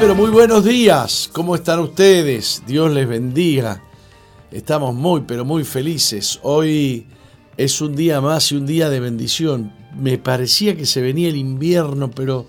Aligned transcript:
Pero 0.00 0.14
muy 0.14 0.30
buenos 0.30 0.64
días. 0.64 1.28
¿Cómo 1.32 1.56
están 1.56 1.80
ustedes? 1.80 2.62
Dios 2.66 2.92
les 2.92 3.08
bendiga. 3.08 3.82
Estamos 4.52 4.94
muy 4.94 5.22
pero 5.22 5.44
muy 5.44 5.64
felices. 5.64 6.38
Hoy 6.42 7.06
es 7.56 7.80
un 7.80 7.96
día 7.96 8.20
más 8.20 8.52
y 8.52 8.56
un 8.56 8.66
día 8.66 8.90
de 8.90 9.00
bendición. 9.00 9.72
Me 9.96 10.18
parecía 10.18 10.76
que 10.76 10.86
se 10.86 11.00
venía 11.00 11.28
el 11.28 11.36
invierno, 11.36 12.10
pero 12.10 12.46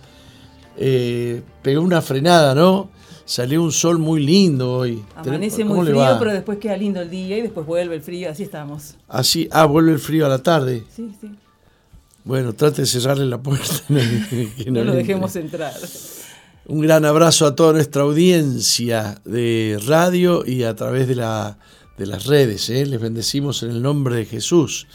eh, 0.77 1.41
pegó 1.63 1.81
una 1.81 2.01
frenada, 2.01 2.53
¿no? 2.53 2.89
Salió 3.25 3.63
un 3.63 3.71
sol 3.71 3.97
muy 3.97 4.23
lindo 4.23 4.71
hoy. 4.71 5.03
Amanece 5.15 5.63
muy 5.63 5.87
frío, 5.87 6.17
pero 6.19 6.33
después 6.33 6.59
queda 6.59 6.77
lindo 6.77 7.01
el 7.01 7.09
día 7.09 7.37
y 7.37 7.41
después 7.41 7.65
vuelve 7.65 7.95
el 7.95 8.01
frío, 8.01 8.29
así 8.29 8.43
estamos. 8.43 8.95
Así, 9.07 9.47
ah, 9.51 9.65
vuelve 9.65 9.91
el 9.91 9.99
frío 9.99 10.25
a 10.25 10.29
la 10.29 10.43
tarde. 10.43 10.83
Sí, 10.95 11.11
sí. 11.19 11.31
Bueno, 12.23 12.53
trate 12.53 12.81
de 12.81 12.87
cerrarle 12.87 13.25
la 13.25 13.41
puerta. 13.41 13.73
que 13.89 14.69
no, 14.69 14.83
lo 14.83 14.93
dejemos 14.93 15.35
entrar. 15.35 15.73
Un 16.69 16.81
gran 16.81 17.03
abrazo 17.03 17.47
a 17.47 17.55
toda 17.55 17.73
nuestra 17.73 18.03
audiencia 18.03 19.19
de 19.25 19.79
radio 19.87 20.45
y 20.45 20.61
a 20.61 20.75
través 20.75 21.07
de, 21.07 21.15
la, 21.15 21.57
de 21.97 22.05
las 22.05 22.27
redes. 22.27 22.69
¿eh? 22.69 22.85
Les 22.85 23.01
bendecimos 23.01 23.63
en 23.63 23.71
el 23.71 23.81
nombre 23.81 24.15
de 24.15 24.25
Jesús. 24.25 24.85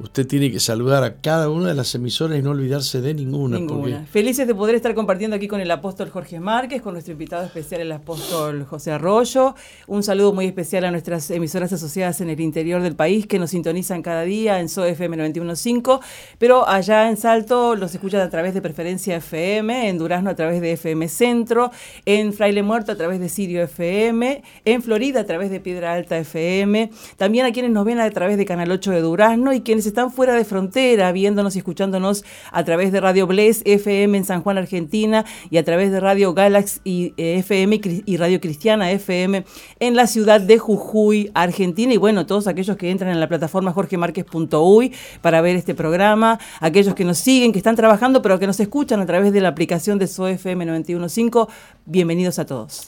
Usted 0.00 0.28
tiene 0.28 0.52
que 0.52 0.60
saludar 0.60 1.02
a 1.02 1.16
cada 1.16 1.50
una 1.50 1.68
de 1.68 1.74
las 1.74 1.92
emisoras 1.92 2.38
y 2.38 2.42
no 2.42 2.50
olvidarse 2.50 3.00
de 3.00 3.14
ninguna. 3.14 3.58
Ninguna. 3.58 4.06
Felices 4.06 4.46
de 4.46 4.54
poder 4.54 4.76
estar 4.76 4.94
compartiendo 4.94 5.34
aquí 5.34 5.48
con 5.48 5.60
el 5.60 5.70
apóstol 5.72 6.08
Jorge 6.08 6.38
Márquez, 6.38 6.82
con 6.82 6.92
nuestro 6.92 7.12
invitado 7.12 7.44
especial, 7.44 7.80
el 7.80 7.90
apóstol 7.90 8.64
José 8.64 8.92
Arroyo. 8.92 9.56
Un 9.88 10.04
saludo 10.04 10.32
muy 10.32 10.46
especial 10.46 10.84
a 10.84 10.92
nuestras 10.92 11.28
emisoras 11.32 11.72
asociadas 11.72 12.20
en 12.20 12.30
el 12.30 12.40
interior 12.40 12.80
del 12.80 12.94
país 12.94 13.26
que 13.26 13.40
nos 13.40 13.50
sintonizan 13.50 14.02
cada 14.02 14.22
día 14.22 14.60
en 14.60 14.68
SOFM 14.68 15.16
915, 15.16 16.06
pero 16.38 16.68
allá 16.68 17.08
en 17.08 17.16
Salto 17.16 17.74
los 17.74 17.92
escuchan 17.92 18.20
a 18.20 18.30
través 18.30 18.54
de 18.54 18.62
Preferencia 18.62 19.16
FM, 19.16 19.88
en 19.88 19.98
Durazno 19.98 20.30
a 20.30 20.36
través 20.36 20.60
de 20.60 20.72
FM 20.72 21.08
Centro, 21.08 21.72
en 22.06 22.32
Fraile 22.32 22.62
Muerto 22.62 22.92
a 22.92 22.96
través 22.96 23.18
de 23.18 23.28
Sirio 23.28 23.64
FM, 23.64 24.44
en 24.64 24.82
Florida 24.82 25.20
a 25.20 25.24
través 25.24 25.50
de 25.50 25.58
Piedra 25.58 25.94
Alta 25.94 26.16
FM, 26.18 26.92
también 27.16 27.46
a 27.46 27.52
quienes 27.52 27.72
nos 27.72 27.84
ven 27.84 27.98
a 27.98 28.08
través 28.10 28.36
de 28.36 28.44
Canal 28.44 28.70
8 28.70 28.92
de 28.92 29.00
Durazno 29.00 29.52
y 29.52 29.62
quienes 29.62 29.87
están 29.88 30.12
fuera 30.12 30.34
de 30.34 30.44
frontera, 30.44 31.10
viéndonos 31.12 31.56
y 31.56 31.58
escuchándonos 31.58 32.24
a 32.52 32.64
través 32.64 32.92
de 32.92 33.00
Radio 33.00 33.26
Bless 33.26 33.62
FM 33.64 34.18
en 34.18 34.24
San 34.24 34.42
Juan, 34.42 34.58
Argentina, 34.58 35.24
y 35.50 35.58
a 35.58 35.64
través 35.64 35.90
de 35.90 36.00
Radio 36.00 36.34
Galaxy 36.34 36.80
y, 36.84 37.14
eh, 37.16 37.38
FM 37.38 37.80
y 38.04 38.16
Radio 38.16 38.40
Cristiana 38.40 38.90
FM 38.90 39.44
en 39.80 39.96
la 39.96 40.06
ciudad 40.06 40.40
de 40.40 40.58
Jujuy, 40.58 41.30
Argentina, 41.34 41.92
y 41.92 41.96
bueno, 41.96 42.26
todos 42.26 42.46
aquellos 42.46 42.76
que 42.76 42.90
entran 42.90 43.10
en 43.10 43.20
la 43.20 43.28
plataforma 43.28 43.72
jorgemarquez.uy 43.72 44.92
para 45.20 45.40
ver 45.40 45.56
este 45.56 45.74
programa, 45.74 46.38
aquellos 46.60 46.94
que 46.94 47.04
nos 47.04 47.18
siguen, 47.18 47.52
que 47.52 47.58
están 47.58 47.76
trabajando, 47.76 48.22
pero 48.22 48.38
que 48.38 48.46
nos 48.46 48.60
escuchan 48.60 49.00
a 49.00 49.06
través 49.06 49.32
de 49.32 49.40
la 49.40 49.48
aplicación 49.48 49.98
de 49.98 50.06
SOFM 50.06 50.66
915, 50.66 51.52
bienvenidos 51.86 52.38
a 52.38 52.46
todos. 52.46 52.84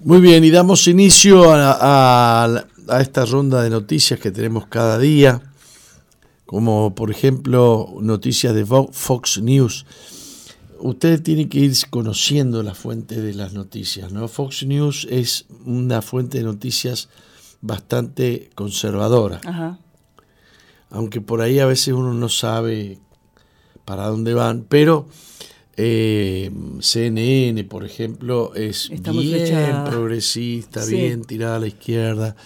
Muy 0.00 0.20
bien, 0.20 0.44
y 0.44 0.50
damos 0.50 0.86
inicio 0.86 1.52
a 1.52 2.64
esta 3.00 3.24
ronda 3.24 3.62
de 3.62 3.70
noticias 3.70 4.18
que 4.20 4.30
tenemos 4.30 4.66
cada 4.66 4.98
día 4.98 5.42
como 6.48 6.94
por 6.94 7.10
ejemplo 7.10 7.94
noticias 8.00 8.54
de 8.54 8.64
Fox 8.64 9.42
News. 9.42 9.84
Usted 10.80 11.22
tiene 11.22 11.46
que 11.50 11.58
ir 11.58 11.74
conociendo 11.90 12.62
la 12.62 12.74
fuente 12.74 13.20
de 13.20 13.34
las 13.34 13.52
noticias. 13.52 14.12
¿no? 14.12 14.28
Fox 14.28 14.64
News 14.64 15.06
es 15.10 15.44
una 15.66 16.00
fuente 16.00 16.38
de 16.38 16.44
noticias 16.44 17.10
bastante 17.60 18.48
conservadora. 18.54 19.42
Aunque 20.88 21.20
por 21.20 21.42
ahí 21.42 21.58
a 21.58 21.66
veces 21.66 21.92
uno 21.92 22.14
no 22.14 22.30
sabe 22.30 22.98
para 23.84 24.06
dónde 24.06 24.32
van, 24.32 24.64
pero 24.66 25.06
eh, 25.76 26.50
CNN, 26.80 27.62
por 27.64 27.84
ejemplo, 27.84 28.54
es 28.54 28.88
bien 28.88 29.84
progresista, 29.84 30.82
bien 30.86 31.24
tirada 31.24 31.56
a 31.56 31.60
la 31.60 31.66
izquierda, 31.66 32.36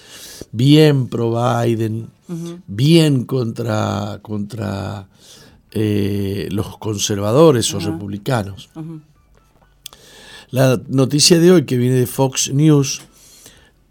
bien 0.50 1.06
pro 1.06 1.30
Biden 1.30 2.08
bien 2.66 3.24
contra, 3.24 4.20
contra 4.22 5.08
eh, 5.72 6.48
los 6.50 6.76
conservadores 6.78 7.72
o 7.74 7.80
republicanos. 7.80 8.70
La 10.50 10.80
noticia 10.88 11.38
de 11.38 11.50
hoy 11.50 11.64
que 11.64 11.78
viene 11.78 11.96
de 11.96 12.06
Fox 12.06 12.52
News 12.52 13.02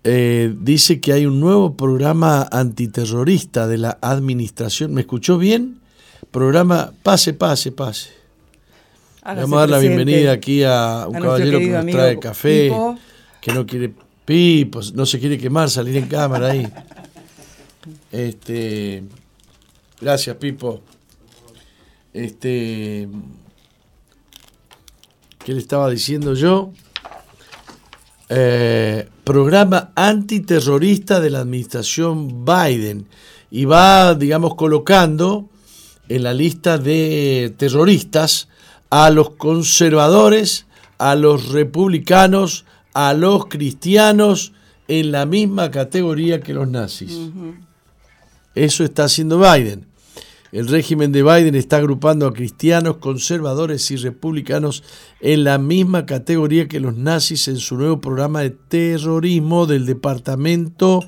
eh, 0.04 0.54
dice 0.60 1.00
que 1.00 1.14
hay 1.14 1.26
un 1.26 1.40
nuevo 1.40 1.76
programa 1.76 2.48
antiterrorista 2.52 3.68
de 3.68 3.78
la 3.78 3.98
administración. 4.02 4.94
¿Me 4.94 5.02
escuchó 5.02 5.38
bien? 5.38 5.80
Programa 6.32 6.92
Pase, 7.04 7.34
Pase, 7.34 7.72
Pase. 7.72 8.10
Vamos 9.24 9.54
a 9.54 9.60
dar 9.62 9.70
la 9.70 9.80
bienvenida 9.80 10.32
aquí 10.32 10.64
a 10.64 11.06
un 11.08 11.20
caballero 11.20 11.60
que 11.60 11.70
nos 11.70 11.86
trae 11.88 12.20
café, 12.20 12.72
que 13.40 13.54
no 13.54 13.66
quiere 13.66 13.94
pipos, 14.26 14.94
no 14.94 15.06
se 15.06 15.20
quiere 15.20 15.38
quemar, 15.38 15.70
salir 15.70 15.98
en 15.98 16.08
cámara 16.08 16.52
ahí. 16.52 16.68
Este, 18.12 19.04
gracias, 20.00 20.36
Pipo. 20.38 20.82
Este, 22.14 23.08
¿qué 25.44 25.54
le 25.54 25.60
estaba 25.60 25.90
diciendo 25.90 26.34
yo? 26.34 26.72
Eh, 28.30 29.10
programa 29.24 29.92
antiterrorista 29.96 31.20
de 31.20 31.30
la 31.30 31.40
administración 31.40 32.46
Biden 32.46 33.08
y 33.50 33.66
va, 33.66 34.16
digamos, 34.16 34.56
colocando 34.56 35.50
en 36.08 36.24
la 36.24 36.34
lista 36.34 36.78
de 36.78 37.54
terroristas 37.58 38.48
a 38.90 39.10
los 39.10 39.32
conservadores, 39.32 40.66
a 40.98 41.16
los 41.16 41.50
republicanos, 41.50 42.66
a 42.94 43.14
los 43.14 43.46
cristianos 43.48 44.54
en 44.88 45.12
la 45.12 45.26
misma 45.26 45.72
categoría 45.72 46.42
que 46.42 46.54
los 46.54 46.68
nazis. 46.68 47.18
Eso 48.56 48.84
está 48.84 49.06
haciendo 49.06 49.40
Biden. 49.40 49.88
El 50.52 50.68
régimen 50.68 51.14
de 51.14 51.24
Biden 51.24 51.56
está 51.56 51.78
agrupando 51.78 52.28
a 52.28 52.34
cristianos, 52.34 52.98
conservadores 52.98 53.90
y 53.90 53.96
republicanos 53.96 54.84
en 55.22 55.46
la 55.46 55.58
misma 55.58 56.06
categoría 56.06 56.68
que 56.68 56.82
los 56.82 56.98
nazis 56.98 57.48
en 57.48 57.58
su 57.58 57.78
nuevo 57.78 58.02
programa 58.02 58.42
de 58.42 58.50
terrorismo 58.50 59.66
del 59.66 59.86
Departamento 59.86 61.06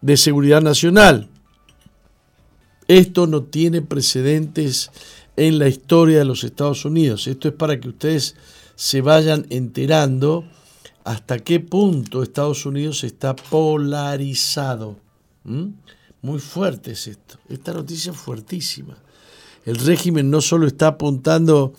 de 0.00 0.16
Seguridad 0.16 0.60
Nacional. 0.60 1.28
Esto 2.88 3.28
no 3.28 3.44
tiene 3.44 3.80
precedentes 3.80 4.90
en 5.36 5.60
la 5.60 5.68
historia 5.68 6.18
de 6.18 6.24
los 6.24 6.42
Estados 6.42 6.84
Unidos. 6.84 7.28
Esto 7.28 7.46
es 7.46 7.54
para 7.54 7.78
que 7.78 7.88
ustedes 7.88 8.34
se 8.74 9.00
vayan 9.02 9.46
enterando 9.50 10.44
hasta 11.04 11.38
qué 11.38 11.60
punto 11.60 12.24
Estados 12.24 12.66
Unidos 12.66 13.04
está 13.04 13.36
polarizado. 13.36 14.98
Muy 16.22 16.38
fuerte 16.38 16.92
es 16.92 17.08
esto. 17.08 17.38
Esta 17.48 17.72
noticia 17.72 18.12
es 18.12 18.18
fuertísima. 18.18 18.96
El 19.64 19.76
régimen 19.76 20.30
no 20.30 20.40
solo 20.40 20.66
está 20.66 20.88
apuntando 20.88 21.74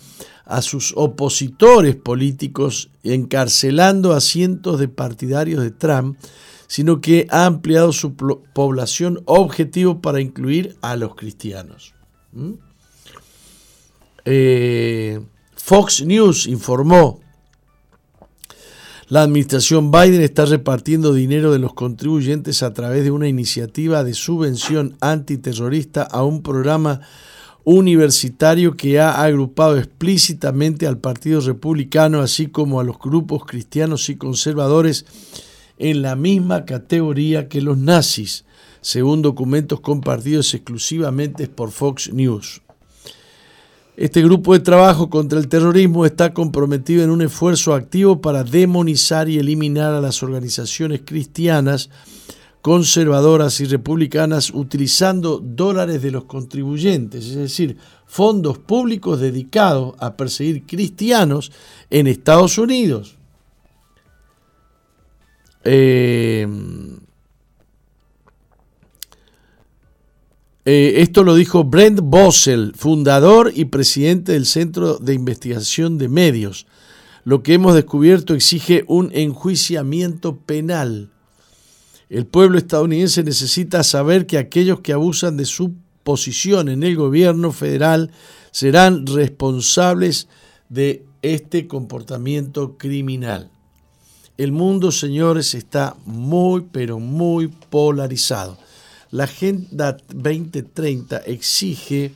a 0.46 0.62
sus 0.62 0.94
opositores 0.96 1.96
políticos, 1.96 2.90
encarcelando 3.04 4.14
a 4.14 4.22
cientos 4.22 4.80
de 4.80 4.90
partidarios 4.90 5.64
de 5.64 5.72
Trump, 5.72 6.18
sino 6.68 7.00
que 7.02 7.28
ha 7.30 7.46
ampliado 7.46 7.94
su 7.94 8.16
población 8.16 9.22
objetivo 9.26 10.02
para 10.02 10.20
incluir 10.20 10.76
a 10.82 10.96
los 10.98 11.16
cristianos. 11.16 11.94
Eh, 14.26 15.22
Fox 15.56 16.06
News 16.06 16.48
informó, 16.48 17.22
la 19.14 19.22
administración 19.22 19.92
Biden 19.92 20.22
está 20.22 20.46
repartiendo 20.46 21.14
dinero 21.14 21.52
de 21.52 21.60
los 21.60 21.76
contribuyentes 21.76 22.64
a 22.64 22.74
través 22.74 23.04
de 23.04 23.12
una 23.12 23.28
iniciativa 23.28 24.04
de 24.04 24.16
subvención 24.16 24.98
antiterrorista 25.02 26.02
a 26.02 26.24
un 26.24 26.42
programa 26.42 27.02
universitario 27.64 28.76
que 28.76 29.00
ha 29.00 29.22
agrupado 29.22 29.78
explícitamente 29.78 30.88
al 30.88 30.98
Partido 30.98 31.42
Republicano, 31.42 32.22
así 32.22 32.48
como 32.48 32.80
a 32.80 32.84
los 32.84 32.98
grupos 32.98 33.46
cristianos 33.46 34.10
y 34.10 34.16
conservadores, 34.16 35.06
en 35.78 36.02
la 36.02 36.16
misma 36.16 36.66
categoría 36.66 37.48
que 37.48 37.62
los 37.62 37.78
nazis, 37.78 38.46
según 38.82 39.22
documentos 39.22 39.80
compartidos 39.82 40.52
exclusivamente 40.56 41.48
por 41.48 41.70
Fox 41.70 42.12
News. 42.12 42.63
Este 43.96 44.24
grupo 44.24 44.54
de 44.54 44.60
trabajo 44.60 45.12
contra 45.12 45.38
el 45.38 45.48
terrorismo 45.48 46.04
está 46.06 46.34
comprometido 46.34 47.04
en 47.04 47.12
un 47.12 47.22
esfuerzo 47.22 47.76
activo 47.76 48.22
para 48.22 48.44
demonizar 48.44 49.30
y 49.30 49.38
eliminar 49.38 49.94
a 49.94 50.02
las 50.02 50.24
organizaciones 50.24 51.02
cristianas, 51.06 51.92
conservadoras 52.64 53.60
y 53.60 53.66
republicanas 53.66 54.50
utilizando 54.52 55.38
dólares 55.38 56.02
de 56.02 56.10
los 56.10 56.24
contribuyentes, 56.24 57.26
es 57.28 57.36
decir, 57.36 57.78
fondos 58.08 58.58
públicos 58.58 59.20
dedicados 59.20 59.94
a 60.00 60.18
perseguir 60.18 60.66
cristianos 60.66 61.52
en 61.92 62.08
Estados 62.08 62.58
Unidos. 62.58 63.18
Eh, 65.66 66.48
eh, 70.66 71.02
esto 71.02 71.24
lo 71.24 71.36
dijo 71.36 71.66
Brent 71.66 72.00
Bossel, 72.02 72.74
fundador 72.76 73.52
y 73.54 73.66
presidente 73.66 74.32
del 74.32 74.46
Centro 74.46 74.98
de 74.98 75.14
Investigación 75.14 75.98
de 75.98 76.08
Medios. 76.08 76.68
Lo 77.26 77.44
que 77.44 77.54
hemos 77.54 77.76
descubierto 77.76 78.34
exige 78.34 78.86
un 78.88 79.10
enjuiciamiento 79.14 80.38
penal. 80.38 81.10
El 82.10 82.26
pueblo 82.26 82.58
estadounidense 82.58 83.24
necesita 83.24 83.84
saber 83.84 84.26
que 84.26 84.38
aquellos 84.38 84.80
que 84.80 84.94
abusan 84.94 85.36
de 85.36 85.46
su 85.46 85.74
posición 86.04 86.70
en 86.70 86.84
el 86.84 86.96
gobierno 86.96 87.52
federal 87.52 88.12
serán 88.52 89.08
responsables 89.08 90.28
de 90.70 91.04
este 91.22 91.68
comportamiento 91.68 92.78
criminal. 92.78 93.50
El 94.38 94.52
mundo, 94.52 94.92
señores, 94.92 95.54
está 95.56 95.96
muy, 96.06 96.66
pero 96.72 97.00
muy 97.00 97.48
polarizado. 97.48 98.58
La 99.14 99.26
Agenda 99.26 99.96
2030 100.12 101.18
exige 101.18 102.14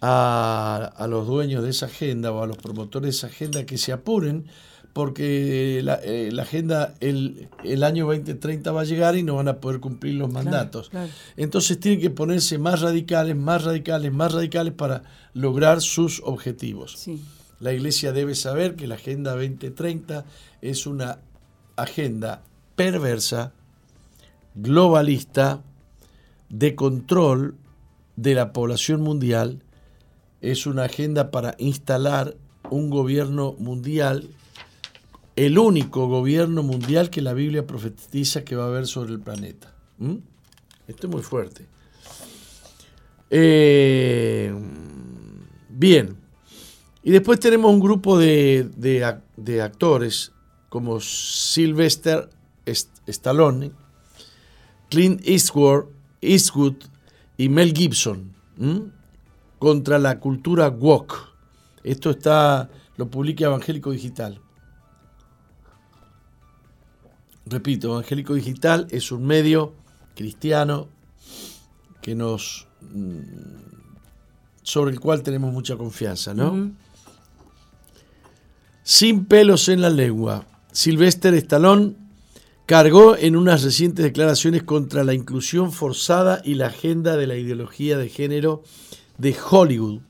a, 0.00 1.06
los 1.08 1.24
dueños 1.24 1.62
de 1.62 1.70
esa 1.70 1.86
agenda 1.86 2.32
o 2.32 2.42
a 2.42 2.48
los 2.48 2.56
promotores 2.56 3.04
de 3.04 3.10
esa 3.10 3.26
agenda 3.28 3.64
que 3.64 3.78
se 3.78 3.92
apuren 3.92 4.46
porque 4.92 5.82
la, 5.84 6.00
eh, 6.02 6.32
agenda, 6.40 6.96
el, 6.98 7.48
año 7.84 8.06
2030 8.06 8.72
va 8.72 8.80
a 8.80 8.84
llegar 8.84 9.16
y 9.16 9.22
no 9.22 9.36
van 9.36 9.46
a 9.46 9.60
poder 9.60 9.78
cumplir 9.78 10.14
los 10.14 10.32
mandatos. 10.32 10.90
Entonces 11.36 11.78
tienen 11.78 12.00
que 12.00 12.10
ponerse 12.10 12.58
más 12.58 12.80
radicales, 12.80 13.36
más 13.36 13.62
radicales, 13.62 14.12
más 14.12 14.32
radicales 14.32 14.72
para 14.72 15.04
lograr 15.32 15.80
sus 15.80 16.20
objetivos. 16.24 17.08
La 17.60 17.72
Iglesia 17.72 18.10
debe 18.10 18.34
saber 18.34 18.74
que 18.74 18.88
la 18.88 18.96
Agenda 18.96 19.30
2030 19.30 20.24
es 20.60 20.88
una 20.88 21.20
agenda 21.76 22.42
perversa, 22.74 23.52
globalista, 24.56 25.62
de 26.48 26.74
control 26.74 27.54
de 28.16 28.34
la 28.34 28.52
población 28.52 29.02
mundial, 29.02 29.62
es 30.40 30.66
una 30.66 30.84
agenda 30.84 31.30
para 31.30 31.54
instalar 31.58 32.36
un 32.70 32.90
gobierno 32.90 33.54
mundial, 33.58 34.28
el 35.36 35.58
único 35.58 36.08
gobierno 36.08 36.62
mundial 36.62 37.10
que 37.10 37.20
la 37.20 37.34
Biblia 37.34 37.66
profetiza 37.66 38.44
que 38.44 38.56
va 38.56 38.64
a 38.64 38.68
haber 38.68 38.86
sobre 38.86 39.12
el 39.12 39.20
planeta. 39.20 39.74
¿Mm? 39.98 40.16
Esto 40.88 41.06
es 41.06 41.12
muy 41.12 41.22
fuerte. 41.22 41.66
Eh, 43.28 44.54
bien, 45.68 46.16
y 47.02 47.10
después 47.10 47.40
tenemos 47.40 47.72
un 47.72 47.80
grupo 47.80 48.18
de, 48.18 48.68
de 49.36 49.62
actores 49.62 50.32
como 50.68 51.00
Sylvester 51.00 52.28
Stallone, 53.06 53.72
Clint 54.88 55.20
Eastwood, 55.26 55.95
Eastwood 56.26 56.76
y 57.36 57.48
Mel 57.48 57.72
Gibson 57.72 58.32
contra 59.58 59.98
la 59.98 60.18
cultura 60.18 60.68
woke. 60.68 61.14
Esto 61.82 62.10
está, 62.10 62.70
lo 62.96 63.08
publica 63.08 63.46
Evangélico 63.46 63.90
Digital. 63.92 64.40
Repito, 67.46 67.92
Evangélico 67.92 68.34
Digital 68.34 68.86
es 68.90 69.12
un 69.12 69.24
medio 69.24 69.74
cristiano 70.14 70.88
que 72.02 72.14
nos 72.14 72.66
mm, 72.80 73.20
sobre 74.62 74.90
el 74.92 75.00
cual 75.00 75.22
tenemos 75.22 75.52
mucha 75.52 75.76
confianza, 75.76 76.34
¿no? 76.34 76.72
Sin 78.82 79.26
pelos 79.26 79.68
en 79.68 79.80
la 79.80 79.90
lengua. 79.90 80.44
Sylvester 80.72 81.34
Stallone 81.34 82.05
cargó 82.66 83.16
en 83.16 83.36
unas 83.36 83.62
recientes 83.62 84.04
declaraciones 84.04 84.64
contra 84.64 85.04
la 85.04 85.14
inclusión 85.14 85.72
forzada 85.72 86.42
y 86.44 86.54
la 86.54 86.66
agenda 86.66 87.16
de 87.16 87.28
la 87.28 87.36
ideología 87.36 87.96
de 87.96 88.08
género 88.08 88.64
de 89.18 89.36
Hollywood. 89.50 90.00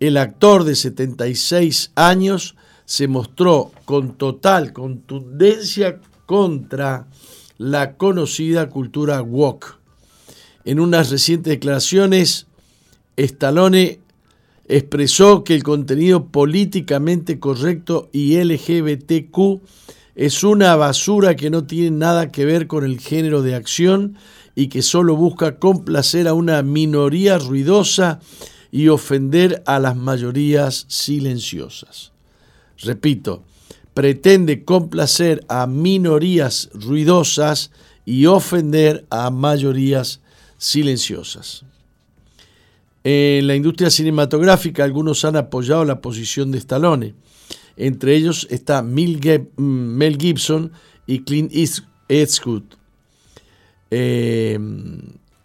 El 0.00 0.16
actor 0.16 0.64
de 0.64 0.74
76 0.74 1.92
años 1.94 2.56
se 2.84 3.06
mostró 3.06 3.70
con 3.84 4.16
total 4.16 4.72
contundencia 4.72 6.00
contra 6.26 7.06
la 7.56 7.96
conocida 7.96 8.68
cultura 8.70 9.22
woke. 9.22 9.78
En 10.64 10.80
unas 10.80 11.10
recientes 11.10 11.52
declaraciones, 11.52 12.46
Stallone 13.16 14.00
expresó 14.66 15.44
que 15.44 15.54
el 15.54 15.62
contenido 15.62 16.26
políticamente 16.26 17.38
correcto 17.38 18.08
y 18.12 18.42
LGBTQ 18.42 19.60
es 20.20 20.44
una 20.44 20.76
basura 20.76 21.34
que 21.34 21.48
no 21.48 21.64
tiene 21.64 21.92
nada 21.92 22.30
que 22.30 22.44
ver 22.44 22.66
con 22.66 22.84
el 22.84 23.00
género 23.00 23.40
de 23.40 23.54
acción 23.54 24.18
y 24.54 24.68
que 24.68 24.82
solo 24.82 25.16
busca 25.16 25.58
complacer 25.58 26.28
a 26.28 26.34
una 26.34 26.60
minoría 26.60 27.38
ruidosa 27.38 28.20
y 28.70 28.88
ofender 28.88 29.62
a 29.64 29.78
las 29.78 29.96
mayorías 29.96 30.84
silenciosas. 30.88 32.12
Repito, 32.82 33.44
pretende 33.94 34.62
complacer 34.62 35.42
a 35.48 35.66
minorías 35.66 36.68
ruidosas 36.74 37.70
y 38.04 38.26
ofender 38.26 39.06
a 39.08 39.30
mayorías 39.30 40.20
silenciosas. 40.58 41.64
En 43.04 43.46
la 43.46 43.54
industria 43.54 43.88
cinematográfica 43.88 44.84
algunos 44.84 45.24
han 45.24 45.36
apoyado 45.36 45.86
la 45.86 46.02
posición 46.02 46.50
de 46.50 46.58
Stallone. 46.58 47.14
Entre 47.80 48.14
ellos 48.14 48.46
está 48.50 48.82
mm, 48.82 49.56
Mel 49.56 50.18
Gibson 50.18 50.70
y 51.06 51.20
Clint 51.20 51.50
Eastwood. 52.08 52.64
Em, 53.90 55.00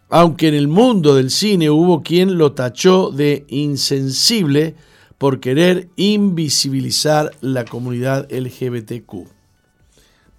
aunque 0.09 0.49
en 0.49 0.53
el 0.53 0.67
mundo 0.67 1.15
del 1.15 1.31
cine 1.31 1.69
hubo 1.69 2.03
quien 2.03 2.37
lo 2.37 2.51
tachó 2.51 3.09
de 3.09 3.45
insensible 3.47 4.75
por 5.17 5.39
querer 5.39 5.87
invisibilizar 5.95 7.31
la 7.39 7.63
comunidad 7.63 8.29
LGBTQ. 8.29 9.29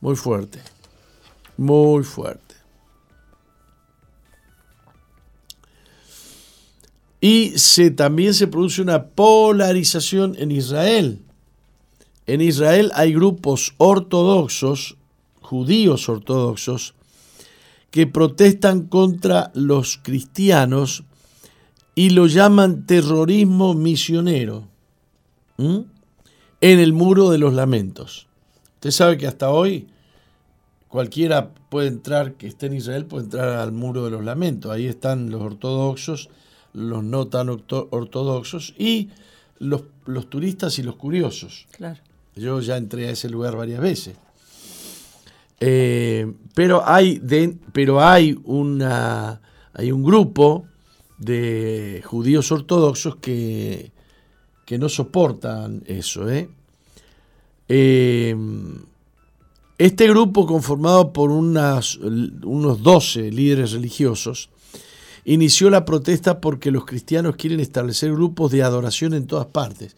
Muy 0.03 0.17
fuerte, 0.17 0.59
muy 1.57 2.05
fuerte. 2.05 2.57
Y 7.23 7.55
se, 7.57 7.91
también 7.91 8.35
se 8.35 8.49
produce 8.49 8.83
una 8.83 9.07
polarización 9.07 10.37
en 10.39 10.51
Israel. 10.51 11.23
En 12.27 12.41
Israel 12.41 12.91
hay 12.95 13.15
grupos 13.15 13.75
ortodoxos, 13.79 14.97
judíos 15.41 16.09
ortodoxos, 16.09 16.95
que 17.91 18.07
protestan 18.07 18.83
contra 18.89 19.53
los 19.55 19.99
cristianos 20.03 21.05
y 21.95 22.11
lo 22.11 22.27
llaman 22.27 22.85
terrorismo 22.85 23.75
misionero. 23.75 24.69
en 25.59 25.87
el 26.61 26.93
muro 26.93 27.31
de 27.31 27.39
los 27.39 27.55
lamentos. 27.55 28.27
Usted 28.75 28.91
sabe 28.91 29.17
que 29.17 29.27
hasta 29.27 29.51
hoy 29.51 29.87
cualquiera 30.89 31.55
puede 31.71 31.89
entrar, 31.89 32.35
que 32.35 32.47
esté 32.47 32.67
en 32.67 32.75
Israel, 32.75 33.07
puede 33.07 33.25
entrar 33.25 33.49
al 33.49 33.73
muro 33.73 34.05
de 34.05 34.11
los 34.11 34.25
lamentos. 34.25 34.71
Ahí 34.71 34.87
están 34.87 35.31
los 35.31 35.41
ortodoxos, 35.41 36.29
los 36.73 37.03
no 37.05 37.29
tan 37.29 37.49
ortodoxos 37.49 38.75
y 38.79 39.11
los, 39.59 39.85
los 40.05 40.29
turistas 40.29 40.79
y 40.79 40.83
los 40.83 40.97
curiosos. 40.97 41.67
Claro. 41.71 42.01
Yo 42.37 42.61
ya 42.61 42.77
entré 42.77 43.09
a 43.09 43.13
ese 43.13 43.31
lugar 43.31 43.57
varias 43.57 43.81
veces. 43.81 44.15
Eh, 45.59 46.31
pero 46.55 46.87
hay, 46.87 47.21
pero 47.73 48.03
hay, 48.03 48.39
una, 48.45 49.41
hay 49.73 49.91
un 49.91 50.05
grupo 50.05 50.67
de 51.17 52.03
judíos 52.05 52.53
ortodoxos 52.53 53.17
que, 53.17 53.91
que 54.67 54.79
no 54.79 54.91
soportan 54.91 55.83
eso. 55.87 56.29
¿eh? 56.29 56.51
Eh, 57.69 58.37
este 59.79 60.09
grupo, 60.09 60.47
conformado 60.47 61.13
por 61.15 61.31
unas, 61.31 61.97
unos 61.97 62.83
12 62.83 63.31
líderes 63.31 63.73
religiosos, 63.73 64.51
inició 65.25 65.71
la 65.71 65.87
protesta 65.87 66.41
porque 66.41 66.71
los 66.71 66.85
cristianos 66.85 67.37
quieren 67.37 67.61
establecer 67.61 68.13
grupos 68.13 68.53
de 68.53 68.63
adoración 68.63 69.15
en 69.15 69.27
todas 69.27 69.47
partes. 69.47 69.97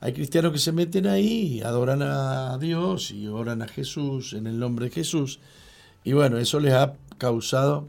Hay 0.00 0.14
cristianos 0.14 0.52
que 0.52 0.58
se 0.58 0.72
meten 0.72 1.06
ahí, 1.06 1.60
adoran 1.60 2.00
a 2.02 2.56
Dios 2.58 3.10
y 3.10 3.26
oran 3.26 3.60
a 3.60 3.68
Jesús 3.68 4.32
en 4.32 4.46
el 4.46 4.58
nombre 4.58 4.86
de 4.86 4.92
Jesús. 4.92 5.40
Y 6.04 6.14
bueno, 6.14 6.38
eso 6.38 6.58
les 6.58 6.72
ha 6.72 6.94
causado 7.18 7.88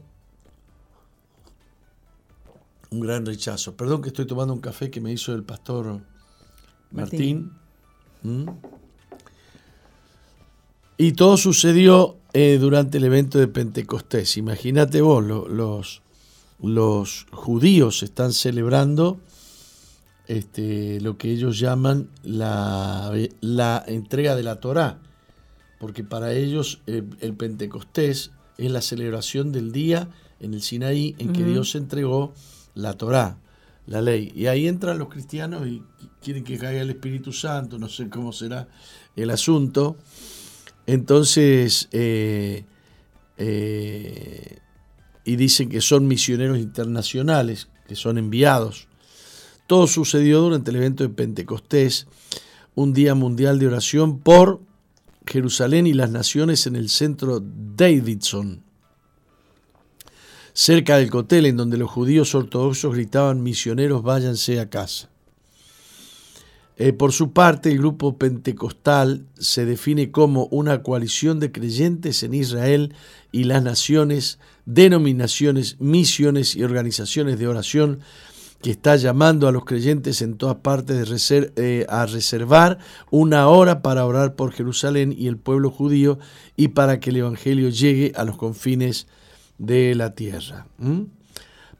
un 2.90 3.00
gran 3.00 3.24
rechazo. 3.24 3.74
Perdón 3.74 4.02
que 4.02 4.08
estoy 4.08 4.26
tomando 4.26 4.52
un 4.52 4.60
café 4.60 4.90
que 4.90 5.00
me 5.00 5.10
hizo 5.10 5.34
el 5.34 5.42
pastor 5.42 6.00
Martín. 6.90 7.52
¿Mm? 8.22 8.48
Y 10.98 11.12
todo 11.12 11.38
sucedió 11.38 12.18
eh, 12.34 12.58
durante 12.60 12.98
el 12.98 13.04
evento 13.04 13.38
de 13.38 13.48
Pentecostés. 13.48 14.36
Imagínate 14.36 15.00
vos, 15.00 15.24
los, 15.24 16.02
los 16.60 17.26
judíos 17.32 18.02
están 18.02 18.34
celebrando 18.34 19.18
este, 20.26 21.00
lo 21.00 21.18
que 21.18 21.30
ellos 21.30 21.58
llaman 21.58 22.08
la, 22.22 23.12
la 23.40 23.84
entrega 23.86 24.36
de 24.36 24.42
la 24.42 24.60
Torá, 24.60 24.98
porque 25.78 26.04
para 26.04 26.32
ellos 26.32 26.80
el, 26.86 27.34
Pentecostés 27.34 28.30
es 28.56 28.70
la 28.70 28.82
celebración 28.82 29.50
del 29.52 29.72
día 29.72 30.08
en 30.40 30.54
el 30.54 30.62
Sinaí 30.62 31.16
en 31.18 31.32
que 31.32 31.44
Dios 31.44 31.74
entregó 31.74 32.32
la 32.74 32.94
Torá, 32.94 33.38
la 33.86 34.00
ley. 34.00 34.32
Y 34.34 34.46
ahí 34.46 34.68
entran 34.68 34.98
los 34.98 35.08
cristianos 35.08 35.66
y 35.66 35.82
quieren 36.22 36.44
que 36.44 36.58
caiga 36.58 36.82
el 36.82 36.90
Espíritu 36.90 37.32
Santo, 37.32 37.78
no 37.78 37.88
sé 37.88 38.08
cómo 38.08 38.32
será 38.32 38.68
el 39.16 39.30
asunto. 39.30 39.96
Entonces, 40.86 41.88
eh, 41.92 42.64
eh, 43.38 44.58
y 45.24 45.36
dicen 45.36 45.68
que 45.68 45.80
son 45.80 46.06
misioneros 46.06 46.58
internacionales, 46.58 47.68
que 47.88 47.96
son 47.96 48.18
enviados 48.18 48.88
todo 49.66 49.86
sucedió 49.86 50.40
durante 50.40 50.70
el 50.70 50.76
evento 50.76 51.04
de 51.04 51.10
Pentecostés, 51.10 52.06
un 52.74 52.92
día 52.92 53.14
mundial 53.14 53.58
de 53.58 53.66
oración 53.66 54.18
por 54.18 54.60
Jerusalén 55.26 55.86
y 55.86 55.92
las 55.92 56.10
naciones 56.10 56.66
en 56.66 56.76
el 56.76 56.88
centro 56.88 57.42
Davidson, 57.76 58.62
cerca 60.52 60.96
del 60.96 61.10
cotel 61.10 61.46
en 61.46 61.56
donde 61.56 61.78
los 61.78 61.90
judíos 61.90 62.34
ortodoxos 62.34 62.94
gritaban 62.94 63.42
misioneros 63.42 64.02
váyanse 64.02 64.60
a 64.60 64.68
casa. 64.68 65.08
Eh, 66.78 66.92
por 66.92 67.12
su 67.12 67.32
parte, 67.32 67.70
el 67.70 67.78
grupo 67.78 68.16
pentecostal 68.16 69.26
se 69.38 69.66
define 69.66 70.10
como 70.10 70.46
una 70.46 70.82
coalición 70.82 71.38
de 71.38 71.52
creyentes 71.52 72.22
en 72.22 72.34
Israel 72.34 72.94
y 73.30 73.44
las 73.44 73.62
naciones, 73.62 74.38
denominaciones, 74.64 75.76
misiones 75.80 76.56
y 76.56 76.64
organizaciones 76.64 77.38
de 77.38 77.46
oración 77.46 78.00
que 78.62 78.70
está 78.70 78.94
llamando 78.94 79.48
a 79.48 79.52
los 79.52 79.64
creyentes 79.64 80.22
en 80.22 80.36
todas 80.36 80.56
partes 80.56 81.30
eh, 81.32 81.84
a 81.88 82.06
reservar 82.06 82.78
una 83.10 83.48
hora 83.48 83.82
para 83.82 84.06
orar 84.06 84.36
por 84.36 84.52
Jerusalén 84.52 85.12
y 85.16 85.26
el 85.26 85.36
pueblo 85.36 85.70
judío 85.70 86.20
y 86.56 86.68
para 86.68 87.00
que 87.00 87.10
el 87.10 87.16
Evangelio 87.16 87.68
llegue 87.70 88.12
a 88.14 88.24
los 88.24 88.36
confines 88.36 89.08
de 89.58 89.96
la 89.96 90.14
tierra. 90.14 90.66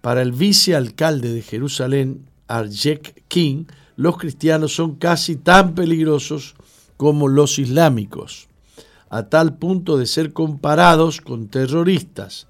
Para 0.01 0.23
el 0.23 0.33
vicealcalde 0.33 1.33
de 1.33 1.43
Jerusalén, 1.43 2.27
Arjek 2.49 3.23
King, 3.29 3.67
los 3.95 4.19
cristianos 4.19 4.75
son 4.75 4.97
casi 4.97 5.37
tan 5.37 5.77
peligrosos 5.77 6.57
como 6.97 7.29
los 7.29 7.61
islámicos, 7.61 8.49
a 9.09 9.25
tal 9.25 9.57
punto 9.57 9.99
de 9.99 10.07
ser 10.07 10.33
comparados 10.33 11.21
con 11.21 11.47
terroristas 11.47 12.49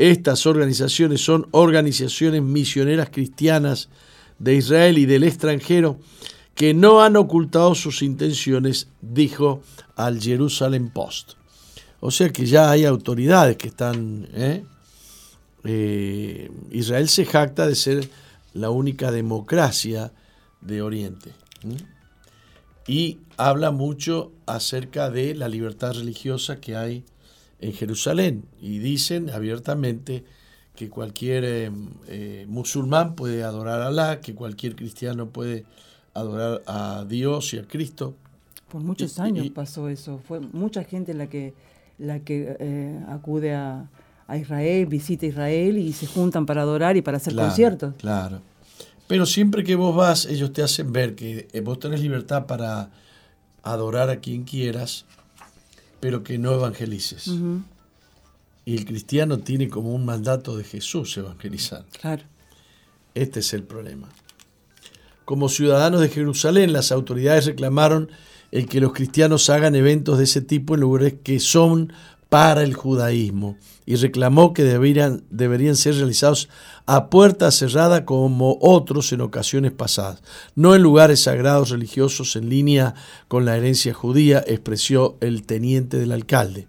estas 0.00 0.46
organizaciones 0.46 1.20
son 1.20 1.46
organizaciones 1.50 2.42
misioneras 2.42 3.10
cristianas 3.10 3.90
de 4.38 4.54
Israel 4.54 4.96
y 4.96 5.04
del 5.04 5.24
extranjero 5.24 5.98
que 6.54 6.72
no 6.72 7.02
han 7.02 7.16
ocultado 7.16 7.74
sus 7.74 8.00
intenciones, 8.00 8.88
dijo 9.02 9.62
al 9.96 10.18
Jerusalem 10.18 10.88
Post. 10.88 11.32
O 12.00 12.10
sea 12.10 12.30
que 12.30 12.46
ya 12.46 12.70
hay 12.70 12.86
autoridades 12.86 13.58
que 13.58 13.68
están... 13.68 14.26
¿eh? 14.32 14.64
Eh, 15.64 16.50
Israel 16.70 17.10
se 17.10 17.26
jacta 17.26 17.66
de 17.66 17.74
ser 17.74 18.08
la 18.54 18.70
única 18.70 19.12
democracia 19.12 20.14
de 20.62 20.80
Oriente. 20.80 21.34
Y 22.86 23.18
habla 23.36 23.70
mucho 23.70 24.32
acerca 24.46 25.10
de 25.10 25.34
la 25.34 25.48
libertad 25.48 25.92
religiosa 25.92 26.58
que 26.58 26.74
hay 26.74 27.04
en 27.60 27.72
Jerusalén 27.72 28.44
y 28.60 28.78
dicen 28.78 29.30
abiertamente 29.30 30.24
que 30.74 30.88
cualquier 30.88 31.44
eh, 31.44 31.70
eh, 32.08 32.46
musulmán 32.48 33.14
puede 33.14 33.42
adorar 33.42 33.82
a 33.82 33.88
Alá, 33.88 34.20
que 34.20 34.34
cualquier 34.34 34.76
cristiano 34.76 35.28
puede 35.28 35.64
adorar 36.14 36.62
a 36.66 37.04
Dios 37.06 37.52
y 37.54 37.58
a 37.58 37.64
Cristo. 37.64 38.14
Por 38.70 38.82
muchos 38.82 39.18
años 39.18 39.50
pasó 39.50 39.88
eso, 39.88 40.20
fue 40.26 40.40
mucha 40.40 40.84
gente 40.84 41.12
la 41.12 41.26
que, 41.26 41.54
la 41.98 42.20
que 42.20 42.56
eh, 42.58 42.98
acude 43.08 43.54
a, 43.54 43.88
Israel, 44.32 44.86
visita 44.86 45.26
Israel 45.26 45.76
y 45.76 45.92
se 45.92 46.06
juntan 46.06 46.46
para 46.46 46.62
adorar 46.62 46.96
y 46.96 47.02
para 47.02 47.16
hacer 47.16 47.34
conciertos. 47.34 47.94
Claro. 47.98 48.40
Pero 49.08 49.26
siempre 49.26 49.64
que 49.64 49.74
vos 49.74 49.92
vas, 49.96 50.24
ellos 50.24 50.52
te 50.52 50.62
hacen 50.62 50.92
ver 50.92 51.16
que 51.16 51.48
vos 51.64 51.80
tenés 51.80 52.00
libertad 52.00 52.46
para 52.46 52.90
adorar 53.64 54.08
a 54.08 54.20
quien 54.20 54.44
quieras, 54.44 55.04
pero 56.00 56.22
que 56.22 56.38
no 56.38 56.52
evangelices. 56.54 57.30
Y 58.64 58.76
el 58.76 58.84
cristiano 58.84 59.38
tiene 59.38 59.68
como 59.68 59.94
un 59.94 60.04
mandato 60.04 60.56
de 60.56 60.64
Jesús 60.64 61.16
evangelizar. 61.16 61.84
Claro. 62.00 62.22
Este 63.14 63.40
es 63.40 63.52
el 63.52 63.62
problema. 63.62 64.08
Como 65.24 65.48
ciudadanos 65.48 66.00
de 66.00 66.08
Jerusalén, 66.08 66.72
las 66.72 66.90
autoridades 66.90 67.46
reclamaron 67.46 68.10
el 68.50 68.66
que 68.66 68.80
los 68.80 68.92
cristianos 68.92 69.48
hagan 69.50 69.74
eventos 69.74 70.18
de 70.18 70.24
ese 70.24 70.40
tipo 70.40 70.74
en 70.74 70.80
lugares 70.80 71.14
que 71.22 71.38
son 71.38 71.92
para 72.30 72.62
el 72.62 72.74
judaísmo 72.74 73.58
y 73.84 73.96
reclamó 73.96 74.54
que 74.54 74.62
deberían, 74.62 75.24
deberían 75.30 75.74
ser 75.74 75.96
realizados 75.96 76.48
a 76.86 77.10
puerta 77.10 77.50
cerrada 77.50 78.04
como 78.04 78.56
otros 78.60 79.12
en 79.12 79.20
ocasiones 79.20 79.72
pasadas, 79.72 80.22
no 80.54 80.76
en 80.76 80.82
lugares 80.82 81.24
sagrados 81.24 81.70
religiosos 81.70 82.36
en 82.36 82.48
línea 82.48 82.94
con 83.26 83.44
la 83.44 83.56
herencia 83.56 83.92
judía, 83.92 84.44
expresó 84.46 85.18
el 85.20 85.42
teniente 85.42 85.98
del 85.98 86.12
alcalde. 86.12 86.68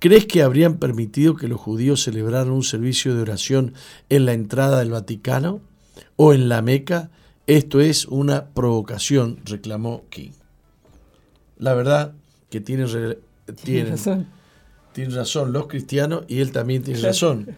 ¿Crees 0.00 0.26
que 0.26 0.42
habrían 0.42 0.76
permitido 0.76 1.34
que 1.34 1.48
los 1.48 1.60
judíos 1.60 2.02
celebraran 2.02 2.50
un 2.50 2.62
servicio 2.62 3.14
de 3.14 3.22
oración 3.22 3.74
en 4.10 4.26
la 4.26 4.34
entrada 4.34 4.80
del 4.80 4.90
Vaticano 4.90 5.60
o 6.16 6.34
en 6.34 6.50
la 6.50 6.60
Meca? 6.60 7.10
Esto 7.46 7.80
es 7.80 8.04
una 8.04 8.48
provocación, 8.48 9.38
reclamó 9.44 10.04
King. 10.10 10.32
La 11.58 11.72
verdad 11.72 12.12
que 12.50 12.60
tienen, 12.60 12.86
tienen 13.62 13.92
razón 13.92 14.39
tienen 14.92 15.14
razón 15.14 15.52
los 15.52 15.66
cristianos 15.66 16.24
y 16.28 16.40
él 16.40 16.52
también 16.52 16.82
tiene 16.82 17.00
razón. 17.00 17.56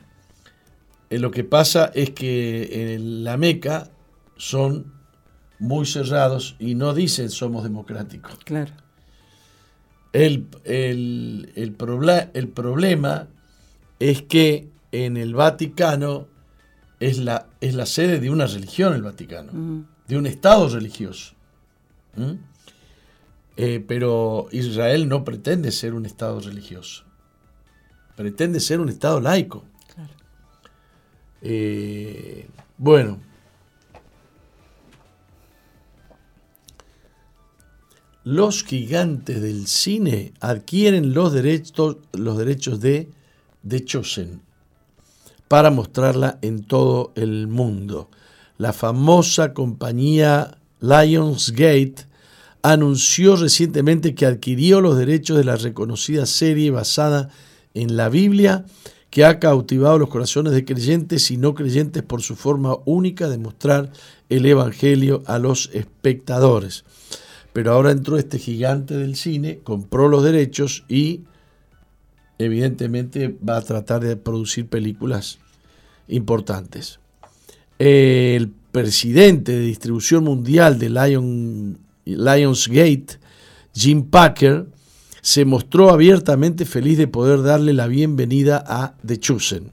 Eh, 1.10 1.18
lo 1.18 1.30
que 1.30 1.44
pasa 1.44 1.90
es 1.94 2.10
que 2.10 2.94
en 2.94 3.24
la 3.24 3.36
Meca 3.36 3.90
son 4.36 4.92
muy 5.58 5.86
cerrados 5.86 6.56
y 6.58 6.74
no 6.74 6.94
dicen 6.94 7.30
somos 7.30 7.62
democráticos. 7.62 8.36
Claro. 8.44 8.72
El, 10.12 10.48
el, 10.64 11.52
el, 11.54 11.72
problema 11.72 13.28
es 13.98 14.22
que 14.22 14.68
en 14.90 15.16
el 15.16 15.34
Vaticano 15.34 16.28
es 17.00 17.18
la, 17.18 17.46
es 17.62 17.74
la 17.74 17.86
sede 17.86 18.20
de 18.20 18.28
una 18.28 18.46
religión, 18.46 18.92
el 18.92 19.02
Vaticano, 19.02 19.86
de 20.06 20.16
un 20.18 20.26
Estado 20.26 20.68
religioso. 20.68 21.34
Eh, 23.56 23.82
pero 23.86 24.48
Israel 24.50 25.08
no 25.08 25.24
pretende 25.24 25.72
ser 25.72 25.94
un 25.94 26.04
Estado 26.04 26.40
religioso 26.40 27.04
pretende 28.16 28.60
ser 28.60 28.80
un 28.80 28.88
Estado 28.88 29.20
laico. 29.20 29.64
Eh, 31.40 32.48
bueno, 32.78 33.18
los 38.24 38.62
gigantes 38.62 39.42
del 39.42 39.66
cine 39.66 40.32
adquieren 40.40 41.12
los 41.12 41.32
derechos, 41.32 41.96
los 42.12 42.38
derechos 42.38 42.80
de 42.80 43.10
The 43.66 43.84
Chosen 43.84 44.40
para 45.48 45.70
mostrarla 45.70 46.38
en 46.40 46.64
todo 46.64 47.12
el 47.14 47.46
mundo. 47.46 48.08
La 48.56 48.72
famosa 48.72 49.52
compañía 49.52 50.56
Lionsgate 50.80 52.06
anunció 52.62 53.36
recientemente 53.36 54.14
que 54.14 54.24
adquirió 54.24 54.80
los 54.80 54.96
derechos 54.96 55.36
de 55.36 55.44
la 55.44 55.56
reconocida 55.56 56.24
serie 56.24 56.70
basada 56.70 57.24
en 57.24 57.42
la 57.74 58.08
Biblia 58.08 58.64
que 59.10 59.26
ha 59.26 59.38
cautivado 59.38 59.98
los 59.98 60.08
corazones 60.08 60.54
de 60.54 60.64
creyentes 60.64 61.30
y 61.30 61.36
no 61.36 61.54
creyentes 61.54 62.02
por 62.02 62.22
su 62.22 62.34
forma 62.34 62.76
única 62.86 63.28
de 63.28 63.36
mostrar 63.36 63.92
el 64.30 64.46
Evangelio 64.46 65.22
a 65.26 65.38
los 65.38 65.68
espectadores. 65.74 66.84
Pero 67.52 67.72
ahora 67.72 67.90
entró 67.90 68.16
este 68.16 68.38
gigante 68.38 68.96
del 68.96 69.16
cine, 69.16 69.60
compró 69.62 70.08
los 70.08 70.24
derechos 70.24 70.84
y 70.88 71.20
evidentemente 72.38 73.36
va 73.46 73.58
a 73.58 73.62
tratar 73.62 74.00
de 74.00 74.16
producir 74.16 74.66
películas 74.66 75.38
importantes. 76.08 76.98
El 77.78 78.50
presidente 78.72 79.52
de 79.52 79.60
distribución 79.60 80.24
mundial 80.24 80.78
de 80.78 80.88
Lion, 80.88 81.78
Lionsgate, 82.06 83.18
Jim 83.74 84.04
Packer, 84.04 84.66
se 85.22 85.44
mostró 85.44 85.90
abiertamente 85.90 86.66
feliz 86.66 86.98
de 86.98 87.06
poder 87.06 87.42
darle 87.42 87.72
la 87.72 87.86
bienvenida 87.86 88.62
a 88.66 88.94
The 89.06 89.18
Chosen, 89.18 89.70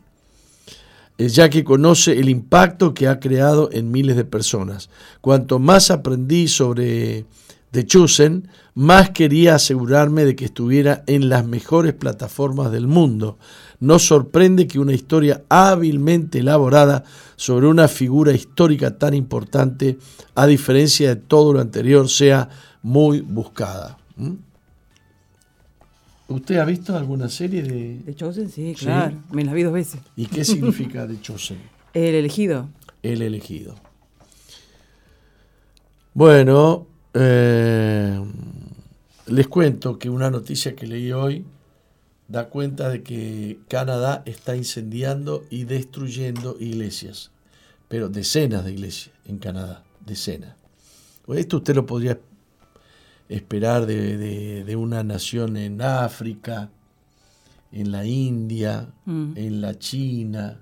eh, 1.17 1.27
ya 1.27 1.49
que 1.49 1.63
conoce 1.63 2.19
el 2.19 2.29
impacto 2.29 2.93
que 2.93 3.07
ha 3.07 3.19
creado 3.19 3.69
en 3.73 3.89
miles 3.89 4.15
de 4.15 4.25
personas. 4.25 4.91
Cuanto 5.21 5.57
más 5.57 5.89
aprendí 5.89 6.47
sobre 6.47 7.25
The 7.71 7.83
Chosen, 7.83 8.47
más 8.75 9.09
quería 9.09 9.55
asegurarme 9.55 10.23
de 10.23 10.35
que 10.35 10.45
estuviera 10.45 11.03
en 11.07 11.29
las 11.29 11.45
mejores 11.47 11.93
plataformas 11.93 12.71
del 12.71 12.85
mundo. 12.85 13.39
Nos 13.79 14.05
sorprende 14.05 14.67
que 14.67 14.79
una 14.79 14.93
historia 14.93 15.43
hábilmente 15.49 16.39
elaborada 16.39 17.03
sobre 17.37 17.65
una 17.65 17.87
figura 17.87 18.33
histórica 18.33 18.99
tan 18.99 19.15
importante, 19.15 19.97
a 20.35 20.45
diferencia 20.45 21.09
de 21.09 21.15
todo 21.15 21.53
lo 21.53 21.59
anterior, 21.59 22.07
sea 22.07 22.49
muy 22.83 23.21
buscada. 23.21 23.97
¿Usted 26.29 26.57
ha 26.57 26.65
visto 26.65 26.95
alguna 26.95 27.27
serie 27.27 27.63
de... 27.63 27.99
De 28.05 28.15
Chosen? 28.15 28.49
Sí, 28.49 28.75
claro. 28.77 29.17
Me 29.31 29.43
la 29.43 29.53
vi 29.53 29.63
dos 29.63 29.73
veces. 29.73 29.99
¿Y 30.15 30.27
qué 30.27 30.45
significa 30.45 31.07
de 31.07 31.19
Chosen? 31.19 31.57
El 31.93 32.15
elegido. 32.15 32.69
El 33.01 33.23
elegido. 33.23 33.75
Bueno, 36.13 36.87
eh, 37.13 38.19
les 39.27 39.47
cuento 39.47 39.97
que 39.97 40.09
una 40.09 40.29
noticia 40.29 40.75
que 40.75 40.85
leí 40.85 41.11
hoy 41.11 41.45
da 42.27 42.49
cuenta 42.49 42.89
de 42.89 43.01
que 43.01 43.59
Canadá 43.67 44.21
está 44.25 44.55
incendiando 44.55 45.45
y 45.49 45.63
destruyendo 45.63 46.57
iglesias, 46.59 47.31
pero 47.87 48.07
decenas 48.07 48.65
de 48.65 48.73
iglesias 48.73 49.15
en 49.25 49.39
Canadá, 49.39 49.83
decenas. 50.05 50.55
Esto 51.27 51.57
usted 51.57 51.75
lo 51.75 51.85
podría 51.85 52.19
esperar 53.29 53.85
de, 53.85 54.75
una 54.75 55.03
nación 55.03 55.55
en 55.55 55.81
África, 55.81 56.69
en 57.71 57.91
la 57.91 58.05
India, 58.05 58.89
mm. 59.05 59.33
en 59.37 59.61
la 59.61 59.77
China, 59.77 60.59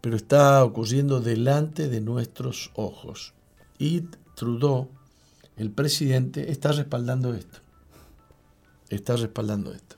pero 0.00 0.16
está 0.16 0.62
ocurriendo 0.64 1.20
delante 1.20 1.88
de 1.88 2.00
nuestros 2.00 2.70
ojos. 2.74 3.34
Y 3.78 4.02
Trudeau, 4.36 4.88
el 5.56 5.70
presidente, 5.70 6.52
está 6.52 6.72
respaldando 6.72 7.34
esto. 7.34 7.58
Está 8.88 9.16
respaldando 9.16 9.72
esto. 9.72 9.96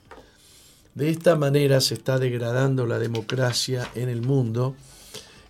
De 0.94 1.10
esta 1.10 1.36
manera 1.36 1.82
se 1.82 1.94
está 1.94 2.18
degradando 2.18 2.86
la 2.86 2.98
democracia 2.98 3.90
en 3.94 4.08
el 4.08 4.22
mundo 4.22 4.74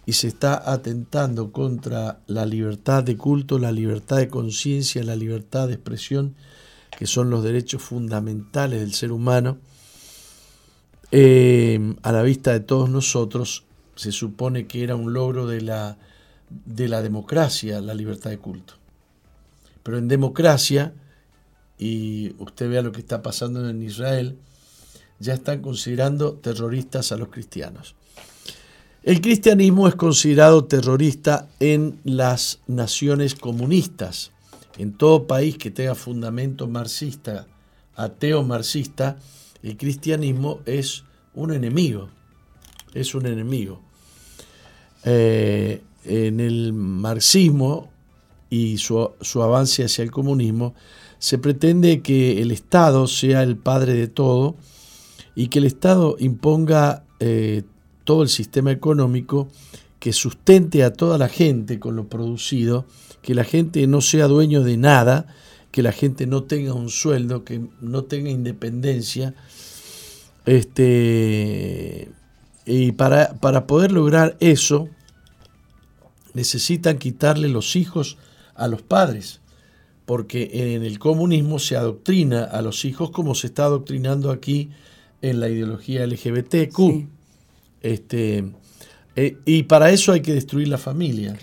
y 0.07 0.13
se 0.13 0.29
está 0.29 0.73
atentando 0.73 1.51
contra 1.51 2.21
la 2.29 2.47
libertad 2.47 3.03
de 3.03 3.17
culto, 3.17 3.59
la 3.59 3.73
libertad 3.73 4.19
de 4.19 4.29
conciencia, 4.29 5.03
la 5.03 5.17
libertad 5.17 5.67
de 5.67 5.75
expresión, 5.75 6.37
que 6.97 7.07
son 7.07 7.29
los 7.29 7.43
derechos 7.43 7.83
fundamentales 7.83 8.81
del 8.81 8.95
ser 8.95 9.11
humano. 9.11 9.59
Eh, 11.11 11.97
a 12.03 12.13
la 12.13 12.23
vista 12.23 12.53
de 12.53 12.61
todos 12.61 12.89
nosotros, 12.89 13.65
se 13.97 14.13
supone 14.13 14.69
que 14.69 14.85
era 14.85 14.95
un 14.95 15.13
logro 15.13 15.49
de 15.49 15.61
la, 15.61 15.99
de 16.51 16.89
la 16.89 17.03
democracia, 17.03 17.81
la 17.81 17.95
libertad 17.95 18.31
de 18.31 18.39
culto. 18.39 18.75
Pero 19.83 19.99
en 19.99 20.07
democracia, 20.07 20.95
y 21.79 22.33
usted 22.39 22.71
vea 22.71 22.83
lo 22.83 22.93
que 22.93 23.01
está 23.01 23.23
pasando 23.23 23.69
en 23.69 23.83
Israel, 23.83 24.39
ya 25.19 25.35
están 25.35 25.63
considerando 25.63 26.35
terroristas 26.35 27.11
a 27.11 27.17
los 27.17 27.29
cristianos. 27.29 27.96
El 29.07 29.21
cristianismo 29.21 29.87
es 29.87 29.95
considerado 29.95 30.65
terrorista 30.65 31.49
en 31.61 32.01
las 32.03 32.59
naciones 32.67 33.37
comunistas. 33.37 34.33
En 34.79 34.95
todo 34.95 35.29
país 35.29 35.57
que 35.59 35.71
tenga 35.71 35.95
fundamento 35.95 36.67
marxista, 36.67 37.47
ateo 37.95 38.43
marxista, 38.43 39.17
el 39.63 39.77
cristianismo 39.77 40.59
es 40.67 41.05
un 41.35 41.53
enemigo. 41.53 42.09
Es 42.95 43.15
un 43.15 43.27
enemigo. 43.27 43.81
Eh, 45.05 45.85
en 46.05 46.41
el 46.41 46.73
marxismo 46.73 47.93
y 48.51 48.79
su, 48.79 49.13
avance 49.41 49.85
hacia 49.85 50.03
el 50.03 50.11
comunismo, 50.11 50.75
se 51.21 51.39
pretende 51.39 52.03
que 52.03 52.43
el 52.43 52.51
Estado 52.51 53.07
sea 53.07 53.45
el 53.45 53.57
padre 53.57 53.95
de 53.95 54.09
todo 54.09 54.57
y 55.37 55.47
que 55.47 55.61
el 55.61 55.67
Estado 55.67 56.17
imponga 56.19 57.05
eh, 57.21 57.63
todo 58.07 58.23
el 58.23 58.31
sistema 58.31 58.71
económico 58.71 59.49
que 59.99 60.15
sustente 60.15 60.85
a 60.85 60.93
toda 60.93 61.19
la 61.19 61.29
gente 61.29 61.79
con 61.79 61.97
lo 61.97 62.09
producido, 62.09 62.87
que 63.21 63.35
la 63.35 63.45
gente 63.45 63.87
no 63.87 64.01
sea 64.01 64.29
dueño 64.29 64.63
de 64.63 64.77
nada, 64.77 65.27
que 65.73 65.83
la 65.83 65.93
gente 65.93 66.27
no 66.27 66.45
tenga 66.45 66.73
un 66.73 66.89
sueldo, 66.89 67.45
que 67.45 67.61
no 67.81 68.05
tenga 68.05 68.31
independencia. 68.31 69.35
Este, 70.47 72.09
y 72.65 72.93
para, 72.93 73.35
para 73.35 73.67
poder 73.67 73.91
lograr 73.91 74.37
eso, 74.41 74.89
necesitan 76.33 76.99
quitarle 76.99 77.49
los 77.49 77.75
hijos 77.75 78.17
a 78.55 78.69
los 78.69 78.83
padres, 78.83 79.41
porque 80.05 80.75
en 80.75 80.85
el 80.85 81.01
comunismo 81.01 81.59
se 81.59 81.77
adoctrina 81.77 82.45
a 82.45 82.63
los 82.63 82.85
hijos 82.85 83.11
como 83.11 83.35
se 83.35 83.49
está 83.49 83.65
adoctrinando 83.65 84.31
aquí 84.31 84.71
en 85.21 85.41
la 85.41 85.49
ideología 85.49 86.07
LGBTQ. 86.07 87.16
Este, 87.87 88.45
eh, 89.15 89.39
y 89.45 89.63
para 89.63 89.91
eso 89.91 90.11
hay 90.11 90.21
que 90.21 90.35
destruir 90.35 90.67
la 90.67 90.77
familia. 90.77 91.39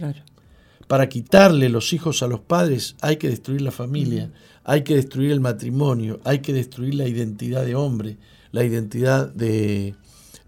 Para 0.87 1.07
quitarle 1.07 1.69
los 1.69 1.93
hijos 1.93 2.21
a 2.21 2.27
los 2.27 2.41
padres 2.41 2.97
hay 2.99 3.15
que 3.15 3.29
destruir 3.29 3.61
la 3.61 3.71
familia, 3.71 4.29
hay 4.65 4.83
que 4.83 4.95
destruir 4.95 5.31
el 5.31 5.39
matrimonio, 5.39 6.19
hay 6.25 6.39
que 6.39 6.51
destruir 6.51 6.95
la 6.95 7.07
identidad 7.07 7.65
de 7.65 7.75
hombre, 7.75 8.17
la 8.51 8.65
identidad 8.65 9.33
de, 9.33 9.95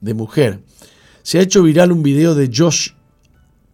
de 0.02 0.14
mujer. 0.14 0.60
Se 1.24 1.40
ha 1.40 1.42
hecho 1.42 1.64
viral 1.64 1.94
un 1.94 2.04
video 2.04 2.36
de 2.36 2.52
Josh 2.54 2.90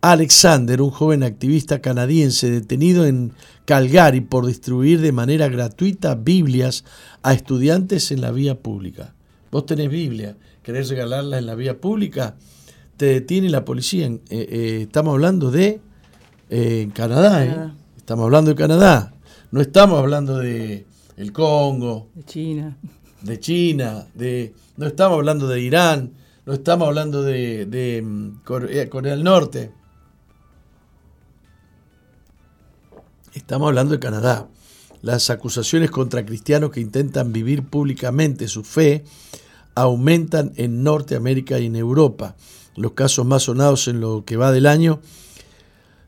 Alexander, 0.01 0.79
un 0.79 0.91
joven 0.91 1.23
activista 1.23 1.81
canadiense 1.81 2.51
detenido 2.51 3.07
en 3.07 3.33
Calgary 3.65 4.21
por 4.21 4.45
distribuir 4.45 5.01
de 5.01 5.11
manera 5.11 5.47
gratuita 5.47 6.13
Biblias 6.13 6.85
a 7.23 7.33
estudiantes 7.33 8.11
en 8.11 8.21
la 8.21 8.31
vía 8.31 8.59
pública. 8.59 9.15
Vos 9.51 9.65
tenés 9.65 9.89
Biblia 9.89 10.35
querés 10.63 10.89
regalarla 10.89 11.37
en 11.37 11.45
la 11.45 11.55
vía 11.55 11.79
pública, 11.79 12.35
te 12.97 13.05
detiene 13.05 13.49
la 13.49 13.65
policía. 13.65 14.07
Eh, 14.07 14.19
eh, 14.29 14.79
estamos 14.83 15.13
hablando 15.13 15.51
de 15.51 15.79
eh, 16.49 16.89
Canadá, 16.93 17.73
estamos 17.97 18.25
hablando 18.25 18.51
de 18.51 18.55
Canadá. 18.55 19.13
No 19.51 19.61
estamos 19.61 19.99
hablando 19.99 20.37
de 20.37 20.85
el 21.17 21.33
Congo, 21.33 22.07
de 22.15 22.23
China, 22.23 22.77
de 23.21 23.39
China, 23.39 24.07
de 24.13 24.53
no 24.77 24.87
estamos 24.87 25.17
hablando 25.17 25.47
de 25.47 25.61
Irán, 25.61 26.13
no 26.45 26.53
estamos 26.53 26.87
hablando 26.87 27.21
de, 27.21 27.65
de 27.65 28.01
mm, 28.01 28.43
Corea, 28.43 28.89
Corea 28.89 29.13
del 29.13 29.23
Norte. 29.23 29.71
Estamos 33.33 33.67
hablando 33.67 33.93
de 33.93 33.99
Canadá. 33.99 34.47
Las 35.01 35.31
acusaciones 35.31 35.89
contra 35.89 36.25
cristianos 36.25 36.69
que 36.69 36.79
intentan 36.79 37.33
vivir 37.33 37.63
públicamente 37.63 38.47
su 38.47 38.63
fe 38.63 39.03
aumentan 39.75 40.53
en 40.55 40.83
Norteamérica 40.83 41.59
y 41.59 41.67
en 41.67 41.75
Europa. 41.75 42.35
Los 42.75 42.93
casos 42.93 43.25
más 43.25 43.43
sonados 43.43 43.87
en 43.87 43.99
lo 43.99 44.23
que 44.25 44.37
va 44.37 44.51
del 44.51 44.65
año 44.65 45.01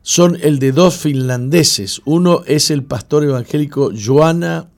son 0.02 0.36
el 0.42 0.58
de 0.58 0.72
dos 0.72 0.96
finlandeses. 0.96 2.02
Uno 2.04 2.42
es 2.46 2.70
el 2.70 2.84
pastor 2.84 3.24
evangélico 3.24 3.90
Joana 3.94 4.68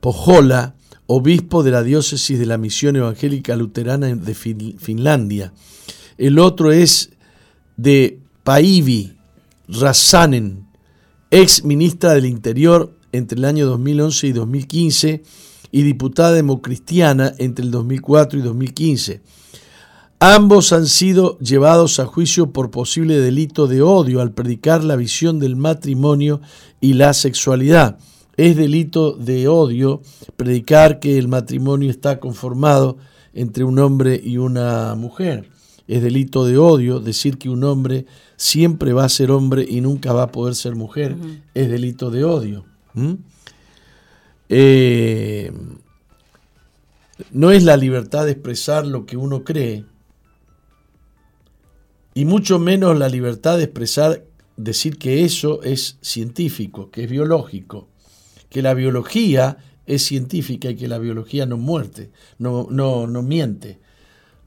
Pojola, 0.00 0.74
obispo 1.06 1.62
de 1.62 1.70
la 1.70 1.82
diócesis 1.82 2.38
de 2.38 2.46
la 2.46 2.58
misión 2.58 2.96
evangélica 2.96 3.56
luterana 3.56 4.08
de 4.08 4.34
Finlandia. 4.34 5.52
El 6.16 6.38
otro 6.38 6.72
es 6.72 7.10
de 7.76 8.20
Paivi 8.44 9.16
Rasanen, 9.68 10.66
ex 11.30 11.64
ministra 11.64 12.14
del 12.14 12.26
Interior 12.26 12.94
entre 13.12 13.38
el 13.38 13.44
año 13.44 13.66
2011 13.66 14.26
y 14.26 14.32
2015 14.32 15.22
y 15.70 15.82
diputada 15.82 16.32
democristiana 16.32 17.34
entre 17.38 17.64
el 17.64 17.70
2004 17.70 18.38
y 18.38 18.42
2015. 18.42 19.20
Ambos 20.20 20.72
han 20.72 20.86
sido 20.86 21.38
llevados 21.38 22.00
a 22.00 22.06
juicio 22.06 22.52
por 22.52 22.72
posible 22.72 23.20
delito 23.20 23.68
de 23.68 23.82
odio 23.82 24.20
al 24.20 24.32
predicar 24.32 24.82
la 24.82 24.96
visión 24.96 25.38
del 25.38 25.54
matrimonio 25.54 26.40
y 26.80 26.94
la 26.94 27.14
sexualidad. 27.14 27.98
Es 28.36 28.56
delito 28.56 29.12
de 29.12 29.46
odio 29.46 30.02
predicar 30.36 30.98
que 30.98 31.18
el 31.18 31.28
matrimonio 31.28 31.90
está 31.90 32.18
conformado 32.18 32.96
entre 33.32 33.62
un 33.62 33.78
hombre 33.78 34.20
y 34.22 34.38
una 34.38 34.94
mujer. 34.96 35.50
Es 35.86 36.02
delito 36.02 36.44
de 36.44 36.58
odio 36.58 37.00
decir 37.00 37.38
que 37.38 37.48
un 37.48 37.62
hombre 37.62 38.06
siempre 38.36 38.92
va 38.92 39.04
a 39.04 39.08
ser 39.08 39.30
hombre 39.30 39.64
y 39.68 39.80
nunca 39.80 40.12
va 40.12 40.24
a 40.24 40.32
poder 40.32 40.54
ser 40.54 40.74
mujer. 40.74 41.16
Es 41.54 41.68
delito 41.70 42.10
de 42.10 42.24
odio. 42.24 42.64
Eh, 44.48 45.52
no 47.32 47.50
es 47.50 47.64
la 47.64 47.76
libertad 47.76 48.24
de 48.24 48.32
expresar 48.32 48.86
lo 48.86 49.06
que 49.06 49.16
uno 49.16 49.44
cree, 49.44 49.84
y 52.18 52.24
mucho 52.24 52.58
menos 52.58 52.98
la 52.98 53.08
libertad 53.08 53.58
de 53.58 53.64
expresar, 53.64 54.24
decir 54.56 54.98
que 54.98 55.24
eso 55.24 55.62
es 55.62 55.98
científico, 56.00 56.90
que 56.90 57.04
es 57.04 57.10
biológico, 57.10 57.86
que 58.50 58.60
la 58.60 58.74
biología 58.74 59.58
es 59.86 60.02
científica 60.02 60.70
y 60.70 60.74
que 60.74 60.88
la 60.88 60.98
biología 60.98 61.46
no 61.46 61.56
muerte, 61.58 62.10
no, 62.38 62.66
no, 62.70 63.06
no 63.06 63.22
miente. 63.22 63.78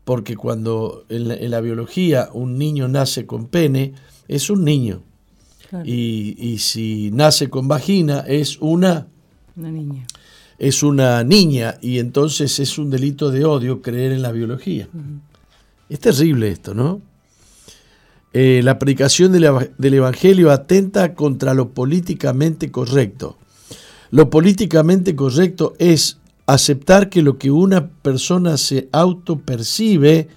Porque 0.04 0.36
cuando 0.36 1.06
en 1.08 1.50
la, 1.50 1.62
biología 1.62 2.30
un 2.34 2.58
niño 2.58 2.90
nace 2.90 3.26
con 3.26 3.48
pene, 3.48 3.94
es 4.28 4.50
un 4.50 4.66
niño. 4.66 5.04
Y, 5.86 6.36
y, 6.38 6.58
si 6.58 7.10
nace 7.14 7.50
con 7.50 7.70
vagina, 7.70 8.26
es 8.28 8.58
una, 8.60 9.08
una 9.56 9.72
niña. 9.72 10.06
Es 10.58 10.84
una 10.84 11.24
niña 11.24 11.78
y 11.82 12.00
entonces 12.00 12.60
es 12.60 12.78
un 12.78 12.90
delito 12.90 13.32
de 13.32 13.46
odio 13.46 13.82
creer 13.82 14.12
en 14.12 14.22
la 14.22 14.32
biología. 14.32 14.88
Es 15.90 16.00
terrible 16.00 16.50
esto, 16.50 16.74
¿no? 16.74 17.02
Eh, 18.34 18.62
la 18.64 18.80
predicación 18.80 19.32
del 19.34 19.94
Evangelio 19.94 20.52
atenta 20.52 21.16
contra 21.16 21.54
lo 21.54 21.70
políticamente 21.70 22.72
correcto. 22.72 23.38
Lo 24.10 24.30
políticamente 24.30 25.16
correcto 25.16 25.74
es 25.80 26.18
aceptar 26.46 27.10
que 27.10 27.22
lo 27.22 27.38
que 27.38 27.52
una 27.52 27.90
persona 27.90 28.58
se 28.58 28.88
autopercibe 28.92 30.30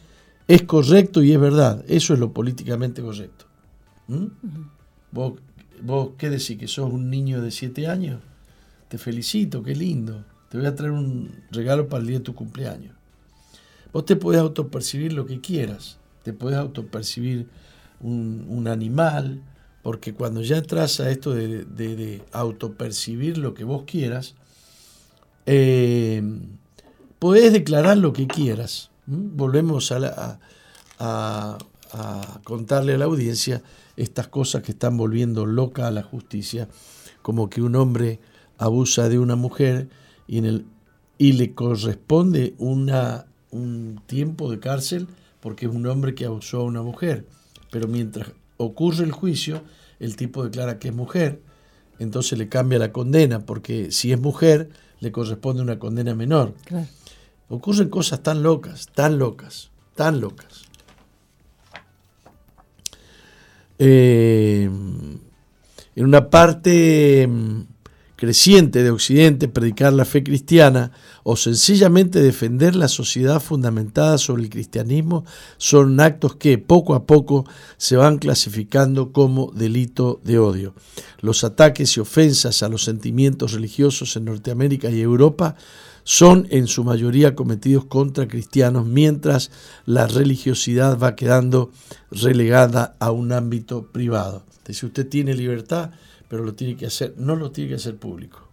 es 0.49 0.63
correcto 0.63 1.23
y 1.23 1.33
es 1.33 1.41
verdad. 1.41 1.85
Eso 1.89 2.15
es 2.15 2.21
lo 2.21 2.33
políticamente 2.33 3.03
correcto. 3.03 3.47
¿Mm? 4.09 4.27
¿Vos, 5.13 5.35
¿Vos 5.83 6.11
qué 6.19 6.31
decís? 6.31 6.59
¿Que 6.59 6.69
sos 6.69 6.93
un 6.93 7.11
niño 7.11 7.43
de 7.43 7.51
siete 7.51 7.87
años? 7.87 8.21
Te 8.95 8.99
felicito, 8.99 9.61
qué 9.61 9.75
lindo. 9.75 10.25
Te 10.49 10.57
voy 10.57 10.69
a 10.69 10.75
traer 10.77 10.93
un 10.93 11.43
regalo 11.51 11.89
para 11.89 12.01
el 12.01 12.07
día 12.07 12.19
de 12.19 12.25
tu 12.25 12.33
cumpleaños. 12.33 12.95
Vos 13.93 14.05
te 14.05 14.15
puedes 14.15 14.41
autopercibir 14.41 15.13
lo 15.13 15.27
que 15.27 15.41
quieras. 15.41 15.99
Te 16.23 16.33
puedes 16.33 16.57
autopercibir 16.57 17.49
un, 17.99 18.47
un 18.49 18.69
animal, 18.69 19.43
porque 19.83 20.15
cuando 20.15 20.43
ya 20.43 20.59
entras 20.59 21.01
a 21.01 21.11
esto 21.11 21.35
de, 21.35 22.23
autopercibir 22.31 23.37
lo 23.37 23.53
que 23.53 23.65
vos 23.65 23.83
quieras, 23.85 24.37
eh, 25.47 26.23
podés 27.19 27.53
declarar 27.53 27.97
lo 27.97 28.13
que 28.13 28.29
quieras. 28.29 28.93
Volvemos 29.07 29.91
a, 29.91 30.39
a, 31.01 31.59
contarle 32.45 32.95
a 32.95 32.99
la 32.99 33.07
audiencia 33.07 33.61
estas 33.97 34.29
cosas 34.29 34.63
que 34.63 34.71
están 34.71 34.97
volviendo 34.97 35.47
loca 35.47 35.89
a 35.89 35.91
la 35.91 36.05
justicia, 36.05 36.69
como 37.23 37.51
que 37.51 37.61
un 37.61 37.75
hombre 37.75 38.21
abusa 38.59 39.09
de 39.09 39.19
una 39.19 39.37
mujer 39.37 39.89
y, 40.27 40.39
en 40.39 40.45
el, 40.45 40.67
y 41.19 41.33
le 41.33 41.55
corresponde 41.55 42.55
una, 42.59 43.27
un 43.51 44.01
tiempo 44.07 44.51
de 44.51 44.61
cárcel 44.61 45.09
porque 45.41 45.67
es 45.67 45.73
un 45.73 45.87
hombre 45.87 46.15
que 46.15 46.25
abusó 46.25 46.61
a 46.61 46.65
una 46.65 46.83
mujer. 46.83 47.27
Pero 47.71 47.89
mientras 47.89 48.33
ocurre 48.57 49.05
el 49.05 49.13
juicio, 49.13 49.63
el 50.01 50.17
tipo 50.17 50.45
declara 50.45 50.79
que 50.79 50.89
es 50.89 50.95
mujer, 50.95 51.43
entonces 51.99 52.39
le 52.39 52.49
cambia 52.49 52.79
la 52.79 52.93
condena, 52.93 53.45
porque 53.45 53.93
si 53.93 54.13
es 54.13 54.21
mujer, 54.21 54.71
le 55.01 55.13
corresponde 55.13 55.63
una 55.63 55.79
condena 55.79 56.15
menor. 56.15 56.55
Ocurren 57.49 57.89
cosas 57.89 58.23
tan 58.23 58.43
locas, 58.43 58.89
tan 58.95 59.19
locas, 59.19 59.71
tan 59.95 60.21
locas. 60.21 60.65
Eh, 63.79 64.65
en 64.65 66.05
una 66.05 66.31
parte 66.31 67.29
creciente 68.25 68.83
de 68.83 68.91
Occidente 68.91 69.49
predicar 69.49 69.93
la 69.93 70.07
fe 70.07 70.25
cristiana 70.25 70.93
o 71.25 71.37
sencillamente 71.37 72.23
defender 72.23 72.75
la 72.75 72.89
sociedad 72.89 73.39
fundamentada 73.39 74.17
sobre 74.17 74.45
el 74.45 74.49
cristianismo 74.49 75.27
son 75.59 76.01
actos 76.01 76.37
que 76.37 76.57
poco 76.57 76.95
a 76.95 77.05
poco 77.05 77.45
se 77.77 77.97
van 77.97 78.17
clasificando 78.17 79.13
como 79.13 79.53
delito 79.53 80.23
de 80.25 80.39
odio. 80.39 80.75
Los 81.21 81.45
ataques 81.45 81.99
y 81.99 82.01
ofensas 82.01 82.63
a 82.63 82.71
los 82.71 82.85
sentimientos 82.85 83.53
religiosos 83.53 84.17
en 84.17 84.25
Norteamérica 84.25 84.89
y 84.89 85.03
Europa 85.03 85.55
son 86.03 86.47
en 86.49 86.67
su 86.67 86.83
mayoría 86.83 87.35
cometidos 87.35 87.85
contra 87.85 88.27
cristianos, 88.27 88.87
mientras 88.87 89.51
la 89.85 90.07
religiosidad 90.07 90.99
va 90.99 91.15
quedando 91.15 91.73
relegada 92.11 92.97
a 93.01 93.11
un 93.11 93.33
ámbito 93.33 93.93
privado. 93.93 94.45
Si 94.73 94.87
usted 94.87 95.07
tiene 95.07 95.35
libertad, 95.35 95.91
pero 96.35 96.43
lo 96.43 96.57
tiene 96.57 96.77
que 96.77 96.87
hacer, 96.87 97.15
no 97.17 97.37
lo 97.37 97.53
tiene 97.53 97.71
que 97.71 97.77
hacer 97.77 97.95
público. 97.95 98.49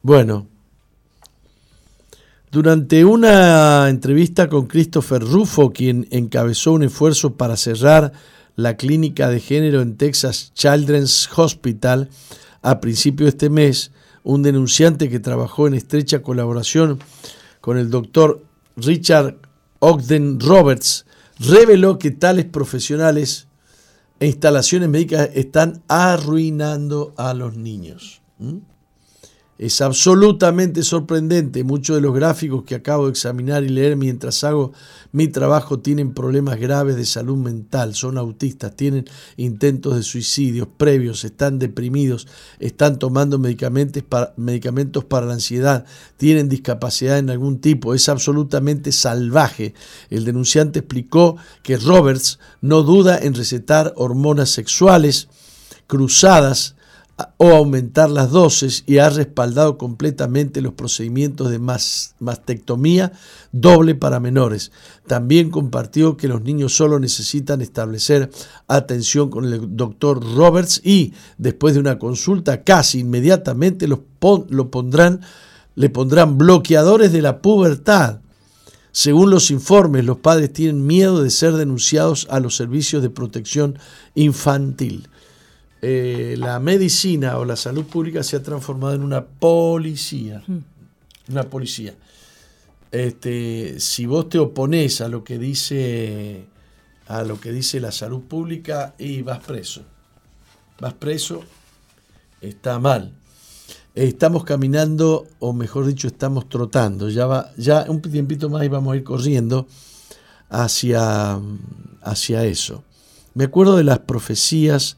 Bueno, 0.00 0.46
durante 2.50 3.04
una 3.04 3.90
entrevista 3.90 4.48
con 4.48 4.66
Christopher 4.66 5.20
Rufo, 5.20 5.70
quien 5.70 6.08
encabezó 6.12 6.72
un 6.72 6.84
esfuerzo 6.84 7.34
para 7.34 7.58
cerrar 7.58 8.12
la 8.56 8.78
clínica 8.78 9.28
de 9.28 9.40
género 9.40 9.82
en 9.82 9.98
Texas 9.98 10.52
Children's 10.54 11.28
Hospital 11.36 12.08
a 12.62 12.80
principios 12.80 13.26
de 13.26 13.36
este 13.36 13.50
mes, 13.50 13.90
un 14.22 14.42
denunciante 14.42 15.10
que 15.10 15.20
trabajó 15.20 15.66
en 15.66 15.74
estrecha 15.74 16.22
colaboración 16.22 17.00
con 17.60 17.76
el 17.76 17.90
doctor 17.90 18.42
Richard 18.76 19.36
Ogden 19.80 20.40
Roberts 20.40 21.04
reveló 21.38 21.98
que 21.98 22.10
tales 22.10 22.44
profesionales 22.44 23.48
e 24.20 24.26
instalaciones 24.26 24.88
médicas 24.88 25.30
están 25.34 25.82
arruinando 25.88 27.14
a 27.16 27.34
los 27.34 27.56
niños. 27.56 28.22
Es 29.56 29.80
absolutamente 29.80 30.82
sorprendente. 30.82 31.62
Muchos 31.62 31.94
de 31.94 32.02
los 32.02 32.12
gráficos 32.12 32.64
que 32.64 32.74
acabo 32.74 33.04
de 33.04 33.12
examinar 33.12 33.62
y 33.62 33.68
leer 33.68 33.96
mientras 33.96 34.42
hago 34.42 34.72
mi 35.12 35.28
trabajo 35.28 35.78
tienen 35.78 36.12
problemas 36.12 36.58
graves 36.58 36.96
de 36.96 37.06
salud 37.06 37.36
mental, 37.36 37.94
son 37.94 38.18
autistas, 38.18 38.74
tienen 38.74 39.04
intentos 39.36 39.94
de 39.94 40.02
suicidios 40.02 40.66
previos, 40.76 41.22
están 41.22 41.60
deprimidos, 41.60 42.26
están 42.58 42.98
tomando 42.98 43.38
medicamentos 43.38 44.02
para, 44.02 44.34
medicamentos 44.36 45.04
para 45.04 45.26
la 45.26 45.34
ansiedad, 45.34 45.86
tienen 46.16 46.48
discapacidad 46.48 47.18
en 47.18 47.30
algún 47.30 47.60
tipo. 47.60 47.94
Es 47.94 48.08
absolutamente 48.08 48.90
salvaje. 48.90 49.74
El 50.10 50.24
denunciante 50.24 50.80
explicó 50.80 51.36
que 51.62 51.76
Roberts 51.76 52.40
no 52.60 52.82
duda 52.82 53.16
en 53.16 53.34
recetar 53.34 53.92
hormonas 53.94 54.50
sexuales 54.50 55.28
cruzadas 55.86 56.74
o 57.36 57.50
aumentar 57.50 58.10
las 58.10 58.30
dosis 58.30 58.82
y 58.86 58.98
ha 58.98 59.08
respaldado 59.08 59.78
completamente 59.78 60.60
los 60.60 60.74
procedimientos 60.74 61.50
de 61.50 61.58
mastectomía 61.58 63.12
doble 63.52 63.94
para 63.94 64.18
menores. 64.18 64.72
También 65.06 65.50
compartió 65.50 66.16
que 66.16 66.26
los 66.26 66.42
niños 66.42 66.74
solo 66.74 66.98
necesitan 66.98 67.60
establecer 67.60 68.30
atención 68.66 69.30
con 69.30 69.44
el 69.44 69.76
doctor 69.76 70.24
Roberts 70.34 70.80
y 70.82 71.12
después 71.38 71.74
de 71.74 71.80
una 71.80 71.98
consulta 71.98 72.62
casi 72.64 73.00
inmediatamente 73.00 73.86
los 73.86 74.00
lo 74.48 74.70
pondrán, 74.70 75.20
le 75.74 75.90
pondrán 75.90 76.38
bloqueadores 76.38 77.12
de 77.12 77.22
la 77.22 77.42
pubertad. 77.42 78.20
Según 78.90 79.30
los 79.30 79.50
informes, 79.50 80.04
los 80.04 80.18
padres 80.18 80.52
tienen 80.52 80.86
miedo 80.86 81.22
de 81.22 81.30
ser 81.30 81.54
denunciados 81.54 82.26
a 82.30 82.40
los 82.40 82.56
servicios 82.56 83.02
de 83.02 83.10
protección 83.10 83.78
infantil. 84.14 85.08
Eh, 85.86 86.36
la 86.38 86.58
medicina 86.60 87.36
o 87.36 87.44
la 87.44 87.56
salud 87.56 87.84
pública 87.84 88.22
se 88.22 88.36
ha 88.36 88.42
transformado 88.42 88.94
en 88.94 89.02
una 89.02 89.22
policía. 89.26 90.42
Una 91.28 91.42
policía. 91.42 91.92
Este, 92.90 93.78
si 93.80 94.06
vos 94.06 94.30
te 94.30 94.38
opones 94.38 95.02
a 95.02 95.08
lo 95.08 95.22
que 95.24 95.38
dice 95.38 96.46
a 97.06 97.22
lo 97.22 97.38
que 97.38 97.52
dice 97.52 97.80
la 97.80 97.92
salud 97.92 98.22
pública 98.22 98.94
y 98.96 99.20
vas 99.20 99.40
preso. 99.40 99.82
Vas 100.80 100.94
preso, 100.94 101.42
está 102.40 102.78
mal. 102.78 103.12
Estamos 103.94 104.44
caminando, 104.44 105.26
o 105.38 105.52
mejor 105.52 105.86
dicho, 105.86 106.06
estamos 106.08 106.48
trotando. 106.48 107.10
Ya 107.10 107.26
va, 107.26 107.52
ya 107.58 107.84
un 107.90 108.00
tiempito 108.00 108.48
más 108.48 108.64
y 108.64 108.68
vamos 108.68 108.94
a 108.94 108.96
ir 108.96 109.04
corriendo 109.04 109.66
hacia, 110.48 111.38
hacia 112.00 112.44
eso. 112.46 112.84
Me 113.34 113.44
acuerdo 113.44 113.76
de 113.76 113.84
las 113.84 113.98
profecías 113.98 114.96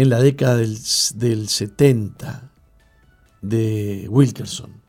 en 0.00 0.08
la 0.08 0.22
década 0.22 0.56
del, 0.56 0.78
del 1.16 1.48
70 1.50 2.50
de 3.42 4.06
Wilkerson, 4.08 4.80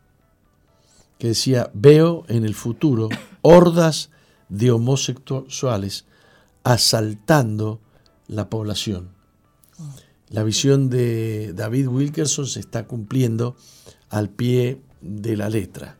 que 1.19 1.27
decía, 1.27 1.69
veo 1.73 2.23
en 2.29 2.45
el 2.45 2.55
futuro 2.55 3.09
hordas 3.41 4.09
de 4.47 4.71
homosexuales 4.71 6.05
asaltando 6.63 7.81
la 8.27 8.49
población. 8.49 9.09
La 10.29 10.43
visión 10.43 10.89
de 10.89 11.51
David 11.53 11.89
Wilkerson 11.89 12.47
se 12.47 12.61
está 12.61 12.87
cumpliendo 12.87 13.57
al 14.07 14.29
pie 14.29 14.81
de 15.01 15.35
la 15.35 15.49
letra. 15.49 15.97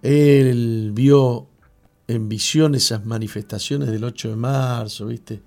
Él 0.00 0.92
vio 0.94 1.50
en 2.06 2.30
visión 2.30 2.74
esas 2.74 3.04
manifestaciones 3.04 3.90
del 3.90 4.02
8 4.02 4.30
de 4.30 4.36
marzo, 4.36 5.04
¿viste? 5.04 5.42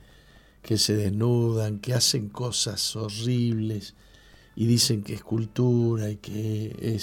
Que 0.61 0.77
se 0.77 0.95
desnudan, 0.95 1.79
que 1.79 1.93
hacen 1.93 2.29
cosas 2.29 2.95
horribles 2.95 3.95
y 4.55 4.65
dicen 4.65 5.03
que 5.03 5.13
es 5.13 5.23
cultura 5.23 6.09
y 6.09 6.17
que 6.17 6.99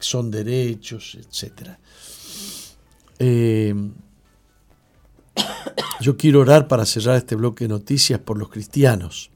son 0.00 0.30
derechos, 0.30 1.16
etc. 1.16 1.70
Eh, 3.18 3.74
yo 6.00 6.16
quiero 6.16 6.40
orar 6.40 6.68
para 6.68 6.86
cerrar 6.86 7.16
este 7.16 7.36
bloque 7.36 7.64
de 7.64 7.68
noticias 7.68 8.20
por 8.20 8.38
los 8.38 8.48
cristianos, 8.48 9.30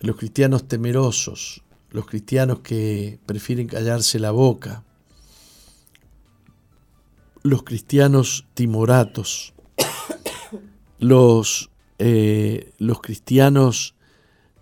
los 0.00 0.16
cristianos 0.16 0.68
temerosos, 0.68 1.62
los 1.90 2.06
cristianos 2.06 2.60
que 2.60 3.18
prefieren 3.24 3.66
callarse 3.66 4.18
la 4.18 4.30
boca, 4.30 4.84
los 7.42 7.62
cristianos 7.62 8.46
timoratos, 8.54 9.54
los, 10.98 11.70
eh, 11.98 12.72
los 12.78 13.00
cristianos 13.00 13.94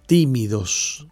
tímidos, 0.07 1.07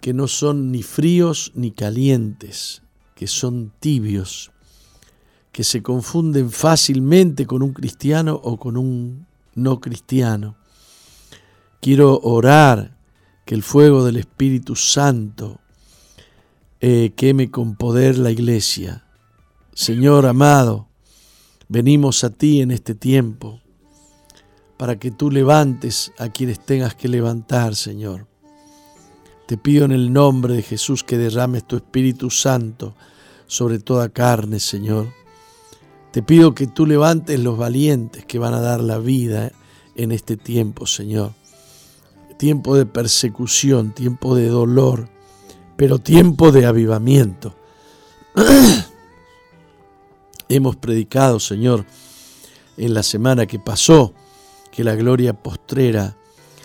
que 0.00 0.12
no 0.12 0.28
son 0.28 0.70
ni 0.70 0.82
fríos 0.82 1.52
ni 1.54 1.70
calientes, 1.70 2.82
que 3.14 3.26
son 3.26 3.72
tibios, 3.80 4.52
que 5.52 5.64
se 5.64 5.82
confunden 5.82 6.50
fácilmente 6.50 7.46
con 7.46 7.62
un 7.62 7.72
cristiano 7.72 8.38
o 8.42 8.58
con 8.58 8.76
un 8.76 9.26
no 9.54 9.80
cristiano. 9.80 10.56
Quiero 11.80 12.20
orar 12.20 12.98
que 13.46 13.54
el 13.54 13.62
fuego 13.62 14.04
del 14.04 14.16
Espíritu 14.16 14.76
Santo 14.76 15.60
eh, 16.80 17.12
queme 17.16 17.50
con 17.50 17.76
poder 17.76 18.18
la 18.18 18.30
iglesia. 18.30 19.06
Señor 19.72 20.26
amado, 20.26 20.88
venimos 21.68 22.24
a 22.24 22.30
ti 22.30 22.60
en 22.60 22.70
este 22.70 22.94
tiempo 22.94 23.63
para 24.76 24.98
que 24.98 25.10
tú 25.10 25.30
levantes 25.30 26.12
a 26.18 26.28
quienes 26.28 26.60
tengas 26.60 26.94
que 26.94 27.08
levantar, 27.08 27.74
Señor. 27.74 28.26
Te 29.46 29.56
pido 29.56 29.84
en 29.84 29.92
el 29.92 30.12
nombre 30.12 30.54
de 30.54 30.62
Jesús 30.62 31.04
que 31.04 31.18
derrames 31.18 31.64
tu 31.64 31.76
Espíritu 31.76 32.30
Santo 32.30 32.94
sobre 33.46 33.78
toda 33.78 34.08
carne, 34.08 34.58
Señor. 34.60 35.12
Te 36.12 36.22
pido 36.22 36.54
que 36.54 36.66
tú 36.66 36.86
levantes 36.86 37.38
los 37.40 37.58
valientes 37.58 38.24
que 38.24 38.38
van 38.38 38.54
a 38.54 38.60
dar 38.60 38.80
la 38.80 38.98
vida 38.98 39.52
en 39.96 40.12
este 40.12 40.36
tiempo, 40.36 40.86
Señor 40.86 41.32
tiempo 42.34 42.76
de 42.76 42.86
persecución, 42.86 43.92
tiempo 43.92 44.34
de 44.34 44.48
dolor, 44.48 45.08
pero 45.76 45.98
tiempo 45.98 46.52
de 46.52 46.66
avivamiento. 46.66 47.54
Hemos 50.48 50.76
predicado, 50.76 51.40
Señor, 51.40 51.86
en 52.76 52.94
la 52.94 53.02
semana 53.02 53.46
que 53.46 53.58
pasó, 53.58 54.12
que 54.74 54.82
la 54.82 54.96
gloria 54.96 55.34
postrera 55.34 56.16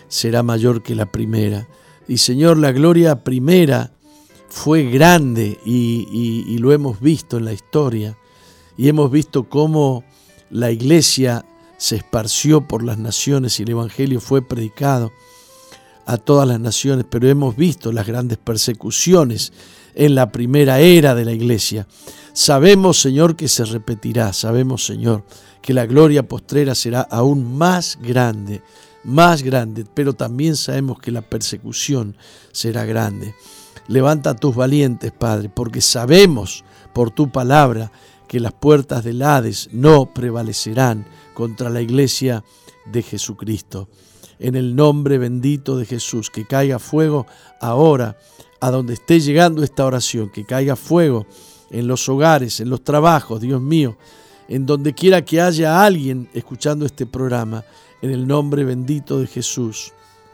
será 0.08 0.41
mayor 0.41 0.82
que 0.82 0.95
la 0.95 1.06
primera. 1.06 1.67
Y 2.08 2.17
Señor, 2.17 2.58
la 2.58 2.72
gloria 2.72 3.24
primera 3.24 3.91
fue 4.50 4.86
grande 4.86 5.60
y, 5.63 6.08
y, 6.48 6.58
lo 6.58 6.74
hemos 6.74 7.00
visto 7.00 7.38
en 7.38 7.45
la 7.45 7.54
historia. 7.54 8.17
Y 8.78 8.88
hemos 8.88 9.12
visto 9.12 9.48
cómo 9.48 10.04
la 10.50 10.72
iglesia 10.72 11.45
se 11.78 11.98
esparció 11.98 12.67
por 12.67 12.82
las 12.84 12.98
naciones 12.98 13.60
y 13.60 13.63
el 13.63 13.69
Evangelio 13.69 14.19
fue 14.19 14.41
predicado 14.41 15.12
a 16.08 16.17
todas 16.17 16.48
las 16.48 16.60
naciones, 16.60 17.06
pero 17.08 17.30
hemos 17.30 17.56
visto 17.56 17.91
las 17.91 18.08
grandes 18.08 18.39
persecuciones 18.39 19.54
en 19.93 20.15
la 20.15 20.32
primera 20.32 20.80
era 20.80 21.13
de 21.13 21.26
la 21.26 21.32
iglesia. 21.32 21.86
Sabemos, 22.34 23.02
Señor, 23.02 23.36
que 23.36 23.48
se 23.48 23.65
repetirá, 23.65 24.34
sabemos, 24.34 24.86
Señor, 24.86 25.24
que 25.62 25.74
la 25.74 25.86
gloria 25.86 26.28
postrera 26.28 26.76
será 26.76 27.02
aún 27.02 27.58
más 27.58 27.98
grande, 28.02 28.62
más 29.04 29.44
grande, 29.44 29.86
pero 29.94 30.13
también 30.13 30.56
sabemos 30.56 31.00
que 31.00 31.12
la 31.12 31.22
persecución 31.22 32.15
será 32.52 32.86
grande. 32.86 33.36
Levanta 33.88 34.32
a 34.32 34.36
tus 34.36 34.56
valientes, 34.56 35.12
Padre, 35.12 35.50
porque 35.50 35.82
sabemos 35.82 36.63
por 36.94 37.12
tu 37.12 37.32
palabra 37.32 37.92
que 38.28 38.39
las 38.39 38.54
puertas 38.54 39.04
del 39.04 39.22
Hades 39.24 39.70
no 39.72 40.13
prevalecerán 40.13 41.06
contra 41.34 41.70
la 41.70 41.82
iglesia 41.82 42.44
de 42.86 43.02
Jesucristo 43.02 43.89
en 44.39 44.56
el 44.56 44.76
nombre 44.76 45.18
bendito 45.18 45.78
de 45.78 45.86
Jesús. 45.86 46.30
Que 46.30 46.46
caiga 46.46 46.80
fuego 46.80 47.28
ahora 47.60 48.18
a 48.62 48.72
donde 48.72 48.94
esté 48.94 49.20
llegando 49.20 49.63
esta 49.63 49.86
oración, 49.86 50.30
que 50.30 50.46
caiga 50.46 50.76
fuego 50.76 51.26
en 51.72 51.88
los 51.88 52.08
hogares, 52.10 52.60
en 52.60 52.70
los 52.70 52.84
trabajos, 52.84 53.42
Dios 53.42 53.62
mío, 53.62 53.98
en 54.48 54.66
donde 54.66 54.94
quiera 54.94 55.24
que 55.24 55.42
haya 55.42 55.84
alguien 55.84 56.30
escuchando 56.34 56.86
este 56.86 57.06
programa, 57.06 57.64
en 58.02 58.12
el 58.12 58.28
nombre 58.28 58.64
bendito 58.64 59.20
de 59.20 59.28
Jesús. 59.28 59.94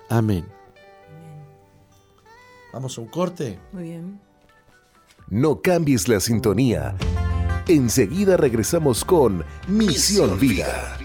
Amén. 0.09 0.45
Vamos 2.71 2.97
a 2.97 3.01
un 3.01 3.07
corte. 3.07 3.59
Muy 3.71 3.83
bien. 3.83 4.19
No 5.29 5.61
cambies 5.61 6.07
la 6.07 6.19
sintonía. 6.19 6.95
Enseguida 7.67 8.37
regresamos 8.37 9.03
con 9.03 9.43
Misión 9.67 10.39
Vida. 10.39 10.97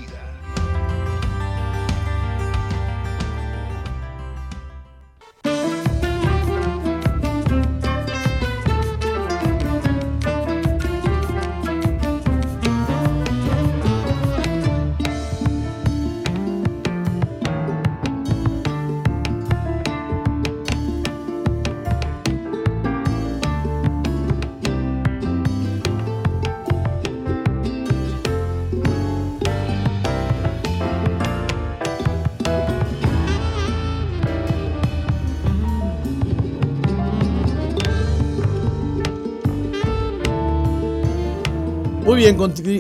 Bien, 42.21 42.37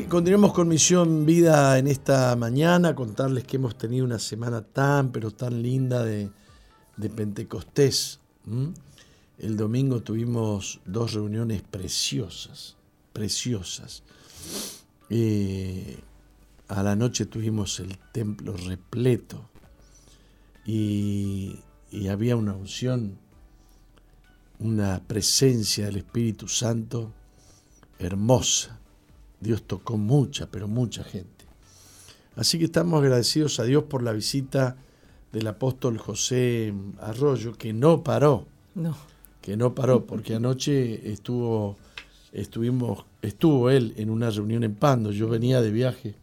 continuemos 0.07 0.53
con 0.53 0.69
Misión 0.69 1.25
Vida 1.25 1.79
en 1.79 1.87
esta 1.87 2.37
mañana, 2.37 2.95
contarles 2.95 3.45
que 3.45 3.57
hemos 3.57 3.79
tenido 3.79 4.05
una 4.05 4.19
semana 4.19 4.61
tan, 4.61 5.13
pero 5.13 5.31
tan 5.31 5.63
linda 5.63 6.05
de, 6.05 6.31
Pentecostés. 7.17 8.21
El 9.39 9.57
domingo 9.57 10.03
tuvimos 10.03 10.81
dos 10.85 11.15
reuniones 11.15 11.63
preciosas, 11.63 12.77
preciosas. 13.15 14.03
Eh, 15.09 15.99
a 16.69 16.83
la 16.83 16.95
noche 16.95 17.25
tuvimos 17.25 17.81
el 17.81 17.97
templo 18.13 18.55
repleto 18.55 19.49
y, 20.67 21.61
y 21.91 22.09
había 22.09 22.37
una 22.37 22.53
unción, 22.53 23.17
una 24.59 25.01
presencia 25.07 25.87
del 25.87 25.97
Espíritu 25.97 26.47
Santo 26.47 27.15
hermosa 27.99 28.80
Dios 29.41 29.63
tocó 29.63 29.97
mucha, 29.97 30.51
pero 30.51 30.69
mucha 30.69 31.03
gente. 31.03 31.47
Así 32.37 32.59
que 32.59 32.67
estamos 32.67 33.03
agradecidos 33.03 33.59
a 33.59 33.65
Dios 33.65 33.85
por 33.85 34.03
la 34.03 34.13
visita 34.13 34.77
del 35.33 35.47
apóstol 35.47 35.99
José 35.99 36.73
Arroyo, 37.01 37.57
que 37.57 37.73
no 37.73 38.03
paró. 38.03 38.47
No. 38.75 38.97
Que 39.41 39.57
no 39.57 39.75
paró, 39.75 40.07
porque 40.07 40.35
anoche 40.35 41.11
estuvo, 41.11 41.77
estuvimos, 42.33 43.05
estuvo 43.23 43.71
él 43.71 43.95
en 43.97 44.11
una 44.11 44.31
reunión 44.31 44.65
en 44.65 44.75
Pando. 44.75 45.11
Yo 45.11 45.29
venía 45.29 45.61
de 45.61 45.71
viaje. 45.71 46.15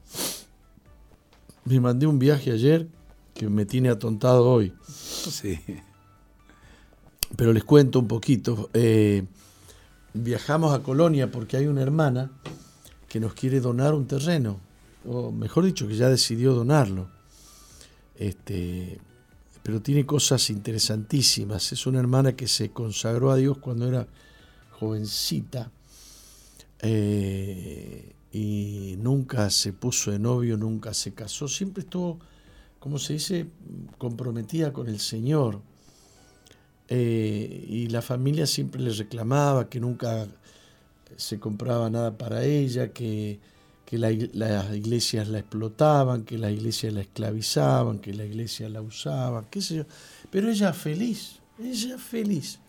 Me 1.66 1.80
mandé 1.80 2.08
un 2.08 2.20
viaje 2.20 2.52
ayer 2.52 2.88
que 3.34 3.50
me 3.50 3.66
tiene 3.66 3.90
atontado 3.90 4.50
hoy. 4.50 4.74
Sí. 4.88 5.60
Pero 7.36 7.54
les 7.54 7.64
cuento 7.64 8.00
un 8.00 8.08
poquito. 8.08 8.70
Eh, 8.74 9.26
viajamos 10.14 10.74
a 10.74 10.82
Colonia 10.82 11.32
porque 11.32 11.58
hay 11.58 11.68
una 11.68 11.82
hermana 11.82 12.32
que 13.08 13.20
nos 13.20 13.34
quiere 13.34 13.60
donar 13.60 13.94
un 13.94 14.08
terreno. 14.08 14.60
o 15.06 15.32
mejor 15.32 15.66
dicho, 15.66 15.88
que 15.88 15.96
ya 15.96 16.10
decidió 16.10 16.54
donarlo. 16.54 17.10
Este, 18.16 19.00
pero 19.64 19.82
tiene 19.82 20.06
cosas 20.06 20.50
interesantísimas. 20.50 21.72
Es 21.72 21.86
una 21.88 22.00
hermana 22.00 22.36
que 22.36 22.48
se 22.48 22.70
consagró 22.70 23.32
a 23.32 23.36
Dios 23.36 23.58
cuando 23.58 23.88
era 23.88 24.08
jovencita 24.80 25.72
eh, 26.82 28.14
y 28.32 28.96
nunca 29.00 29.50
se 29.50 29.74
puso 29.74 30.12
de 30.12 30.20
novio, 30.20 30.58
nunca 30.58 30.94
se 30.94 31.14
casó, 31.14 31.48
siempre 31.48 31.84
estuvo, 31.84 32.20
como 32.80 33.00
se 33.00 33.14
dice, 33.14 33.48
comprometida 33.98 34.72
con 34.72 34.88
el 34.88 35.00
Señor. 35.00 35.62
Eh, 36.90 37.66
y 37.68 37.88
la 37.88 38.02
familia 38.02 38.48
siempre 38.48 38.82
le 38.82 38.92
reclamaba 38.92 39.68
que 39.68 39.80
nunca 39.80 40.28
se 41.18 41.40
compraba 41.40 41.90
nada 41.90 42.18
para 42.18 42.44
ella, 42.44 42.94
que, 42.94 43.40
las 43.92 44.76
iglesias 44.76 45.28
la 45.28 45.40
explotaban, 45.40 46.24
que 46.24 46.38
las 46.38 46.52
iglesias 46.52 46.94
la 46.94 47.02
esclavizaban, 47.02 48.00
que 48.00 48.14
la 48.14 48.26
iglesia 48.26 48.70
la 48.70 48.82
usaba, 48.82 49.46
qué 49.50 49.62
sé 49.62 49.76
yo. 49.78 49.86
Pero 50.30 50.50
ella 50.50 50.74
feliz, 50.74 51.40
ella 51.60 51.98
feliz. 51.98 52.60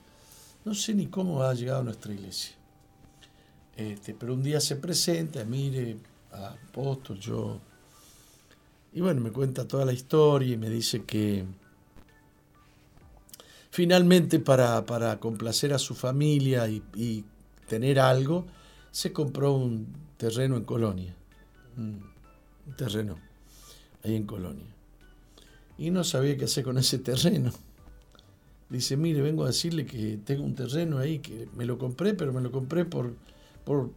No 0.64 0.74
sé 0.74 0.94
ni 0.94 1.06
cómo 1.06 1.42
ha 1.42 1.54
llegado 1.54 1.80
a 1.80 1.84
nuestra 1.84 2.12
iglesia. 2.12 2.52
Este, 3.76 4.14
pero 4.14 4.34
un 4.34 4.42
día 4.42 4.60
se 4.60 4.76
presenta, 4.76 5.44
mire, 5.44 5.98
apóstol, 6.32 7.18
yo. 7.20 7.60
Y 8.92 9.00
bueno, 9.00 9.20
me 9.20 9.30
cuenta 9.30 9.68
toda 9.68 9.84
la 9.84 9.92
historia 9.92 10.54
y 10.54 10.56
me 10.56 10.68
dice 10.68 11.04
que 11.04 11.44
finalmente 13.70 14.40
para, 14.40 15.20
complacer 15.20 15.72
a 15.72 15.78
su 15.78 15.94
familia 15.94 16.68
y, 16.68 17.24
tener 17.68 18.00
algo, 18.00 18.46
se 18.90 19.12
compró 19.12 19.52
un 19.52 19.86
terreno 20.16 20.56
en 20.56 20.64
Colonia. 20.64 21.14
Un 21.76 22.02
terreno 22.76 23.16
ahí 24.02 24.16
en 24.16 24.26
Colonia. 24.26 24.66
Y 25.76 25.90
no 25.90 26.02
sabía 26.02 26.36
qué 26.36 26.46
hacer 26.46 26.64
con 26.64 26.78
ese 26.78 26.98
terreno. 27.10 27.52
Dice, 28.68 28.96
mire, 28.96 29.22
vengo 29.22 29.44
a 29.44 29.46
decirle 29.46 29.86
que 29.86 30.18
tengo 30.24 30.44
un 30.44 30.54
terreno 30.54 30.98
ahí, 30.98 31.20
que 31.20 31.48
me 31.56 31.64
lo 31.64 31.78
compré, 31.78 32.14
pero 32.14 32.32
me 32.32 32.42
lo 32.42 32.50
compré 32.50 32.84
por, 32.84 33.14
por, 33.64 33.90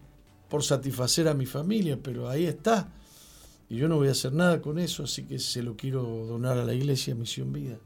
por 0.50 0.64
satisfacer 0.64 1.28
a 1.28 1.34
mi 1.34 1.46
familia, 1.46 2.00
pero 2.02 2.30
ahí 2.30 2.46
está. 2.46 2.94
Y 3.70 3.78
yo 3.78 3.90
no 3.90 3.98
voy 3.98 4.10
a 4.10 4.12
hacer 4.12 4.34
nada 4.34 4.62
con 4.62 4.80
eso, 4.80 5.04
así 5.04 5.24
que 5.24 5.40
se 5.40 5.64
lo 5.64 5.76
quiero 5.76 6.04
donar 6.04 6.58
a 6.58 6.64
la 6.64 6.74
iglesia 6.74 7.16
Misión 7.16 7.52
Vida. 7.52 7.78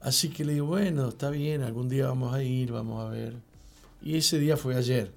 Así 0.00 0.28
que 0.28 0.44
le 0.44 0.54
digo, 0.54 0.66
bueno, 0.66 1.08
está 1.08 1.28
bien, 1.28 1.62
algún 1.62 1.88
día 1.88 2.06
vamos 2.06 2.32
a 2.32 2.42
ir, 2.42 2.72
vamos 2.72 3.04
a 3.04 3.10
ver. 3.10 3.47
Y 4.02 4.16
ese 4.16 4.38
día 4.38 4.56
fue 4.56 4.76
ayer. 4.76 5.12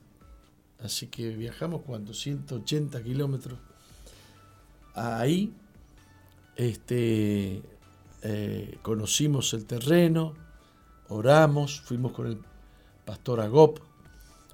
Así 0.83 1.07
que 1.07 1.29
viajamos 1.29 1.81
cuánto, 1.85 2.13
180 2.13 3.03
kilómetros. 3.03 3.59
Ahí 4.93 5.53
este, 6.55 7.61
eh, 8.23 8.77
conocimos 8.81 9.53
el 9.53 9.65
terreno, 9.65 10.33
oramos, 11.09 11.81
fuimos 11.81 12.11
con 12.11 12.27
el 12.27 12.39
pastor 13.05 13.41
Agop. 13.41 13.79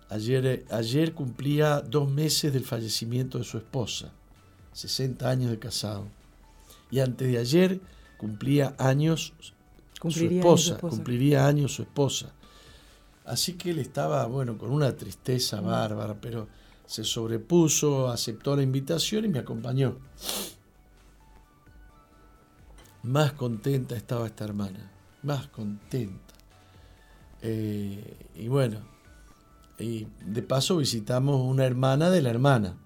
Ayer, 0.10 0.46
eh, 0.46 0.66
ayer 0.70 1.14
cumplía 1.14 1.82
dos 1.82 2.10
meses 2.10 2.54
del 2.54 2.64
fallecimiento 2.64 3.38
de 3.38 3.44
su 3.44 3.58
esposa, 3.58 4.14
60 4.74 5.30
años 5.30 5.52
de 5.52 5.60
casado. 5.60 6.08
Y 6.92 7.00
antes 7.00 7.28
de 7.28 7.38
ayer 7.38 7.82
cumplía 8.18 8.76
años 8.78 9.34
su 10.10 10.26
esposa, 10.26 10.78
cumpliría 10.78 11.46
años 11.46 11.74
su 11.74 11.82
esposa. 11.82 12.34
Así 13.28 13.54
que 13.54 13.72
él 13.72 13.80
estaba, 13.80 14.26
bueno, 14.26 14.58
con 14.58 14.72
una 14.72 14.96
tristeza 14.96 15.60
bárbara, 15.60 16.16
pero 16.20 16.48
se 16.86 17.04
sobrepuso, 17.04 18.08
aceptó 18.08 18.56
la 18.56 18.64
invitación 18.64 19.26
y 19.26 19.28
me 19.28 19.40
acompañó. 19.40 19.98
Más 23.04 23.34
contenta 23.34 23.98
estaba 23.98 24.28
esta 24.28 24.46
hermana, 24.46 24.90
más 25.24 25.48
contenta. 25.48 26.34
Eh, 27.42 28.18
y 28.36 28.48
bueno, 28.48 28.80
y 29.78 30.08
de 30.26 30.42
paso 30.42 30.78
visitamos 30.78 31.42
una 31.42 31.66
hermana 31.66 32.10
de 32.10 32.22
la 32.22 32.30
hermana, 32.30 32.78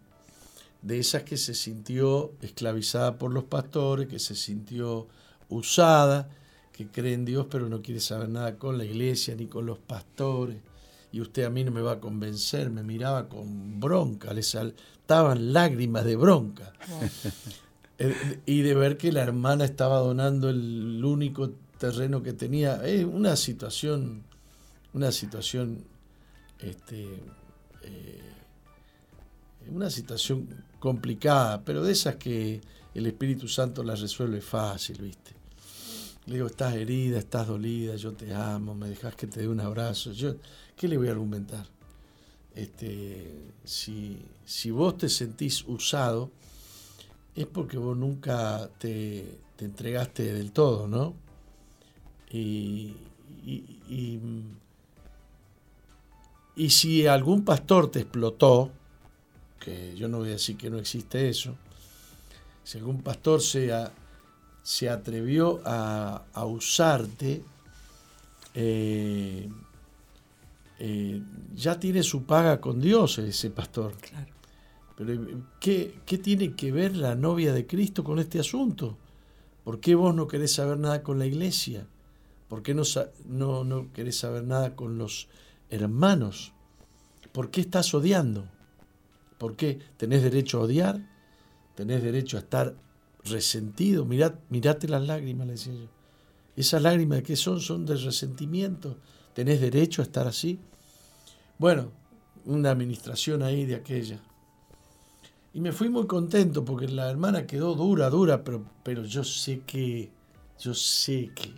de 0.82 0.98
esas 0.98 1.22
que 1.22 1.38
se 1.38 1.54
sintió 1.54 2.34
esclavizada 2.42 3.20
por 3.20 3.32
los 3.32 3.44
pastores, 3.44 4.08
que 4.08 4.18
se 4.18 4.36
sintió 4.36 5.08
usada, 5.50 6.30
que 6.72 6.88
cree 6.88 7.14
en 7.14 7.26
Dios 7.26 7.48
pero 7.50 7.70
no 7.70 7.82
quiere 7.82 8.00
saber 8.00 8.30
nada 8.30 8.58
con 8.58 8.78
la 8.78 8.86
iglesia 8.86 9.36
ni 9.36 9.48
con 9.48 9.66
los 9.66 9.80
pastores. 9.80 10.58
Y 11.14 11.20
usted 11.20 11.44
a 11.44 11.50
mí 11.50 11.64
no 11.64 11.72
me 11.72 11.82
va 11.82 11.94
a 11.94 12.00
convencer, 12.00 12.70
me 12.70 12.84
miraba 12.84 13.28
con 13.28 13.80
bronca, 13.80 14.34
le 14.34 14.44
saltaban 14.44 15.52
lágrimas 15.54 16.06
de 16.06 16.16
bronca. 16.16 16.74
Eh, 18.04 18.42
y 18.48 18.62
de 18.62 18.74
ver 18.74 18.98
que 18.98 19.12
la 19.12 19.22
hermana 19.22 19.64
estaba 19.64 20.00
donando 20.00 20.50
el 20.50 21.06
único 21.06 21.52
terreno 21.78 22.24
que 22.24 22.34
tenía. 22.34 22.84
Es 22.84 23.06
una 23.06 23.36
situación, 23.36 24.24
una 24.94 25.12
situación, 25.12 25.84
este, 26.58 27.04
eh, 27.84 28.22
una 29.70 29.92
situación 29.92 30.48
complicada, 30.80 31.64
pero 31.64 31.84
de 31.84 31.92
esas 31.92 32.16
que 32.16 32.62
el 32.96 33.06
Espíritu 33.06 33.48
Santo 33.48 33.84
las 33.84 34.02
resuelve 34.02 34.42
fácil, 34.42 34.98
¿viste? 35.02 35.41
Le 36.26 36.36
digo, 36.36 36.48
estás 36.48 36.76
herida, 36.76 37.18
estás 37.18 37.48
dolida, 37.48 37.96
yo 37.96 38.14
te 38.14 38.34
amo, 38.34 38.76
me 38.76 38.90
dejas 38.90 39.16
que 39.16 39.28
te 39.28 39.42
dé 39.42 39.48
un 39.48 39.60
abrazo. 39.60 40.12
Yo, 40.12 40.36
¿Qué 40.76 40.88
le 40.88 40.98
voy 40.98 41.08
a 41.08 41.12
argumentar? 41.12 41.66
Este, 42.56 43.54
si, 43.64 44.18
si 44.46 44.72
vos 44.72 44.98
te 44.98 45.10
sentís 45.10 45.64
usado, 45.68 46.32
es 47.36 47.46
porque 47.46 47.78
vos 47.78 47.96
nunca 47.96 48.70
te, 48.78 49.40
entregaste 49.60 50.34
del 50.34 50.52
todo, 50.52 50.88
¿no? 50.88 51.14
Y, 52.32 52.96
y, 53.46 54.20
si 56.70 57.06
algún 57.06 57.46
pastor 57.46 57.92
te 57.92 58.00
explotó, 58.00 58.72
que 59.60 59.96
yo 59.96 60.08
no 60.08 60.18
voy 60.18 60.30
a 60.30 60.32
decir 60.32 60.58
que 60.58 60.72
no 60.72 60.80
existe 60.80 61.30
eso, 61.30 61.56
si 62.64 62.80
algún 62.80 63.04
pastor 63.04 63.40
se, 63.42 63.72
se 64.64 64.90
atrevió 64.90 65.62
a, 65.66 66.46
usarte, 66.46 67.44
eh, 68.54 69.50
eh, 70.80 71.22
ya 71.56 71.80
tiene 71.80 72.04
su 72.04 72.24
paga 72.24 72.60
con 72.60 72.80
Dios 72.80 73.18
ese 73.20 73.50
pastor. 73.50 73.94
Claro. 73.98 74.32
Pero 74.96 75.44
¿qué, 75.60 76.20
tiene 76.22 76.54
que 76.56 76.72
ver 76.72 76.96
la 76.96 77.16
novia 77.16 77.54
de 77.54 77.66
Cristo 77.66 78.04
con 78.04 78.20
este 78.20 78.40
asunto? 78.40 78.98
¿Por 79.64 79.80
qué 79.80 79.96
vos 79.96 80.14
no 80.14 80.28
querés 80.28 80.54
saber 80.54 80.78
nada 80.78 81.02
con 81.02 81.18
la 81.18 81.26
iglesia? 81.26 81.88
¿Por 82.48 82.62
qué 82.62 82.74
no, 82.74 82.84
no, 83.26 83.64
no 83.64 83.92
querés 83.94 84.18
saber 84.18 84.44
nada 84.44 84.76
con 84.76 84.98
los 84.98 85.28
hermanos? 85.70 86.54
¿Por 87.32 87.50
qué 87.50 87.62
estás 87.62 87.94
odiando? 87.94 88.46
¿Por 89.38 89.56
qué 89.56 89.80
tenés 89.98 90.22
derecho 90.22 90.60
a 90.60 90.66
odiar? 90.66 91.00
¿Tenés 91.76 92.04
derecho 92.04 92.38
a 92.38 92.42
estar 92.42 92.76
resentido? 93.26 94.06
Mirad, 94.06 94.36
mirate 94.50 94.88
las 94.88 95.04
lágrimas, 95.04 95.48
le 95.48 95.54
decía 95.54 95.74
yo. 95.74 95.88
Esas 96.56 96.82
lágrimas 96.82 97.24
qué 97.24 97.36
son? 97.36 97.60
Son 97.60 97.86
de 97.86 97.96
resentimiento. 97.96 98.98
¿Tenés 99.34 99.62
derecho 99.62 100.02
a 100.02 100.06
estar 100.06 100.28
así? 100.28 100.60
Bueno, 101.58 101.92
una 102.46 102.72
administración 102.72 103.44
ahí 103.44 103.66
de 103.66 103.76
aquella. 103.76 104.20
Y 105.54 105.62
me 105.62 105.72
fui 105.72 105.90
muy 105.90 106.08
contento 106.08 106.64
porque 106.64 106.88
la 106.88 107.10
hermana 107.10 107.46
quedó 107.46 107.76
dura, 107.76 108.10
dura, 108.10 108.44
pero, 108.44 108.64
pero 108.84 109.04
yo 109.04 109.24
sé 109.24 109.62
que, 109.62 110.12
yo 110.60 110.74
sé 110.74 111.32
que, 111.36 111.54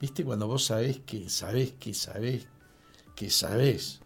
viste 0.00 0.24
cuando 0.24 0.46
vos 0.46 0.64
sabés 0.64 1.00
que 1.00 1.30
sabés 1.30 1.72
que 1.72 1.94
sabés 1.94 2.46
que 3.14 3.30
sabés 3.30 4.00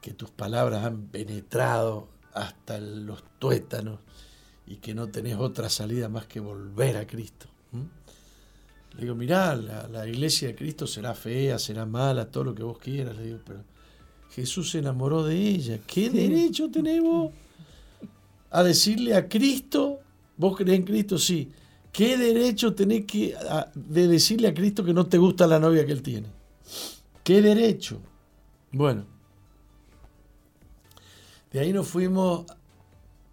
que 0.00 0.14
tus 0.14 0.30
palabras 0.30 0.84
han 0.84 1.08
penetrado 1.08 2.08
hasta 2.32 2.78
los 2.78 3.22
tuétanos 3.38 3.98
y 4.66 4.76
que 4.76 4.94
no 4.94 5.08
tenés 5.08 5.36
otra 5.36 5.68
salida 5.68 6.08
más 6.08 6.26
que 6.26 6.40
volver 6.40 6.96
a 6.96 7.06
Cristo. 7.06 7.46
Le 8.94 9.02
digo, 9.02 9.14
mirá, 9.14 9.54
la, 9.54 9.86
la, 9.88 10.08
iglesia 10.08 10.48
de 10.48 10.54
Cristo 10.54 10.86
será 10.86 11.14
fea, 11.14 11.58
será 11.58 11.84
mala, 11.84 12.30
todo 12.30 12.44
lo 12.44 12.54
que 12.54 12.62
vos 12.62 12.78
quieras, 12.78 13.16
le 13.16 13.24
digo, 13.24 13.38
pero 13.44 13.60
Jesús 14.30 14.70
se 14.70 14.78
enamoró 14.78 15.22
de 15.22 15.36
ella. 15.36 15.80
¿Qué 15.86 16.08
derecho 16.08 16.70
tenemos? 16.70 17.32
a 18.50 18.62
decirle 18.62 19.14
a 19.14 19.28
Cristo, 19.28 20.00
vos 20.36 20.56
crees 20.56 20.78
en 20.78 20.84
Cristo, 20.84 21.18
sí. 21.18 21.50
¿Qué 21.92 22.16
derecho 22.16 22.74
tenés 22.74 23.04
que, 23.04 23.34
de 23.74 24.08
decirle 24.08 24.48
a 24.48 24.54
Cristo 24.54 24.84
que 24.84 24.94
no 24.94 25.06
te 25.06 25.18
gusta 25.18 25.46
la 25.46 25.58
novia 25.58 25.84
que 25.84 25.92
él 25.92 26.02
tiene? 26.02 26.28
¿Qué 27.22 27.42
derecho? 27.42 28.00
Bueno, 28.72 29.04
de 31.52 31.60
ahí 31.60 31.72
nos 31.72 31.86
fuimos 31.86 32.46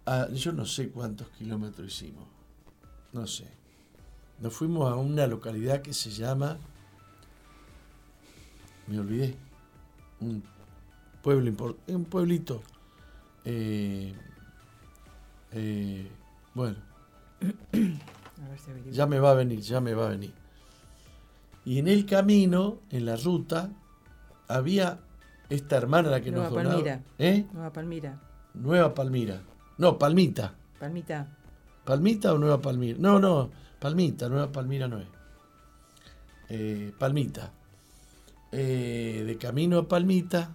a, 0.06 0.28
yo 0.30 0.52
no 0.52 0.66
sé 0.66 0.90
cuántos 0.90 1.28
kilómetros 1.30 1.86
hicimos, 1.88 2.26
no 3.12 3.26
sé. 3.26 3.46
Nos 4.40 4.52
fuimos 4.52 4.90
a 4.90 4.96
una 4.96 5.26
localidad 5.26 5.82
que 5.82 5.92
se 5.92 6.10
llama, 6.10 6.58
me 8.86 8.98
olvidé, 8.98 9.36
un 10.20 10.42
pueblo, 11.22 11.76
un 11.86 12.04
pueblito. 12.04 12.62
Eh, 13.44 14.14
Eh, 15.56 16.10
bueno, 16.52 16.76
ya 18.90 19.06
me 19.06 19.20
va 19.20 19.30
a 19.30 19.34
venir, 19.34 19.60
ya 19.60 19.80
me 19.80 19.94
va 19.94 20.06
a 20.06 20.08
venir. 20.10 20.32
Y 21.64 21.78
en 21.78 21.86
el 21.86 22.06
camino, 22.06 22.80
en 22.90 23.06
la 23.06 23.14
ruta, 23.16 23.70
había 24.48 24.98
esta 25.48 25.76
hermana 25.76 26.10
la 26.10 26.20
que 26.20 26.32
Nueva 26.32 26.46
nos 26.46 26.54
donaba. 26.54 26.74
Palmira. 26.74 27.02
¿Eh? 27.18 27.46
Nueva 27.52 27.72
Palmira. 27.72 28.20
Nueva 28.52 28.94
Palmira. 28.94 29.42
No, 29.78 29.98
Palmita. 29.98 30.54
Palmita. 30.78 31.26
¿Palmita 31.84 32.32
o 32.32 32.38
Nueva 32.38 32.60
Palmira? 32.60 32.98
No, 32.98 33.18
no, 33.18 33.50
Palmita, 33.78 34.28
Nueva 34.28 34.50
Palmira 34.50 34.88
no 34.88 34.98
es. 35.00 35.08
Eh, 36.48 36.92
Palmita. 36.98 37.52
Eh, 38.52 39.24
de 39.26 39.36
camino 39.36 39.78
a 39.78 39.88
Palmita, 39.88 40.50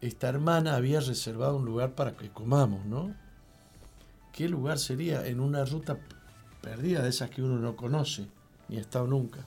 esta 0.00 0.28
hermana 0.28 0.76
había 0.76 1.00
reservado 1.00 1.56
un 1.56 1.64
lugar 1.64 1.94
para 1.94 2.16
que 2.16 2.30
comamos, 2.30 2.84
¿no? 2.84 3.14
¿Qué 4.32 4.48
lugar 4.48 4.78
sería? 4.78 5.26
En 5.26 5.40
una 5.40 5.64
ruta 5.64 5.98
perdida 6.60 7.02
de 7.02 7.08
esas 7.08 7.30
que 7.30 7.42
uno 7.42 7.58
no 7.58 7.74
conoce, 7.74 8.26
ni 8.68 8.76
ha 8.76 8.80
estado 8.80 9.06
nunca. 9.06 9.46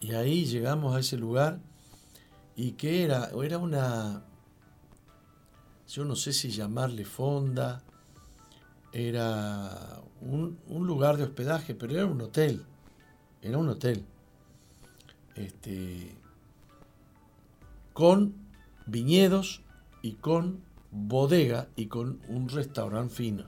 Y 0.00 0.12
ahí 0.12 0.44
llegamos 0.44 0.94
a 0.94 1.00
ese 1.00 1.16
lugar 1.16 1.58
y 2.54 2.72
que 2.72 3.02
era, 3.02 3.30
era 3.42 3.58
una, 3.58 4.22
yo 5.88 6.04
no 6.04 6.16
sé 6.16 6.32
si 6.32 6.50
llamarle 6.50 7.04
fonda, 7.04 7.82
era 8.92 10.02
un, 10.20 10.58
lugar 10.68 11.16
de 11.16 11.24
hospedaje, 11.24 11.74
pero 11.74 11.94
era 11.94 12.06
un 12.06 12.20
hotel, 12.20 12.64
era 13.42 13.58
un 13.58 13.68
hotel, 13.68 14.04
este, 15.34 16.14
con 17.92 18.34
viñedos 18.86 19.62
y 20.02 20.12
con 20.14 20.60
bodega 20.90 21.68
y 21.76 21.86
con 21.86 22.20
un 22.28 22.48
restaurante 22.48 23.14
fino. 23.14 23.44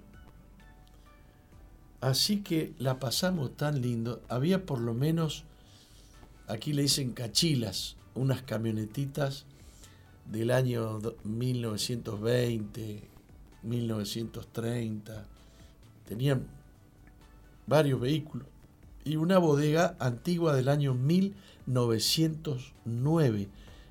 Así 2.01 2.43
que 2.43 2.72
la 2.78 2.99
pasamos 2.99 3.57
tan 3.57 3.82
lindo. 3.82 4.22
Había 4.28 4.64
por 4.64 4.80
lo 4.80 4.95
menos, 4.95 5.45
aquí 6.49 6.72
le 6.72 6.82
dicen 6.82 7.12
cachilas, 7.12 7.97
unas 8.14 8.43
camionetitas 8.43 9.45
del 10.31 10.51
año 10.51 10.99
do- 11.01 11.16
1920, 11.24 13.03
1930. 13.62 15.26
Tenían 16.07 16.47
varios 17.66 18.01
vehículos. 18.01 18.47
Y 19.05 19.16
una 19.16 19.39
bodega 19.39 19.97
antigua 19.99 20.55
del 20.55 20.68
año 20.68 20.95
1909. 20.95 23.49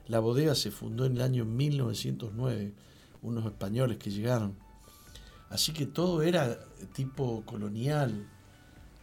La 0.07 0.19
bodega 0.19 0.53
se 0.55 0.71
fundó 0.71 1.05
en 1.05 1.17
el 1.17 1.21
año 1.21 1.43
1909. 1.45 2.73
Unos 3.21 3.45
españoles 3.45 3.97
que 3.97 4.11
llegaron. 4.11 4.55
Así 5.49 5.73
que 5.73 5.85
todo 5.87 6.21
era 6.21 6.57
tipo 6.93 7.43
colonial, 7.45 8.27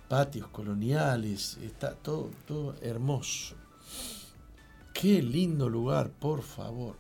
patios 0.09 0.47
coloniales, 0.49 1.59
está 1.61 1.95
todo, 1.97 2.31
todo 2.47 2.75
hermoso. 2.83 3.57
Qué 4.95 5.21
lindo 5.23 5.69
lugar, 5.69 6.11
por 6.11 6.43
favor. 6.43 6.97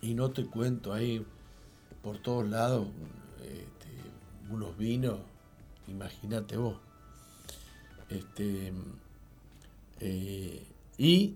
Y 0.00 0.14
no 0.14 0.30
te 0.30 0.46
cuento 0.46 0.92
ahí 0.92 1.24
por 2.02 2.18
todos 2.18 2.48
lados 2.48 2.86
este, 3.42 4.52
unos 4.52 4.76
vinos, 4.78 5.18
imagínate 5.88 6.56
vos. 6.56 6.76
Este, 8.08 8.72
eh, 10.00 10.66
y 10.96 11.34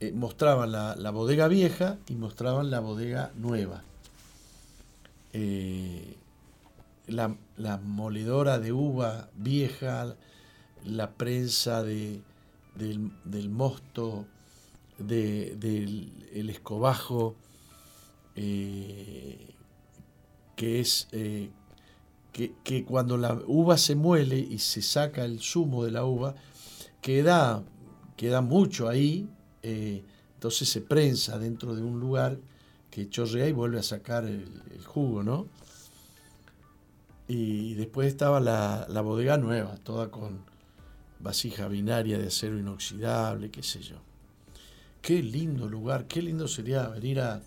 eh, 0.00 0.12
mostraban 0.12 0.72
la, 0.72 1.10
bodega 1.10 1.48
vieja 1.48 1.98
y 2.08 2.14
mostraban 2.16 2.70
la 2.70 2.80
bodega 2.80 3.32
nueva. 3.36 3.82
Eh, 5.32 6.16
la, 7.06 7.36
la 7.56 7.78
moledora 7.78 8.58
de 8.58 8.72
uva 8.72 9.28
vieja, 9.36 10.16
la 10.84 11.10
prensa 11.12 11.82
de, 11.82 12.20
del, 12.74 13.48
mosto, 13.48 14.26
de- 14.98 15.54
del 15.56 16.12
el 16.34 16.50
escobajo, 16.50 17.34
eh, 18.36 19.54
que 20.54 20.80
es 20.80 21.08
eh, 21.12 21.50
que, 22.32 22.84
cuando 22.84 23.16
la 23.16 23.40
uva 23.46 23.78
se 23.78 23.94
muele 23.94 24.38
y 24.38 24.58
se 24.58 24.82
saca 24.82 25.24
el 25.24 25.40
zumo 25.40 25.84
de 25.84 25.90
la 25.90 26.04
uva, 26.04 26.34
queda, 27.00 27.62
queda 28.16 28.42
mucho 28.42 28.88
ahí, 28.88 29.28
eh, 29.62 30.02
entonces 30.34 30.68
se 30.68 30.82
prensa 30.82 31.38
dentro 31.38 31.74
de 31.74 31.82
un 31.82 31.98
lugar 31.98 32.38
que 32.90 33.08
chorrea 33.08 33.48
y 33.48 33.52
vuelve 33.52 33.78
a 33.78 33.82
sacar 33.82 34.24
el, 34.24 34.62
el 34.70 34.84
jugo, 34.84 35.22
¿no? 35.22 35.46
Y 37.28 37.74
después 37.74 38.08
estaba 38.08 38.38
la, 38.38 38.86
la 38.88 39.00
bodega 39.00 39.38
nueva, 39.38 39.76
toda 39.82 40.10
con 40.10 40.44
vasija 41.18 41.68
binaria 41.68 42.18
de 42.18 42.28
acero 42.28 42.58
inoxidable, 42.58 43.50
qué 43.50 43.62
sé 43.62 43.80
yo. 43.80 43.96
Qué 45.00 45.22
lindo 45.22 45.68
lugar, 45.68 46.06
qué 46.06 46.20
lindo 46.22 46.46
sería 46.48 46.88
venir 46.88 47.20
a 47.20 47.40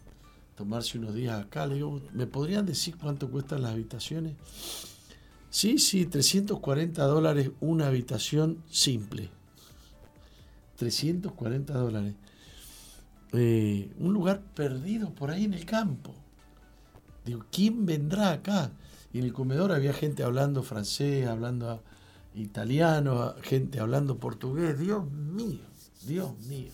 tomarse 0.60 0.98
unos 0.98 1.16
días 1.16 1.42
acá. 1.42 1.66
Le 1.66 1.76
digo, 1.76 2.02
¿me 2.12 2.28
podrían 2.28 2.66
decir 2.66 2.98
cuánto 2.98 3.32
cuestan 3.32 3.62
las 3.62 3.72
habitaciones? 3.72 4.34
Sí, 5.50 5.80
sí, 5.80 6.06
340 6.06 7.02
dólares 7.06 7.52
una 7.62 7.88
habitación 7.88 8.62
simple. 8.70 9.30
340 10.76 11.74
dólares. 11.74 12.14
Eh, 13.32 13.90
un 14.00 14.12
lugar 14.12 14.42
perdido 14.54 15.16
por 15.16 15.32
ahí 15.32 15.46
en 15.46 15.54
el 15.54 15.66
campo. 15.66 16.14
Digo, 17.24 17.46
¿quién 17.50 17.86
vendrá 17.86 18.34
acá? 18.34 18.72
Y 19.14 19.20
en 19.20 19.24
el 19.24 19.32
comedor 19.32 19.72
había 19.72 19.94
gente 19.94 20.24
hablando 20.24 20.62
francés, 20.62 21.26
hablando 21.26 21.82
italiano, 22.36 23.34
gente 23.44 23.80
hablando 23.80 24.18
portugués. 24.18 24.78
Dios 24.78 25.10
mío, 25.10 25.62
Dios 26.06 26.38
mío. 26.48 26.74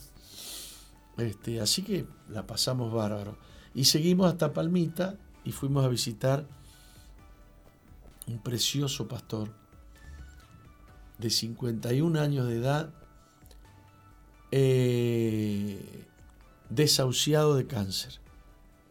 Este, 1.18 1.62
así 1.62 1.84
que 1.84 2.08
la 2.30 2.48
pasamos 2.48 2.92
bárbaro. 2.92 3.38
Y 3.76 3.84
seguimos 3.84 4.32
hasta 4.32 4.54
Palmita 4.54 5.18
y 5.44 5.52
fuimos 5.52 5.84
a 5.84 5.90
visitar 5.90 6.48
un 8.26 8.40
precioso 8.40 9.08
pastor 9.08 9.52
de 11.18 11.30
51 11.30 12.20
años 12.20 12.48
de 12.48 12.56
edad, 12.56 12.94
eh, 14.52 16.06
desahuciado 16.70 17.56
de 17.56 17.68
cáncer, 17.68 18.14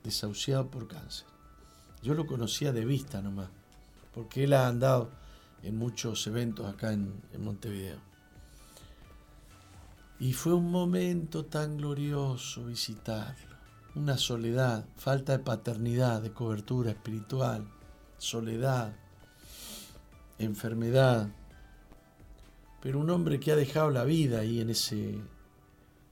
desahuciado 0.05 0.71
por 0.71 0.87
cáncer. 0.87 1.27
Yo 2.03 2.13
lo 2.13 2.27
conocía 2.27 2.71
de 2.73 2.85
vista 2.85 3.23
nomás, 3.23 3.49
porque 4.13 4.45
él 4.45 4.53
ha 4.53 4.69
andado 4.69 5.11
en 5.63 5.79
muchos 5.79 6.27
eventos 6.27 6.67
acá 6.67 6.93
en, 6.93 7.23
en 7.33 7.43
Montevideo. 7.43 7.99
Y 10.21 10.35
fue 10.35 10.53
un 10.53 10.71
momento 10.71 11.47
tan 11.47 11.79
glorioso 11.79 12.67
visitarlo. 12.67 13.54
Una 13.97 14.19
soledad, 14.19 14.87
falta 14.97 15.37
de 15.37 15.45
paternidad, 15.45 16.21
de 16.21 16.33
cobertura 16.33 16.91
espiritual, 16.91 17.65
soledad, 18.19 18.93
enfermedad. 20.39 21.29
Pero 22.81 22.99
un 22.99 23.09
hombre 23.11 23.39
que 23.39 23.53
ha 23.53 23.57
dejado 23.57 23.91
la 23.91 24.05
vida 24.05 24.41
ahí 24.41 24.61
en 24.61 24.71
ese... 24.71 25.21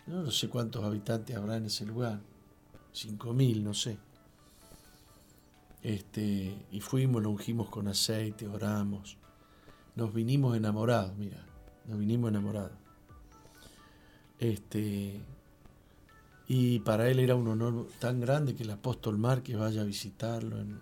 No, 0.06 0.30
sé 0.30 0.48
cuántos 0.48 0.84
habitantes 0.84 1.36
habrá 1.36 1.56
en 1.56 1.66
ese 1.66 1.84
lugar. 1.84 2.20
Cinco 2.92 3.32
mil, 3.32 3.64
no 3.64 3.74
sé. 3.74 3.98
Este, 5.82 6.66
y 6.70 6.80
fuimos, 6.80 7.22
lo 7.22 7.30
ungimos 7.30 7.68
con 7.68 7.88
aceite, 7.88 8.46
oramos. 8.46 9.16
Nos 9.96 10.14
vinimos 10.14 10.56
enamorados, 10.56 11.16
mira. 11.16 11.44
Nos 11.86 11.98
vinimos 11.98 12.30
enamorados. 12.30 12.72
Este, 14.38 15.20
y 16.54 16.80
para 16.80 17.08
él 17.08 17.18
era 17.18 17.34
un 17.34 17.48
honor 17.48 17.86
tan 17.98 18.20
grande 18.20 18.54
que 18.54 18.62
el 18.64 18.70
apóstol 18.70 19.16
Márquez 19.16 19.56
vaya 19.56 19.80
a 19.80 19.84
visitarlo 19.84 20.58
en, 20.60 20.78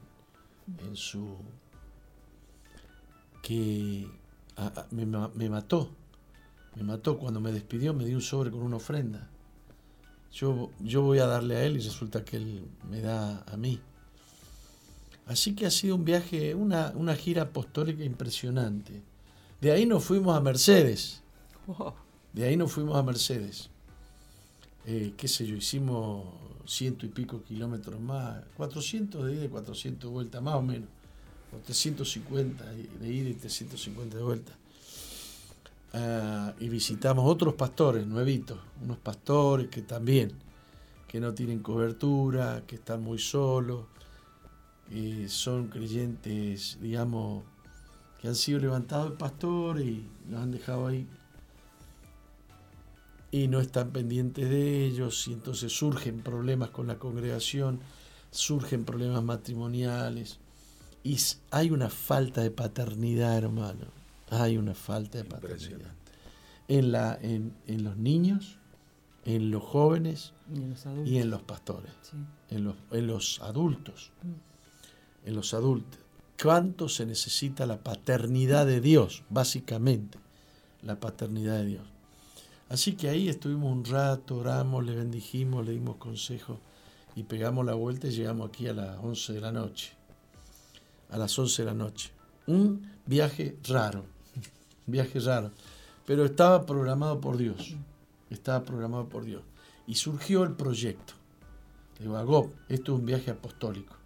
en 0.89 0.97
su... 0.97 1.37
que 3.43 4.09
a- 4.57 4.67
a- 4.81 4.87
me, 4.91 5.07
me 5.07 5.49
mató, 5.49 5.91
me 6.75 6.83
mató 6.83 7.19
cuando 7.19 7.41
me 7.41 7.53
despidió, 7.53 7.95
me 7.95 8.05
dio 8.05 8.17
un 8.17 8.23
sobre 8.23 8.51
con 8.51 8.63
una 8.63 8.77
ofrenda. 8.77 9.29
Yo, 10.33 10.71
yo 10.81 11.03
voy 11.03 11.19
a 11.19 11.27
darle 11.27 11.57
a 11.57 11.65
él 11.65 11.77
y 11.77 11.81
resulta 11.81 12.25
que 12.25 12.37
él 12.37 12.65
me 12.89 13.01
da 13.01 13.43
a 13.47 13.57
mí. 13.57 13.81
Así 15.27 15.55
que 15.55 15.67
ha 15.67 15.71
sido 15.71 15.95
un 15.97 16.05
viaje, 16.05 16.55
una, 16.55 16.93
una 16.97 17.15
gira 17.15 17.43
apostólica 17.43 18.03
impresionante. 18.05 19.03
De 19.61 19.71
ahí 19.71 19.87
nos 19.87 20.05
fuimos 20.05 20.37
a 20.37 20.41
Mercedes. 20.41 21.23
De 22.33 22.45
ahí 22.45 22.57
nos 22.57 22.73
fuimos 22.73 22.97
a 22.97 23.03
Mercedes. 23.05 23.70
Eh, 24.87 25.13
qué 25.17 25.29
sé 25.29 25.47
yo, 25.47 25.57
hicimos 25.57 26.25
ciento 26.65 27.05
y 27.05 27.09
pico 27.11 27.43
kilómetros 27.43 28.01
más, 28.01 28.43
400 28.57 29.27
de 29.27 29.35
ida 29.35 29.45
y 29.45 29.49
400 29.49 30.09
de 30.09 30.13
vuelta, 30.13 30.41
más 30.41 30.55
o 30.55 30.63
menos. 30.63 30.89
O 31.53 31.59
350 31.59 32.65
de 32.65 33.13
ida 33.13 33.29
y 33.29 33.35
350 33.35 34.17
de 34.17 34.23
vuelta. 34.23 34.53
Ah, 35.93 36.55
y 36.61 36.69
visitamos 36.69 37.25
otros 37.27 37.55
pastores 37.55 38.07
nuevitos, 38.07 38.59
unos 38.83 38.99
pastores 38.99 39.69
que 39.69 39.83
también, 39.83 40.33
que 41.09 41.21
no 41.21 41.35
tienen 41.35 41.61
cobertura, 41.61 42.63
que 42.67 42.77
están 42.77 43.03
muy 43.03 43.19
solos. 43.19 43.87
que 44.89 45.29
son 45.29 45.69
creyentes, 45.69 46.79
digamos, 46.81 47.45
que 48.21 48.29
han 48.29 48.35
sido 48.35 48.59
levantados 48.59 49.11
de 49.13 49.17
pastor 49.17 49.81
y 49.81 50.09
los 50.29 50.41
han 50.41 50.51
dejado 50.51 50.89
ahí 50.89 51.07
y 53.31 53.49
no 53.49 53.61
están 53.61 53.91
pendientes 53.91 54.49
de 54.49 54.85
ellos 54.85 55.29
y 55.29 55.33
entonces 55.33 55.73
surgen 55.73 56.21
problemas 56.23 56.71
con 56.71 56.87
la 56.87 56.99
congregación, 56.99 57.81
surgen 58.31 58.85
problemas 58.85 59.23
matrimoniales 59.23 60.39
y 61.03 61.17
hay 61.51 61.71
una 61.71 61.89
falta 61.89 62.43
de 62.43 62.51
paternidad, 62.51 63.39
hermano. 63.39 63.87
Hay 64.29 64.59
una 64.59 64.75
falta 64.75 65.19
de 65.19 65.25
paternidad. 65.25 65.93
En, 66.69 66.93
la, 66.93 67.19
en, 67.21 67.55
los 67.83 67.97
niños, 67.97 68.59
en 69.25 69.51
los 69.51 69.63
jóvenes 69.63 70.35
y 71.05 71.19
en 71.19 71.31
los, 71.31 71.43
pastores, 71.43 71.93
en, 72.49 72.65
los, 72.65 72.77
en 72.93 73.07
los 73.07 73.41
adultos. 73.41 74.13
Mm. 74.23 75.29
En 75.29 75.35
los 75.35 75.55
adultos. 75.55 75.99
¿Cuánto 76.41 76.89
se 76.89 77.07
necesita 77.07 77.67
la 77.67 77.79
paternidad 77.79 78.67
de 78.67 78.81
Dios? 78.81 79.25
Básicamente, 79.29 80.19
la 80.83 80.99
paternidad 81.01 81.59
de 81.59 81.67
Dios. 81.67 81.90
Así 82.71 82.93
que 82.95 83.09
ahí 83.09 83.29
estuvimos 83.29 83.73
un 83.73 83.85
rato, 83.85 84.37
oramos, 84.37 84.85
le 84.85 84.95
bendijimos, 84.95 85.67
le 85.67 85.73
dimos 85.73 85.97
consejos 85.97 86.57
y 87.17 87.25
pegamos 87.25 87.67
la 87.67 87.75
vuelta 87.75 88.07
y 88.07 88.13
llegamos 88.13 88.49
aquí 88.49 88.69
a 88.69 88.73
las 88.73 88.97
11 89.03 89.33
de 89.33 89.41
la 89.41 89.51
noche. 89.51 89.93
A 91.11 91.19
las 91.19 91.37
11 91.37 91.63
de 91.63 91.67
la 91.67 91.75
noche. 91.75 92.13
Un 92.47 92.89
viaje 93.07 93.59
raro, 93.65 94.05
un 94.87 94.93
viaje 94.93 95.19
raro, 95.19 95.51
pero 96.07 96.25
estaba 96.25 96.65
programado 96.65 97.21
por 97.21 97.37
Dios. 97.37 97.75
Estaba 98.31 98.63
programado 98.65 99.09
por 99.09 99.25
Dios. 99.25 99.43
Y 99.89 99.97
surgió 99.97 100.45
el 100.45 100.53
proyecto. 100.53 101.15
Digo, 101.99 102.17
Agob, 102.17 102.53
esto 102.69 102.95
es 102.95 103.01
un 103.01 103.05
viaje 103.05 103.33
apostólico. 103.33 103.97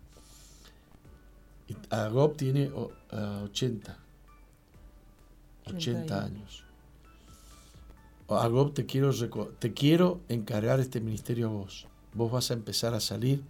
Agob 1.90 2.34
tiene 2.34 2.70
80, 3.10 3.98
80 5.66 6.24
años. 6.24 6.64
Agob, 8.38 8.74
te 8.74 8.86
quiero, 8.86 9.12
te 9.58 9.72
quiero 9.72 10.20
encargar 10.28 10.80
este 10.80 11.00
ministerio 11.00 11.48
a 11.48 11.52
vos. 11.52 11.86
Vos 12.14 12.30
vas 12.30 12.50
a 12.50 12.54
empezar 12.54 12.94
a 12.94 13.00
salir 13.00 13.42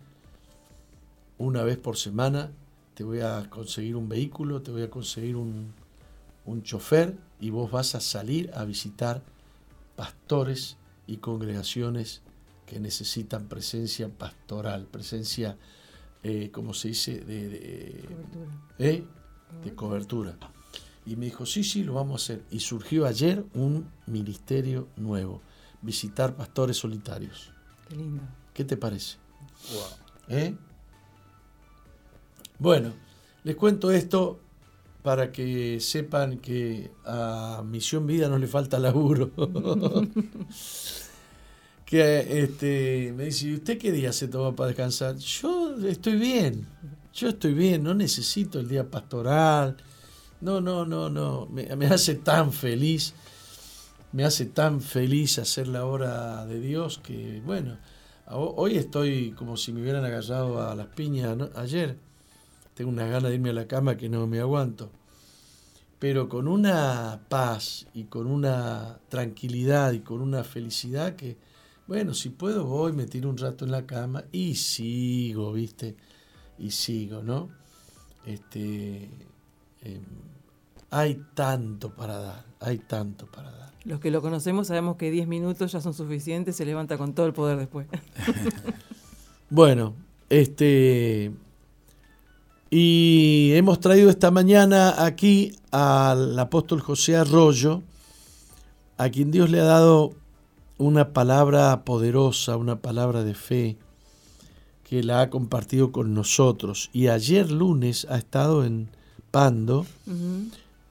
una 1.38 1.62
vez 1.62 1.76
por 1.78 1.96
semana, 1.96 2.50
te 2.94 3.04
voy 3.04 3.20
a 3.20 3.48
conseguir 3.50 3.96
un 3.96 4.08
vehículo, 4.08 4.62
te 4.62 4.70
voy 4.70 4.82
a 4.82 4.90
conseguir 4.90 5.36
un, 5.36 5.72
un 6.46 6.62
chofer 6.62 7.16
y 7.40 7.50
vos 7.50 7.70
vas 7.70 7.94
a 7.94 8.00
salir 8.00 8.50
a 8.54 8.64
visitar 8.64 9.22
pastores 9.96 10.76
y 11.06 11.18
congregaciones 11.18 12.22
que 12.66 12.80
necesitan 12.80 13.48
presencia 13.48 14.08
pastoral, 14.08 14.86
presencia, 14.86 15.56
eh, 16.22 16.50
como 16.50 16.74
se 16.74 16.88
dice, 16.88 17.20
de, 17.20 17.48
de 17.48 18.04
cobertura. 18.08 18.46
¿eh? 18.78 19.04
De 19.62 19.74
cobertura. 19.74 20.38
Y 21.06 21.16
me 21.16 21.26
dijo, 21.26 21.44
sí, 21.44 21.64
sí, 21.64 21.84
lo 21.84 21.94
vamos 21.94 22.12
a 22.12 22.24
hacer. 22.24 22.42
Y 22.50 22.60
surgió 22.60 23.06
ayer 23.06 23.44
un 23.54 23.90
ministerio 24.06 24.88
nuevo, 24.96 25.42
visitar 25.82 26.34
pastores 26.34 26.78
solitarios. 26.78 27.50
Qué 27.88 27.96
lindo. 27.96 28.22
¿Qué 28.54 28.64
te 28.64 28.76
parece? 28.76 29.16
¿Eh? 30.28 30.54
Bueno, 32.58 32.92
les 33.42 33.56
cuento 33.56 33.90
esto 33.90 34.40
para 35.02 35.30
que 35.32 35.80
sepan 35.80 36.38
que 36.38 36.90
a 37.04 37.62
Misión 37.66 38.06
Vida 38.06 38.28
no 38.28 38.38
le 38.38 38.46
falta 38.46 38.78
laburo. 38.78 39.30
que 41.84 42.42
este, 42.42 43.12
me 43.14 43.24
dice, 43.24 43.48
¿y 43.48 43.54
usted 43.54 43.76
qué 43.76 43.92
día 43.92 44.12
se 44.14 44.28
toma 44.28 44.56
para 44.56 44.68
descansar? 44.68 45.16
Yo 45.16 45.76
estoy 45.86 46.16
bien, 46.16 46.66
yo 47.12 47.28
estoy 47.28 47.52
bien, 47.52 47.82
no 47.82 47.92
necesito 47.92 48.58
el 48.58 48.68
día 48.68 48.90
pastoral 48.90 49.76
no, 50.44 50.60
no, 50.60 50.84
no, 50.84 51.08
no. 51.08 51.46
Me, 51.46 51.86
hace 51.86 52.16
tan 52.16 52.52
feliz. 52.52 53.14
Me 54.12 54.24
hace 54.24 54.44
tan 54.44 54.82
feliz 54.82 55.38
hacer 55.38 55.68
la 55.68 55.86
obra 55.86 56.44
de 56.44 56.60
Dios 56.60 56.98
que, 56.98 57.40
bueno, 57.46 57.78
hoy 58.26 58.76
estoy 58.76 59.32
como 59.32 59.56
si 59.56 59.72
me 59.72 59.80
hubieran 59.80 60.04
agarrado 60.04 60.68
a 60.68 60.74
las 60.74 60.88
piñas 60.88 61.38
ayer. 61.56 61.96
Tengo 62.74 62.90
una 62.90 63.06
gana 63.06 63.30
de 63.30 63.36
irme 63.36 63.50
a 63.50 63.54
la 63.54 63.66
cama 63.66 63.96
que 63.96 64.10
no 64.10 64.26
me 64.26 64.38
aguanto. 64.38 64.90
Pero 65.98 66.28
con 66.28 66.46
una 66.46 67.22
paz 67.30 67.86
y 67.94 68.04
con 68.04 68.26
una 68.26 69.00
tranquilidad 69.08 69.92
y 69.92 70.00
con 70.00 70.20
una 70.20 70.44
felicidad 70.44 71.16
que, 71.16 71.38
bueno, 71.86 72.12
si 72.12 72.28
puedo 72.28 72.66
voy, 72.66 72.92
me 72.92 73.06
tiro 73.06 73.30
un 73.30 73.38
rato 73.38 73.64
en 73.64 73.70
la 73.70 73.86
cama 73.86 74.24
y 74.30 74.56
sigo, 74.56 75.54
¿viste? 75.54 75.96
Y 76.58 76.70
sigo, 76.70 77.22
¿no? 77.22 77.48
Este, 78.26 79.08
em, 79.80 80.33
hay 80.94 81.20
tanto 81.34 81.90
para 81.90 82.18
dar, 82.18 82.44
hay 82.60 82.78
tanto 82.78 83.26
para 83.26 83.50
dar. 83.50 83.72
Los 83.84 83.98
que 83.98 84.12
lo 84.12 84.22
conocemos 84.22 84.68
sabemos 84.68 84.96
que 84.96 85.10
10 85.10 85.26
minutos 85.26 85.72
ya 85.72 85.80
son 85.80 85.92
suficientes, 85.92 86.54
se 86.54 86.64
levanta 86.64 86.96
con 86.96 87.14
todo 87.14 87.26
el 87.26 87.32
poder 87.32 87.58
después. 87.58 87.88
bueno, 89.50 89.94
este 90.30 91.32
y 92.70 93.50
hemos 93.54 93.80
traído 93.80 94.08
esta 94.08 94.30
mañana 94.30 95.04
aquí 95.04 95.52
al 95.72 96.38
apóstol 96.38 96.80
José 96.80 97.16
Arroyo, 97.16 97.82
a 98.96 99.10
quien 99.10 99.32
Dios 99.32 99.50
le 99.50 99.60
ha 99.60 99.64
dado 99.64 100.12
una 100.78 101.12
palabra 101.12 101.84
poderosa, 101.84 102.56
una 102.56 102.76
palabra 102.76 103.24
de 103.24 103.34
fe, 103.34 103.76
que 104.84 105.02
la 105.02 105.22
ha 105.22 105.30
compartido 105.30 105.90
con 105.90 106.14
nosotros. 106.14 106.90
Y 106.92 107.08
ayer 107.08 107.50
lunes 107.50 108.06
ha 108.08 108.16
estado 108.16 108.64
en 108.64 108.90
Pando. 109.32 109.86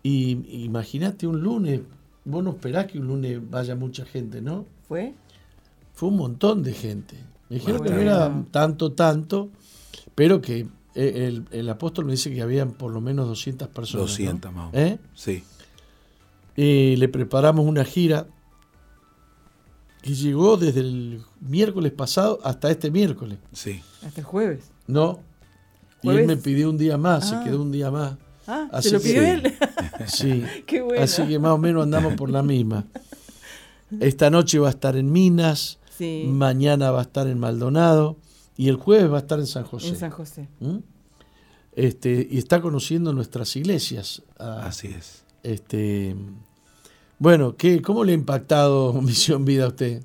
Y 0.04 0.64
imagínate 0.66 1.26
un 1.26 1.42
lunes, 1.42 1.80
vos 2.26 2.44
no 2.44 2.52
esperás 2.52 2.88
que 2.88 3.00
un 3.00 3.08
lunes 3.08 3.40
vaya 3.50 3.76
mucha 3.76 4.06
gente, 4.06 4.42
¿no? 4.42 4.66
¿Fue? 4.88 5.14
Fue 5.94 6.10
un 6.10 6.18
montón 6.18 6.62
de 6.62 6.74
gente. 6.74 7.16
Me 7.50 7.56
dijeron 7.56 7.82
que 7.82 7.90
no 7.90 8.02
era 8.02 8.46
tanto, 8.52 8.92
tanto, 8.92 9.50
pero 10.14 10.42
que 10.42 10.68
eh, 10.96 11.42
el, 11.52 11.70
apóstol 11.70 12.06
me 12.06 12.12
dice 12.12 12.34
que 12.34 12.42
habían 12.42 12.72
por 12.72 12.92
lo 12.92 13.00
menos 13.00 13.28
200 13.28 13.70
personas. 13.70 14.08
200 14.08 14.54
más. 14.54 14.74
¿Eh? 14.74 15.00
Sí. 15.14 15.44
Y 16.56 16.98
le 16.98 17.08
preparamos 17.08 17.66
una 17.66 17.86
gira 17.86 18.28
que 20.02 20.14
llegó 20.14 20.58
desde 20.58 20.82
el 20.82 21.24
miércoles 21.40 21.94
pasado 21.94 22.40
hasta 22.44 22.70
este 22.70 22.92
miércoles. 22.92 23.40
Sí. 23.54 23.82
Hasta 24.06 24.20
el 24.20 24.26
jueves. 24.26 24.72
No. 24.86 25.22
Y 26.02 26.10
él 26.10 26.28
me 26.28 26.36
pidió 26.36 26.70
un 26.70 26.78
día 26.78 26.98
más, 26.98 27.30
se 27.30 27.36
ah. 27.36 27.44
quedó 27.44 27.62
un 27.62 27.72
día 27.72 27.90
más. 27.90 28.18
Ah, 28.48 28.82
¿se 28.82 28.92
lo 28.92 29.00
pidió 29.00 29.22
él? 29.22 29.54
Sí. 30.08 30.44
Así 31.00 31.28
que 31.28 31.40
más 31.40 31.52
o 31.52 31.58
menos 31.58 31.84
andamos 31.84 32.14
por 32.16 32.30
la 32.30 32.44
misma. 32.44 32.86
Esta 34.00 34.30
noche 34.30 34.60
va 34.60 34.68
a 34.68 34.72
estar 34.72 34.96
en 34.98 35.12
Minas, 35.12 35.80
mañana 36.00 36.92
va 36.92 37.00
a 37.00 37.04
estar 37.04 37.28
en 37.28 37.40
Maldonado 37.40 38.18
y 38.58 38.70
el 38.70 38.76
jueves 38.76 39.12
va 39.12 39.18
a 39.18 39.22
estar 39.22 39.40
en 39.40 39.48
San 39.48 39.64
José. 39.64 39.90
En 39.90 39.96
San 39.96 40.12
José. 40.12 40.48
¿Mm? 40.60 40.78
Este, 41.76 42.28
y 42.30 42.38
está 42.38 42.62
conociendo 42.62 43.14
nuestras 43.14 43.56
iglesias. 43.56 44.22
Ah, 44.38 44.64
Así 44.66 44.88
es. 44.88 45.24
Este, 45.44 46.16
bueno, 47.20 47.56
¿qué, 47.56 47.82
¿cómo 47.82 48.04
le 48.04 48.12
ha 48.12 48.16
impactado 48.16 48.94
Misión 49.02 49.46
Vida 49.46 49.66
a 49.66 49.68
usted? 49.70 50.02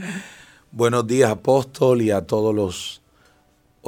Buenos 0.72 1.06
días, 1.06 1.30
apóstol, 1.30 2.02
y 2.02 2.10
a 2.10 2.22
todos 2.26 2.54
los 2.54 3.00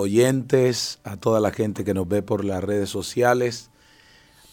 oyentes, 0.00 0.98
a 1.04 1.16
toda 1.16 1.40
la 1.40 1.50
gente 1.50 1.84
que 1.84 1.94
nos 1.94 2.08
ve 2.08 2.22
por 2.22 2.44
las 2.44 2.62
redes 2.62 2.90
sociales. 2.90 3.70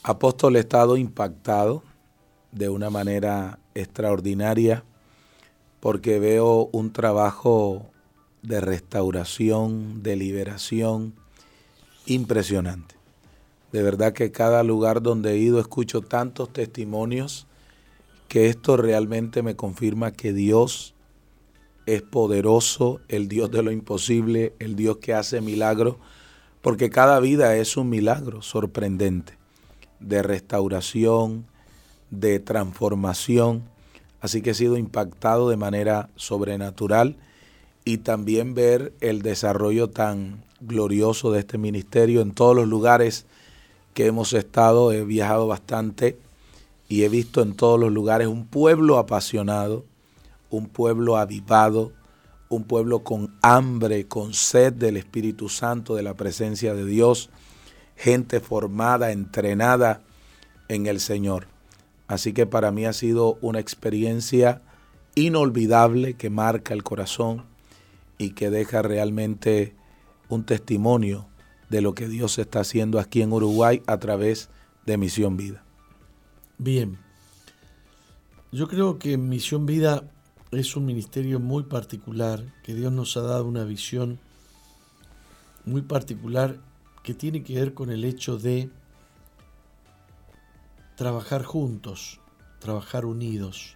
Apóstol, 0.04 0.56
he 0.56 0.60
estado 0.60 0.98
impactado 0.98 1.84
de 2.52 2.70
una 2.70 2.90
manera 2.90 3.60
extraordinaria 3.74 4.84
porque 5.80 6.20
veo 6.20 6.70
un 6.72 6.92
trabajo 6.92 7.88
de 8.42 8.62
restauración, 8.62 10.04
de 10.04 10.16
liberación 10.16 11.14
impresionante. 12.06 12.96
De 13.72 13.84
verdad 13.84 14.14
que 14.14 14.32
cada 14.32 14.64
lugar 14.64 15.02
donde 15.02 15.34
he 15.34 15.38
ido 15.38 15.60
escucho 15.60 16.02
tantos 16.02 16.52
testimonios 16.54 17.48
que 18.28 18.48
esto 18.48 18.78
realmente 18.78 19.44
me 19.44 19.56
confirma 19.56 20.12
que 20.12 20.34
Dios 20.34 20.94
es 21.88 22.04
poderoso, 22.04 23.00
el 23.08 23.28
Dios 23.28 23.50
de 23.50 23.64
lo 23.64 23.72
imposible, 23.72 24.54
el 24.60 24.76
Dios 24.76 24.98
que 24.98 25.14
hace 25.14 25.42
milagros, 25.42 25.96
porque 26.62 26.90
cada 26.90 27.20
vida 27.20 27.56
es 27.56 27.78
un 27.78 27.90
milagro 27.90 28.42
sorprendente 28.42 29.38
de 30.00 30.22
restauración, 30.22 31.46
de 32.12 32.40
transformación. 32.40 33.64
Así 34.20 34.42
que 34.42 34.52
he 34.52 34.54
sido 34.54 34.78
impactado 34.78 35.50
de 35.50 35.56
manera 35.56 36.10
sobrenatural 36.18 37.16
y 37.86 38.00
también 38.00 38.54
ver 38.54 38.94
el 39.00 39.22
desarrollo 39.22 39.90
tan 39.90 40.44
glorioso 40.60 41.32
de 41.32 41.40
este 41.40 41.58
ministerio 41.58 42.20
en 42.20 42.34
todos 42.34 42.56
los 42.56 42.68
lugares 42.68 43.26
que 43.94 44.08
hemos 44.08 44.34
estado. 44.34 44.92
He 44.92 45.06
viajado 45.06 45.48
bastante 45.48 46.18
y 46.90 47.04
he 47.04 47.10
visto 47.10 47.42
en 47.42 47.56
todos 47.56 47.80
los 47.80 47.94
lugares 47.94 48.28
un 48.28 48.46
pueblo 48.46 48.98
apasionado, 48.98 49.86
un 50.50 50.68
pueblo 50.68 51.18
avivado, 51.18 51.94
un 52.50 52.64
pueblo 52.64 53.04
con 53.04 53.36
hambre, 53.42 54.08
con 54.08 54.34
sed 54.34 54.74
del 54.74 54.98
Espíritu 54.98 55.50
Santo, 55.50 55.96
de 55.96 56.04
la 56.04 56.14
presencia 56.14 56.74
de 56.74 56.86
Dios, 56.86 57.30
gente 57.96 58.40
formada, 58.40 59.12
entrenada 59.12 60.02
en 60.68 60.88
el 60.88 61.00
Señor. 61.00 61.48
Así 62.08 62.34
que 62.34 62.46
para 62.46 62.72
mí 62.72 62.86
ha 62.86 62.94
sido 62.94 63.38
una 63.42 63.60
experiencia 63.60 64.62
inolvidable 65.16 66.14
que 66.14 66.30
marca 66.30 66.74
el 66.74 66.84
corazón 66.84 67.44
y 68.18 68.32
que 68.32 68.50
deja 68.50 68.82
realmente 68.82 69.76
un 70.30 70.46
testimonio 70.46 71.28
de 71.70 71.82
lo 71.82 71.94
que 71.94 72.08
Dios 72.08 72.40
está 72.40 72.62
haciendo 72.62 73.00
aquí 73.00 73.22
en 73.22 73.34
Uruguay 73.34 73.82
a 73.88 73.98
través 73.98 74.50
de 74.86 74.98
Misión 74.98 75.36
Vida. 75.36 75.64
Bien, 76.58 76.98
yo 78.52 78.68
creo 78.68 78.98
que 79.00 79.18
Misión 79.18 79.66
Vida 79.66 80.04
es 80.52 80.76
un 80.76 80.86
ministerio 80.86 81.40
muy 81.40 81.64
particular, 81.64 82.44
que 82.64 82.74
Dios 82.74 82.92
nos 82.92 83.18
ha 83.18 83.22
dado 83.22 83.46
una 83.46 83.64
visión 83.64 84.20
muy 85.66 85.82
particular 85.82 86.60
que 87.04 87.14
tiene 87.14 87.44
que 87.44 87.56
ver 87.56 87.74
con 87.74 87.90
el 87.90 88.06
hecho 88.06 88.38
de 88.38 88.70
trabajar 90.96 91.44
juntos, 91.44 92.20
trabajar 92.60 93.06
unidos, 93.06 93.76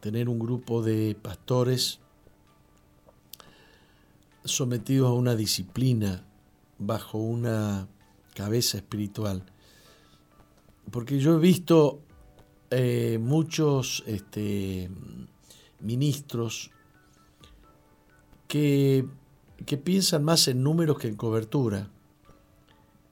tener 0.00 0.28
un 0.28 0.38
grupo 0.38 0.82
de 0.82 1.16
pastores 1.20 2.00
sometidos 4.44 5.10
a 5.10 5.14
una 5.14 5.36
disciplina, 5.36 6.24
bajo 6.78 7.18
una 7.18 7.88
cabeza 8.34 8.78
espiritual. 8.78 9.44
Porque 10.90 11.18
yo 11.18 11.36
he 11.36 11.38
visto 11.38 12.00
eh, 12.70 13.18
muchos 13.20 14.02
este, 14.06 14.90
ministros 15.80 16.70
que, 18.48 19.06
que, 19.64 19.76
piensan 19.76 20.24
más 20.24 20.48
en 20.48 20.62
números 20.62 20.98
que 20.98 21.08
en 21.08 21.16
cobertura. 21.16 21.88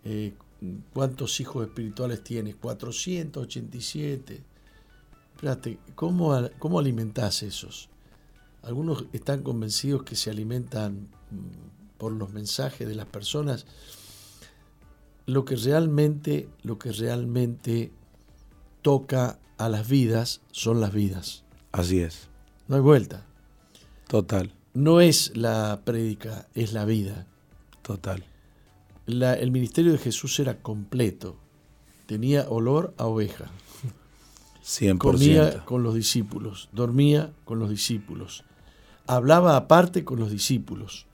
Eh, 0.04 0.34
¿Cuántos 0.92 1.38
hijos 1.40 1.66
espirituales 1.66 2.24
tienes? 2.24 2.56
487. 2.56 4.42
Espérate, 5.34 5.78
¿cómo, 5.94 6.36
¿cómo 6.58 6.80
alimentás 6.80 7.44
esos? 7.44 7.88
Algunos 8.62 9.04
están 9.12 9.42
convencidos 9.42 10.02
que 10.02 10.16
se 10.16 10.30
alimentan 10.30 11.08
mm, 11.30 11.96
por 11.98 12.12
los 12.12 12.32
mensajes 12.32 12.88
de 12.88 12.96
las 12.96 13.06
personas. 13.06 13.66
Lo 15.26 15.44
que 15.44 15.54
realmente, 15.54 16.48
lo 16.62 16.78
que 16.78 16.90
realmente 16.90 17.92
toca 18.82 19.38
a 19.58 19.68
las 19.68 19.88
vidas 19.88 20.40
son 20.50 20.80
las 20.80 20.92
vidas. 20.92 21.44
Así 21.70 22.00
es. 22.00 22.30
No 22.68 22.76
hay 22.76 22.82
vuelta. 22.82 23.24
Total. 24.06 24.52
No 24.74 25.00
es 25.00 25.36
la 25.36 25.80
prédica, 25.84 26.46
es 26.54 26.72
la 26.72 26.84
vida. 26.84 27.26
Total. 27.82 28.24
el 29.06 29.50
ministerio 29.50 29.92
de 29.92 29.98
Jesús 29.98 30.38
era 30.38 30.60
completo. 30.60 31.36
Tenía 32.06 32.48
olor 32.48 32.94
a 32.98 33.06
oveja. 33.06 33.50
100%. 34.68 34.98
Comía 34.98 35.64
con 35.64 35.82
los 35.82 35.94
discípulos, 35.94 36.68
dormía 36.72 37.32
con 37.46 37.58
los 37.58 37.70
discípulos, 37.70 38.44
hablaba 39.06 39.56
aparte 39.56 40.04
con 40.04 40.18
los 40.18 40.30
discípulos. 40.30 41.06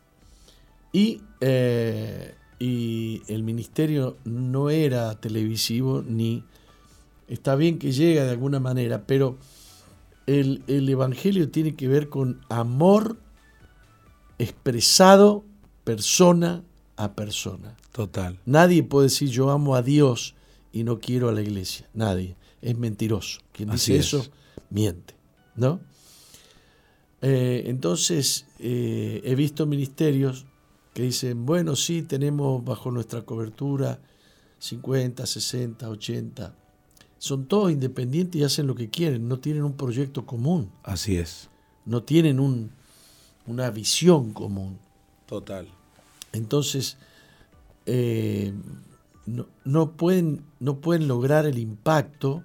Y, 0.92 1.22
eh, 1.40 2.34
y 2.58 3.22
el 3.28 3.44
ministerio 3.44 4.16
no 4.24 4.70
era 4.70 5.20
televisivo 5.20 6.02
ni... 6.06 6.44
Está 7.28 7.54
bien 7.54 7.78
que 7.78 7.92
llega 7.92 8.24
de 8.24 8.30
alguna 8.30 8.60
manera, 8.60 9.06
pero 9.06 9.38
el, 10.26 10.88
Evangelio 10.88 11.50
tiene 11.50 11.74
que 11.74 11.88
ver 11.88 12.08
con 12.08 12.40
amor 12.48 13.18
expresado 14.38 15.44
persona 15.84 16.62
a 16.96 17.12
persona. 17.14 17.76
Total. 17.92 18.38
Nadie 18.46 18.82
puede 18.82 19.06
decir 19.06 19.28
yo 19.28 19.50
amo 19.50 19.74
a 19.74 19.82
Dios 19.82 20.34
y 20.72 20.84
no 20.84 20.98
quiero 20.98 21.28
a 21.28 21.32
la 21.32 21.42
iglesia. 21.42 21.88
Nadie. 21.94 22.36
Es 22.62 22.76
mentiroso. 22.76 23.40
Quien 23.52 23.70
dice 23.70 23.96
eso, 23.96 24.24
miente. 24.70 25.14
¿No? 25.54 25.80
Eh, 27.20 27.64
entonces, 27.66 28.46
eh, 28.58 29.20
he 29.24 29.34
visto 29.34 29.66
ministerios 29.66 30.46
que 30.92 31.02
dicen, 31.02 31.46
bueno, 31.46 31.76
sí, 31.76 32.02
tenemos 32.02 32.64
bajo 32.64 32.90
nuestra 32.90 33.22
cobertura 33.22 34.00
50, 34.58 35.26
60, 35.26 35.88
80 35.88 36.63
son 37.24 37.46
todos 37.46 37.72
independientes 37.72 38.38
y 38.38 38.44
hacen 38.44 38.66
lo 38.66 38.74
que 38.74 38.90
quieren, 38.90 39.28
no 39.28 39.38
tienen 39.38 39.64
un 39.64 39.72
proyecto 39.78 40.26
común. 40.26 40.70
Así 40.82 41.16
es. 41.16 41.48
No 41.86 42.02
tienen 42.02 42.38
un, 42.38 42.70
una 43.46 43.70
visión 43.70 44.34
común. 44.34 44.78
Total. 45.24 45.66
Entonces, 46.34 46.98
eh, 47.86 48.52
no, 49.64 49.92
pueden, 49.92 50.44
no 50.60 50.82
pueden 50.82 51.08
lograr 51.08 51.46
el 51.46 51.58
impacto, 51.58 52.42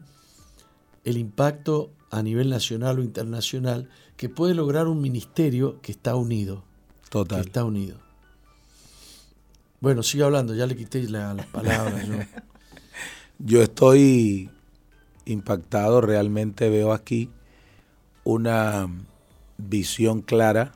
el 1.04 1.18
impacto 1.18 1.92
a 2.10 2.24
nivel 2.24 2.50
nacional 2.50 3.00
o 3.00 3.04
internacional 3.04 3.90
que 4.16 4.30
puede 4.30 4.54
lograr 4.54 4.88
un 4.88 5.02
ministerio 5.02 5.82
que 5.82 5.92
está 5.92 6.16
unido. 6.16 6.64
Total. 7.10 7.42
está 7.42 7.66
unido. 7.66 7.98
Bueno, 9.82 10.04
sigue 10.04 10.24
hablando, 10.24 10.56
ya 10.56 10.66
le 10.66 10.78
quité 10.78 11.04
las 11.10 11.46
palabras. 11.48 12.06
yo 13.40 13.62
estoy 13.62 14.50
impactado, 15.30 16.02
realmente 16.02 16.70
veo 16.70 16.94
aquí 16.94 17.30
una 18.24 18.88
visión 19.58 20.22
clara, 20.22 20.74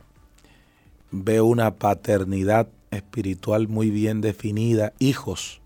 veo 1.12 1.46
una 1.46 1.76
paternidad 1.76 2.68
espiritual 2.92 3.68
muy 3.68 3.90
bien 3.90 4.22
definida, 4.22 4.94
hijos, 5.00 5.62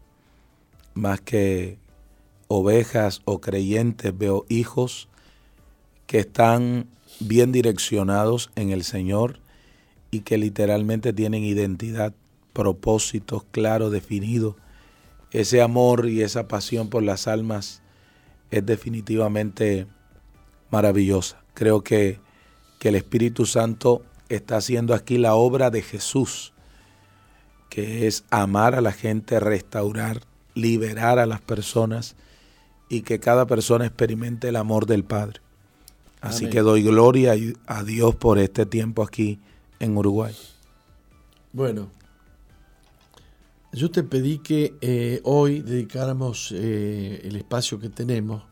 más 0.94 1.22
que 1.22 1.78
ovejas 2.48 3.22
o 3.26 3.40
creyentes, 3.40 4.18
veo 4.18 4.46
hijos 4.50 5.08
que 6.06 6.20
están 6.20 6.88
bien 7.20 7.52
direccionados 7.52 8.50
en 8.56 8.72
el 8.72 8.84
Señor 8.84 9.40
y 10.12 10.22
que 10.22 10.38
literalmente 10.38 11.14
tienen 11.14 11.44
identidad, 11.44 12.14
propósitos 12.54 13.44
claros, 13.52 13.92
definidos. 13.92 14.56
Ese 15.32 15.62
amor 15.62 16.08
y 16.08 16.22
esa 16.22 16.48
pasión 16.48 16.90
por 16.90 17.04
las 17.04 17.28
almas 17.28 17.82
es 18.52 18.66
definitivamente 18.66 19.88
maravillosa. 20.70 21.42
Creo 21.54 21.84
que, 21.84 22.20
el 22.80 22.96
Espíritu 22.96 23.46
Santo 23.46 24.02
está 24.30 24.56
haciendo 24.56 24.94
aquí 24.94 25.18
la 25.18 25.36
obra 25.36 25.70
de 25.70 25.82
Jesús, 25.82 26.54
que 27.70 28.08
es 28.08 28.24
amar 28.30 28.76
a 28.76 28.82
la 28.82 28.94
gente, 28.94 29.42
restaurar, 29.42 30.22
liberar 30.56 31.20
a 31.20 31.26
las 31.26 31.42
personas 31.42 32.16
y 32.88 33.02
que 33.02 33.20
cada 33.20 33.46
persona 33.46 33.86
experimente 33.86 34.48
el 34.48 34.56
amor 34.56 34.86
del 34.86 35.04
Padre. 35.04 35.42
Así 36.22 36.50
que 36.50 36.62
doy 36.62 36.82
gloria 36.82 37.34
a 37.66 37.84
Dios 37.84 38.16
por 38.16 38.40
este 38.40 38.66
tiempo 38.66 39.04
aquí 39.04 39.42
en 39.82 39.98
Uruguay. 39.98 40.34
Bueno, 41.52 41.90
yo 43.72 43.92
te 43.92 44.04
pedí 44.04 44.40
que 44.40 44.76
eh, 44.82 45.22
hoy 45.24 45.62
dedicáramos 45.62 46.52
eh, 46.52 47.22
el 47.24 47.36
espacio 47.36 47.80
que 47.80 47.90
tenemos 47.90 48.44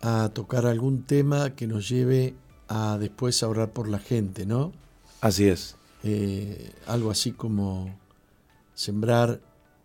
a 0.00 0.30
tocar 0.32 0.66
algún 0.66 1.02
tema 1.02 1.54
que 1.54 1.66
nos 1.66 1.88
lleve 1.88 2.34
a 2.68 2.98
después 2.98 3.42
a 3.42 3.48
orar 3.48 3.72
por 3.72 3.88
la 3.88 3.98
gente, 3.98 4.46
¿no? 4.46 4.72
Así 5.20 5.48
es. 5.48 5.76
Eh, 6.04 6.72
algo 6.86 7.10
así 7.10 7.32
como 7.32 7.98
sembrar 8.74 9.40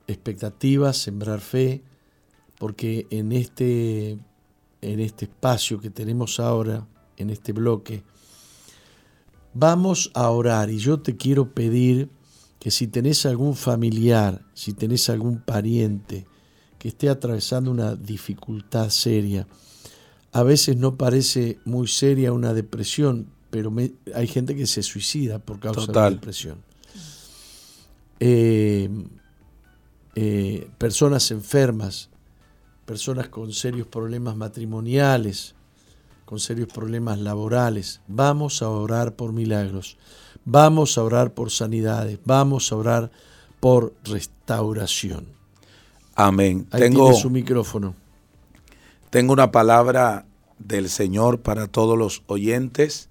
expectativas, 0.08 0.98
sembrar 0.98 1.42
fe, 1.42 1.82
porque 2.60 3.08
en 3.10 3.32
este, 3.32 4.20
en 4.82 5.00
este 5.00 5.26
espacio 5.26 5.80
que 5.80 5.90
tenemos 5.90 6.40
ahora, 6.40 6.86
en 7.18 7.32
este 7.32 7.52
bloque, 7.52 8.04
vamos 9.54 10.12
a 10.14 10.30
orar 10.30 10.70
y 10.70 10.78
yo 10.78 11.00
te 11.00 11.18
quiero 11.18 11.54
pedir 11.54 12.10
que 12.64 12.72
si 12.72 12.88
tenés 12.88 13.26
algún 13.26 13.58
familiar, 13.58 14.42
si 14.54 14.72
tenés 14.72 15.10
algún 15.10 15.42
pariente 15.42 16.26
que 16.80 16.88
esté 16.88 17.10
atravesando 17.10 17.70
una 17.70 17.94
dificultad 17.94 18.88
seria, 18.88 19.46
a 20.32 20.44
veces 20.44 20.78
no 20.78 20.96
parece 20.96 21.60
muy 21.66 21.90
seria 21.90 22.32
una 22.32 22.54
depresión, 22.54 23.28
pero 23.50 23.70
hay 24.16 24.28
gente 24.28 24.56
que 24.56 24.66
se 24.66 24.82
suicida 24.82 25.40
por 25.40 25.60
causa 25.60 25.88
de 25.88 25.94
la 25.94 26.10
depresión. 26.10 26.64
Eh, 28.22 28.90
eh, 30.16 30.70
personas 30.78 31.32
enfermas, 31.32 32.12
personas 32.86 33.28
con 33.28 33.52
serios 33.52 33.88
problemas 33.88 34.38
matrimoniales, 34.38 35.54
con 36.26 36.40
serios 36.40 36.70
problemas 36.70 37.20
laborales. 37.20 38.02
Vamos 38.08 38.62
a 38.62 38.70
orar 38.70 39.16
por 39.16 39.34
milagros. 39.34 39.98
Vamos 40.46 40.98
a 40.98 41.04
orar 41.04 41.34
por 41.34 41.52
sanidades, 41.52 42.20
vamos 42.26 42.72
a 42.72 42.76
orar 42.76 43.12
por 43.60 43.94
restauración. 44.04 45.28
Amén. 46.16 46.68
Ahí 46.72 46.82
tengo 46.82 47.06
tiene 47.06 47.22
su 47.22 47.30
micrófono. 47.30 47.96
Tengo 49.10 49.32
una 49.32 49.52
palabra 49.52 50.26
del 50.60 50.90
Señor 50.90 51.40
para 51.40 51.68
todos 51.68 51.98
los 51.98 52.24
oyentes 52.28 53.10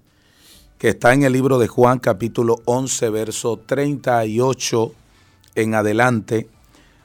que 0.78 0.90
está 0.90 1.14
en 1.14 1.22
el 1.22 1.32
libro 1.32 1.58
de 1.58 1.68
Juan 1.68 2.00
capítulo 2.00 2.60
11, 2.64 3.10
verso 3.10 3.56
38 3.56 4.92
en 5.54 5.74
adelante. 5.74 6.48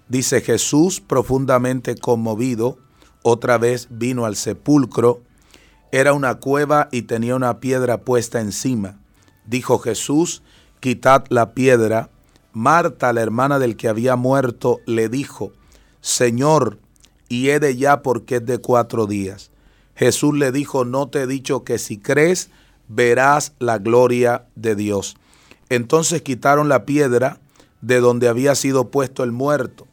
Dice 0.09 0.41
Jesús, 0.41 0.99
profundamente 0.99 1.95
conmovido, 1.95 2.79
otra 3.21 3.57
vez 3.57 3.87
vino 3.91 4.25
al 4.25 4.35
sepulcro. 4.35 5.21
Era 5.91 6.13
una 6.13 6.35
cueva 6.35 6.89
y 6.91 7.03
tenía 7.03 7.35
una 7.35 7.59
piedra 7.59 7.99
puesta 7.99 8.41
encima. 8.41 8.99
Dijo 9.45 9.79
Jesús, 9.79 10.43
quitad 10.79 11.25
la 11.29 11.53
piedra. 11.53 12.09
Marta, 12.51 13.13
la 13.13 13.21
hermana 13.21 13.59
del 13.59 13.77
que 13.77 13.87
había 13.87 14.15
muerto, 14.15 14.79
le 14.85 15.09
dijo, 15.09 15.53
Señor, 16.01 16.79
y 17.29 17.49
he 17.49 17.59
de 17.59 17.77
ya 17.77 18.01
porque 18.01 18.37
es 18.37 18.45
de 18.45 18.57
cuatro 18.57 19.05
días. 19.05 19.51
Jesús 19.95 20.35
le 20.35 20.51
dijo, 20.51 20.85
no 20.85 21.07
te 21.07 21.23
he 21.23 21.27
dicho 21.27 21.63
que 21.63 21.77
si 21.77 21.97
crees, 21.97 22.49
verás 22.87 23.53
la 23.59 23.77
gloria 23.77 24.45
de 24.55 24.75
Dios. 24.75 25.17
Entonces 25.69 26.21
quitaron 26.21 26.69
la 26.69 26.85
piedra 26.85 27.39
de 27.81 27.99
donde 27.99 28.27
había 28.27 28.55
sido 28.55 28.89
puesto 28.89 29.23
el 29.23 29.31
muerto. 29.31 29.87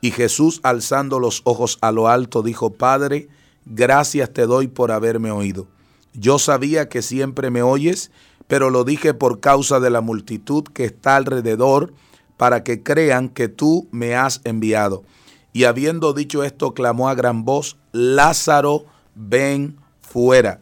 Y 0.00 0.10
Jesús, 0.10 0.60
alzando 0.62 1.18
los 1.18 1.42
ojos 1.44 1.78
a 1.80 1.92
lo 1.92 2.08
alto, 2.08 2.42
dijo, 2.42 2.74
Padre, 2.74 3.28
gracias 3.66 4.32
te 4.32 4.46
doy 4.46 4.68
por 4.68 4.92
haberme 4.92 5.30
oído. 5.30 5.66
Yo 6.12 6.38
sabía 6.38 6.88
que 6.88 7.02
siempre 7.02 7.50
me 7.50 7.62
oyes, 7.62 8.10
pero 8.46 8.70
lo 8.70 8.84
dije 8.84 9.14
por 9.14 9.40
causa 9.40 9.80
de 9.80 9.90
la 9.90 10.00
multitud 10.00 10.64
que 10.64 10.84
está 10.84 11.16
alrededor, 11.16 11.92
para 12.36 12.64
que 12.64 12.82
crean 12.82 13.28
que 13.28 13.48
tú 13.48 13.88
me 13.90 14.14
has 14.16 14.40
enviado. 14.44 15.04
Y 15.52 15.64
habiendo 15.64 16.12
dicho 16.12 16.42
esto, 16.42 16.74
clamó 16.74 17.08
a 17.08 17.14
gran 17.14 17.44
voz, 17.44 17.76
Lázaro, 17.92 18.86
ven 19.14 19.76
fuera. 20.02 20.60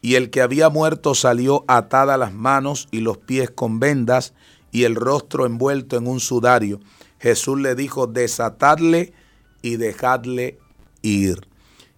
Y 0.00 0.14
el 0.14 0.30
que 0.30 0.40
había 0.40 0.68
muerto 0.68 1.14
salió 1.14 1.64
atada 1.68 2.16
las 2.16 2.32
manos 2.32 2.88
y 2.90 3.00
los 3.00 3.18
pies 3.18 3.50
con 3.50 3.78
vendas 3.78 4.32
y 4.72 4.84
el 4.84 4.96
rostro 4.96 5.46
envuelto 5.46 5.96
en 5.96 6.08
un 6.08 6.18
sudario. 6.18 6.80
Jesús 7.20 7.60
le 7.60 7.74
dijo, 7.74 8.06
desatadle 8.06 9.12
y 9.60 9.76
dejadle 9.76 10.58
ir. 11.02 11.46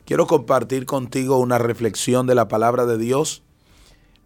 Quiero 0.04 0.26
compartir 0.26 0.84
contigo 0.84 1.38
una 1.38 1.56
reflexión 1.56 2.26
de 2.26 2.34
la 2.34 2.46
palabra 2.46 2.84
de 2.84 2.98
Dios 2.98 3.42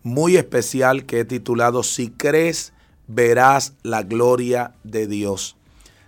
muy 0.02 0.36
especial 0.36 1.06
que 1.06 1.20
he 1.20 1.24
titulado 1.24 1.84
Si 1.84 2.10
crees, 2.10 2.72
verás 3.06 3.74
la 3.84 4.02
gloria 4.02 4.74
de 4.82 5.06
Dios. 5.06 5.56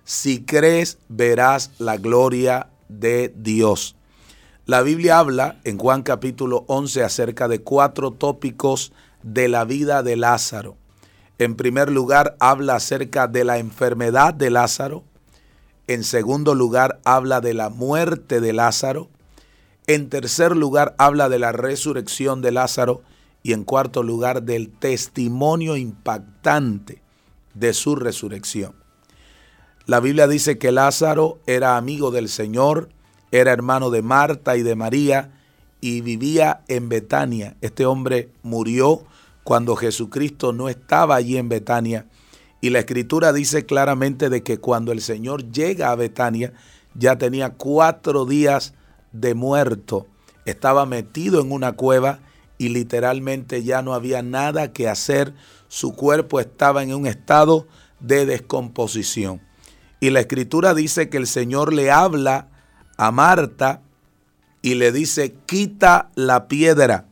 Si 0.03 0.43
crees, 0.45 0.99
verás 1.09 1.71
la 1.79 1.99
gloria 1.99 2.69
de 2.89 3.33
Dios. 3.37 3.95
La 4.67 4.83
Biblia 4.83 5.21
habla 5.21 5.61
en 5.63 5.79
Juan 5.79 6.03
capítulo 6.03 6.65
11 6.67 7.05
acerca 7.05 7.47
de 7.47 7.61
cuatro 7.63 8.11
tópicos 8.11 8.93
de 9.23 9.49
la 9.49 9.65
vida 9.65 10.03
de 10.03 10.17
Lázaro. 10.17 10.77
En 11.39 11.55
primer 11.55 11.93
lugar, 11.93 12.37
habla 12.41 12.75
acerca 12.75 13.29
de 13.29 13.45
la 13.45 13.59
enfermedad 13.59 14.35
de 14.35 14.51
Lázaro. 14.51 15.05
En 15.87 16.03
segundo 16.03 16.57
lugar, 16.57 16.99
habla 17.05 17.41
de 17.41 17.55
la 17.55 17.69
muerte 17.69 18.41
de 18.41 18.53
Lázaro. 18.53 19.09
En 19.93 20.09
tercer 20.09 20.57
lugar, 20.57 20.95
habla 20.99 21.29
de 21.29 21.41
la 21.41 21.51
resurrección 21.51 22.43
de 22.43 22.53
Lázaro. 22.53 23.03
Y 23.43 23.55
en 23.55 23.65
cuarto 23.65 24.05
lugar, 24.05 24.45
del 24.45 24.71
testimonio 24.71 25.77
impactante 25.77 27.03
de 27.55 27.73
su 27.73 27.97
resurrección. 27.97 28.77
La 29.87 29.99
Biblia 29.99 30.29
dice 30.29 30.59
que 30.59 30.71
Lázaro 30.71 31.41
era 31.49 31.77
amigo 31.77 32.13
del 32.13 32.29
Señor, 32.29 32.91
era 33.33 33.51
hermano 33.51 33.91
de 33.91 34.03
Marta 34.03 34.57
y 34.57 34.63
de 34.63 34.77
María 34.77 35.33
y 35.81 36.03
vivía 36.03 36.61
en 36.69 36.89
Betania. 36.89 37.57
Este 37.61 37.85
hombre 37.85 38.29
murió 38.45 39.03
cuando 39.43 39.75
Jesucristo 39.75 40.53
no 40.53 40.69
estaba 40.69 41.17
allí 41.17 41.37
en 41.37 41.49
Betania. 41.49 42.07
Y 42.61 42.71
la 42.71 42.79
escritura 42.79 43.33
dice 43.33 43.67
claramente 43.67 44.31
de 44.31 44.45
que 44.45 44.59
cuando 44.59 44.93
el 44.93 45.01
Señor 45.01 45.51
llega 45.51 45.91
a 45.91 45.97
Betania, 45.97 46.53
ya 46.95 47.19
tenía 47.19 47.55
cuatro 47.55 48.25
días 48.25 48.75
de 49.13 49.35
muerto. 49.35 50.07
Estaba 50.45 50.87
metido 50.87 51.41
en 51.41 51.53
una 51.53 51.73
cueva 51.73 52.21
y 52.59 52.69
literalmente 52.69 53.63
ya 53.63 53.83
no 53.83 53.95
había 53.95 54.23
nada 54.23 54.73
que 54.73 54.89
hacer. 54.89 55.35
Su 55.69 55.95
cuerpo 55.95 56.41
estaba 56.41 56.83
en 56.83 56.95
un 56.95 57.07
estado 57.07 57.67
de 58.01 58.27
descomposición. 58.27 59.41
Y 60.01 60.11
la 60.11 60.21
escritura 60.21 60.75
dice 60.75 61.09
que 61.09 61.19
el 61.19 61.27
Señor 61.27 61.73
le 61.73 61.91
habla 61.91 62.49
a 62.97 63.11
Marta 63.11 63.83
y 64.63 64.75
le 64.75 64.93
dice, 64.93 65.35
quita 65.47 66.11
la 66.15 66.49
piedra. 66.49 67.07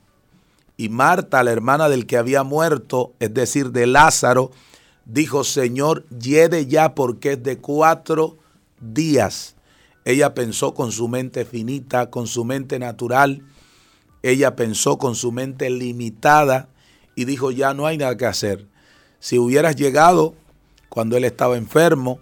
Y 0.76 0.88
Marta, 0.88 1.42
la 1.42 1.52
hermana 1.52 1.88
del 1.88 2.06
que 2.06 2.16
había 2.16 2.42
muerto, 2.42 3.14
es 3.18 3.34
decir, 3.34 3.72
de 3.72 3.86
Lázaro, 3.86 4.50
dijo, 5.04 5.44
Señor, 5.44 6.06
lleve 6.10 6.66
ya 6.66 6.94
porque 6.94 7.32
es 7.32 7.42
de 7.42 7.58
cuatro 7.58 8.38
días. 8.80 9.56
Ella 10.04 10.34
pensó 10.34 10.74
con 10.74 10.92
su 10.92 11.08
mente 11.08 11.44
finita, 11.44 12.10
con 12.10 12.26
su 12.26 12.44
mente 12.44 12.78
natural, 12.78 13.44
ella 14.22 14.56
pensó 14.56 14.98
con 14.98 15.14
su 15.14 15.32
mente 15.32 15.70
limitada 15.70 16.68
y 17.14 17.24
dijo, 17.24 17.50
ya 17.50 17.74
no 17.74 17.86
hay 17.86 17.98
nada 17.98 18.16
que 18.16 18.26
hacer. 18.26 18.66
Si 19.20 19.38
hubieras 19.38 19.76
llegado 19.76 20.34
cuando 20.88 21.16
él 21.16 21.24
estaba 21.24 21.56
enfermo 21.56 22.20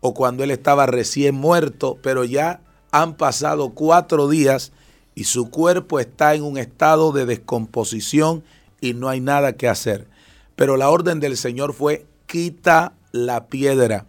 o 0.00 0.14
cuando 0.14 0.44
él 0.44 0.50
estaba 0.50 0.86
recién 0.86 1.34
muerto, 1.34 1.98
pero 2.02 2.24
ya 2.24 2.60
han 2.90 3.14
pasado 3.14 3.70
cuatro 3.70 4.28
días 4.28 4.72
y 5.14 5.24
su 5.24 5.50
cuerpo 5.50 6.00
está 6.00 6.34
en 6.34 6.42
un 6.42 6.58
estado 6.58 7.12
de 7.12 7.26
descomposición 7.26 8.44
y 8.80 8.94
no 8.94 9.08
hay 9.08 9.20
nada 9.20 9.54
que 9.54 9.68
hacer. 9.68 10.08
Pero 10.56 10.76
la 10.76 10.90
orden 10.90 11.20
del 11.20 11.36
Señor 11.36 11.72
fue, 11.72 12.06
quita 12.26 12.94
la 13.12 13.46
piedra. 13.46 14.06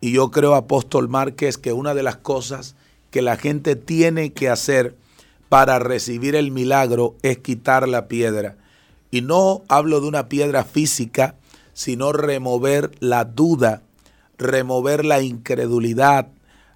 Y 0.00 0.12
yo 0.12 0.30
creo, 0.30 0.54
apóstol 0.54 1.08
Márquez, 1.08 1.58
que 1.58 1.72
una 1.72 1.94
de 1.94 2.02
las 2.02 2.16
cosas 2.16 2.76
que 3.10 3.22
la 3.22 3.36
gente 3.36 3.76
tiene 3.76 4.32
que 4.32 4.48
hacer 4.48 4.96
para 5.48 5.78
recibir 5.78 6.34
el 6.34 6.50
milagro 6.50 7.16
es 7.22 7.38
quitar 7.38 7.88
la 7.88 8.06
piedra. 8.06 8.56
Y 9.10 9.22
no 9.22 9.62
hablo 9.68 10.00
de 10.00 10.08
una 10.08 10.28
piedra 10.28 10.64
física, 10.64 11.36
sino 11.72 12.12
remover 12.12 12.90
la 13.00 13.24
duda, 13.24 13.82
remover 14.36 15.04
la 15.04 15.22
incredulidad, 15.22 16.28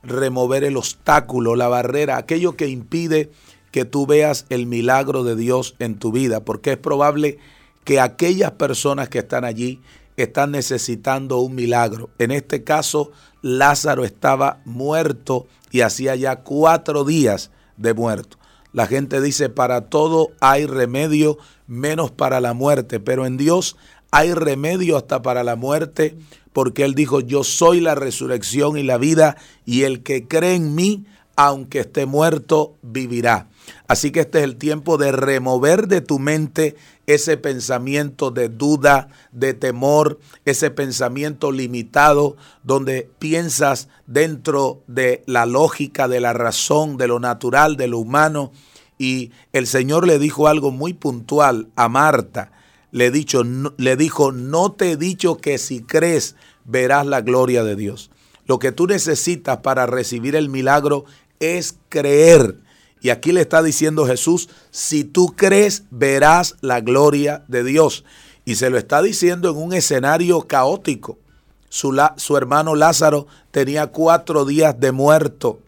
remover 0.03 0.65
el 0.65 0.77
obstáculo, 0.77 1.55
la 1.55 1.69
barrera, 1.69 2.17
aquello 2.17 2.57
que 2.57 2.69
impide 2.69 3.31
que 3.71 3.85
tú 3.85 4.07
veas 4.07 4.47
el 4.49 4.67
milagro 4.67 5.25
de 5.25 5.37
Dios 5.37 5.75
en 5.79 5.97
tu 5.97 6.13
vida, 6.13 6.45
porque 6.45 6.73
es 6.73 6.79
probable 6.79 7.39
que 7.85 8.01
aquellas 8.01 8.53
personas 8.53 9.09
que 9.09 9.21
están 9.21 9.45
allí 9.45 9.81
están 10.17 10.51
necesitando 10.51 11.39
un 11.39 11.55
milagro. 11.55 12.11
En 12.19 12.31
este 12.31 12.65
caso, 12.65 13.13
Lázaro 13.41 14.05
estaba 14.05 14.61
muerto 14.65 15.47
y 15.71 15.81
hacía 15.81 16.15
ya 16.17 16.37
cuatro 16.37 17.05
días 17.05 17.51
de 17.77 17.95
muerto. 17.95 18.39
La 18.73 18.87
gente 18.87 19.21
dice, 19.21 19.49
para 19.49 19.89
todo 19.89 20.31
hay 20.41 20.67
remedio, 20.67 21.39
menos 21.67 22.11
para 22.11 22.41
la 22.41 22.55
muerte, 22.55 23.01
pero 23.01 23.27
en 23.27 23.37
Dios 23.37 23.77
hay 24.11 24.33
remedio 24.33 24.97
hasta 24.97 25.23
para 25.23 25.43
la 25.45 25.57
muerte 25.57 26.17
porque 26.53 26.85
Él 26.85 26.95
dijo, 26.95 27.21
yo 27.21 27.45
soy 27.45 27.81
la 27.81 27.95
resurrección 27.95 28.77
y 28.77 28.83
la 28.83 28.99
vida, 28.99 29.37
y 29.65 29.83
el 29.83 30.03
que 30.03 30.29
cree 30.29 30.55
en 30.55 30.75
mí, 30.75 31.05
aunque 31.37 31.81
esté 31.81 32.07
muerto, 32.07 32.77
vivirá. 32.83 33.49
Así 33.93 34.11
que 34.11 34.21
este 34.21 34.39
es 34.39 34.45
el 34.45 34.57
tiempo 34.57 34.97
de 34.97 35.13
remover 35.13 35.87
de 35.87 36.01
tu 36.01 36.19
mente 36.19 36.77
ese 37.07 37.37
pensamiento 37.37 38.31
de 38.31 38.49
duda, 38.49 39.09
de 39.33 39.53
temor, 39.53 40.19
ese 40.47 40.71
pensamiento 40.71 41.53
limitado 41.53 42.39
donde 42.63 43.11
piensas 43.19 43.89
dentro 44.07 44.81
de 44.87 45.23
la 45.27 45.45
lógica, 45.45 46.09
de 46.09 46.21
la 46.21 46.33
razón, 46.33 46.97
de 46.97 47.07
lo 47.07 47.21
natural, 47.21 47.77
de 47.77 47.89
lo 47.89 47.99
humano. 47.99 48.51
Y 48.97 49.31
el 49.53 49.67
Señor 49.67 50.07
le 50.07 50.19
dijo 50.19 50.49
algo 50.49 50.71
muy 50.71 50.95
puntual 50.95 51.69
a 51.77 51.91
Marta 51.91 52.51
le, 52.93 53.13
le 53.77 53.97
dijo, 53.97 54.33
no 54.33 54.73
te 54.73 54.93
he 54.93 54.97
dicho 54.97 55.37
que 55.37 55.59
si 55.59 55.83
crees 55.83 56.35
verás 56.65 57.07
la 57.07 57.21
gloria 57.21 57.63
de 57.63 57.77
Dios. 57.77 58.11
Lo 58.47 58.59
que 58.59 58.73
tú 58.73 58.87
necesitas 58.87 59.59
para 59.59 59.85
recibir 59.85 60.35
el 60.35 60.49
milagro 60.49 61.05
es 61.41 61.77
creer. 61.91 62.57
Y 63.03 63.11
aquí 63.11 63.33
le 63.33 63.41
está 63.41 63.63
diciendo 63.63 64.07
Jesús, 64.07 64.49
si 64.71 65.03
tú 65.03 65.35
crees, 65.37 65.83
verás 65.91 66.57
la 66.61 66.81
gloria 66.81 67.43
de 67.49 67.65
Dios. 67.65 68.05
Y 68.45 68.55
se 68.55 68.71
lo 68.71 68.79
está 68.79 69.03
diciendo 69.03 69.51
en 69.51 69.57
un 69.57 69.73
escenario 69.73 70.43
caótico. 70.43 71.19
Su, 71.69 71.99
su, 72.17 72.37
hermano 72.37 72.77
Lázaro 72.77 73.27
tenía 73.51 73.89
cuatro 73.89 74.45
días 74.45 74.79
de 74.79 74.93
muerto. 74.93 75.59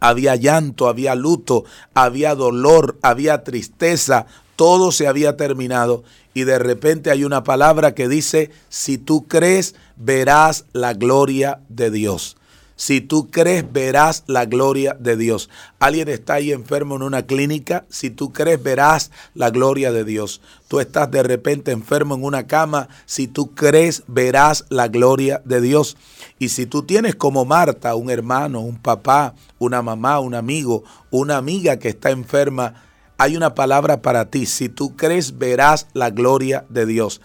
Había 0.00 0.34
llanto, 0.34 0.88
había 0.88 1.14
luto, 1.14 1.64
había 1.94 2.34
dolor, 2.34 2.98
había 3.02 3.44
tristeza, 3.44 4.26
todo 4.56 4.92
se 4.92 5.06
había 5.06 5.36
terminado 5.36 6.02
y 6.34 6.44
de 6.44 6.58
repente 6.58 7.10
hay 7.10 7.24
una 7.24 7.44
palabra 7.44 7.94
que 7.94 8.08
dice, 8.08 8.50
si 8.68 8.98
tú 8.98 9.26
crees, 9.26 9.74
verás 9.96 10.64
la 10.72 10.94
gloria 10.94 11.60
de 11.68 11.90
Dios. 11.90 12.36
Si 12.80 13.02
tú 13.02 13.30
crees, 13.30 13.70
verás 13.70 14.24
la 14.26 14.46
gloria 14.46 14.96
de 14.98 15.18
Dios. 15.18 15.50
Alguien 15.80 16.08
está 16.08 16.34
ahí 16.34 16.50
enfermo 16.50 16.96
en 16.96 17.02
una 17.02 17.26
clínica. 17.26 17.84
Si 17.90 18.08
tú 18.08 18.32
crees, 18.32 18.62
verás 18.62 19.10
la 19.34 19.50
gloria 19.50 19.92
de 19.92 20.02
Dios. 20.02 20.40
Tú 20.66 20.80
estás 20.80 21.10
de 21.10 21.22
repente 21.22 21.72
enfermo 21.72 22.14
en 22.14 22.24
una 22.24 22.46
cama. 22.46 22.88
Si 23.04 23.28
tú 23.28 23.54
crees, 23.54 24.02
verás 24.06 24.64
la 24.70 24.88
gloria 24.88 25.42
de 25.44 25.60
Dios. 25.60 25.98
Y 26.38 26.48
si 26.48 26.64
tú 26.64 26.84
tienes 26.84 27.16
como 27.16 27.44
Marta 27.44 27.94
un 27.96 28.08
hermano, 28.08 28.60
un 28.60 28.78
papá, 28.78 29.34
una 29.58 29.82
mamá, 29.82 30.18
un 30.20 30.34
amigo, 30.34 30.82
una 31.10 31.36
amiga 31.36 31.78
que 31.78 31.90
está 31.90 32.08
enferma, 32.08 32.82
hay 33.18 33.36
una 33.36 33.54
palabra 33.54 34.00
para 34.00 34.30
ti. 34.30 34.46
Si 34.46 34.70
tú 34.70 34.96
crees, 34.96 35.36
verás 35.36 35.86
la 35.92 36.08
gloria 36.08 36.64
de 36.70 36.86
Dios. 36.86 37.20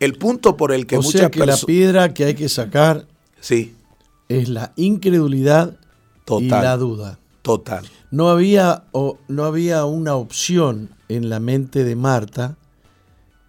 El 0.00 0.14
punto 0.14 0.56
por 0.56 0.72
el 0.72 0.86
que 0.86 0.96
o 0.96 1.02
muchas 1.02 1.20
sea 1.20 1.30
que 1.30 1.44
la 1.44 1.58
piedra 1.58 2.14
que 2.14 2.24
hay 2.24 2.34
que 2.34 2.48
sacar 2.48 3.04
sí 3.38 3.74
es 4.28 4.48
la 4.48 4.72
incredulidad 4.76 5.76
Total. 6.24 6.44
y 6.46 6.48
la 6.48 6.76
duda. 6.76 7.18
Total. 7.42 7.84
No 8.10 8.30
había, 8.30 8.84
o, 8.92 9.18
no 9.28 9.44
había 9.44 9.84
una 9.84 10.14
opción 10.14 10.90
en 11.08 11.28
la 11.28 11.40
mente 11.40 11.84
de 11.84 11.94
Marta 11.96 12.56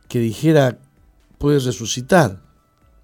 que 0.09 0.19
dijera, 0.19 0.79
puedes 1.37 1.63
resucitar. 1.65 2.41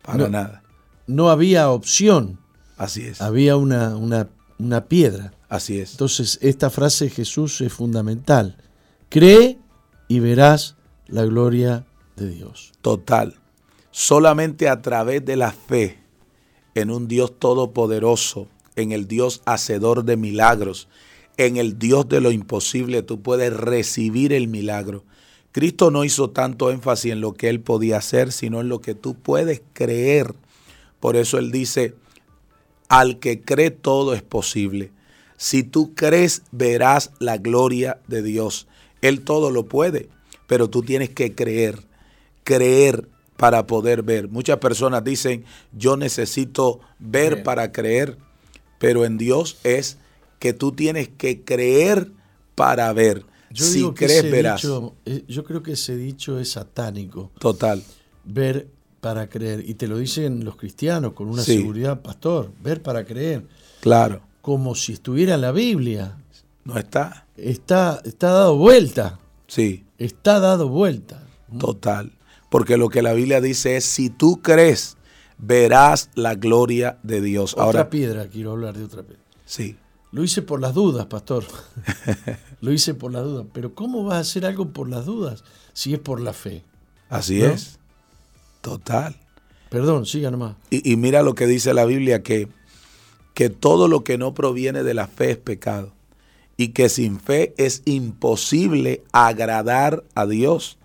Para 0.01 0.17
No. 0.17 0.27
nada. 0.29 0.63
No 1.07 1.29
había 1.29 1.69
opción, 1.69 2.39
Así 2.77 3.03
es. 3.03 3.21
había 3.21 3.55
una, 3.57 3.95
una, 3.95 4.27
una 4.59 4.85
piedra. 4.85 5.33
Así 5.49 5.79
es. 5.79 5.91
Entonces, 5.91 6.39
esta 6.41 6.69
frase 6.69 7.05
de 7.05 7.11
Jesús 7.11 7.59
es 7.61 7.71
fundamental. 7.73 8.57
Cree 9.09 9.59
y 10.07 10.19
verás 10.19 10.75
la 11.07 11.25
gloria 11.25 11.85
de 12.15 12.29
Dios. 12.29 12.71
Total. 12.81 13.35
Solamente 13.91 14.69
a 14.69 14.81
través 14.81 15.25
de 15.25 15.35
la 15.35 15.51
fe 15.51 15.99
en 16.75 16.91
un 16.91 17.07
Dios 17.07 17.37
todopoderoso, 17.37 18.47
en 18.75 18.91
el 18.91 19.07
Dios 19.07 19.41
hacedor 19.45 20.05
de 20.05 20.17
milagros, 20.17 20.87
en 21.37 21.57
el 21.57 21.79
Dios 21.79 22.07
de 22.07 22.21
lo 22.21 22.31
imposible, 22.31 23.03
tú 23.03 23.21
puedes 23.21 23.53
recibir 23.53 24.33
el 24.33 24.47
milagro. 24.47 25.03
Cristo 25.51 25.91
no 25.91 26.05
hizo 26.05 26.29
tanto 26.29 26.71
énfasis 26.71 27.11
en 27.11 27.21
lo 27.21 27.33
que 27.33 27.49
él 27.49 27.59
podía 27.59 27.97
hacer, 27.97 28.31
sino 28.31 28.61
en 28.61 28.69
lo 28.69 28.79
que 28.79 28.95
tú 28.95 29.15
puedes 29.15 29.61
creer. 29.73 30.33
Por 30.99 31.17
eso 31.17 31.37
él 31.39 31.51
dice, 31.51 31.95
al 32.87 33.19
que 33.19 33.41
cree 33.41 33.71
todo 33.71 34.13
es 34.13 34.21
posible. 34.21 34.91
Si 35.35 35.63
tú 35.63 35.93
crees, 35.95 36.43
verás 36.51 37.11
la 37.19 37.37
gloria 37.37 37.99
de 38.07 38.21
Dios. 38.21 38.67
Él 39.01 39.21
todo 39.21 39.49
lo 39.49 39.65
puede, 39.65 40.09
pero 40.47 40.69
tú 40.69 40.83
tienes 40.83 41.09
que 41.09 41.33
creer, 41.33 41.83
creer 42.43 43.07
para 43.41 43.67
poder 43.67 44.03
ver. 44.03 44.29
Muchas 44.29 44.57
personas 44.59 45.03
dicen, 45.03 45.43
yo 45.77 45.97
necesito 45.97 46.79
ver 46.99 47.43
para 47.43 47.71
creer, 47.71 48.17
pero 48.79 49.03
en 49.03 49.17
Dios 49.17 49.57
es 49.63 49.97
que 50.39 50.53
tú 50.53 50.71
tienes 50.71 51.09
que 51.09 51.41
creer 51.43 52.11
para 52.55 52.93
ver. 52.93 53.25
Yo 53.49 53.65
si 53.65 53.73
digo 53.79 53.93
que 53.93 54.05
crees, 54.05 54.31
verás. 54.31 54.61
dicho- 54.61 54.95
eh, 55.05 55.23
yo 55.27 55.43
creo 55.43 55.61
que 55.61 55.73
ese 55.73 55.97
dicho 55.97 56.39
es 56.39 56.51
satánico. 56.51 57.31
Total. 57.39 57.83
Ver 58.23 58.67
para 59.01 59.27
creer. 59.27 59.67
Y 59.67 59.73
te 59.73 59.87
lo 59.87 59.97
dicen 59.97 60.45
los 60.45 60.55
cristianos 60.55 61.13
con 61.13 61.27
una 61.27 61.41
Sí. 61.43 61.57
seguridad, 61.57 62.01
pastor. 62.01 62.51
Ver 62.63 62.81
para 62.81 63.03
creer. 63.05 63.45
Claro. 63.81 64.21
Como 64.41 64.75
si 64.75 64.93
estuviera 64.93 65.35
en 65.35 65.41
la 65.41 65.51
Biblia. 65.51 66.15
No 66.63 66.77
está. 66.77 67.25
Está, 67.35 68.01
está 68.05 68.29
dado 68.31 68.55
vuelta. 68.55 69.19
Sí. 69.47 69.83
Está 69.97 70.39
dado 70.39 70.69
vuelta. 70.69 71.27
Total. 71.59 72.11
Porque 72.51 72.75
lo 72.75 72.89
que 72.89 73.01
la 73.01 73.13
Biblia 73.13 73.39
dice 73.39 73.77
es, 73.77 73.85
si 73.85 74.09
tú 74.09 74.41
crees, 74.41 74.97
verás 75.37 76.09
la 76.15 76.35
gloria 76.35 76.99
de 77.01 77.21
Dios. 77.21 77.53
Otra 77.53 77.63
Ahora, 77.63 77.89
piedra, 77.89 78.27
quiero 78.27 78.51
hablar 78.51 78.77
de 78.77 78.83
otra 78.83 79.01
piedra. 79.03 79.23
sí. 79.45 79.77
Lo 80.13 80.25
hice 80.25 80.41
por 80.41 80.59
las 80.59 80.73
dudas, 80.73 81.05
pastor. 81.05 81.45
lo 82.59 82.73
hice 82.73 82.93
por 82.93 83.13
las 83.13 83.23
dudas. 83.23 83.45
Pero 83.53 83.73
¿cómo 83.73 84.03
vas 84.03 84.15
a 84.15 84.19
hacer 84.19 84.45
algo 84.45 84.67
por 84.73 84.89
las 84.89 85.05
dudas 85.05 85.45
si 85.71 85.93
es 85.93 85.99
por 86.01 86.19
la 86.19 86.33
fe? 86.33 86.65
Así 87.07 87.39
¿No? 87.39 87.45
es. 87.45 87.79
Total. 88.59 89.15
Perdón, 89.69 90.05
siga 90.05 90.29
nomás. 90.29 90.57
Y, 90.69 90.91
y 90.91 90.97
mira 90.97 91.23
lo 91.23 91.33
que 91.33 91.47
dice 91.47 91.73
la 91.73 91.85
Biblia, 91.85 92.23
que, 92.23 92.49
que 93.33 93.49
todo 93.49 93.87
lo 93.87 94.03
que 94.03 94.17
no 94.17 94.33
proviene 94.33 94.83
de 94.83 94.93
la 94.93 95.07
fe 95.07 95.31
es 95.31 95.37
pecado. 95.37 95.93
Y 96.57 96.73
que 96.73 96.89
sin 96.89 97.17
fe 97.21 97.53
es 97.57 97.81
imposible 97.85 99.05
agradar 99.13 100.03
a 100.13 100.25
Dios. 100.25 100.77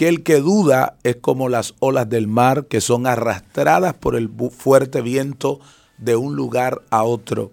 Que 0.00 0.08
el 0.08 0.22
que 0.22 0.40
duda 0.40 0.96
es 1.02 1.16
como 1.16 1.50
las 1.50 1.74
olas 1.78 2.08
del 2.08 2.26
mar 2.26 2.64
que 2.68 2.80
son 2.80 3.06
arrastradas 3.06 3.92
por 3.92 4.16
el 4.16 4.30
fuerte 4.50 5.02
viento 5.02 5.60
de 5.98 6.16
un 6.16 6.36
lugar 6.36 6.80
a 6.88 7.02
otro. 7.02 7.52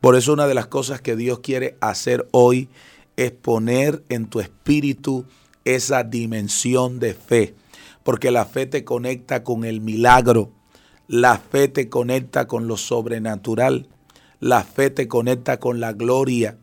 Por 0.00 0.16
eso 0.16 0.32
una 0.32 0.46
de 0.46 0.54
las 0.54 0.68
cosas 0.68 1.02
que 1.02 1.16
Dios 1.16 1.40
quiere 1.40 1.76
hacer 1.82 2.26
hoy 2.30 2.70
es 3.16 3.32
poner 3.32 4.02
en 4.08 4.24
tu 4.24 4.40
espíritu 4.40 5.26
esa 5.66 6.02
dimensión 6.02 6.98
de 6.98 7.12
fe. 7.12 7.54
Porque 8.04 8.30
la 8.30 8.46
fe 8.46 8.64
te 8.64 8.84
conecta 8.84 9.44
con 9.44 9.62
el 9.62 9.82
milagro. 9.82 10.50
La 11.08 11.36
fe 11.36 11.68
te 11.68 11.90
conecta 11.90 12.46
con 12.46 12.68
lo 12.68 12.78
sobrenatural. 12.78 13.86
La 14.40 14.64
fe 14.64 14.88
te 14.88 15.08
conecta 15.08 15.60
con 15.60 15.78
la 15.78 15.92
gloria. 15.92 16.56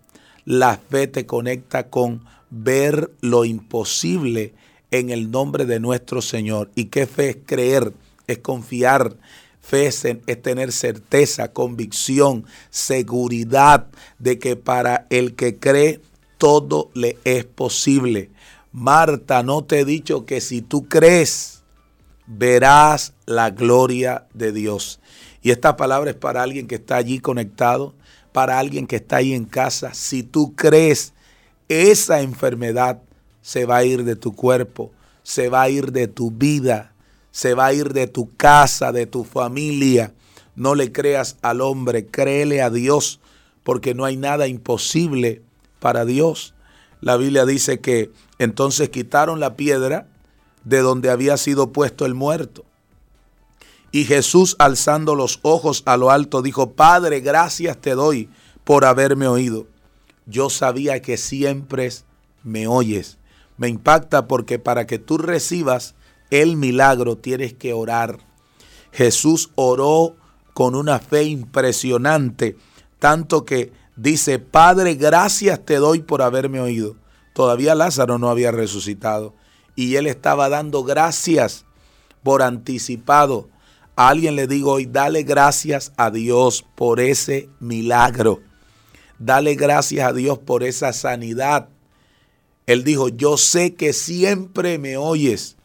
La 0.46 0.78
fe 0.78 1.06
te 1.06 1.28
conecta 1.28 1.92
con 1.92 2.26
ver 2.50 3.12
lo 3.22 3.46
imposible 3.46 4.56
en 4.92 5.10
el 5.10 5.32
nombre 5.32 5.66
de 5.66 5.80
nuestro 5.80 6.22
Señor. 6.22 6.72
¿Y 6.76 6.86
qué 6.86 7.08
fe 7.08 7.30
es 7.30 7.38
creer? 7.46 7.94
Es 8.28 8.40
confiar. 8.40 9.16
Fe 9.62 9.88
es, 9.88 10.04
es 10.06 10.42
tener 10.42 10.72
certeza, 10.72 11.52
convicción, 11.52 12.46
seguridad 12.70 13.88
de 14.18 14.40
que 14.40 14.56
para 14.56 15.06
el 15.10 15.36
que 15.36 15.58
cree 15.58 16.02
todo 16.38 16.90
le 16.94 17.18
es 17.24 17.46
posible. 17.46 18.32
Marta, 18.72 19.44
no 19.44 19.64
te 19.64 19.80
he 19.80 19.86
dicho 19.86 20.26
que 20.26 20.42
si 20.42 20.62
tú 20.62 20.88
crees, 20.88 21.64
verás 22.26 23.14
la 23.26 23.50
gloria 23.50 24.28
de 24.34 24.52
Dios. 24.52 25.00
Y 25.42 25.52
esta 25.52 25.76
palabra 25.78 26.12
es 26.12 26.18
para 26.18 26.44
alguien 26.44 26.68
que 26.68 26.76
está 26.76 26.98
allí 26.98 27.20
conectado, 27.20 27.94
para 28.32 28.60
alguien 28.60 28.88
que 28.88 28.98
está 28.98 29.18
ahí 29.18 29.34
en 29.34 29.46
casa. 29.46 29.94
Si 29.94 30.24
tú 30.24 30.56
crees, 30.56 31.14
esa 31.68 32.22
enfermedad 32.22 33.02
se 33.42 33.66
va 33.66 33.78
a 33.78 33.84
ir 33.84 34.04
de 34.04 34.16
tu 34.16 34.36
cuerpo, 34.36 34.92
se 35.24 35.50
va 35.50 35.64
a 35.64 35.70
ir 35.70 35.92
de 35.92 36.08
tu 36.08 36.32
vida, 36.32 36.94
se 37.32 37.54
va 37.54 37.68
a 37.68 37.74
ir 37.74 37.94
de 37.94 38.08
tu 38.08 38.36
casa, 38.36 38.92
de 38.92 39.06
tu 39.06 39.24
familia. 39.24 40.14
No 40.56 40.76
le 40.76 40.92
creas 40.92 41.38
al 41.42 41.62
hombre, 41.62 42.08
créele 42.08 42.62
a 42.62 42.70
Dios, 42.70 43.20
porque 43.64 43.94
no 43.94 44.06
hay 44.06 44.18
nada 44.18 44.48
imposible 44.48 45.42
para 45.80 46.06
Dios. 46.06 46.54
La 47.02 47.18
Biblia 47.18 47.46
dice 47.46 47.80
que 47.80 48.12
entonces 48.40 48.90
quitaron 48.90 49.40
la 49.40 49.56
piedra 49.56 50.08
de 50.66 50.80
donde 50.80 51.10
había 51.10 51.38
sido 51.38 51.72
puesto 51.72 52.06
el 52.06 52.14
muerto. 52.14 52.66
Y 53.92 54.06
Jesús, 54.06 54.56
alzando 54.60 55.16
los 55.16 55.40
ojos 55.42 55.84
a 55.86 55.98
lo 55.98 56.12
alto, 56.12 56.42
dijo, 56.42 56.72
Padre, 56.72 57.22
gracias 57.22 57.78
te 57.78 57.96
doy 57.96 58.30
por 58.64 58.86
haberme 58.86 59.28
oído. 59.28 59.68
Yo 60.26 60.50
sabía 60.50 61.02
que 61.02 61.18
siempre 61.18 61.90
me 62.44 62.68
oyes. 62.68 63.19
Me 63.60 63.68
impacta 63.68 64.28
porque 64.28 64.58
para 64.58 64.88
que 64.88 64.98
tú 64.98 65.20
recibas 65.20 65.94
el 66.32 66.58
milagro 66.58 67.18
tienes 67.18 67.54
que 67.54 67.74
orar. 67.74 68.18
Jesús 68.92 69.52
oró 69.56 70.16
con 70.54 70.76
una 70.76 71.00
fe 71.00 71.24
impresionante, 71.24 72.58
tanto 73.00 73.46
que 73.46 73.72
dice, 73.96 74.40
Padre, 74.40 74.96
gracias 74.96 75.64
te 75.64 75.76
doy 75.76 76.00
por 76.00 76.22
haberme 76.22 76.60
oído. 76.60 76.96
Todavía 77.34 77.76
Lázaro 77.76 78.18
no 78.18 78.30
había 78.30 78.52
resucitado 78.52 79.36
y 79.76 79.96
él 79.96 80.08
estaba 80.08 80.50
dando 80.50 80.84
gracias 80.84 81.66
por 82.24 82.42
anticipado. 82.42 83.50
A 83.96 84.08
alguien 84.10 84.36
le 84.36 84.48
digo 84.48 84.72
hoy, 84.72 84.86
dale 84.86 85.24
gracias 85.24 85.92
a 85.98 86.12
Dios 86.12 86.66
por 86.76 87.02
ese 87.02 87.50
milagro. 87.60 88.40
Dale 89.20 89.56
gracias 89.56 90.08
a 90.08 90.14
Dios 90.14 90.40
por 90.40 90.64
esa 90.64 90.94
sanidad. 90.94 91.70
Él 92.70 92.84
dijo, 92.84 93.10
yo 93.10 93.36
sé 93.36 93.74
que 93.74 93.94
siempre 93.94 94.78
me 94.78 94.96
oyes. 94.96 95.56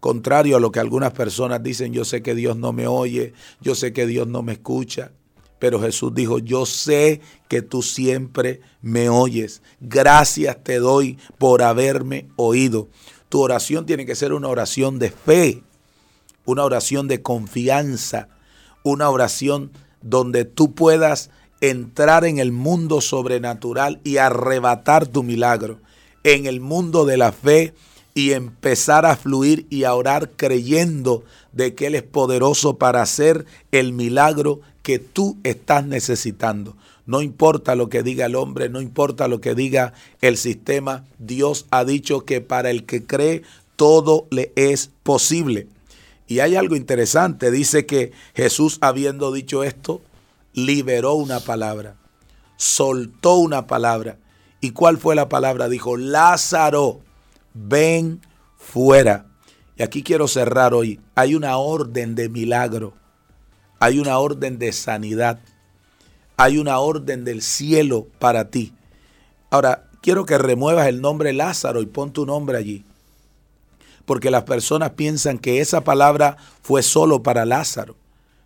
Contrario 0.00 0.58
a 0.58 0.60
lo 0.60 0.70
que 0.70 0.80
algunas 0.80 1.12
personas 1.14 1.62
dicen, 1.62 1.94
yo 1.94 2.04
sé 2.04 2.22
que 2.22 2.34
Dios 2.34 2.58
no 2.58 2.74
me 2.74 2.86
oye, 2.86 3.32
yo 3.62 3.74
sé 3.74 3.94
que 3.94 4.06
Dios 4.06 4.28
no 4.28 4.42
me 4.42 4.52
escucha. 4.52 5.12
Pero 5.58 5.80
Jesús 5.80 6.14
dijo, 6.14 6.40
yo 6.40 6.66
sé 6.66 7.22
que 7.48 7.62
tú 7.62 7.80
siempre 7.80 8.60
me 8.82 9.08
oyes. 9.08 9.62
Gracias 9.80 10.62
te 10.62 10.78
doy 10.78 11.16
por 11.38 11.62
haberme 11.62 12.28
oído. 12.36 12.90
Tu 13.30 13.40
oración 13.40 13.86
tiene 13.86 14.04
que 14.04 14.14
ser 14.14 14.34
una 14.34 14.48
oración 14.48 14.98
de 14.98 15.10
fe, 15.10 15.62
una 16.44 16.64
oración 16.64 17.08
de 17.08 17.22
confianza, 17.22 18.28
una 18.82 19.08
oración 19.08 19.72
donde 20.02 20.44
tú 20.44 20.74
puedas 20.74 21.30
entrar 21.62 22.26
en 22.26 22.38
el 22.38 22.52
mundo 22.52 23.00
sobrenatural 23.00 24.02
y 24.04 24.18
arrebatar 24.18 25.06
tu 25.06 25.22
milagro, 25.22 25.80
en 26.24 26.46
el 26.46 26.60
mundo 26.60 27.04
de 27.04 27.16
la 27.16 27.32
fe 27.32 27.74
y 28.14 28.32
empezar 28.32 29.06
a 29.06 29.16
fluir 29.16 29.66
y 29.70 29.84
a 29.84 29.94
orar 29.94 30.30
creyendo 30.36 31.24
de 31.52 31.74
que 31.74 31.86
Él 31.86 31.94
es 31.94 32.02
poderoso 32.02 32.76
para 32.76 33.02
hacer 33.02 33.46
el 33.70 33.92
milagro 33.92 34.60
que 34.82 34.98
tú 34.98 35.36
estás 35.44 35.86
necesitando. 35.86 36.76
No 37.06 37.22
importa 37.22 37.74
lo 37.74 37.88
que 37.88 38.02
diga 38.02 38.26
el 38.26 38.36
hombre, 38.36 38.68
no 38.68 38.80
importa 38.80 39.28
lo 39.28 39.40
que 39.40 39.54
diga 39.54 39.92
el 40.20 40.36
sistema, 40.36 41.04
Dios 41.18 41.66
ha 41.70 41.84
dicho 41.84 42.24
que 42.24 42.40
para 42.40 42.70
el 42.70 42.84
que 42.84 43.04
cree 43.04 43.42
todo 43.76 44.26
le 44.30 44.52
es 44.54 44.90
posible. 45.02 45.66
Y 46.28 46.40
hay 46.40 46.54
algo 46.54 46.76
interesante, 46.76 47.50
dice 47.50 47.86
que 47.86 48.12
Jesús 48.34 48.78
habiendo 48.80 49.32
dicho 49.32 49.64
esto, 49.64 50.00
liberó 50.54 51.14
una 51.14 51.40
palabra, 51.40 51.96
soltó 52.56 53.36
una 53.36 53.66
palabra. 53.66 54.18
¿Y 54.62 54.70
cuál 54.70 54.96
fue 54.96 55.16
la 55.16 55.28
palabra? 55.28 55.68
Dijo, 55.68 55.96
Lázaro, 55.96 57.00
ven 57.52 58.20
fuera. 58.56 59.26
Y 59.76 59.82
aquí 59.82 60.04
quiero 60.04 60.28
cerrar 60.28 60.72
hoy. 60.72 61.00
Hay 61.16 61.34
una 61.34 61.56
orden 61.56 62.14
de 62.14 62.28
milagro, 62.28 62.94
hay 63.80 63.98
una 63.98 64.18
orden 64.18 64.60
de 64.60 64.72
sanidad, 64.72 65.40
hay 66.36 66.58
una 66.58 66.78
orden 66.78 67.24
del 67.24 67.42
cielo 67.42 68.06
para 68.20 68.50
ti. 68.50 68.72
Ahora, 69.50 69.88
quiero 70.00 70.26
que 70.26 70.38
remuevas 70.38 70.86
el 70.86 71.00
nombre 71.00 71.32
Lázaro 71.32 71.82
y 71.82 71.86
pon 71.86 72.12
tu 72.12 72.24
nombre 72.24 72.56
allí. 72.56 72.84
Porque 74.04 74.30
las 74.30 74.44
personas 74.44 74.90
piensan 74.90 75.40
que 75.40 75.60
esa 75.60 75.82
palabra 75.82 76.36
fue 76.62 76.84
solo 76.84 77.24
para 77.24 77.44
Lázaro. 77.44 77.96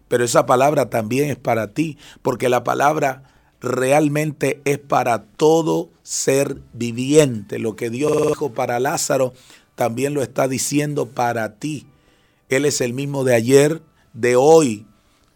Pero 0.09 0.25
esa 0.25 0.47
palabra 0.47 0.89
también 0.89 1.29
es 1.29 1.37
para 1.37 1.75
ti. 1.75 1.99
Porque 2.23 2.49
la 2.49 2.65
palabra 2.65 3.36
realmente 3.61 4.61
es 4.65 4.79
para 4.79 5.25
todo 5.25 5.91
ser 6.03 6.61
viviente. 6.73 7.59
Lo 7.59 7.77
que 7.77 7.91
Dios 7.91 8.29
dijo 8.29 8.53
para 8.53 8.81
Lázaro 8.81 9.33
también 9.75 10.15
lo 10.15 10.23
está 10.23 10.49
diciendo 10.49 11.07
para 11.07 11.55
ti. 11.55 11.87
Él 12.49 12.65
es 12.65 12.81
el 12.81 12.93
mismo 12.93 13.25
de 13.25 13.35
ayer, 13.35 13.83
de 14.13 14.37
hoy 14.37 14.87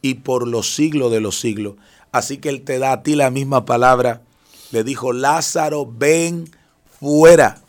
y 0.02 0.14
por 0.14 0.46
los 0.46 0.74
siglos 0.74 1.10
de 1.10 1.20
los 1.20 1.38
siglos. 1.40 1.74
Así 2.12 2.38
que 2.38 2.48
Él 2.48 2.62
te 2.62 2.78
da 2.78 2.92
a 2.92 3.02
ti 3.02 3.14
la 3.14 3.30
misma 3.30 3.64
palabra. 3.64 4.22
Le 4.70 4.84
dijo, 4.84 5.12
Lázaro, 5.12 5.86
ven 5.86 6.50
fuera. 6.98 7.60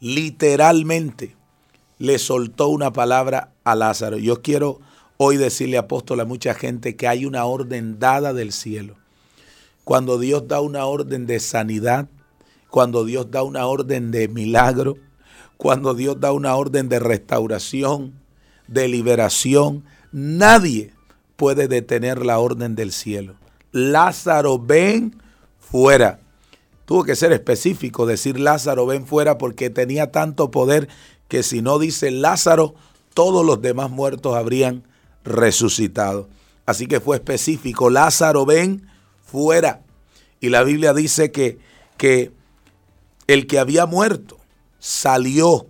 Literalmente 0.00 1.36
le 1.98 2.18
soltó 2.18 2.68
una 2.68 2.92
palabra 2.92 3.52
a 3.64 3.74
Lázaro. 3.76 4.18
Yo 4.18 4.42
quiero 4.42 4.80
hoy 5.16 5.36
decirle, 5.36 5.78
apóstol, 5.78 6.20
a 6.20 6.24
mucha 6.24 6.54
gente 6.54 6.96
que 6.96 7.06
hay 7.06 7.24
una 7.24 7.44
orden 7.44 8.00
dada 8.00 8.32
del 8.32 8.52
cielo. 8.52 8.96
Cuando 9.84 10.18
Dios 10.18 10.48
da 10.48 10.60
una 10.60 10.84
orden 10.86 11.26
de 11.26 11.40
sanidad, 11.40 12.08
cuando 12.70 13.04
Dios 13.04 13.30
da 13.30 13.42
una 13.42 13.66
orden 13.66 14.10
de 14.10 14.28
milagro, 14.28 14.96
cuando 15.56 15.94
Dios 15.94 16.18
da 16.20 16.32
una 16.32 16.56
orden 16.56 16.88
de 16.88 16.98
restauración, 16.98 18.14
de 18.68 18.88
liberación, 18.88 19.84
nadie 20.10 20.92
puede 21.36 21.68
detener 21.68 22.24
la 22.24 22.38
orden 22.38 22.74
del 22.74 22.92
cielo. 22.92 23.34
Lázaro, 23.72 24.58
ven 24.58 25.20
fuera. 25.58 26.20
Tuvo 26.84 27.04
que 27.04 27.16
ser 27.16 27.32
específico, 27.32 28.06
decir 28.06 28.38
Lázaro, 28.38 28.86
ven 28.86 29.06
fuera, 29.06 29.38
porque 29.38 29.70
tenía 29.70 30.12
tanto 30.12 30.50
poder 30.50 30.88
que 31.28 31.42
si 31.42 31.62
no 31.62 31.78
dice 31.78 32.10
Lázaro, 32.10 32.74
todos 33.14 33.44
los 33.44 33.62
demás 33.62 33.90
muertos 33.90 34.36
habrían 34.36 34.82
resucitado. 35.24 36.28
Así 36.66 36.86
que 36.86 37.00
fue 37.00 37.16
específico, 37.16 37.90
Lázaro, 37.90 38.46
ven 38.46 38.86
fuera. 39.32 39.80
Y 40.40 40.50
la 40.50 40.62
Biblia 40.62 40.92
dice 40.92 41.32
que, 41.32 41.58
que 41.96 42.32
el 43.26 43.46
que 43.46 43.58
había 43.58 43.86
muerto 43.86 44.38
salió 44.78 45.66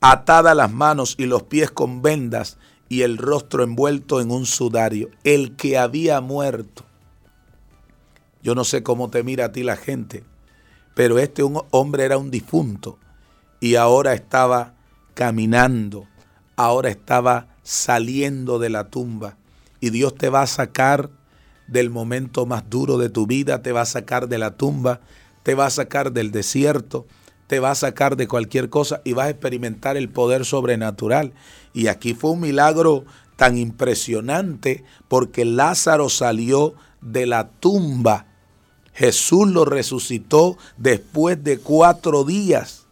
atada 0.00 0.54
las 0.54 0.72
manos 0.72 1.16
y 1.18 1.26
los 1.26 1.42
pies 1.42 1.72
con 1.72 2.00
vendas 2.00 2.58
y 2.88 3.02
el 3.02 3.18
rostro 3.18 3.64
envuelto 3.64 4.20
en 4.20 4.30
un 4.30 4.46
sudario. 4.46 5.10
El 5.24 5.56
que 5.56 5.76
había 5.76 6.20
muerto. 6.20 6.84
Yo 8.40 8.54
no 8.54 8.62
sé 8.62 8.84
cómo 8.84 9.10
te 9.10 9.24
mira 9.24 9.46
a 9.46 9.52
ti 9.52 9.64
la 9.64 9.76
gente, 9.76 10.22
pero 10.94 11.18
este 11.18 11.42
hombre 11.42 12.04
era 12.04 12.18
un 12.18 12.30
difunto 12.30 12.98
y 13.60 13.74
ahora 13.74 14.14
estaba 14.14 14.74
caminando, 15.14 16.06
ahora 16.54 16.88
estaba 16.88 17.48
saliendo 17.64 18.60
de 18.60 18.70
la 18.70 18.88
tumba. 18.88 19.36
Y 19.80 19.90
Dios 19.90 20.14
te 20.14 20.28
va 20.28 20.42
a 20.42 20.46
sacar 20.46 21.10
del 21.68 21.90
momento 21.90 22.46
más 22.46 22.68
duro 22.68 22.98
de 22.98 23.10
tu 23.10 23.26
vida, 23.26 23.62
te 23.62 23.72
va 23.72 23.82
a 23.82 23.86
sacar 23.86 24.28
de 24.28 24.38
la 24.38 24.56
tumba, 24.56 25.00
te 25.42 25.54
va 25.54 25.66
a 25.66 25.70
sacar 25.70 26.12
del 26.12 26.32
desierto, 26.32 27.06
te 27.46 27.60
va 27.60 27.70
a 27.70 27.76
sacar 27.76 28.16
de 28.16 28.26
cualquier 28.26 28.68
cosa 28.68 29.00
y 29.04 29.12
vas 29.12 29.26
a 29.26 29.30
experimentar 29.30 29.96
el 29.96 30.08
poder 30.08 30.44
sobrenatural. 30.44 31.32
Y 31.72 31.86
aquí 31.86 32.14
fue 32.14 32.32
un 32.32 32.40
milagro 32.40 33.04
tan 33.36 33.56
impresionante 33.56 34.84
porque 35.08 35.44
Lázaro 35.44 36.08
salió 36.08 36.74
de 37.00 37.26
la 37.26 37.48
tumba. 37.48 38.26
Jesús 38.92 39.48
lo 39.48 39.64
resucitó 39.64 40.58
después 40.76 41.42
de 41.44 41.58
cuatro 41.58 42.24
días. 42.24 42.86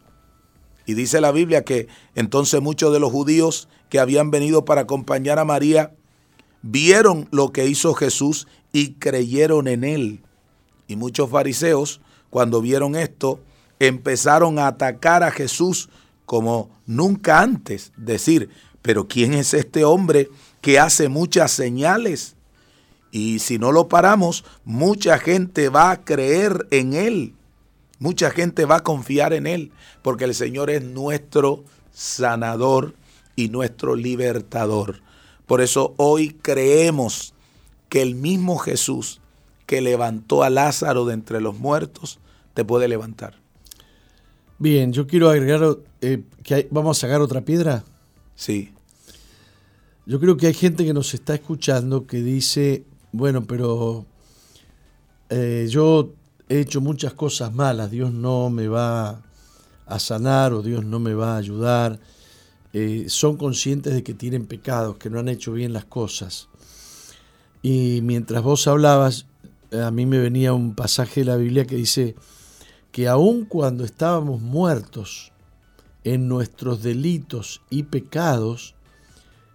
Y 0.87 0.95
dice 0.95 1.21
la 1.21 1.33
Biblia 1.33 1.65
que 1.65 1.89
entonces 2.15 2.63
muchos 2.63 2.93
de 2.93 3.01
los 3.01 3.11
judíos 3.11 3.69
que 3.89 3.99
habían 3.99 4.31
venido 4.31 4.65
para 4.65 4.83
acompañar 4.83 5.39
a 5.39 5.45
María 5.45 5.93
vieron 6.63 7.29
lo 7.33 7.53
que 7.53 7.67
hizo 7.67 7.95
Jesús 7.95 8.47
y 8.77 8.93
creyeron 8.93 9.69
en 9.69 9.85
él. 9.85 10.21
Y 10.87 10.97
muchos 10.97 11.31
fariseos, 11.31 12.03
cuando 12.29 12.61
vieron 12.61 12.95
esto, 12.95 13.41
empezaron 13.79 14.59
a 14.59 14.67
atacar 14.67 15.23
a 15.23 15.31
Jesús 15.31 15.89
como 16.27 16.69
nunca 16.85 17.41
antes. 17.41 17.91
Decir, 17.97 18.51
pero 18.83 19.09
¿quién 19.09 19.33
es 19.33 19.55
este 19.55 19.87
hombre 19.87 20.29
que 20.61 20.79
hace 20.79 21.09
muchas 21.09 21.53
señales? 21.53 22.37
Y 23.11 23.39
si 23.39 23.59
no 23.59 23.73
lo 23.73 23.89
paramos, 23.89 24.45
mucha 24.67 25.19
gente 25.19 25.71
va 25.71 25.91
a 25.91 26.05
creer 26.05 26.69
en 26.71 26.93
él. 26.93 27.33
Mucha 27.99 28.31
gente 28.31 28.67
va 28.67 28.77
a 28.77 28.83
confiar 28.83 29.33
en 29.33 29.47
él, 29.47 29.73
porque 30.03 30.25
el 30.25 30.35
Señor 30.35 30.69
es 30.69 30.85
nuestro 30.85 31.65
sanador 31.95 32.95
y 33.37 33.49
nuestro 33.49 33.97
libertador. 33.97 35.01
Por 35.47 35.63
eso 35.63 35.95
hoy 35.97 36.37
creemos 36.43 37.33
que 37.97 38.03
el 38.03 38.15
mismo 38.15 38.59
Jesús 38.59 39.23
que 39.65 39.81
levantó 39.81 40.43
a 40.43 40.51
Lázaro 40.51 41.07
de 41.07 41.15
entre 41.15 41.41
los 41.41 41.59
muertos, 41.59 42.19
te 42.53 42.63
puede 42.63 42.89
levantar. 42.89 43.41
Bien, 44.59 44.93
yo 44.93 45.07
quiero 45.07 45.31
agregar 45.31 45.79
eh, 46.03 46.23
que 46.43 46.69
vamos 46.71 46.99
a 46.99 47.01
sacar 47.01 47.23
otra 47.23 47.41
piedra. 47.41 47.85
Sí. 48.35 48.75
Yo 50.05 50.21
creo 50.21 50.37
que 50.37 50.49
hay 50.49 50.53
gente 50.53 50.85
que 50.85 50.93
nos 50.93 51.15
está 51.15 51.37
escuchando 51.37 52.07
que 52.07 52.23
dice, 52.23 52.85
bueno, 53.13 53.47
pero 53.47 54.05
eh, 55.31 55.67
yo 55.71 56.11
he 56.51 56.61
hecho 56.61 56.83
muchas 56.83 57.15
cosas 57.15 57.55
malas, 57.55 57.91
Dios 57.91 58.13
no 58.13 58.51
me 58.51 58.69
va 58.69 59.23
a 59.87 59.99
sanar 59.99 60.53
o 60.53 60.61
Dios 60.61 60.85
no 60.85 61.01
me 61.01 61.15
va 61.15 61.37
a 61.37 61.39
ayudar. 61.39 61.99
Eh, 62.75 63.07
son 63.09 63.39
conscientes 63.39 63.95
de 63.95 64.03
que 64.03 64.13
tienen 64.13 64.45
pecados, 64.45 64.99
que 64.99 65.09
no 65.09 65.19
han 65.19 65.31
hecho 65.31 65.55
bien 65.55 65.73
las 65.73 65.87
cosas. 65.87 66.51
Y 67.63 68.01
mientras 68.03 68.43
vos 68.43 68.67
hablabas, 68.67 69.27
a 69.73 69.91
mí 69.91 70.07
me 70.07 70.19
venía 70.19 70.53
un 70.53 70.75
pasaje 70.75 71.21
de 71.21 71.27
la 71.27 71.37
Biblia 71.37 71.67
que 71.67 71.77
dice 71.77 72.15
que 72.93 73.09
aun 73.09 73.45
cuando 73.45 73.85
estábamos 73.85 74.41
muertos 74.41 75.33
en 76.05 76.29
nuestros 76.29 76.83
delitos 76.83 77.63
y 77.69 77.83
pecados, 77.85 78.75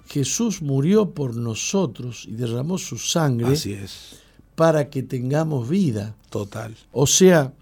Jesús 0.07 0.61
murió 0.61 1.11
por 1.11 1.35
nosotros 1.35 2.25
y 2.27 2.33
derramó 2.33 2.77
su 2.77 2.97
sangre 2.97 3.53
Así 3.53 3.73
es. 3.73 4.19
para 4.55 4.89
que 4.89 5.03
tengamos 5.03 5.69
vida. 5.69 6.15
Total. 6.29 6.75
O 6.91 7.07
sea, 7.07 7.53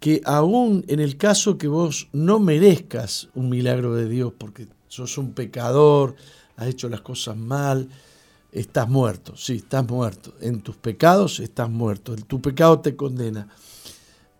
que 0.00 0.20
aún 0.24 0.84
en 0.88 1.00
el 1.00 1.16
caso 1.16 1.56
que 1.56 1.68
vos 1.68 2.08
no 2.12 2.38
merezcas 2.38 3.28
un 3.34 3.48
milagro 3.48 3.94
de 3.94 4.08
Dios 4.08 4.32
porque 4.36 4.68
sos 4.88 5.16
un 5.18 5.32
pecador, 5.32 6.14
has 6.56 6.68
hecho 6.68 6.88
las 6.88 7.00
cosas 7.00 7.36
mal, 7.36 7.88
estás 8.58 8.88
muerto, 8.88 9.36
sí, 9.36 9.56
estás 9.56 9.86
muerto. 9.88 10.34
En 10.40 10.60
tus 10.60 10.76
pecados 10.76 11.40
estás 11.40 11.70
muerto, 11.70 12.16
tu 12.16 12.40
pecado 12.40 12.80
te 12.80 12.96
condena. 12.96 13.48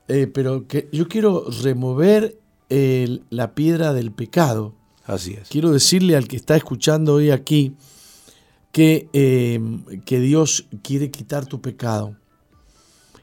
Eh, 0.08 0.26
pero 0.26 0.66
que 0.66 0.88
yo 0.92 1.08
quiero 1.08 1.46
remover 1.62 2.38
la 2.68 3.54
piedra 3.54 3.92
del 3.92 4.12
pecado. 4.12 4.74
Así 5.04 5.34
es. 5.34 5.48
Quiero 5.48 5.70
decirle 5.70 6.16
al 6.16 6.26
que 6.26 6.36
está 6.36 6.56
escuchando 6.56 7.14
hoy 7.14 7.30
aquí 7.30 7.76
que, 8.72 9.08
eh, 9.12 9.60
que 10.04 10.20
Dios 10.20 10.66
quiere 10.82 11.10
quitar 11.10 11.46
tu 11.46 11.60
pecado. 11.60 12.16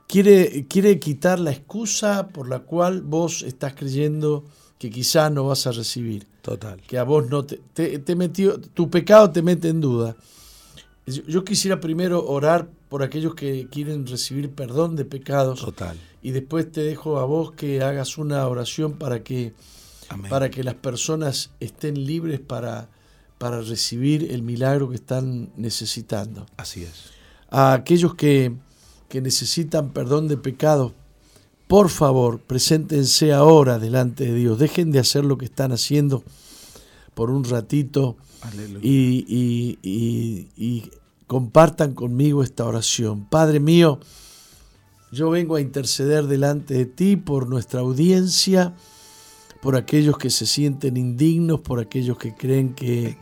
Quiere, 0.08 0.66
quiere 0.68 1.00
quitar 1.00 1.39
la 1.39 1.52
excusa 1.52 2.30
por 2.30 2.48
la 2.48 2.60
cual 2.60 3.02
vos 3.02 3.41
estás 3.41 3.74
creyendo 3.74 4.46
que 4.78 4.89
quizá 4.89 5.30
no 5.30 5.48
vas 5.48 5.68
a 5.68 5.72
recibir. 5.72 6.28
Total. 6.41 6.82
Que 6.82 6.98
a 6.98 7.04
vos 7.04 7.30
no 7.30 7.46
te, 7.46 7.58
te, 7.58 8.16
metió, 8.16 8.60
tu 8.60 8.89
pecado 8.89 9.32
te 9.32 9.41
mete 9.41 9.70
en 9.70 9.80
duda. 9.80 10.16
Yo 11.06 11.43
quisiera 11.43 11.82
primero 11.82 12.26
orar 12.26 12.70
por 12.88 13.04
aquellos 13.04 13.36
que 13.36 13.68
quieren 13.70 14.08
recibir 14.08 14.49
perdón 14.51 14.95
de 14.95 15.04
pecados. 15.04 15.60
Total. 15.60 15.97
Y 16.22 16.32
después 16.32 16.72
te 16.72 16.82
dejo 16.82 17.20
a 17.20 17.26
vos 17.26 17.51
que 17.51 17.82
hagas 17.82 18.18
una 18.18 18.47
oración 18.47 18.93
para 18.93 19.24
que, 19.24 19.54
para 20.30 20.49
que 20.49 20.64
las 20.64 20.76
personas 20.76 21.49
estén 21.60 22.06
libres 22.06 22.39
para, 22.39 22.88
para 23.38 23.60
recibir 23.62 24.32
el 24.32 24.43
milagro 24.43 24.89
que 24.89 24.95
están 24.95 25.51
necesitando. 25.58 26.45
Así 26.56 26.84
es. 26.84 27.12
a 27.49 27.74
aquellos 27.74 28.16
que, 28.16 28.54
que 29.10 29.20
necesitan 29.22 29.91
perdón 29.91 30.30
de 30.30 30.38
pecados, 30.38 30.93
por 31.68 31.89
favor, 31.89 32.39
preséntense 32.39 33.34
ahora 33.34 33.80
delante 33.80 34.26
de 34.26 34.36
Dios. 34.36 34.60
Dejen 34.60 34.91
de 34.91 34.99
hacer 34.99 35.26
lo 35.26 35.38
que 35.38 35.45
están 35.45 35.72
haciendo 35.72 36.24
por 37.14 37.30
un 37.30 37.43
ratito 37.43 38.16
y, 38.82 39.78
y, 39.82 40.91
compartan 41.28 41.94
conmigo 41.94 42.44
esta 42.44 42.66
oración. 42.66 43.26
Padre 43.26 43.60
mío, 43.60 44.00
yo 45.12 45.30
vengo 45.30 45.56
a 45.56 45.62
interceder 45.62 46.26
delante 46.26 46.74
de 46.74 46.86
ti 46.86 47.16
por 47.16 47.48
nuestra 47.48 47.80
audiencia, 47.80 48.74
por 49.62 49.76
aquellos 49.76 50.18
que 50.18 50.30
se 50.30 50.46
sienten 50.46 50.98
indignos, 50.98 51.62
por 51.62 51.80
aquellos 51.80 52.18
que 52.18 52.36
creen 52.36 52.74
que 52.74 53.18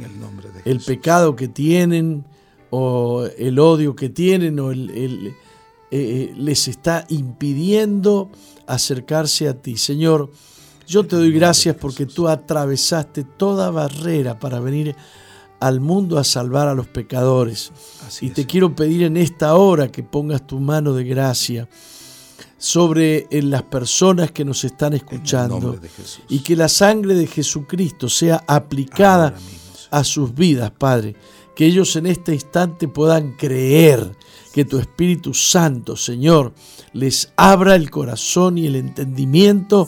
el, 0.66 0.80
pecado 0.80 1.36
que 1.36 1.48
tienen 1.48 2.26
o 2.70 3.26
el 3.38 3.60
odio 3.60 3.96
que 3.96 4.10
tienen 4.10 4.60
o 4.60 4.72
el 4.72 5.34
eh, 5.94 6.32
eh, 6.32 6.34
les 6.38 6.70
está 6.70 7.06
impidiendo 7.10 8.32
acercarse 8.66 9.50
a 9.50 9.62
ti. 9.62 9.76
Señor, 9.76 10.32
yo 10.92 11.08
te 11.08 11.16
doy 11.16 11.32
gracias 11.32 11.78
porque 11.78 12.06
tú 12.06 12.28
atravesaste 12.28 13.24
toda 13.24 13.72
barrera 13.72 14.38
para 14.38 14.60
venir 14.60 14.94
al 15.62 15.80
mundo 15.80 16.20
a 16.20 16.26
salvar 16.26 16.68
a 16.68 16.76
los 16.76 16.88
pecadores. 16.88 17.72
y 18.20 18.32
te 18.32 18.46
quiero 18.46 18.76
pedir 18.76 19.04
en 19.04 19.16
esta 19.16 19.56
hora 19.56 19.90
que 19.90 20.04
pongas 20.04 20.46
tu 20.46 20.60
mano 20.60 20.94
de 20.94 21.06
gracia 21.06 21.70
sobre 22.58 23.26
las 23.32 23.64
personas 23.64 24.32
que 24.32 24.44
nos 24.44 24.66
están 24.66 24.92
escuchando 24.92 25.80
y 26.28 26.40
que 26.40 26.58
la 26.58 26.68
sangre 26.68 27.16
de 27.16 27.26
Jesucristo 27.26 28.10
sea 28.10 28.44
aplicada 28.46 29.34
a 29.92 30.04
sus 30.04 30.36
vidas, 30.36 30.72
Padre. 30.72 31.16
Que 31.56 31.68
ellos 31.68 31.96
en 31.96 32.06
este 32.06 32.34
instante 32.34 32.90
puedan 32.90 33.38
creer 33.38 34.12
que 34.54 34.66
tu 34.66 34.78
Espíritu 34.78 35.34
Santo, 35.34 35.96
Señor, 35.96 36.54
les 36.94 37.32
abra 37.38 37.76
el 37.76 37.90
corazón 37.90 38.58
y 38.58 38.68
el 38.68 38.76
entendimiento 38.76 39.88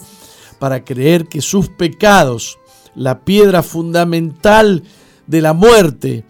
para 0.64 0.86
creer 0.86 1.28
que 1.28 1.41
sus 1.41 1.68
pecados, 1.68 2.57
la 2.95 3.26
piedra 3.26 3.64
fundamental 3.64 4.82
de 5.28 5.41
la 5.41 5.51
muerte, 5.51 6.24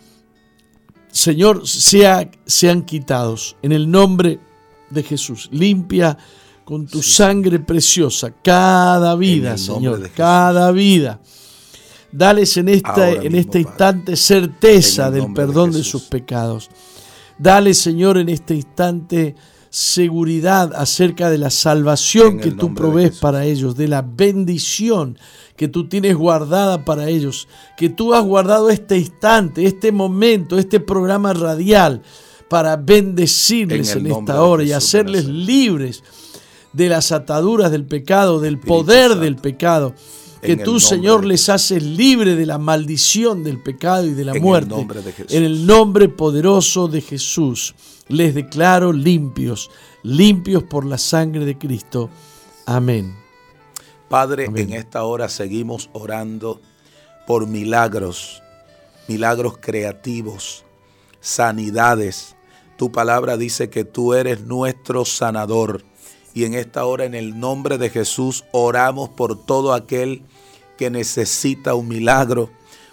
Señor, 1.11 1.67
sea, 1.67 2.31
sean 2.43 2.81
quitados. 2.81 3.55
En 3.61 3.71
el 3.73 3.91
nombre 3.91 4.39
de 4.89 5.03
Jesús, 5.03 5.49
limpia 5.51 6.17
con 6.65 6.87
tu 6.87 7.03
sangre 7.03 7.59
preciosa 7.59 8.33
cada 8.43 9.15
vida, 9.15 9.55
Señor, 9.55 10.09
cada 10.15 10.71
vida. 10.71 11.21
Dales 12.11 12.57
en, 12.57 12.69
esta, 12.69 13.11
en 13.11 13.35
este 13.35 13.59
instante 13.59 14.15
certeza 14.15 15.11
del 15.11 15.31
perdón 15.31 15.73
de 15.73 15.83
sus 15.83 16.05
pecados. 16.05 16.71
Dale, 17.37 17.75
Señor, 17.75 18.17
en 18.17 18.29
este 18.29 18.55
instante 18.55 19.35
seguridad 19.75 20.71
acerca 20.75 21.31
de 21.31 21.39
la 21.39 21.49
salvación 21.49 22.39
que 22.39 22.51
tú 22.51 22.75
provees 22.75 23.17
para 23.17 23.43
ellos, 23.45 23.75
de 23.75 23.87
la 23.87 24.03
bendición 24.03 25.17
que 25.55 25.67
tú 25.67 25.89
tienes 25.89 26.15
guardada 26.15 26.85
para 26.85 27.09
ellos, 27.09 27.47
que 27.75 27.89
tú 27.89 28.13
has 28.13 28.23
guardado 28.23 28.69
este 28.69 28.99
instante, 28.99 29.65
este 29.65 29.91
momento, 29.91 30.59
este 30.59 30.79
programa 30.79 31.33
radial 31.33 32.03
para 32.51 32.77
bendecirles 32.77 33.95
en, 33.95 34.05
esta 34.05 34.43
hora 34.43 34.63
y 34.63 34.73
hacerles 34.73 35.25
libres 35.25 36.03
de 36.71 36.89
las 36.89 37.11
ataduras 37.11 37.71
del 37.71 37.85
pecado, 37.85 38.39
del 38.39 38.59
poder 38.59 39.15
del 39.15 39.37
pecado. 39.37 39.95
Que 40.39 40.55
tú, 40.55 40.79
Señor, 40.79 41.25
les 41.25 41.49
haces 41.49 41.81
libre 41.81 42.35
de 42.35 42.45
la 42.45 42.59
maldición 42.59 43.43
del 43.43 43.63
pecado 43.63 44.05
y 44.05 44.13
de 44.13 44.25
la 44.25 44.35
muerte. 44.35 44.85
en 45.29 45.43
el 45.43 45.65
nombre 45.65 46.09
poderoso 46.09 46.87
de 46.87 47.01
Jesús, 47.01 47.73
les 48.07 48.35
declaro 48.35 48.91
limpios, 48.91 49.69
limpios 50.03 50.63
por 50.63 50.85
la 50.85 50.97
sangre 50.97 51.45
de 51.45 51.57
Cristo. 51.57 52.09
Amén. 52.65 53.15
Padre, 54.09 54.45
en 54.45 54.73
esta 54.73 55.03
hora 55.03 55.29
seguimos 55.29 55.89
orando 55.93 56.61
por 57.25 57.47
milagros, 57.47 58.43
milagros 59.07 59.57
creativos, 59.59 60.63
sanidades. 61.19 62.35
Tu 62.77 62.91
palabra 62.91 63.37
dice 63.37 63.69
que 63.69 63.85
tú 63.85 64.13
eres 64.13 64.41
nuestro 64.41 65.05
sanador. 65.05 65.83
Y 66.35 66.45
en 66.45 66.53
esta 66.53 66.85
hora, 66.85 67.05
en 67.05 67.15
el 67.15 67.39
nombre 67.39 67.77
de 67.77 67.89
Jesús, 67.89 68.43
oramos 68.51 69.09
por 69.09 69.45
todo 69.45 69.73
aquel 69.73 70.23
que 70.77 70.89
necesita 70.89 71.75
un 71.75 71.87
milagro. 71.87 72.49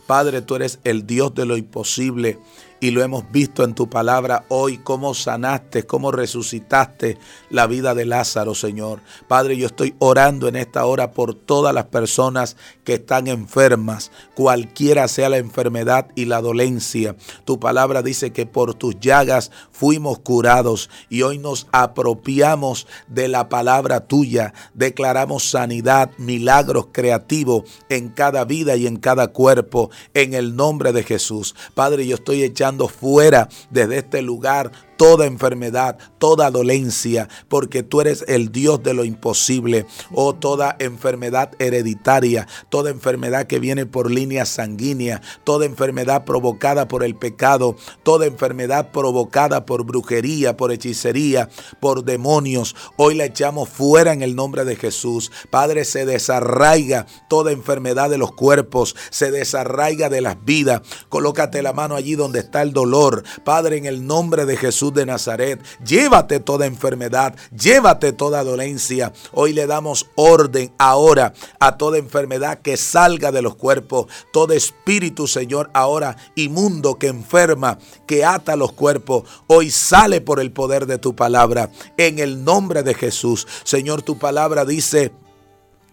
Padre, 0.06 0.42
tú 0.42 0.56
eres 0.56 0.78
el 0.84 1.06
Dios 1.06 1.34
de 1.34 1.46
lo 1.46 1.56
imposible 1.56 2.38
y 2.80 2.90
lo 2.90 3.02
hemos 3.02 3.30
visto 3.30 3.62
en 3.62 3.74
tu 3.74 3.88
palabra 3.90 4.46
hoy, 4.48 4.78
cómo 4.78 5.12
sanaste, 5.12 5.84
cómo 5.84 6.10
resucitaste 6.10 7.18
la 7.50 7.66
vida 7.66 7.94
de 7.94 8.06
Lázaro, 8.06 8.54
Señor. 8.54 9.00
Padre, 9.28 9.58
yo 9.58 9.66
estoy 9.66 9.94
orando 9.98 10.48
en 10.48 10.56
esta 10.56 10.86
hora 10.86 11.12
por 11.12 11.34
todas 11.34 11.74
las 11.74 11.86
personas 11.86 12.56
que 12.84 12.94
están 12.94 13.28
enfermas, 13.28 14.10
cualquiera 14.34 15.06
sea 15.08 15.28
la 15.28 15.36
enfermedad 15.36 16.08
y 16.14 16.24
la 16.24 16.40
dolencia. 16.40 17.16
Tu 17.44 17.60
palabra 17.60 18.02
dice 18.02 18.32
que 18.32 18.46
por 18.46 18.74
tus 18.74 18.98
llagas 18.98 19.50
fuimos 19.70 20.18
curados 20.20 20.88
y 21.10 21.22
hoy 21.22 21.38
nos 21.38 21.66
apropiamos 21.72 22.86
de 23.08 23.28
la 23.28 23.50
palabra 23.50 24.06
tuya. 24.06 24.54
Declaramos 24.72 25.50
sanidad, 25.50 26.12
milagros 26.16 26.88
creativos 26.92 27.64
en 27.90 28.08
cada 28.08 28.44
vida 28.44 28.76
y 28.76 28.86
en 28.86 28.96
cada 28.96 29.28
cuerpo, 29.28 29.90
en 30.14 30.32
el 30.32 30.56
nombre 30.56 30.92
de 30.92 31.02
Jesús. 31.02 31.54
Padre, 31.74 32.06
yo 32.06 32.14
estoy 32.14 32.42
echando 32.42 32.69
fuera 32.88 33.48
desde 33.70 33.98
este 33.98 34.22
lugar 34.22 34.70
toda 35.00 35.24
enfermedad, 35.24 35.96
toda 36.18 36.50
dolencia, 36.50 37.26
porque 37.48 37.82
tú 37.82 38.02
eres 38.02 38.22
el 38.28 38.52
Dios 38.52 38.82
de 38.82 38.92
lo 38.92 39.06
imposible. 39.06 39.86
Oh, 40.12 40.34
toda 40.34 40.76
enfermedad 40.78 41.52
hereditaria, 41.58 42.46
toda 42.68 42.90
enfermedad 42.90 43.46
que 43.46 43.60
viene 43.60 43.86
por 43.86 44.10
línea 44.10 44.44
sanguínea, 44.44 45.22
toda 45.42 45.64
enfermedad 45.64 46.26
provocada 46.26 46.86
por 46.86 47.02
el 47.02 47.14
pecado, 47.14 47.76
toda 48.02 48.26
enfermedad 48.26 48.90
provocada 48.92 49.64
por 49.64 49.84
brujería, 49.84 50.58
por 50.58 50.70
hechicería, 50.70 51.48
por 51.80 52.04
demonios. 52.04 52.76
Hoy 52.98 53.14
la 53.14 53.24
echamos 53.24 53.70
fuera 53.70 54.12
en 54.12 54.20
el 54.20 54.36
nombre 54.36 54.66
de 54.66 54.76
Jesús. 54.76 55.32
Padre, 55.48 55.86
se 55.86 56.04
desarraiga 56.04 57.06
toda 57.30 57.52
enfermedad 57.52 58.10
de 58.10 58.18
los 58.18 58.32
cuerpos, 58.32 58.94
se 59.08 59.30
desarraiga 59.30 60.10
de 60.10 60.20
las 60.20 60.44
vidas. 60.44 60.82
Colócate 61.08 61.62
la 61.62 61.72
mano 61.72 61.94
allí 61.94 62.16
donde 62.16 62.40
está 62.40 62.60
el 62.60 62.74
dolor. 62.74 63.24
Padre, 63.46 63.78
en 63.78 63.86
el 63.86 64.06
nombre 64.06 64.44
de 64.44 64.58
Jesús 64.58 64.89
de 64.92 65.06
Nazaret. 65.06 65.60
Llévate 65.84 66.40
toda 66.40 66.66
enfermedad, 66.66 67.34
llévate 67.50 68.12
toda 68.12 68.44
dolencia. 68.44 69.12
Hoy 69.32 69.52
le 69.52 69.66
damos 69.66 70.06
orden 70.14 70.72
ahora 70.78 71.32
a 71.58 71.76
toda 71.76 71.98
enfermedad 71.98 72.60
que 72.60 72.76
salga 72.76 73.32
de 73.32 73.42
los 73.42 73.56
cuerpos, 73.56 74.06
todo 74.32 74.52
espíritu, 74.52 75.26
Señor, 75.26 75.70
ahora 75.74 76.16
inmundo 76.34 76.98
que 76.98 77.08
enferma, 77.08 77.78
que 78.06 78.24
ata 78.24 78.56
los 78.56 78.72
cuerpos. 78.72 79.24
Hoy 79.46 79.70
sale 79.70 80.20
por 80.20 80.40
el 80.40 80.52
poder 80.52 80.86
de 80.86 80.98
tu 80.98 81.14
palabra. 81.14 81.70
En 81.96 82.18
el 82.18 82.44
nombre 82.44 82.82
de 82.82 82.94
Jesús, 82.94 83.46
Señor, 83.64 84.02
tu 84.02 84.18
palabra 84.18 84.64
dice 84.64 85.12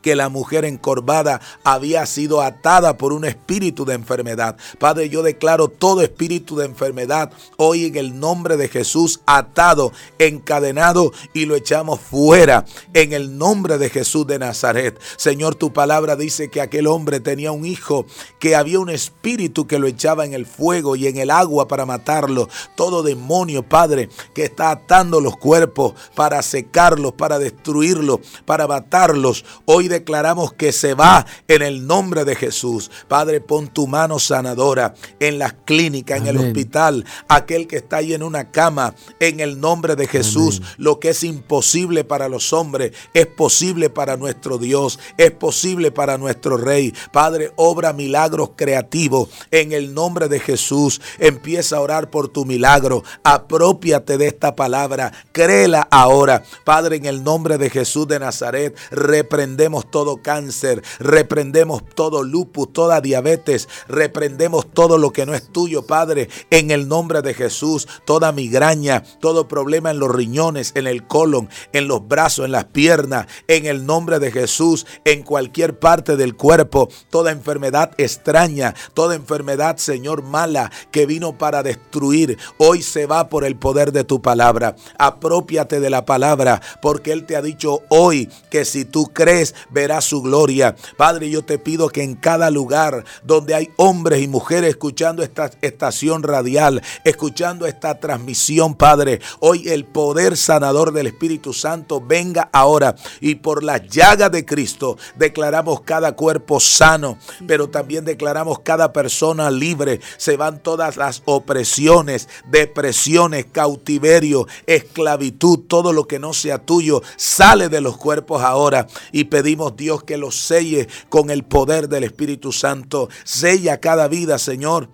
que 0.07 0.15
la 0.15 0.29
mujer 0.29 0.63
encorvada 0.63 1.41
había 1.65 2.05
sido 2.05 2.41
atada 2.41 2.95
por 2.95 3.11
un 3.11 3.25
espíritu 3.25 3.83
de 3.83 3.95
enfermedad. 3.95 4.55
Padre, 4.79 5.09
yo 5.09 5.21
declaro 5.21 5.67
todo 5.67 6.01
espíritu 6.01 6.55
de 6.55 6.63
enfermedad 6.63 7.29
hoy 7.57 7.87
en 7.87 7.97
el 7.97 8.17
nombre 8.17 8.55
de 8.55 8.69
Jesús 8.69 9.19
atado, 9.25 9.91
encadenado 10.17 11.11
y 11.33 11.45
lo 11.45 11.57
echamos 11.57 11.99
fuera 11.99 12.63
en 12.93 13.11
el 13.11 13.37
nombre 13.37 13.77
de 13.77 13.89
Jesús 13.89 14.25
de 14.25 14.39
Nazaret. 14.39 14.97
Señor, 15.17 15.55
tu 15.55 15.73
palabra 15.73 16.15
dice 16.15 16.49
que 16.49 16.61
aquel 16.61 16.87
hombre 16.87 17.19
tenía 17.19 17.51
un 17.51 17.65
hijo, 17.65 18.05
que 18.39 18.55
había 18.55 18.79
un 18.79 18.89
espíritu 18.89 19.67
que 19.67 19.77
lo 19.77 19.87
echaba 19.87 20.25
en 20.25 20.33
el 20.33 20.45
fuego 20.45 20.95
y 20.95 21.07
en 21.07 21.17
el 21.17 21.31
agua 21.31 21.67
para 21.67 21.85
matarlo. 21.85 22.47
Todo 22.77 23.03
demonio, 23.03 23.63
Padre, 23.63 24.07
que 24.33 24.45
está 24.45 24.71
atando 24.71 25.19
los 25.19 25.35
cuerpos 25.35 25.95
para 26.15 26.41
secarlos, 26.43 27.11
para 27.11 27.39
destruirlos, 27.39 28.21
para 28.45 28.67
matarlos. 28.67 29.43
Hoy 29.65 29.89
declaramos 29.99 30.53
que 30.53 30.71
se 30.71 30.93
va 30.93 31.25
en 31.47 31.61
el 31.61 31.87
nombre 31.87 32.23
de 32.23 32.35
Jesús. 32.35 32.91
Padre, 33.07 33.41
pon 33.41 33.67
tu 33.67 33.87
mano 33.87 34.19
sanadora 34.19 34.93
en 35.19 35.39
las 35.39 35.53
clínicas, 35.65 36.19
en 36.19 36.27
el 36.27 36.37
hospital, 36.37 37.05
aquel 37.27 37.67
que 37.67 37.77
está 37.77 37.97
ahí 37.97 38.13
en 38.13 38.23
una 38.23 38.51
cama, 38.51 38.93
en 39.19 39.39
el 39.39 39.59
nombre 39.59 39.95
de 39.95 40.07
Jesús. 40.07 40.61
Lo 40.77 40.99
que 40.99 41.09
es 41.09 41.23
imposible 41.23 42.03
para 42.03 42.29
los 42.29 42.53
hombres 42.53 42.93
es 43.13 43.27
posible 43.27 43.89
para 43.89 44.17
nuestro 44.17 44.57
Dios, 44.57 44.99
es 45.17 45.31
posible 45.31 45.91
para 45.91 46.17
nuestro 46.17 46.57
Rey. 46.57 46.93
Padre, 47.11 47.51
obra 47.55 47.93
milagros 47.93 48.51
creativos 48.55 49.29
en 49.51 49.71
el 49.71 49.93
nombre 49.93 50.27
de 50.27 50.39
Jesús. 50.39 51.01
Empieza 51.19 51.77
a 51.77 51.81
orar 51.81 52.09
por 52.09 52.29
tu 52.29 52.45
milagro. 52.45 53.03
Apropiate 53.23 54.17
de 54.17 54.27
esta 54.27 54.55
palabra. 54.55 55.11
Créela 55.31 55.87
ahora. 55.89 56.43
Padre, 56.63 56.97
en 56.97 57.05
el 57.05 57.23
nombre 57.23 57.57
de 57.57 57.69
Jesús 57.69 58.07
de 58.07 58.19
Nazaret, 58.19 58.75
reprendemos 58.91 59.86
todo 59.89 60.21
cáncer, 60.21 60.83
reprendemos 60.99 61.83
todo 61.95 62.23
lupus, 62.23 62.71
toda 62.71 63.01
diabetes, 63.01 63.67
reprendemos 63.87 64.71
todo 64.71 64.97
lo 64.97 65.11
que 65.11 65.25
no 65.25 65.33
es 65.33 65.47
tuyo, 65.47 65.85
Padre, 65.85 66.29
en 66.49 66.71
el 66.71 66.87
nombre 66.87 67.21
de 67.21 67.33
Jesús, 67.33 67.87
toda 68.05 68.31
migraña, 68.31 69.03
todo 69.19 69.47
problema 69.47 69.91
en 69.91 69.99
los 69.99 70.13
riñones, 70.13 70.71
en 70.75 70.87
el 70.87 71.07
colon, 71.07 71.49
en 71.73 71.87
los 71.87 72.07
brazos, 72.07 72.45
en 72.45 72.51
las 72.51 72.65
piernas, 72.65 73.27
en 73.47 73.65
el 73.65 73.85
nombre 73.85 74.19
de 74.19 74.31
Jesús, 74.31 74.85
en 75.05 75.23
cualquier 75.23 75.79
parte 75.79 76.15
del 76.15 76.35
cuerpo, 76.35 76.89
toda 77.09 77.31
enfermedad 77.31 77.91
extraña, 77.97 78.75
toda 78.93 79.15
enfermedad, 79.15 79.77
Señor, 79.77 80.23
mala 80.23 80.71
que 80.91 81.05
vino 81.05 81.37
para 81.37 81.63
destruir, 81.63 82.37
hoy 82.57 82.81
se 82.81 83.05
va 83.05 83.29
por 83.29 83.45
el 83.45 83.55
poder 83.55 83.91
de 83.91 84.03
tu 84.03 84.21
palabra. 84.21 84.75
Apropiate 84.97 85.79
de 85.79 85.89
la 85.89 86.05
palabra, 86.05 86.61
porque 86.81 87.11
Él 87.11 87.25
te 87.25 87.35
ha 87.35 87.41
dicho 87.41 87.81
hoy 87.89 88.29
que 88.49 88.65
si 88.65 88.85
tú 88.85 89.11
crees, 89.13 89.55
verás 89.69 90.05
su 90.05 90.21
gloria. 90.21 90.75
Padre, 90.95 91.29
yo 91.29 91.43
te 91.43 91.57
pido 91.59 91.89
que 91.89 92.03
en 92.03 92.15
cada 92.15 92.49
lugar 92.51 93.03
donde 93.23 93.55
hay 93.55 93.71
hombres 93.77 94.21
y 94.21 94.27
mujeres 94.27 94.71
escuchando 94.71 95.23
esta 95.23 95.51
estación 95.61 96.23
radial, 96.23 96.81
escuchando 97.03 97.65
esta 97.65 97.99
transmisión, 97.99 98.75
Padre, 98.75 99.21
hoy 99.39 99.69
el 99.69 99.85
poder 99.85 100.37
sanador 100.37 100.91
del 100.91 101.07
Espíritu 101.07 101.53
Santo 101.53 102.01
venga 102.01 102.49
ahora 102.51 102.95
y 103.21 103.35
por 103.35 103.63
la 103.63 103.77
llaga 103.77 104.29
de 104.29 104.45
Cristo 104.45 104.97
declaramos 105.15 105.81
cada 105.81 106.13
cuerpo 106.13 106.59
sano, 106.59 107.17
pero 107.47 107.69
también 107.69 108.05
declaramos 108.05 108.59
cada 108.59 108.93
persona 108.93 109.49
libre. 109.49 109.99
Se 110.17 110.37
van 110.37 110.59
todas 110.59 110.97
las 110.97 111.21
opresiones, 111.25 112.29
depresiones, 112.49 113.45
cautiverio, 113.51 114.47
esclavitud, 114.65 115.59
todo 115.67 115.93
lo 115.93 116.07
que 116.07 116.19
no 116.19 116.33
sea 116.33 116.59
tuyo, 116.59 117.01
sale 117.15 117.69
de 117.69 117.81
los 117.81 117.97
cuerpos 117.97 118.41
ahora 118.41 118.87
y 119.11 119.25
pedimos 119.25 119.56
Dios 119.75 120.03
que 120.03 120.17
los 120.17 120.35
selle 120.35 120.87
con 121.09 121.29
el 121.29 121.43
poder 121.43 121.89
del 121.89 122.03
Espíritu 122.03 122.51
Santo. 122.51 123.09
Sella 123.23 123.79
cada 123.79 124.07
vida, 124.07 124.37
Señor 124.39 124.89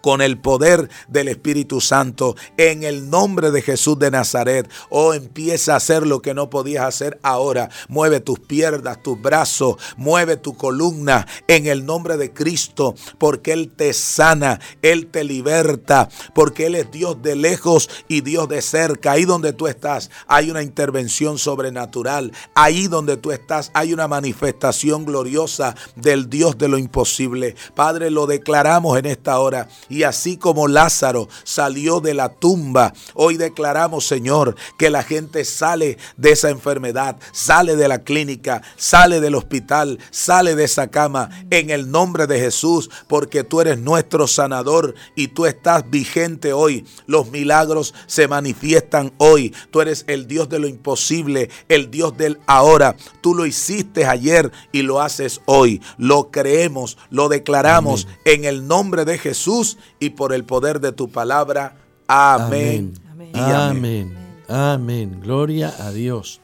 con 0.00 0.20
el 0.22 0.38
poder 0.38 0.88
del 1.08 1.28
Espíritu 1.28 1.80
Santo 1.80 2.36
en 2.56 2.82
el 2.82 3.10
nombre 3.10 3.50
de 3.50 3.62
Jesús 3.62 3.98
de 3.98 4.10
Nazaret. 4.10 4.70
Oh, 4.88 5.14
empieza 5.14 5.74
a 5.74 5.76
hacer 5.76 6.06
lo 6.06 6.20
que 6.22 6.34
no 6.34 6.50
podías 6.50 6.84
hacer 6.84 7.18
ahora. 7.22 7.70
Mueve 7.88 8.20
tus 8.20 8.40
piernas, 8.40 9.02
tus 9.02 9.20
brazos, 9.20 9.76
mueve 9.96 10.36
tu 10.36 10.56
columna 10.56 11.26
en 11.48 11.66
el 11.66 11.84
nombre 11.84 12.16
de 12.16 12.32
Cristo, 12.32 12.94
porque 13.18 13.52
Él 13.52 13.70
te 13.74 13.92
sana, 13.92 14.60
Él 14.82 15.06
te 15.08 15.24
liberta, 15.24 16.08
porque 16.34 16.66
Él 16.66 16.74
es 16.74 16.90
Dios 16.90 17.20
de 17.22 17.36
lejos 17.36 17.88
y 18.08 18.20
Dios 18.20 18.48
de 18.48 18.62
cerca. 18.62 19.12
Ahí 19.12 19.24
donde 19.24 19.52
tú 19.52 19.66
estás 19.66 20.10
hay 20.26 20.50
una 20.50 20.62
intervención 20.62 21.38
sobrenatural. 21.38 22.32
Ahí 22.54 22.88
donde 22.88 23.16
tú 23.16 23.32
estás 23.32 23.70
hay 23.74 23.92
una 23.92 24.08
manifestación 24.08 25.04
gloriosa 25.04 25.74
del 25.96 26.28
Dios 26.28 26.58
de 26.58 26.68
lo 26.68 26.78
imposible. 26.78 27.54
Padre, 27.74 28.10
lo 28.10 28.26
declaramos 28.26 28.98
en 28.98 29.06
esta 29.06 29.38
hora 29.38 29.68
y 29.90 30.04
así 30.04 30.36
como 30.36 30.68
Lázaro 30.68 31.28
salió 31.44 32.00
de 32.00 32.14
la 32.14 32.30
tumba, 32.30 32.94
hoy 33.14 33.36
declaramos, 33.36 34.06
Señor, 34.06 34.54
que 34.78 34.88
la 34.88 35.02
gente 35.02 35.44
sale 35.44 35.98
de 36.16 36.30
esa 36.30 36.48
enfermedad, 36.48 37.16
sale 37.32 37.76
de 37.76 37.88
la 37.88 38.04
clínica, 38.04 38.62
sale 38.76 39.20
del 39.20 39.34
hospital, 39.34 39.98
sale 40.10 40.54
de 40.54 40.64
esa 40.64 40.88
cama 40.88 41.28
en 41.50 41.70
el 41.70 41.90
nombre 41.90 42.26
de 42.26 42.38
Jesús, 42.38 42.88
porque 43.08 43.44
tú 43.44 43.60
eres 43.60 43.78
nuestro 43.78 44.26
sanador 44.26 44.94
y 45.16 45.28
tú 45.28 45.44
estás 45.44 45.90
vigente 45.90 46.52
hoy. 46.52 46.86
Los 47.06 47.30
milagros 47.30 47.92
se 48.06 48.28
manifiestan 48.28 49.12
hoy. 49.18 49.52
Tú 49.70 49.80
eres 49.80 50.04
el 50.06 50.28
Dios 50.28 50.48
de 50.48 50.60
lo 50.60 50.68
imposible, 50.68 51.50
el 51.68 51.90
Dios 51.90 52.16
del 52.16 52.38
ahora. 52.46 52.96
Tú 53.20 53.34
lo 53.34 53.44
hiciste 53.44 54.06
ayer 54.06 54.52
y 54.70 54.82
lo 54.82 55.00
haces 55.00 55.40
hoy. 55.46 55.82
Lo 55.98 56.30
creemos, 56.30 56.96
lo 57.10 57.28
declaramos 57.28 58.06
en 58.24 58.44
el 58.44 58.68
nombre 58.68 59.04
de 59.04 59.18
Jesús 59.18 59.78
y 59.98 60.10
por 60.10 60.32
el 60.32 60.44
poder 60.44 60.80
de 60.80 60.92
tu 60.92 61.08
palabra. 61.08 61.76
Amén. 62.06 62.94
Amén. 63.10 63.30
amén. 63.34 64.16
amén. 64.48 65.20
Gloria 65.20 65.74
a 65.78 65.90
Dios. 65.90 66.40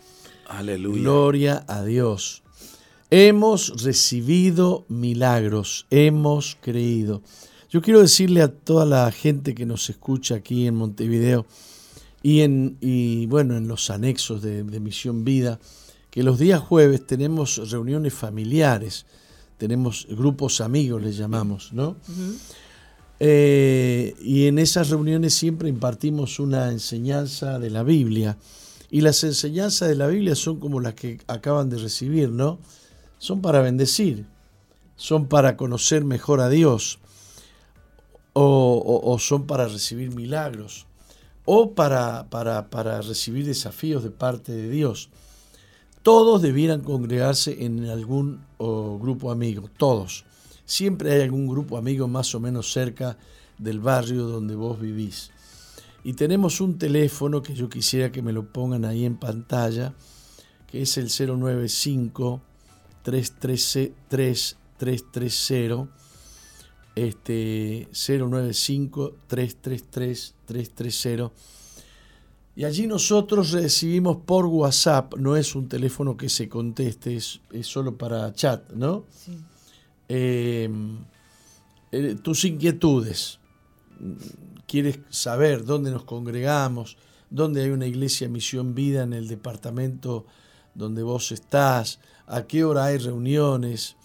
Aleluya. 0.49 1.03
Gloria 1.03 1.65
a 1.67 1.83
Dios. 1.83 2.43
Hemos 3.11 3.85
recibido 3.85 4.85
milagros, 4.89 5.87
hemos 5.91 6.59
creído. 6.61 7.23
Yo 7.71 7.81
quiero 7.81 8.01
decirle 8.01 8.43
a 8.43 8.49
toda 8.49 8.85
la 8.85 9.11
gente 9.13 9.55
que 9.55 9.67
nos 9.67 9.89
escucha 9.91 10.37
aquí 10.37 10.67
en 10.67 10.75
Montevideo 10.75 11.47
y, 12.23 12.41
en, 12.41 12.77
y 12.81 13.27
bueno, 13.27 13.57
en 13.57 13.69
los 13.69 13.91
anexos 13.91 14.43
de, 14.43 14.65
Misión 14.65 15.25
Vida, 15.25 15.61
que 16.11 16.25
los 16.25 16.39
días 16.39 16.61
jueves 16.61 17.07
tenemos 17.07 17.71
reuniones 17.71 18.15
familiares, 18.15 19.07
tenemos 19.59 20.07
grupos 20.11 20.61
amigos, 20.61 21.01
les 21.03 21.17
llamamos, 21.17 21.73
¿no? 21.73 21.97
Eh, 23.19 24.15
y 24.21 24.47
en 24.47 24.59
esas 24.59 24.91
reuniones 24.91 25.35
siempre 25.35 25.69
impartimos 25.69 26.39
una 26.39 26.71
enseñanza 26.71 27.59
de 27.59 27.71
la 27.71 27.83
Biblia. 27.83 28.37
Y 28.91 29.01
las 29.01 29.25
enseñanzas 29.25 29.89
de 29.89 29.97
la 29.97 30.07
Biblia 30.07 30.35
son 30.35 30.61
como 30.61 30.81
las 30.81 30.95
que 30.95 31.21
acaban 31.27 31.71
de 31.71 31.79
recibir, 31.79 32.31
¿no? 32.31 32.59
Son 33.19 33.41
para 33.41 33.61
bendecir, 33.61 34.27
son 34.97 35.27
para 35.27 35.57
conocer 35.57 36.05
mejor 36.05 36.41
a 36.41 36.49
Dios, 36.49 36.99
o, 38.35 39.17
son 39.19 39.47
para 39.47 39.67
recibir 39.67 40.15
milagros, 40.15 40.87
o 41.47 41.73
para, 41.73 42.29
para, 42.29 42.69
para 42.69 43.01
recibir 43.01 43.47
desafíos 43.47 44.05
de 44.05 44.11
parte 44.11 44.53
de 44.53 44.69
Dios. 44.69 45.09
Todos 46.03 46.43
debieran 46.43 46.83
congregarse 46.83 47.65
en 47.65 47.87
algún 47.87 48.45
grupo 48.59 49.33
amigo, 49.33 49.69
todos 49.77 50.27
siempre 50.67 51.13
hay 51.13 51.23
algún 51.23 51.47
grupo 51.47 51.79
amigo 51.79 52.09
más 52.09 52.35
o 52.35 52.41
menos 52.41 52.71
cerca 52.71 53.17
del 53.57 53.81
barrio 53.81 54.25
donde 54.25 54.55
vos 54.55 54.79
vivís. 54.79 55.31
Y 56.05 56.13
tenemos 56.13 56.61
un 56.61 56.79
teléfono 56.79 57.43
que 57.43 57.55
yo 57.55 57.69
quisiera 57.69 58.13
que 58.13 58.23
me 58.23 58.33
lo 58.33 58.53
pongan 58.53 58.85
ahí 58.85 59.05
en 59.05 59.17
pantalla, 59.17 59.95
que 60.67 60.83
es 60.83 60.99
el 60.99 61.09
095 61.09 62.43
333 63.03 64.57
330 64.77 65.89
este 66.95 67.89
095 67.93 69.15
333 69.27 70.35
330 70.47 71.33
y 72.57 72.65
allí 72.65 72.87
nosotros 72.87 73.51
recibimos 73.51 74.17
por 74.25 74.47
WhatsApp, 74.47 75.15
no 75.17 75.37
es 75.37 75.55
un 75.55 75.69
teléfono 75.69 76.17
que 76.17 76.31
se 76.31 76.49
conteste, 76.49 77.15
es, 77.15 77.41
es 77.53 77.67
solo 77.67 77.99
para 77.99 78.33
chat, 78.33 78.73
¿no? 78.73 79.05
Sí. 79.11 79.37
Eh, 80.09 80.69
eh, 81.93 82.17
tus 82.23 82.45
inquietudes. 82.45 83.39
Quieres 84.67 84.99
saber 85.11 85.65
dónde 85.65 85.91
nos 85.91 86.05
congregamos, 86.05 86.97
dónde 87.31 87.63
hay 87.63 87.71
una 87.71 87.87
iglesia 87.87 88.29
Misión 88.29 88.75
Vida 88.75 89.03
en 89.03 89.13
el 89.13 89.29
departamento 89.29 90.27
donde 90.75 91.03
vos 91.03 91.33
estás, 91.33 92.01
a 92.27 92.43
qué 92.43 92.65
hora 92.65 92.87
hay 92.87 92.99
reuniones, 92.99 93.97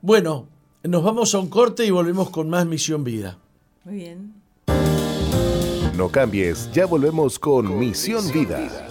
bueno, 0.00 0.48
nos 0.82 1.02
vamos 1.02 1.34
a 1.34 1.38
un 1.38 1.48
corte 1.48 1.84
y 1.84 1.90
volvemos 1.90 2.30
con 2.30 2.48
más 2.48 2.66
Misión 2.66 3.04
Vida. 3.04 3.38
Muy 3.84 3.96
bien. 3.96 4.34
No 5.96 6.08
cambies, 6.10 6.70
ya 6.72 6.86
volvemos 6.86 7.38
con, 7.38 7.78
Misión, 7.78 8.30
Vida. 8.32 8.88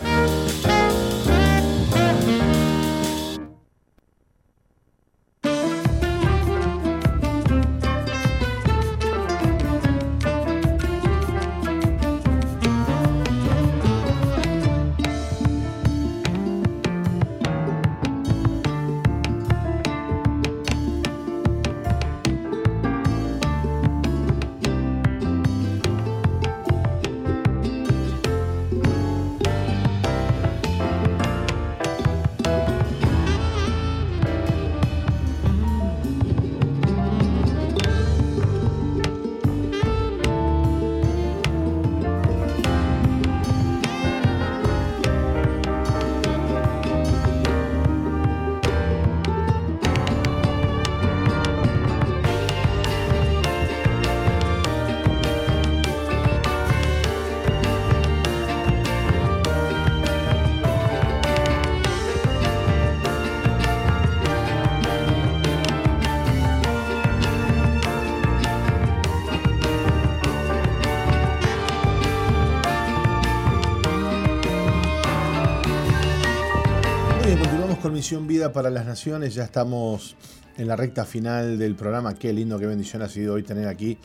Vida 78.47 78.53
para 78.53 78.69
las 78.69 78.85
Naciones, 78.85 79.35
ya 79.35 79.43
estamos 79.43 80.15
en 80.57 80.67
la 80.67 80.77
recta 80.77 81.03
final 81.03 81.57
del 81.57 81.75
programa. 81.75 82.13
Qué 82.13 82.31
lindo, 82.31 82.57
qué 82.57 82.65
bendición 82.65 83.01
ha 83.01 83.09
sido 83.09 83.33
hoy 83.33 83.43
tener 83.43 83.67
aquí 83.67 83.97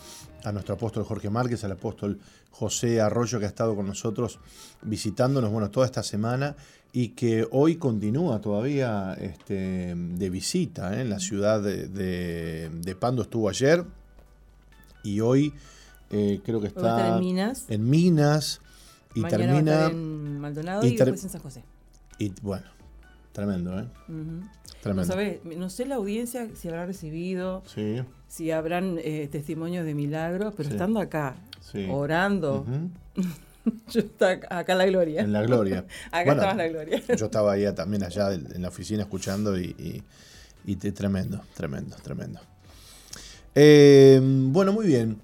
a 0.42 0.50
nuestro 0.50 0.74
apóstol 0.74 1.04
Jorge 1.04 1.30
Márquez, 1.30 1.62
al 1.62 1.72
apóstol 1.72 2.18
José 2.50 3.00
Arroyo, 3.00 3.38
que 3.38 3.44
ha 3.44 3.48
estado 3.48 3.76
con 3.76 3.86
nosotros 3.86 4.40
visitándonos 4.82 5.52
bueno, 5.52 5.70
toda 5.70 5.86
esta 5.86 6.02
semana 6.02 6.56
y 6.92 7.10
que 7.10 7.46
hoy 7.52 7.76
continúa 7.76 8.40
todavía 8.40 9.14
este, 9.14 9.94
de 9.94 10.30
visita 10.30 10.96
¿eh? 10.96 11.02
en 11.02 11.10
la 11.10 11.20
ciudad 11.20 11.62
de, 11.62 12.96
Pando. 12.98 13.22
Estuvo 13.22 13.48
ayer 13.48 13.84
y 15.04 15.20
hoy 15.20 15.54
eh, 16.10 16.40
creo 16.44 16.60
que 16.60 16.66
está 16.66 17.14
en 17.14 17.20
Minas. 17.20 17.66
En 17.68 17.88
Minas 17.88 18.60
y 19.14 19.22
termina. 19.22 19.86
en 19.86 20.40
Maldonado 20.40 20.84
y, 20.84 20.96
después 20.96 21.22
en 21.22 21.30
San 21.30 21.42
José. 21.42 21.64
Y 22.18 22.32
bueno, 22.42 22.66
Tremendo, 23.32 23.78
¿eh? 23.78 23.86
Tremendo. 24.82 25.16
No, 25.56 25.70
sé 25.70 25.86
la 25.86 25.94
audiencia 25.94 26.48
si 26.54 26.68
habrá 26.68 26.86
recibido, 26.86 27.62
si 28.28 28.50
habrán 28.50 28.98
eh, 28.98 29.28
testimonios 29.30 29.84
de 29.84 29.94
milagros, 29.94 30.54
pero 30.56 30.68
estando 30.68 31.00
acá, 31.00 31.36
orando, 31.88 32.66
yo 33.90 34.00
estaba 34.00 34.32
acá 34.50 34.72
en 34.72 34.78
la 34.78 34.86
gloria. 34.86 35.20
En 35.20 35.32
la 35.32 35.42
gloria. 35.42 35.86
acá 36.10 36.32
estaba 36.32 36.50
en 36.52 36.58
la 36.58 36.68
gloria. 36.68 37.02
yo 37.16 37.26
estaba 37.26 37.52
ahí 37.52 37.72
también 37.74 38.02
allá 38.02 38.32
en 38.32 38.62
la 38.62 38.68
oficina 38.68 39.02
escuchando 39.02 39.58
y, 39.58 40.02
y, 40.66 40.76
tremendo, 40.76 41.40
tremendo, 41.54 41.96
tremendo. 42.02 42.40
Eh, 43.54 44.20
bueno, 44.22 44.72
muy 44.72 44.86
bien. 44.86 45.20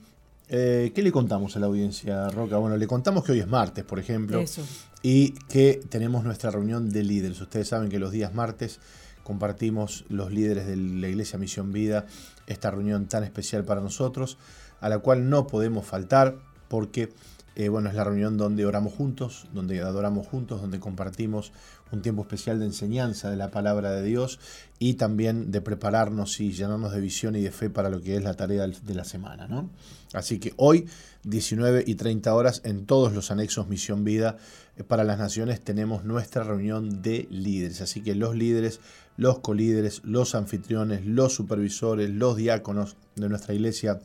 Eh, 0.50 0.92
¿Qué 0.94 1.02
le 1.02 1.12
contamos 1.12 1.56
a 1.56 1.60
la 1.60 1.66
audiencia, 1.66 2.30
Roca? 2.30 2.56
Bueno, 2.56 2.76
le 2.76 2.86
contamos 2.86 3.22
que 3.22 3.32
hoy 3.32 3.40
es 3.40 3.46
martes, 3.46 3.84
por 3.84 3.98
ejemplo. 3.98 4.40
Eso. 4.40 4.62
Y 5.02 5.32
que 5.48 5.80
tenemos 5.88 6.24
nuestra 6.24 6.50
reunión 6.50 6.90
de 6.90 7.04
líderes. 7.04 7.40
Ustedes 7.40 7.68
saben 7.68 7.88
que 7.88 7.98
los 7.98 8.10
días 8.10 8.34
martes 8.34 8.80
compartimos 9.22 10.04
los 10.08 10.32
líderes 10.32 10.66
de 10.66 10.76
la 10.76 11.08
Iglesia 11.08 11.38
Misión 11.38 11.72
Vida 11.72 12.06
esta 12.46 12.70
reunión 12.70 13.06
tan 13.06 13.24
especial 13.24 13.64
para 13.64 13.80
nosotros, 13.80 14.38
a 14.80 14.88
la 14.88 14.98
cual 14.98 15.28
no 15.28 15.46
podemos 15.46 15.86
faltar 15.86 16.38
porque 16.68 17.10
eh, 17.58 17.68
bueno, 17.68 17.88
es 17.88 17.96
la 17.96 18.04
reunión 18.04 18.36
donde 18.36 18.64
oramos 18.64 18.92
juntos, 18.92 19.48
donde 19.52 19.80
adoramos 19.80 20.28
juntos, 20.28 20.60
donde 20.60 20.78
compartimos 20.78 21.50
un 21.90 22.02
tiempo 22.02 22.22
especial 22.22 22.60
de 22.60 22.66
enseñanza 22.66 23.30
de 23.30 23.36
la 23.36 23.50
palabra 23.50 23.90
de 23.90 24.04
Dios 24.04 24.38
y 24.78 24.94
también 24.94 25.50
de 25.50 25.60
prepararnos 25.60 26.38
y 26.38 26.52
llenarnos 26.52 26.92
de 26.92 27.00
visión 27.00 27.34
y 27.34 27.42
de 27.42 27.50
fe 27.50 27.68
para 27.68 27.88
lo 27.88 28.00
que 28.00 28.14
es 28.14 28.22
la 28.22 28.34
tarea 28.34 28.64
de 28.68 28.94
la 28.94 29.02
semana. 29.02 29.48
¿no? 29.48 29.70
Así 30.12 30.38
que 30.38 30.54
hoy, 30.56 30.86
19 31.24 31.82
y 31.84 31.96
30 31.96 32.32
horas, 32.32 32.60
en 32.64 32.86
todos 32.86 33.12
los 33.12 33.32
anexos 33.32 33.66
Misión 33.66 34.04
Vida 34.04 34.36
eh, 34.76 34.84
para 34.84 35.02
las 35.02 35.18
Naciones 35.18 35.60
tenemos 35.60 36.04
nuestra 36.04 36.44
reunión 36.44 37.02
de 37.02 37.26
líderes. 37.28 37.80
Así 37.80 38.02
que 38.02 38.14
los 38.14 38.36
líderes, 38.36 38.78
los 39.16 39.40
colíderes, 39.40 40.02
los 40.04 40.36
anfitriones, 40.36 41.04
los 41.06 41.34
supervisores, 41.34 42.08
los 42.08 42.36
diáconos 42.36 42.96
de 43.16 43.28
nuestra 43.28 43.52
iglesia 43.52 43.98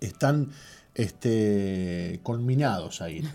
están 0.00 0.50
este, 0.94 2.20
culminados 2.22 3.02
a 3.02 3.10
ir. 3.10 3.28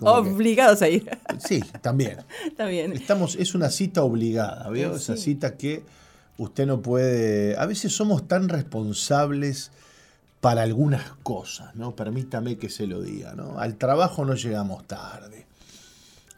Obligados 0.00 0.82
a 0.82 0.88
ir. 0.88 1.08
Sí, 1.38 1.62
también. 1.80 2.18
también. 2.56 2.92
Estamos, 2.92 3.36
es 3.36 3.54
una 3.54 3.70
cita 3.70 4.02
obligada, 4.02 4.68
¿vio? 4.70 4.94
Esa 4.94 5.16
cita 5.16 5.56
que 5.56 5.82
usted 6.38 6.66
no 6.66 6.80
puede. 6.80 7.56
A 7.56 7.66
veces 7.66 7.94
somos 7.94 8.26
tan 8.26 8.48
responsables 8.48 9.70
para 10.40 10.62
algunas 10.62 11.12
cosas, 11.22 11.74
¿no? 11.76 11.94
Permítame 11.94 12.56
que 12.56 12.68
se 12.68 12.86
lo 12.86 13.00
diga, 13.00 13.34
¿no? 13.34 13.58
Al 13.58 13.76
trabajo 13.76 14.24
no 14.24 14.34
llegamos 14.34 14.86
tarde. 14.86 15.46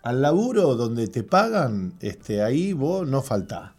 Al 0.03 0.21
laburo 0.21 0.75
donde 0.75 1.09
te 1.09 1.23
pagan, 1.23 1.95
este, 2.01 2.43
ahí 2.43 2.75
vos 2.75 3.09
no 3.09 3.23
faltás. 3.23 3.71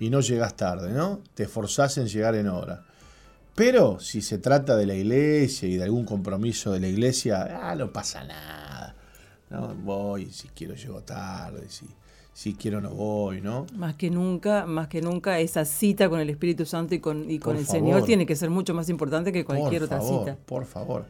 Y 0.00 0.10
no 0.10 0.20
llegas 0.20 0.56
tarde, 0.56 0.92
¿no? 0.92 1.20
Te 1.34 1.44
esforzás 1.44 1.98
en 1.98 2.08
llegar 2.08 2.34
en 2.34 2.48
hora. 2.48 2.84
Pero 3.54 4.00
si 4.00 4.20
se 4.20 4.38
trata 4.38 4.76
de 4.76 4.86
la 4.86 4.94
iglesia 4.94 5.68
y 5.68 5.76
de 5.76 5.84
algún 5.84 6.04
compromiso 6.04 6.72
de 6.72 6.80
la 6.80 6.88
iglesia, 6.88 7.60
ah, 7.62 7.74
no 7.76 7.92
pasa 7.92 8.24
nada. 8.24 8.96
¿no? 9.50 9.74
Voy, 9.74 10.26
si 10.26 10.48
quiero 10.48 10.74
llego 10.74 11.02
tarde, 11.02 11.66
si, 11.68 11.86
si 12.32 12.54
quiero 12.54 12.80
no 12.80 12.90
voy, 12.90 13.40
¿no? 13.40 13.66
Más 13.76 13.94
que 13.94 14.10
nunca, 14.10 14.66
más 14.66 14.88
que 14.88 15.00
nunca 15.00 15.38
esa 15.38 15.64
cita 15.64 16.08
con 16.08 16.18
el 16.18 16.30
Espíritu 16.30 16.66
Santo 16.66 16.96
y 16.96 16.98
con, 16.98 17.30
y 17.30 17.38
con 17.38 17.56
el 17.56 17.66
Señor 17.66 18.04
tiene 18.04 18.26
que 18.26 18.34
ser 18.34 18.50
mucho 18.50 18.74
más 18.74 18.88
importante 18.88 19.32
que 19.32 19.44
cualquier 19.44 19.84
otra 19.84 20.00
cita. 20.00 20.36
Por 20.46 20.66
favor. 20.66 21.04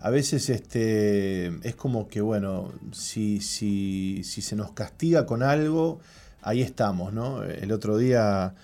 A 0.00 0.10
veces 0.10 0.48
este, 0.48 1.46
es 1.66 1.74
como 1.74 2.08
que, 2.08 2.20
bueno, 2.20 2.72
si, 2.92 3.40
si, 3.40 4.22
si 4.24 4.40
se 4.40 4.56
nos 4.56 4.72
castiga 4.72 5.26
con 5.26 5.42
algo, 5.42 6.00
ahí 6.40 6.62
estamos, 6.62 7.12
¿no? 7.12 7.42
El 7.42 7.72
otro 7.72 7.98
día 7.98 8.54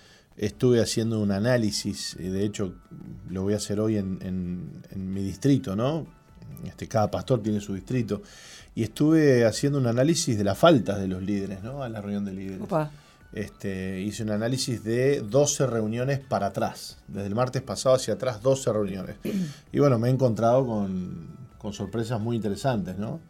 estuve 0.47 0.81
haciendo 0.81 1.21
un 1.21 1.31
análisis, 1.31 2.17
de 2.19 2.45
hecho 2.45 2.75
lo 3.31 3.43
voy 3.43 3.55
a 3.55 3.59
hacer 3.59 3.79
hoy 3.79 3.97
en, 3.97 4.83
mi 4.97 5.23
distrito, 5.23 5.77
¿no? 5.77 6.07
Este, 6.65 6.89
cada 6.89 7.11
pastor 7.11 7.43
tiene 7.43 7.61
su 7.61 7.75
distrito. 7.75 8.23
Y 8.75 8.83
estuve 8.83 9.45
haciendo 9.45 9.79
un 9.79 9.87
análisis 9.87 10.37
de 10.37 10.45
las 10.45 10.59
faltas 10.59 10.99
de 10.99 11.07
los 11.07 11.23
líderes, 11.23 11.63
¿no? 11.63 11.83
A 11.83 11.89
la 11.89 12.01
reunión 12.01 12.25
de 12.25 12.33
líderes. 12.33 12.69
Este, 13.33 14.01
hice 14.01 14.25
un 14.25 14.31
análisis 14.31 14.83
de 14.83 15.21
12 15.21 15.67
reuniones 15.67 16.19
para 16.19 16.47
atrás. 16.47 16.99
Desde 17.07 17.29
el 17.29 17.35
martes 17.35 17.63
pasado 17.63 17.95
hacia 17.95 18.15
atrás, 18.15 18.43
12 18.43 18.73
reuniones. 18.73 19.17
Y 19.73 19.79
bueno, 19.79 19.99
me 19.99 20.09
he 20.09 20.11
encontrado 20.11 20.67
con, 20.67 21.29
con 21.59 21.73
sorpresas 21.73 22.21
muy 22.21 22.35
interesantes, 22.35 22.99
¿no? 22.99 23.21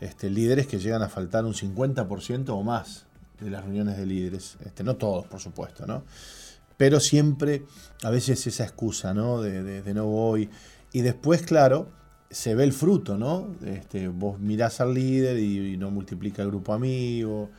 Este, 0.00 0.28
líderes 0.28 0.66
que 0.66 0.78
llegan 0.78 1.02
a 1.02 1.08
faltar 1.08 1.44
un 1.44 1.54
50% 1.54 2.50
o 2.50 2.62
más 2.62 3.04
de 3.40 3.50
las 3.50 3.64
reuniones 3.64 3.96
de 3.96 4.06
líderes. 4.06 4.56
Este, 4.64 4.84
no 4.84 4.96
todos, 4.96 5.26
por 5.26 5.40
supuesto, 5.40 5.86
¿no? 5.86 6.02
Pero 6.82 6.98
siempre 6.98 7.62
a 8.02 8.10
veces 8.10 8.44
esa 8.48 8.64
excusa, 8.64 9.14
¿no? 9.14 9.40
De, 9.40 9.62
de, 9.62 9.94
no 9.94 10.06
voy. 10.06 10.50
Y 10.92 11.02
después, 11.02 11.42
claro, 11.42 11.92
se 12.28 12.56
ve 12.56 12.64
el 12.64 12.72
fruto, 12.72 13.16
¿no? 13.16 13.54
Este, 13.64 14.08
vos 14.08 14.40
mirás 14.40 14.80
al 14.80 14.92
líder 14.92 15.38
y, 15.38 15.76
no 15.76 15.92
multiplica 15.92 16.42
el 16.42 16.48
grupo 16.48 16.72
amigo, 16.72 17.50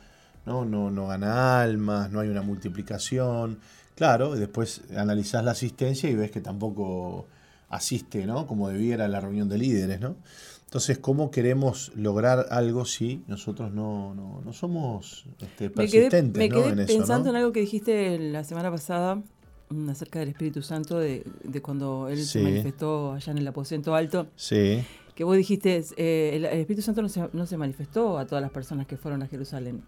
¿no? 0.44 0.66
No, 0.66 0.90
no 0.90 1.06
gana 1.06 1.62
almas, 1.62 2.10
no 2.10 2.20
hay 2.20 2.28
una 2.28 2.42
multiplicación. 2.42 3.60
Claro, 3.94 4.34
después 4.34 4.82
analizás 4.94 5.42
la 5.42 5.52
asistencia 5.52 6.10
y 6.10 6.16
ves 6.16 6.30
que 6.30 6.42
tampoco 6.42 7.26
asiste, 7.70 8.26
¿no? 8.26 8.46
Como 8.46 8.68
debiera 8.68 9.08
la 9.08 9.20
reunión 9.20 9.48
de 9.48 9.56
líderes, 9.56 10.00
¿no? 10.00 10.16
Entonces, 10.74 10.98
¿cómo 10.98 11.30
queremos 11.30 11.92
lograr 11.94 12.48
algo 12.50 12.84
si 12.84 13.22
nosotros 13.28 13.72
no, 13.72 14.12
no, 14.12 14.52
somos 14.52 15.24
este, 15.40 15.70
persistentes 15.70 16.36
me 16.36 16.48
quedé, 16.48 16.84
pensando 16.84 17.30
en 17.30 17.36
algo 17.36 17.52
que 17.52 17.60
dijiste 17.60 18.18
la 18.18 18.42
semana 18.42 18.72
pasada 18.72 19.22
mm, 19.68 19.90
acerca 19.90 20.18
del 20.18 20.30
Espíritu 20.30 20.62
Santo, 20.62 20.98
de, 20.98 21.22
cuando 21.62 22.08
Él 22.08 22.24
se 22.24 22.42
manifestó 22.42 23.12
allá 23.12 23.30
en 23.30 23.38
el 23.38 23.46
aposento 23.46 23.94
alto. 23.94 24.26
Sí. 24.34 24.82
Que 25.14 25.22
vos 25.22 25.36
dijiste, 25.36 25.84
eh, 25.96 26.32
el, 26.34 26.44
Espíritu 26.46 26.82
Santo 26.82 27.02
no 27.02 27.08
se, 27.08 27.22
no 27.32 27.46
se 27.46 27.56
manifestó 27.56 28.18
a 28.18 28.26
todas 28.26 28.42
las 28.42 28.50
personas 28.50 28.88
que 28.88 28.96
fueron 28.96 29.22
a 29.22 29.28
Jerusalén. 29.28 29.84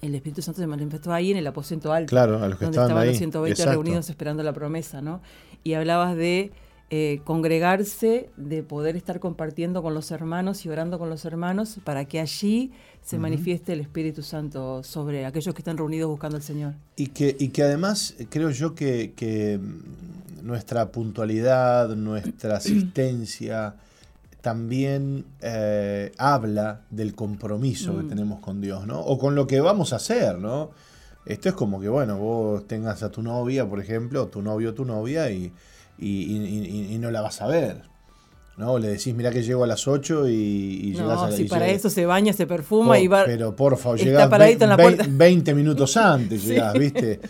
El 0.00 0.16
Espíritu 0.16 0.42
Santo 0.42 0.60
se 0.60 0.66
manifestó 0.66 1.12
ahí 1.12 1.30
en 1.30 1.36
el 1.36 1.46
aposento 1.46 1.92
alto. 1.92 2.10
Claro, 2.10 2.42
a 2.42 2.48
los 2.48 2.58
que 2.58 2.64
donde 2.64 2.80
estaban, 2.80 3.06
los 3.06 3.16
120 3.16 3.66
reunidos 3.66 4.10
esperando 4.10 4.42
la 4.42 4.52
promesa, 4.52 5.00
¿no? 5.00 5.20
Y 5.62 5.74
hablabas 5.74 6.16
de 6.16 6.50
eh, 6.94 7.22
congregarse, 7.24 8.28
de 8.36 8.62
poder 8.62 8.96
estar 8.96 9.18
compartiendo 9.18 9.82
con 9.82 9.94
los 9.94 10.10
hermanos 10.10 10.66
y 10.66 10.68
orando 10.68 10.98
con 10.98 11.08
los 11.08 11.24
hermanos 11.24 11.78
para 11.84 12.04
que 12.04 12.20
allí 12.20 12.70
se 13.00 13.18
manifieste 13.18 13.72
el 13.72 13.80
Espíritu 13.80 14.22
Santo 14.22 14.82
sobre 14.82 15.24
aquellos 15.24 15.54
que 15.54 15.62
están 15.62 15.78
reunidos 15.78 16.10
buscando 16.10 16.36
al 16.36 16.42
Señor. 16.42 16.74
Y 16.96 17.06
que, 17.06 17.34
y 17.38 17.48
que 17.48 17.62
además 17.62 18.14
creo 18.28 18.50
yo 18.50 18.74
que, 18.74 19.58
nuestra 20.42 20.92
puntualidad, 20.92 21.96
nuestra 21.96 22.56
asistencia 22.58 23.74
también 24.42 25.24
eh, 25.40 26.12
habla 26.18 26.82
del 26.90 27.14
compromiso 27.14 27.96
que 27.96 28.02
mm. 28.02 28.08
tenemos 28.10 28.40
con 28.40 28.60
Dios, 28.60 28.86
¿no? 28.86 29.00
O 29.00 29.16
con 29.16 29.34
lo 29.34 29.46
que 29.46 29.62
vamos 29.62 29.94
a 29.94 29.96
hacer, 29.96 30.36
¿no? 30.36 30.72
Esto 31.24 31.48
es 31.48 31.54
como 31.54 31.80
que, 31.80 31.88
bueno, 31.88 32.18
vos 32.18 32.66
tengas 32.66 33.02
a 33.02 33.10
tu 33.10 33.22
novia, 33.22 33.66
por 33.66 33.80
ejemplo, 33.80 34.26
tu 34.26 34.42
novio 34.42 34.70
o 34.70 34.74
tu 34.74 34.84
novia, 34.84 35.30
y 35.30 35.52
y, 36.02 36.98
no 36.98 37.10
la 37.10 37.20
vas 37.20 37.40
a 37.42 37.46
ver. 37.46 37.82
¿no? 38.56 38.78
Le 38.78 38.88
decís, 38.88 39.14
mira 39.14 39.30
que 39.30 39.42
llego 39.42 39.64
a 39.64 39.66
las 39.66 39.88
8 39.88 40.28
y, 40.28 40.92
llegas 40.92 41.22
a 41.22 41.32
Si 41.32 41.44
para 41.44 41.68
eso 41.68 41.90
se 41.90 42.06
baña, 42.06 42.32
se 42.32 42.46
perfuma 42.46 42.98
y 42.98 43.06
va. 43.06 43.24
Pero 43.24 43.56
por 43.56 43.76
favor, 43.78 43.98
llegas 43.98 44.28
20, 44.30 45.06
20 45.08 45.54
minutos 45.54 45.96
antes, 45.96 46.44
llegás, 46.46 46.74
¿viste? 46.74 47.20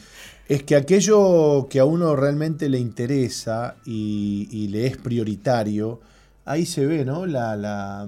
Es 0.49 0.65
que 0.65 0.77
aquello 0.77 1.69
que 1.71 1.79
a 1.79 1.85
uno 1.85 2.17
realmente 2.17 2.69
le 2.69 2.79
interesa 2.79 3.77
y, 3.87 4.69
le 4.69 4.87
es 4.87 4.97
prioritario, 4.97 6.01
ahí 6.45 6.67
se 6.67 6.85
ve, 6.87 7.05
¿no? 7.05 7.27
La, 7.27 7.57
la 7.57 8.07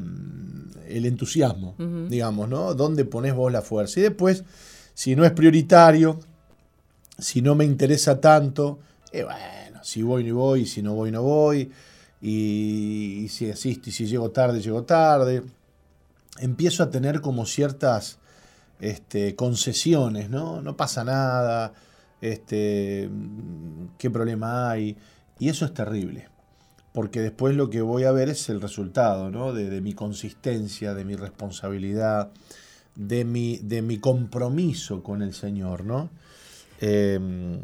el 0.89 1.07
entusiasmo, 1.07 1.75
digamos, 2.09 2.49
¿no? 2.49 2.75
¿Dónde 2.75 3.05
pones 3.05 3.35
vos 3.35 3.51
la 3.51 3.63
fuerza? 3.63 4.01
Y 4.01 4.03
después, 4.03 4.45
si 4.93 5.17
no 5.17 5.25
es 5.25 5.33
prioritario, 5.33 6.21
si 7.19 7.43
no 7.43 7.55
me 7.55 7.65
interesa 7.65 8.21
tanto, 8.21 8.79
eh, 9.13 9.25
bueno, 9.25 9.39
si 9.85 10.03
voy, 10.03 10.25
no 10.25 10.37
voy, 10.37 10.67
si 10.67 10.83
no 10.83 10.95
voy, 10.95 11.11
no 11.11 11.23
voy, 11.23 11.71
y, 12.21 13.27
si 13.31 13.51
asisto 13.51 13.91
y 13.91 13.93
si 13.93 14.07
llego 14.07 14.31
tarde, 14.31 14.61
llego 14.61 14.85
tarde. 14.85 15.43
Empiezo 16.41 16.83
a 16.83 16.91
tener 16.91 17.21
como 17.21 17.47
ciertas 17.47 18.19
este, 18.81 19.37
concesiones, 19.37 20.31
¿no? 20.31 20.61
No 20.63 20.77
pasa 20.77 21.05
nada, 21.05 21.73
este, 22.21 23.09
qué 23.99 24.11
problema 24.11 24.71
hay, 24.71 24.97
y 25.39 25.49
eso 25.49 25.65
es 25.65 25.75
terrible 25.75 26.35
porque 26.95 27.21
después 27.21 27.57
lo 27.57 27.71
que 27.71 27.83
voy 27.83 28.05
a 28.05 28.13
ver 28.13 28.29
es 28.29 28.49
el 28.49 28.61
resultado 28.61 29.29
¿no? 29.29 29.53
de, 29.53 29.81
mi 29.81 29.95
consistencia, 29.95 30.95
de 30.95 31.05
mi 31.05 31.17
responsabilidad, 31.17 32.31
de 32.95 33.25
mi, 33.25 33.59
de 33.59 33.83
mi 33.83 33.99
compromiso 33.99 35.03
con 35.03 35.21
el 35.21 35.35
Señor. 35.35 35.85
¿no? 35.85 36.09
Em, 36.81 37.61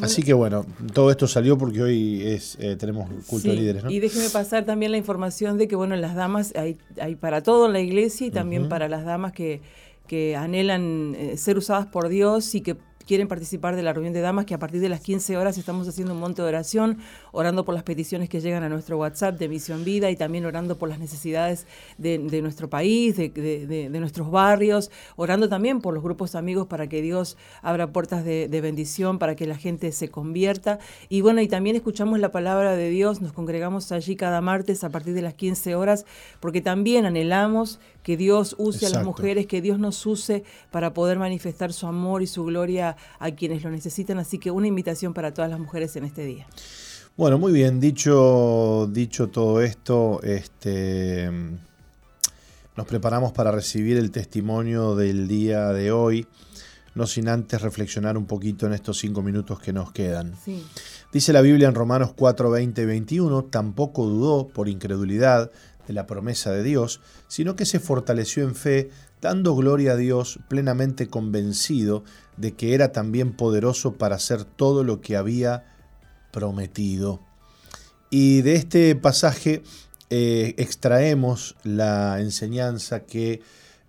Así 0.00 0.22
que 0.22 0.32
bueno, 0.32 0.64
todo 0.94 1.10
esto 1.10 1.26
salió 1.28 1.58
porque 1.58 1.82
hoy 1.82 2.22
es 2.22 2.56
eh, 2.58 2.76
tenemos 2.76 3.10
culto 3.26 3.48
de 3.48 3.56
líderes, 3.56 3.84
¿no? 3.84 3.90
Y 3.90 4.00
déjeme 4.00 4.30
pasar 4.30 4.64
también 4.64 4.90
la 4.90 4.98
información 4.98 5.58
de 5.58 5.68
que 5.68 5.76
bueno, 5.76 5.94
las 5.96 6.14
damas 6.14 6.54
hay, 6.56 6.78
hay 7.00 7.14
para 7.14 7.42
todo 7.42 7.66
en 7.66 7.74
la 7.74 7.80
iglesia 7.80 8.26
y 8.26 8.30
también 8.30 8.68
para 8.68 8.88
las 8.88 9.04
damas 9.04 9.32
que, 9.32 9.60
que 10.06 10.34
anhelan 10.34 11.14
eh, 11.14 11.36
ser 11.36 11.58
usadas 11.58 11.86
por 11.86 12.08
Dios 12.08 12.54
y 12.54 12.62
que 12.62 12.76
quieren 13.06 13.28
participar 13.28 13.76
de 13.76 13.82
la 13.82 13.92
reunión 13.92 14.14
de 14.14 14.20
damas, 14.20 14.46
que 14.46 14.54
a 14.54 14.58
partir 14.58 14.80
de 14.80 14.88
las 14.88 15.00
15 15.00 15.36
horas 15.36 15.58
estamos 15.58 15.86
haciendo 15.88 16.14
un 16.14 16.20
monte 16.20 16.42
de 16.42 16.48
oración, 16.48 16.98
orando 17.32 17.64
por 17.64 17.74
las 17.74 17.82
peticiones 17.82 18.28
que 18.28 18.40
llegan 18.40 18.62
a 18.62 18.68
nuestro 18.68 18.98
WhatsApp 18.98 19.38
de 19.38 19.48
Misión 19.48 19.84
Vida 19.84 20.10
y 20.10 20.16
también 20.16 20.44
orando 20.44 20.78
por 20.78 20.88
las 20.88 20.98
necesidades 20.98 21.66
de, 21.98 22.18
nuestro 22.42 22.70
país, 22.70 23.16
de, 23.16 23.88
nuestros 23.90 24.30
barrios, 24.30 24.90
orando 25.16 25.48
también 25.48 25.80
por 25.80 25.94
los 25.94 26.02
grupos 26.02 26.34
amigos 26.34 26.66
para 26.66 26.88
que 26.88 27.02
Dios 27.02 27.36
abra 27.62 27.92
puertas 27.92 28.24
de, 28.24 28.60
bendición, 28.62 29.18
para 29.18 29.34
que 29.34 29.46
la 29.46 29.56
gente 29.56 29.90
se 29.92 30.08
convierta. 30.08 30.78
Y 31.08 31.22
bueno, 31.22 31.40
y 31.40 31.48
también 31.48 31.74
escuchamos 31.74 32.20
la 32.20 32.30
palabra 32.30 32.76
de 32.76 32.90
Dios, 32.90 33.20
nos 33.20 33.32
congregamos 33.32 33.90
allí 33.92 34.14
cada 34.14 34.40
martes 34.40 34.84
a 34.84 34.90
partir 34.90 35.14
de 35.14 35.22
las 35.22 35.34
15 35.34 35.74
horas, 35.74 36.06
porque 36.38 36.60
también 36.60 37.06
anhelamos 37.06 37.80
que 38.02 38.16
Dios 38.16 38.54
use 38.58 38.86
a 38.86 38.90
las 38.90 39.04
mujeres, 39.04 39.46
que 39.46 39.60
Dios 39.62 39.78
nos 39.78 40.04
use 40.06 40.44
para 40.70 40.92
poder 40.92 41.18
manifestar 41.18 41.72
su 41.72 41.86
amor 41.86 42.22
y 42.22 42.26
su 42.26 42.44
gloria 42.44 42.96
a 43.18 43.30
quienes 43.30 43.62
lo 43.62 43.70
necesitan. 43.70 44.18
Así 44.18 44.38
que 44.38 44.50
una 44.50 44.66
invitación 44.66 45.14
para 45.14 45.32
todas 45.32 45.50
las 45.50 45.60
mujeres 45.60 45.96
en 45.96 46.04
este 46.04 46.24
día. 46.24 46.46
Bueno, 47.14 47.38
muy 47.38 47.52
bien, 47.52 47.78
dicho, 47.78 48.88
dicho 48.90 49.28
todo 49.28 49.60
esto, 49.60 50.22
este, 50.22 51.30
nos 52.74 52.86
preparamos 52.86 53.32
para 53.32 53.50
recibir 53.52 53.98
el 53.98 54.10
testimonio 54.10 54.96
del 54.96 55.28
día 55.28 55.74
de 55.74 55.92
hoy, 55.92 56.26
no 56.94 57.06
sin 57.06 57.28
antes 57.28 57.60
reflexionar 57.60 58.16
un 58.16 58.24
poquito 58.24 58.64
en 58.64 58.72
estos 58.72 58.98
cinco 58.98 59.22
minutos 59.22 59.60
que 59.60 59.74
nos 59.74 59.92
quedan. 59.92 60.32
Dice 61.12 61.34
la 61.34 61.42
Biblia 61.42 61.68
en 61.68 61.74
Romanos 61.74 62.14
4, 62.16 62.50
20 62.50 62.80
y 62.80 62.86
21, 62.86 63.44
tampoco 63.44 64.06
dudó 64.06 64.48
por 64.48 64.70
incredulidad 64.70 65.50
de 65.86 65.92
la 65.92 66.06
promesa 66.06 66.50
de 66.50 66.62
Dios, 66.62 67.02
sino 67.28 67.56
que 67.56 67.66
se 67.66 67.78
fortaleció 67.78 68.42
en 68.42 68.54
fe, 68.54 68.88
dando 69.20 69.54
gloria 69.54 69.92
a 69.92 69.96
Dios, 69.96 70.38
plenamente 70.48 71.08
convencido 71.08 72.04
de 72.38 72.52
que 72.52 72.72
era 72.72 72.90
también 72.90 73.34
poderoso 73.34 73.92
para 73.98 74.16
hacer 74.16 74.44
todo 74.44 74.82
lo 74.82 75.02
que 75.02 75.18
había 75.18 75.71
prometido. 76.32 77.20
Y 78.10 78.42
de 78.42 78.56
este 78.56 78.96
pasaje 78.96 79.62
eh, 80.10 80.54
extraemos 80.58 81.56
la 81.62 82.20
enseñanza 82.20 83.04
que, 83.04 83.40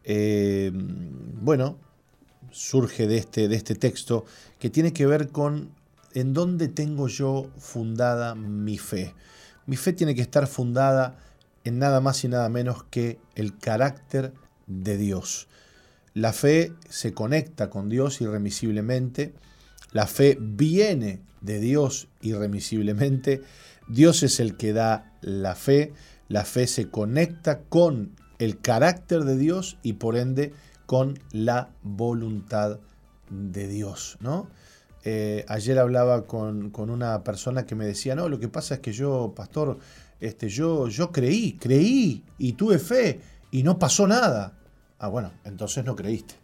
eh, 0.04 0.72
bueno, 0.74 1.78
surge 2.52 3.08
de 3.08 3.18
este, 3.18 3.48
de 3.48 3.56
este 3.56 3.76
texto, 3.76 4.26
que 4.60 4.70
tiene 4.70 4.94
que 4.94 5.06
ver 5.06 5.30
con 5.30 5.72
en 6.14 6.34
dónde 6.34 6.68
tengo 6.68 7.08
yo 7.08 7.50
fundada 7.58 8.36
mi 8.36 8.78
fe. 8.78 9.16
Mi 9.66 9.76
fe 9.76 9.94
tiene 9.94 10.16
que 10.16 10.22
estar 10.22 10.48
fundada 10.48 11.18
en 11.64 11.80
nada 11.80 12.02
más 12.02 12.24
y 12.24 12.28
nada 12.28 12.50
menos 12.50 12.84
que 12.84 13.20
el 13.36 13.58
carácter 13.58 14.34
de 14.68 14.98
Dios. 14.98 15.48
La 16.14 16.34
fe 16.34 16.74
se 16.90 17.14
conecta 17.14 17.70
con 17.70 17.90
Dios 17.90 18.22
irremisiblemente, 18.22 19.34
la 19.94 20.08
fe 20.08 20.38
viene 20.40 21.22
de 21.42 21.60
Dios 21.60 22.08
irremisiblemente, 22.22 23.42
Dios 23.88 24.24
es 24.24 24.40
el 24.40 24.58
que 24.58 24.74
da 24.74 25.14
la 25.22 25.56
fe, 25.56 25.94
la 26.28 26.46
fe 26.46 26.68
se 26.68 26.90
conecta 26.90 27.62
con 27.62 28.16
el 28.40 28.60
carácter 28.60 29.24
de 29.24 29.38
Dios 29.38 29.78
y 29.84 29.94
por 29.94 30.18
ende 30.18 30.54
con 30.86 31.20
la 31.32 31.70
voluntad 31.84 32.80
de 33.30 33.68
Dios. 33.68 34.18
¿no? 34.20 34.50
Eh, 35.04 35.46
ayer 35.48 35.80
hablaba 35.80 36.26
con, 36.26 36.70
con, 36.72 36.90
una 36.90 37.24
persona 37.24 37.66
que 37.66 37.76
me 37.76 37.86
decía, 37.86 38.16
no, 38.16 38.30
lo 38.30 38.40
que 38.40 38.48
pasa 38.48 38.76
es 38.76 38.80
que 38.80 38.94
yo, 38.94 39.34
pastor, 39.36 39.78
este, 40.20 40.50
yo, 40.50 40.88
yo 40.88 41.12
creí, 41.12 41.54
creí 41.54 42.24
y 42.38 42.54
tuve 42.54 42.80
fe 42.80 43.20
y 43.52 43.64
no 43.64 43.78
pasó 43.78 44.08
nada. 44.08 44.54
Ah, 44.98 45.10
bueno, 45.10 45.32
entonces 45.44 45.84
no 45.84 45.96
creíste. 45.96 46.36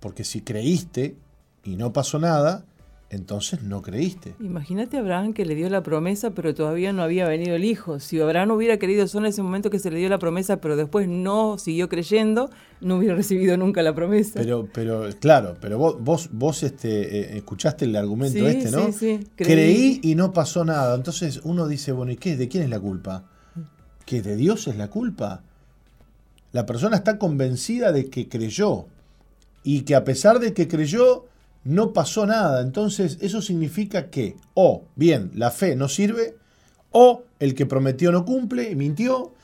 Porque 0.00 0.24
si 0.24 0.42
creíste 0.42 1.16
y 1.64 1.76
no 1.76 1.92
pasó 1.92 2.18
nada, 2.18 2.64
entonces 3.10 3.62
no 3.62 3.80
creíste. 3.80 4.34
Imagínate 4.38 4.98
a 4.98 5.00
Abraham 5.00 5.32
que 5.32 5.46
le 5.46 5.54
dio 5.54 5.70
la 5.70 5.82
promesa, 5.82 6.32
pero 6.32 6.54
todavía 6.54 6.92
no 6.92 7.02
había 7.02 7.26
venido 7.26 7.56
el 7.56 7.64
hijo. 7.64 8.00
Si 8.00 8.20
Abraham 8.20 8.50
hubiera 8.50 8.76
querido 8.78 9.06
solo 9.08 9.26
en 9.26 9.30
ese 9.30 9.42
momento 9.42 9.70
que 9.70 9.78
se 9.78 9.90
le 9.90 9.98
dio 9.98 10.10
la 10.10 10.18
promesa, 10.18 10.60
pero 10.60 10.76
después 10.76 11.08
no 11.08 11.56
siguió 11.56 11.88
creyendo, 11.88 12.50
no 12.80 12.96
hubiera 12.96 13.14
recibido 13.16 13.56
nunca 13.56 13.82
la 13.82 13.94
promesa. 13.94 14.40
Pero, 14.40 14.68
pero 14.72 15.08
claro, 15.20 15.56
pero 15.60 15.78
vos, 15.78 15.96
vos, 16.00 16.28
vos 16.32 16.62
este, 16.62 17.20
eh, 17.20 17.36
escuchaste 17.38 17.86
el 17.86 17.96
argumento 17.96 18.46
este, 18.46 18.70
¿no? 18.70 18.92
Sí, 18.92 18.92
sí. 18.92 19.26
Creí. 19.36 20.00
y 20.02 20.14
no 20.14 20.32
pasó 20.32 20.64
nada. 20.64 20.94
Entonces 20.94 21.40
uno 21.44 21.66
dice, 21.66 21.92
bueno, 21.92 22.12
¿y 22.12 22.16
qué? 22.16 22.36
¿De 22.36 22.48
quién 22.48 22.64
es 22.64 22.70
la 22.70 22.80
culpa? 22.80 23.24
¿Que 24.04 24.20
de 24.20 24.36
Dios 24.36 24.68
es 24.68 24.76
la 24.76 24.88
culpa? 24.88 25.42
La 26.52 26.66
persona 26.66 26.96
está 26.96 27.18
convencida 27.18 27.92
de 27.92 28.10
que 28.10 28.28
creyó 28.28 28.86
y 29.70 29.82
que 29.82 29.94
a 29.94 30.04
pesar 30.04 30.38
de 30.40 30.54
que 30.54 30.66
creyó, 30.66 31.26
no 31.64 31.92
pasó 31.92 32.24
nada. 32.24 32.62
Entonces, 32.62 33.18
eso 33.20 33.42
significa 33.42 34.08
que, 34.08 34.36
o 34.54 34.84
bien, 34.96 35.30
la 35.34 35.50
fe 35.50 35.76
no 35.76 35.88
sirve, 35.88 36.36
o 36.90 37.24
el 37.38 37.54
que 37.54 37.66
prometió 37.66 38.10
no 38.10 38.24
cumple 38.24 38.70
y 38.70 38.74
mintió, 38.76 39.34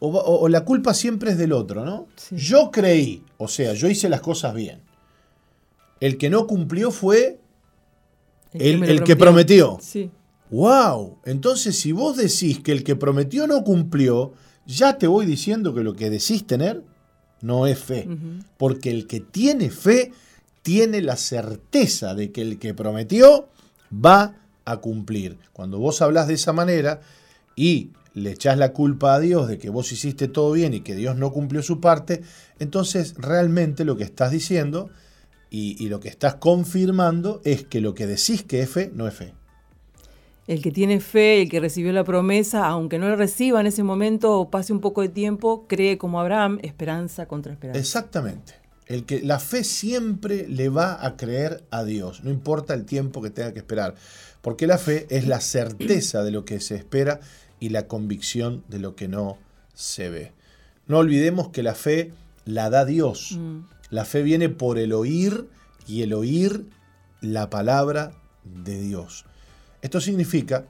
o, 0.00 0.08
o- 0.08 0.40
o 0.40 0.48
la 0.48 0.64
culpa 0.64 0.94
siempre 0.94 1.30
es 1.30 1.38
del 1.38 1.52
otro, 1.52 1.84
¿no? 1.84 2.08
Sí. 2.16 2.34
Yo 2.36 2.70
creí, 2.72 3.22
o 3.38 3.46
sea, 3.46 3.72
yo 3.74 3.86
hice 3.88 4.08
las 4.08 4.20
cosas 4.20 4.52
bien. 4.54 4.80
El 6.00 6.16
que 6.18 6.28
no 6.30 6.46
cumplió 6.48 6.90
fue 6.90 7.38
el, 8.52 8.78
me 8.78 8.86
lo 8.88 8.92
el 8.94 9.04
que 9.04 9.14
prometió. 9.16 9.78
Sí. 9.80 10.10
¡Wow! 10.50 11.18
Entonces, 11.24 11.78
si 11.78 11.92
vos 11.92 12.16
decís 12.16 12.58
que 12.60 12.72
el 12.72 12.82
que 12.82 12.96
prometió 12.96 13.46
no 13.46 13.62
cumplió, 13.62 14.32
ya 14.66 14.98
te 14.98 15.06
voy 15.06 15.24
diciendo 15.26 15.72
que 15.74 15.82
lo 15.84 15.94
que 15.94 16.10
decís 16.10 16.46
tener 16.46 16.82
no 17.42 17.66
es 17.66 17.78
fe. 17.78 18.08
Porque 18.56 18.90
el 18.90 19.06
que 19.06 19.20
tiene 19.20 19.70
fe 19.70 20.12
tiene 20.62 21.00
la 21.00 21.16
certeza 21.16 22.14
de 22.14 22.32
que 22.32 22.42
el 22.42 22.58
que 22.58 22.74
prometió 22.74 23.48
va 23.92 24.36
a 24.64 24.76
cumplir. 24.78 25.38
Cuando 25.52 25.78
vos 25.78 26.02
hablas 26.02 26.28
de 26.28 26.34
esa 26.34 26.52
manera 26.52 27.00
y 27.56 27.90
le 28.14 28.32
echás 28.32 28.58
la 28.58 28.72
culpa 28.72 29.14
a 29.14 29.20
Dios 29.20 29.48
de 29.48 29.58
que 29.58 29.70
vos 29.70 29.92
hiciste 29.92 30.28
todo 30.28 30.52
bien 30.52 30.74
y 30.74 30.80
que 30.80 30.94
Dios 30.94 31.16
no 31.16 31.32
cumplió 31.32 31.62
su 31.62 31.80
parte, 31.80 32.22
entonces 32.58 33.14
realmente 33.16 33.84
lo 33.84 33.96
que 33.96 34.04
estás 34.04 34.30
diciendo 34.30 34.90
y, 35.48 35.82
y 35.82 35.88
lo 35.88 36.00
que 36.00 36.08
estás 36.08 36.34
confirmando 36.36 37.40
es 37.44 37.64
que 37.64 37.80
lo 37.80 37.94
que 37.94 38.06
decís 38.06 38.42
que 38.42 38.60
es 38.60 38.70
fe 38.70 38.90
no 38.94 39.06
es 39.08 39.14
fe. 39.14 39.34
El 40.50 40.62
que 40.62 40.72
tiene 40.72 40.98
fe, 40.98 41.42
el 41.42 41.48
que 41.48 41.60
recibió 41.60 41.92
la 41.92 42.02
promesa, 42.02 42.66
aunque 42.66 42.98
no 42.98 43.08
la 43.08 43.14
reciba 43.14 43.60
en 43.60 43.68
ese 43.68 43.84
momento 43.84 44.36
o 44.36 44.50
pase 44.50 44.72
un 44.72 44.80
poco 44.80 45.00
de 45.00 45.08
tiempo, 45.08 45.64
cree 45.68 45.96
como 45.96 46.18
Abraham, 46.18 46.58
esperanza 46.62 47.26
contra 47.26 47.52
esperanza. 47.52 47.78
Exactamente. 47.78 48.54
El 48.86 49.04
que 49.04 49.22
la 49.22 49.38
fe 49.38 49.62
siempre 49.62 50.48
le 50.48 50.68
va 50.68 51.06
a 51.06 51.16
creer 51.16 51.62
a 51.70 51.84
Dios, 51.84 52.24
no 52.24 52.30
importa 52.30 52.74
el 52.74 52.84
tiempo 52.84 53.22
que 53.22 53.30
tenga 53.30 53.52
que 53.52 53.60
esperar, 53.60 53.94
porque 54.42 54.66
la 54.66 54.78
fe 54.78 55.06
es 55.10 55.28
la 55.28 55.40
certeza 55.40 56.24
de 56.24 56.32
lo 56.32 56.44
que 56.44 56.58
se 56.58 56.74
espera 56.74 57.20
y 57.60 57.68
la 57.68 57.86
convicción 57.86 58.64
de 58.66 58.80
lo 58.80 58.96
que 58.96 59.06
no 59.06 59.38
se 59.72 60.10
ve. 60.10 60.32
No 60.88 60.98
olvidemos 60.98 61.50
que 61.50 61.62
la 61.62 61.76
fe 61.76 62.10
la 62.44 62.70
da 62.70 62.84
Dios. 62.84 63.38
Mm. 63.38 63.60
La 63.90 64.04
fe 64.04 64.24
viene 64.24 64.48
por 64.48 64.78
el 64.78 64.94
oír 64.94 65.46
y 65.86 66.02
el 66.02 66.12
oír 66.12 66.66
la 67.20 67.50
palabra 67.50 68.10
de 68.42 68.80
Dios. 68.80 69.26
Esto 69.82 70.00
significa 70.00 70.66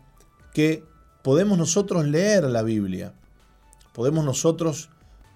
que 0.52 0.84
podemos 1.22 1.58
nosotros 1.58 2.06
leer 2.06 2.44
la 2.44 2.62
Biblia, 2.62 3.12
podemos 3.92 4.24
nosotros 4.24 4.90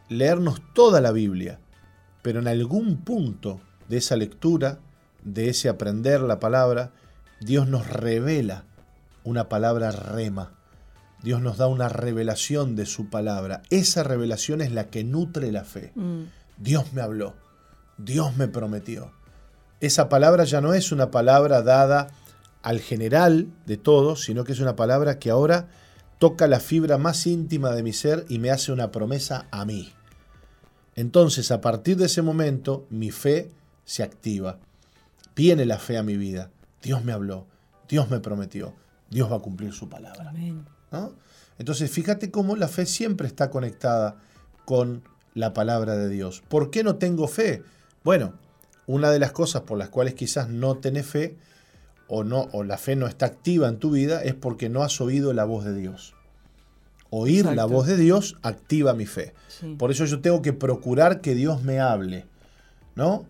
leernos 0.09 0.61
toda 0.75 1.01
la 1.01 1.13
Biblia, 1.13 1.59
pero 2.23 2.41
en 2.41 2.49
algún 2.49 2.99
punto 2.99 3.61
de 3.89 3.99
esa 3.99 4.17
lectura, 4.17 4.79
de 5.25 5.49
ese 5.49 5.69
aprender 5.69 6.21
la 6.21 6.39
palabra, 6.39 6.93
Dios 7.41 7.69
nos 7.69 7.87
revela 7.89 8.65
una 9.25 9.49
palabra 9.49 9.91
rema. 9.91 10.53
Dios 11.23 11.41
nos 11.41 11.57
da 11.57 11.67
una 11.69 11.89
revelación 11.89 12.77
de 12.77 12.85
su 12.85 13.09
palabra. 13.09 13.63
Esa 13.71 14.03
revelación 14.03 14.61
es 14.61 14.73
la 14.73 14.89
que 14.89 15.05
nutre 15.05 15.51
la 15.51 15.65
fe. 15.65 15.93
Mm. 15.95 16.25
Dios 16.59 16.93
me 16.93 17.01
habló, 17.01 17.35
Dios 17.97 18.37
me 18.37 18.47
prometió. 18.47 19.11
Esa 19.81 20.09
palabra 20.09 20.45
ya 20.45 20.61
no 20.61 20.75
es 20.75 20.93
una 20.93 21.11
palabra 21.11 21.63
dada 21.63 22.09
al 22.65 22.81
general 22.81 23.49
de 23.67 23.77
todos, 23.77 24.25
sino 24.25 24.43
que 24.43 24.53
es 24.53 24.59
una 24.59 24.75
palabra 24.75 25.19
que 25.19 25.31
ahora 25.31 25.69
toca 26.19 26.49
la 26.49 26.61
fibra 26.61 26.97
más 26.97 27.27
íntima 27.27 27.73
de 27.73 27.83
mi 27.83 27.93
ser 27.93 28.25
y 28.31 28.39
me 28.39 28.51
hace 28.51 28.73
una 28.73 28.91
promesa 28.91 29.47
a 29.51 29.67
mí. 29.67 29.93
Entonces, 30.97 31.51
a 31.51 31.61
partir 31.61 31.99
de 31.99 32.07
ese 32.07 32.23
momento, 32.23 32.87
mi 32.89 33.11
fe 33.11 33.51
se 33.85 34.03
activa. 34.03 34.59
Viene 35.37 35.67
la 35.67 35.79
fe 35.79 35.99
a 35.99 36.03
mi 36.03 36.17
vida. 36.17 36.51
Dios 36.83 37.05
me 37.05 37.13
habló, 37.13 37.47
Dios 37.87 38.09
me 38.09 38.21
prometió, 38.21 38.75
Dios 39.11 39.31
va 39.31 39.37
a 39.37 39.41
cumplir 39.41 39.75
su 39.75 39.91
palabra. 39.91 40.31
Amén. 40.31 40.65
¿no? 40.91 41.13
Entonces, 41.59 41.91
fíjate 41.91 42.31
cómo 42.31 42.57
la 42.57 42.69
fe 42.69 42.87
siempre 42.87 43.27
está 43.27 43.51
conectada 43.51 44.17
con 44.65 45.03
la 45.35 45.53
palabra 45.53 45.97
de 45.97 46.09
Dios. 46.09 46.43
¿Por 46.49 46.71
qué 46.71 46.83
no 46.83 46.97
tengo 46.97 47.29
fe? 47.29 47.63
Bueno, 48.05 48.33
una 48.87 49.11
de 49.11 49.19
las 49.19 49.33
cosas 49.33 49.63
por 49.63 49.77
las 49.77 49.91
cuales 49.91 50.15
quizás 50.15 50.49
no 50.49 50.79
tenés 50.79 51.07
fe 51.07 51.37
o 52.09 52.25
no 52.25 52.49
o 52.53 52.65
la 52.65 52.79
fe 52.79 52.97
no 52.97 53.07
está 53.07 53.27
activa 53.27 53.69
en 53.69 53.79
tu 53.79 53.91
vida 53.91 54.23
es 54.23 54.35
porque 54.35 54.69
no 54.69 54.83
has 54.83 55.01
oído 55.01 55.33
la 55.33 55.45
voz 55.45 55.65
de 55.65 55.75
Dios. 55.75 56.15
Oír 57.11 57.47
la 57.47 57.65
voz 57.65 57.87
de 57.87 57.97
Dios 57.97 58.37
activa 58.43 58.93
mi 58.93 59.07
fe. 59.07 59.35
Sí. 59.49 59.77
Por 59.79 59.91
eso 59.91 60.05
yo 60.05 60.21
tengo 60.21 60.43
que 60.43 60.53
procurar 60.53 61.21
que 61.21 61.35
Dios 61.35 61.63
me 61.63 61.79
hable, 61.79 62.27
¿no? 62.97 63.27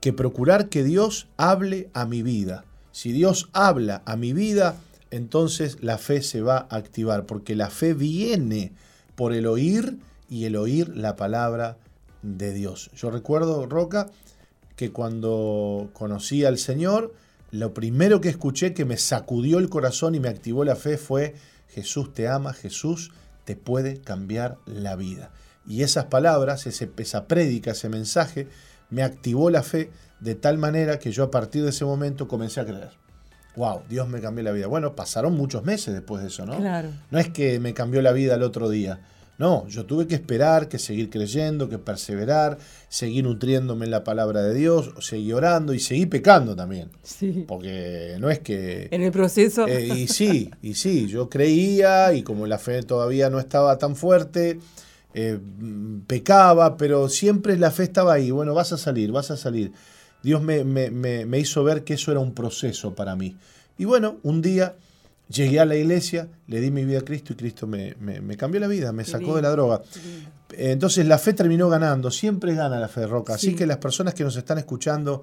Que 0.00 0.12
procurar 0.12 0.68
que 0.68 0.84
Dios 0.84 1.26
hable 1.36 1.90
a 1.92 2.06
mi 2.06 2.22
vida. 2.22 2.64
Si 2.92 3.12
Dios 3.12 3.48
habla 3.52 4.02
a 4.06 4.16
mi 4.16 4.32
vida, 4.32 4.76
entonces 5.10 5.78
la 5.82 5.98
fe 5.98 6.22
se 6.22 6.40
va 6.40 6.66
a 6.70 6.76
activar, 6.76 7.26
porque 7.26 7.56
la 7.56 7.68
fe 7.68 7.94
viene 7.94 8.72
por 9.16 9.32
el 9.32 9.46
oír 9.46 9.98
y 10.28 10.44
el 10.44 10.56
oír 10.56 10.96
la 10.96 11.16
palabra 11.16 11.78
de 12.22 12.52
Dios. 12.52 12.90
Yo 12.94 13.10
recuerdo, 13.10 13.66
Roca, 13.66 14.08
que 14.76 14.92
cuando 14.92 15.90
conocí 15.94 16.44
al 16.44 16.58
Señor, 16.58 17.12
lo 17.50 17.74
primero 17.74 18.20
que 18.20 18.28
escuché 18.28 18.74
que 18.74 18.84
me 18.84 18.96
sacudió 18.96 19.58
el 19.58 19.68
corazón 19.68 20.14
y 20.14 20.20
me 20.20 20.28
activó 20.28 20.64
la 20.64 20.76
fe 20.76 20.98
fue, 20.98 21.34
Jesús 21.68 22.12
te 22.12 22.28
ama, 22.28 22.52
Jesús 22.52 23.12
te 23.44 23.56
puede 23.56 24.00
cambiar 24.00 24.58
la 24.66 24.96
vida. 24.96 25.30
Y 25.66 25.82
esas 25.82 26.06
palabras, 26.06 26.66
ese, 26.66 26.90
esa 26.96 27.26
prédica, 27.26 27.72
ese 27.72 27.88
mensaje, 27.88 28.48
me 28.90 29.02
activó 29.02 29.50
la 29.50 29.62
fe 29.62 29.90
de 30.20 30.34
tal 30.34 30.58
manera 30.58 30.98
que 30.98 31.12
yo 31.12 31.24
a 31.24 31.30
partir 31.30 31.62
de 31.62 31.70
ese 31.70 31.84
momento 31.84 32.28
comencé 32.28 32.60
a 32.60 32.66
creer. 32.66 32.90
Wow, 33.56 33.82
Dios 33.88 34.08
me 34.08 34.20
cambió 34.20 34.44
la 34.44 34.52
vida. 34.52 34.66
Bueno, 34.66 34.94
pasaron 34.94 35.34
muchos 35.34 35.64
meses 35.64 35.94
después 35.94 36.22
de 36.22 36.28
eso, 36.28 36.44
¿no? 36.44 36.58
Claro. 36.58 36.90
No 37.10 37.18
es 37.18 37.30
que 37.30 37.58
me 37.58 37.72
cambió 37.72 38.02
la 38.02 38.12
vida 38.12 38.34
el 38.34 38.42
otro 38.42 38.68
día. 38.68 39.00
No, 39.38 39.68
yo 39.68 39.84
tuve 39.84 40.06
que 40.06 40.14
esperar, 40.14 40.66
que 40.68 40.78
seguir 40.78 41.10
creyendo, 41.10 41.68
que 41.68 41.76
perseverar, 41.78 42.56
seguir 42.88 43.24
nutriéndome 43.24 43.84
en 43.84 43.90
la 43.90 44.02
palabra 44.02 44.42
de 44.42 44.54
Dios, 44.54 44.92
seguir 45.00 45.34
orando 45.34 45.74
y 45.74 45.78
seguir 45.80 46.08
pecando 46.08 46.56
también. 46.56 46.88
Sí. 47.02 47.44
Porque 47.46 48.16
no 48.18 48.30
es 48.30 48.38
que... 48.38 48.88
En 48.90 49.02
el 49.02 49.12
proceso. 49.12 49.66
Eh, 49.68 49.88
y 49.94 50.08
sí, 50.08 50.50
y 50.62 50.74
sí, 50.74 51.06
yo 51.06 51.28
creía 51.28 52.14
y 52.14 52.22
como 52.22 52.46
la 52.46 52.58
fe 52.58 52.82
todavía 52.82 53.28
no 53.28 53.38
estaba 53.38 53.76
tan 53.76 53.94
fuerte, 53.94 54.58
eh, 55.12 55.38
pecaba, 56.06 56.76
pero 56.76 57.08
siempre 57.08 57.56
la 57.58 57.70
fe 57.70 57.84
estaba 57.84 58.14
ahí. 58.14 58.30
Bueno, 58.30 58.54
vas 58.54 58.72
a 58.72 58.78
salir, 58.78 59.12
vas 59.12 59.30
a 59.30 59.36
salir. 59.36 59.72
Dios 60.22 60.42
me, 60.42 60.64
me- 60.64 60.90
me- 60.90 61.26
me 61.26 61.38
hizo 61.38 61.62
ver 61.62 61.84
que 61.84 61.94
eso 61.94 62.10
era 62.10 62.20
un 62.20 62.34
proceso 62.34 62.94
para 62.94 63.16
mí. 63.16 63.36
Y 63.78 63.84
bueno, 63.84 64.16
un 64.22 64.40
día 64.42 64.76
llegué 65.28 65.60
a 65.60 65.64
la 65.64 65.76
iglesia, 65.76 66.28
le 66.46 66.60
di 66.60 66.70
mi 66.70 66.84
vida 66.84 66.98
a 66.98 67.02
Cristo 67.02 67.32
y 67.32 67.36
Cristo 67.36 67.66
me, 67.66 67.94
me- 68.00 68.20
me 68.20 68.36
cambió 68.36 68.60
la 68.60 68.68
vida, 68.68 68.92
me 68.92 69.04
Qué 69.04 69.10
sacó 69.10 69.36
de 69.36 69.42
la 69.42 69.50
droga. 69.50 69.82
Entonces 70.56 71.06
la 71.06 71.18
fe 71.18 71.32
terminó 71.32 71.68
ganando, 71.68 72.10
siempre 72.10 72.54
gana 72.54 72.78
la 72.78 72.88
fe, 72.88 73.06
Roca. 73.06 73.34
Así 73.34 73.48
Sí. 73.50 73.54
que 73.56 73.66
las 73.66 73.78
personas 73.78 74.14
que 74.14 74.22
nos 74.24 74.36
están 74.36 74.58
escuchando, 74.58 75.22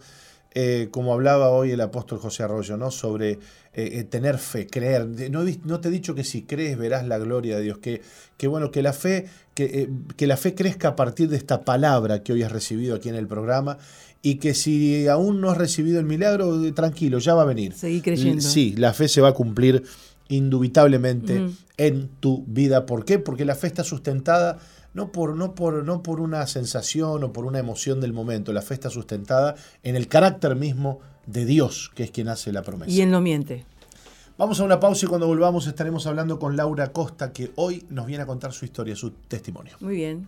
eh, 0.53 0.89
como 0.91 1.13
hablaba 1.13 1.49
hoy 1.49 1.71
el 1.71 1.81
apóstol 1.81 2.19
José 2.19 2.43
Arroyo, 2.43 2.77
¿no? 2.77 2.91
sobre 2.91 3.31
eh, 3.31 3.39
eh, 3.73 4.03
tener 4.03 4.37
fe, 4.37 4.67
creer. 4.67 5.07
No, 5.31 5.79
te 5.79 5.87
he 5.87 5.91
dicho 5.91 6.13
que 6.13 6.23
si 6.23 6.43
crees 6.43 6.77
verás 6.77 7.07
la 7.07 7.17
gloria 7.17 7.55
de 7.57 7.63
Dios, 7.63 7.77
que, 7.79 8.01
que 8.37 8.47
bueno, 8.47 8.69
que 8.69 8.83
la 8.83 8.93
fe, 8.93 9.25
que, 9.55 9.89
que 10.15 10.27
la 10.27 10.37
fe 10.37 10.53
crezca 10.53 10.89
a 10.89 10.95
partir 10.95 11.29
de 11.29 11.37
esta 11.37 11.61
palabra 11.65 12.21
que 12.21 12.33
hoy 12.33 12.43
has 12.43 12.51
recibido 12.51 12.95
aquí 12.95 13.09
en 13.09 13.15
el 13.15 13.27
programa. 13.27 13.79
Y 14.23 14.35
que 14.35 14.55
si 14.55 15.07
aún 15.07 15.41
no 15.41 15.51
has 15.51 15.57
recibido 15.57 15.99
el 15.99 16.05
milagro, 16.05 16.65
eh, 16.65 16.71
tranquilo, 16.71 17.19
ya 17.19 17.35
va 17.35 17.43
a 17.43 17.45
venir. 17.45 17.73
Seguí 17.73 18.01
creyendo. 18.01 18.41
Sí, 18.41 18.73
la 18.75 18.93
fe 18.93 19.07
se 19.07 19.21
va 19.21 19.27
a 19.29 19.33
cumplir 19.33 19.83
indubitablemente 20.29 21.49
en 21.77 22.07
tu 22.19 22.43
vida. 22.47 22.85
¿Por 22.85 23.05
qué? 23.05 23.19
Porque 23.19 23.45
la 23.45 23.53
fe 23.53 23.67
está 23.67 23.83
sustentada 23.83 24.59
no 24.93 25.11
por, 25.11 25.35
no, 25.35 25.55
por, 25.55 25.83
no 25.83 26.03
por 26.03 26.19
una 26.19 26.45
sensación 26.47 27.23
o 27.23 27.33
por 27.33 27.45
una 27.45 27.59
emoción 27.59 27.99
del 27.99 28.13
momento. 28.13 28.53
La 28.53 28.61
fe 28.61 28.75
está 28.75 28.89
sustentada 28.89 29.55
en 29.81 29.95
el 29.95 30.07
carácter 30.07 30.55
mismo 30.55 30.99
de 31.25 31.45
Dios, 31.45 31.91
que 31.95 32.03
es 32.03 32.11
quien 32.11 32.29
hace 32.29 32.51
la 32.51 32.61
promesa. 32.61 32.91
Y 32.91 33.01
él 33.01 33.11
no 33.11 33.21
miente. 33.21 33.65
Vamos 34.37 34.59
a 34.59 34.63
una 34.63 34.79
pausa 34.79 35.05
y 35.05 35.09
cuando 35.09 35.27
volvamos 35.27 35.67
estaremos 35.67 36.07
hablando 36.07 36.39
con 36.39 36.55
Laura 36.57 36.91
Costa, 36.91 37.31
que 37.31 37.51
hoy 37.55 37.85
nos 37.89 38.07
viene 38.07 38.23
a 38.23 38.25
contar 38.25 38.51
su 38.51 38.65
historia, 38.65 38.95
su 38.95 39.11
testimonio. 39.11 39.75
Muy 39.79 39.95
bien. 39.95 40.27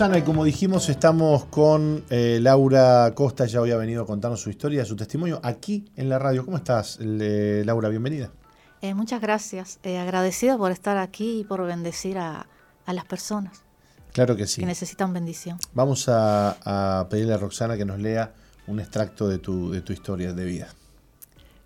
Roxana, 0.00 0.16
y 0.16 0.22
como 0.22 0.46
dijimos, 0.46 0.88
estamos 0.88 1.44
con 1.44 2.06
eh, 2.08 2.38
Laura 2.40 3.12
Costa, 3.14 3.44
ya 3.44 3.60
hoy 3.60 3.70
ha 3.70 3.76
venido 3.76 4.04
a 4.04 4.06
contarnos 4.06 4.40
su 4.40 4.48
historia, 4.48 4.82
su 4.86 4.96
testimonio 4.96 5.40
aquí 5.42 5.92
en 5.94 6.08
la 6.08 6.18
radio. 6.18 6.42
¿Cómo 6.42 6.56
estás, 6.56 6.98
Laura? 7.02 7.90
Bienvenida. 7.90 8.30
Eh, 8.80 8.94
muchas 8.94 9.20
gracias. 9.20 9.78
Eh, 9.82 9.98
agradecida 9.98 10.56
por 10.56 10.72
estar 10.72 10.96
aquí 10.96 11.40
y 11.40 11.44
por 11.44 11.66
bendecir 11.66 12.16
a, 12.16 12.46
las 12.86 13.04
personas. 13.04 13.62
Claro 14.14 14.36
que 14.36 14.46
sí. 14.46 14.62
Que 14.62 14.66
necesitan 14.66 15.12
bendición. 15.12 15.58
Vamos 15.74 16.06
a, 16.08 17.06
pedirle 17.10 17.34
a 17.34 17.36
Roxana 17.36 17.76
que 17.76 17.84
nos 17.84 17.98
lea 17.98 18.32
un 18.68 18.80
extracto 18.80 19.28
de 19.28 19.36
tu, 19.36 19.70
de 19.70 19.82
tu 19.82 19.92
historia 19.92 20.32
de 20.32 20.44
vida. 20.46 20.68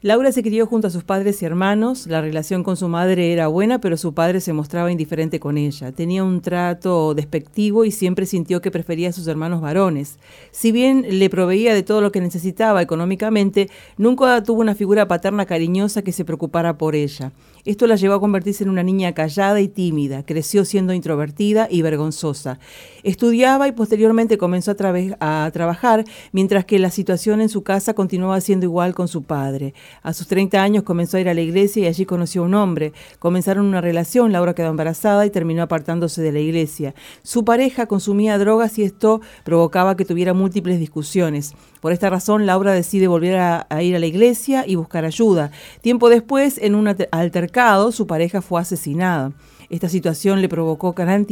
Laura 0.05 0.33
se 0.33 0.43
crió 0.43 0.67
junto 0.67 0.89
a 0.89 0.91
sus 0.91 1.03
padres 1.03 1.41
y 1.41 1.47
hermanos. 1.47 2.07
La 2.07 2.21
relación 2.21 2.63
con 2.63 2.77
su 2.77 2.89
madre 2.89 3.33
era 3.33 3.47
buena, 3.47 3.81
pero 3.81 3.97
su 3.97 4.13
padre 4.13 4.43
se 4.43 4.53
mostraba 4.53 4.93
indiferente 4.93 5.41
con 5.41 5.57
ella. 5.57 5.93
Tenía 5.93 6.23
un 6.23 6.43
trato 6.43 7.15
despectivo 7.15 7.87
y 7.87 7.91
siempre 7.91 8.27
sintió 8.27 8.61
que 8.61 8.71
prefería 8.71 9.09
a 9.09 9.13
sus 9.13 9.27
hermanos 9.29 9.63
varones. 9.63 10.19
Si 10.51 10.73
bien 10.73 11.07
le 11.09 11.31
proveía 11.31 11.73
de 11.73 11.83
todo 11.83 12.03
lo 12.03 12.13
que 12.13 12.21
necesitaba 12.21 12.83
económicamente, 12.83 13.71
nunca 13.97 14.43
tuvo 14.43 14.61
una 14.61 14.75
figura 14.75 15.09
paterna 15.09 15.47
cariñosa 15.47 16.03
que 16.03 16.13
se 16.13 16.27
preocupara 16.27 16.77
por 16.77 16.95
ella. 16.95 17.33
Esto 17.65 17.87
la 17.87 17.97
llevó 17.97 18.13
a 18.13 18.21
convertirse 18.21 18.63
en 18.63 18.69
una 18.69 18.83
niña 18.83 19.15
callada 19.15 19.59
y 19.63 19.69
tímida. 19.69 20.23
Creció 20.27 20.67
siendo 20.67 20.93
introvertida 20.93 21.67
y 21.71 21.81
vergonzosa. 21.81 22.59
Estudiaba 23.05 23.69
y 23.69 23.73
posteriormente 23.73 24.37
comenzó 24.37 24.73
a, 24.73 25.45
a 25.47 25.51
trabajar, 25.51 26.05
mientras 26.33 26.67
que 26.67 26.79
la 26.79 26.91
situación 26.91 27.41
en 27.41 27.49
su 27.49 27.63
casa 27.63 27.95
continuaba 27.95 28.43
siendo 28.43 28.67
igual 28.67 28.95
con 28.95 29.09
su 29.09 29.23
padre. 29.23 29.73
A 30.03 30.13
sus 30.13 30.27
30 30.27 30.63
años 30.63 30.83
comenzó 30.83 31.17
a 31.17 31.21
ir 31.21 31.29
a 31.29 31.35
la 31.35 31.41
iglesia 31.41 31.85
y 31.85 31.87
allí 31.87 32.07
conoció 32.07 32.43
a 32.43 32.47
un 32.47 32.55
hombre. 32.55 32.93
Comenzaron 33.19 33.67
una 33.67 33.81
relación, 33.81 34.33
Laura 34.33 34.55
quedó 34.55 34.69
embarazada 34.69 35.27
y 35.27 35.31
terminó 35.31 35.63
apartándose 35.63 36.23
de 36.23 36.33
la 36.33 36.41
iglesia. 36.41 36.95
Su 37.23 37.45
pareja 37.45 37.87
consumía 37.87 38.39
drogas 38.39 38.79
y 38.79 38.83
esto 38.83 39.21
provocaba 39.45 39.97
que 39.97 40.05
tuviera 40.05 40.35
múltiples 40.35 40.79
discusiones. 40.79 41.55
Por 41.81 41.93
esta 41.93 42.11
razón, 42.11 42.47
Laura 42.47 42.73
decide 42.73 43.09
volver 43.09 43.37
a, 43.37 43.67
ir 43.83 43.97
a 43.97 43.99
la 43.99 44.07
iglesia 44.07 44.65
y 44.67 44.75
buscar 44.75 45.05
ayuda. 45.05 45.51
Tiempo 45.81 46.09
después, 46.09 46.59
en 46.59 46.75
un 46.75 46.89
altercado, 47.11 47.93
su 47.93 48.07
pareja 48.07 48.41
fue 48.41 48.61
asesinada. 48.61 49.33
Esta 49.71 49.89
situación 49.89 50.41
le 50.41 50.49
provocó 50.49 50.93
gran, 50.93 51.27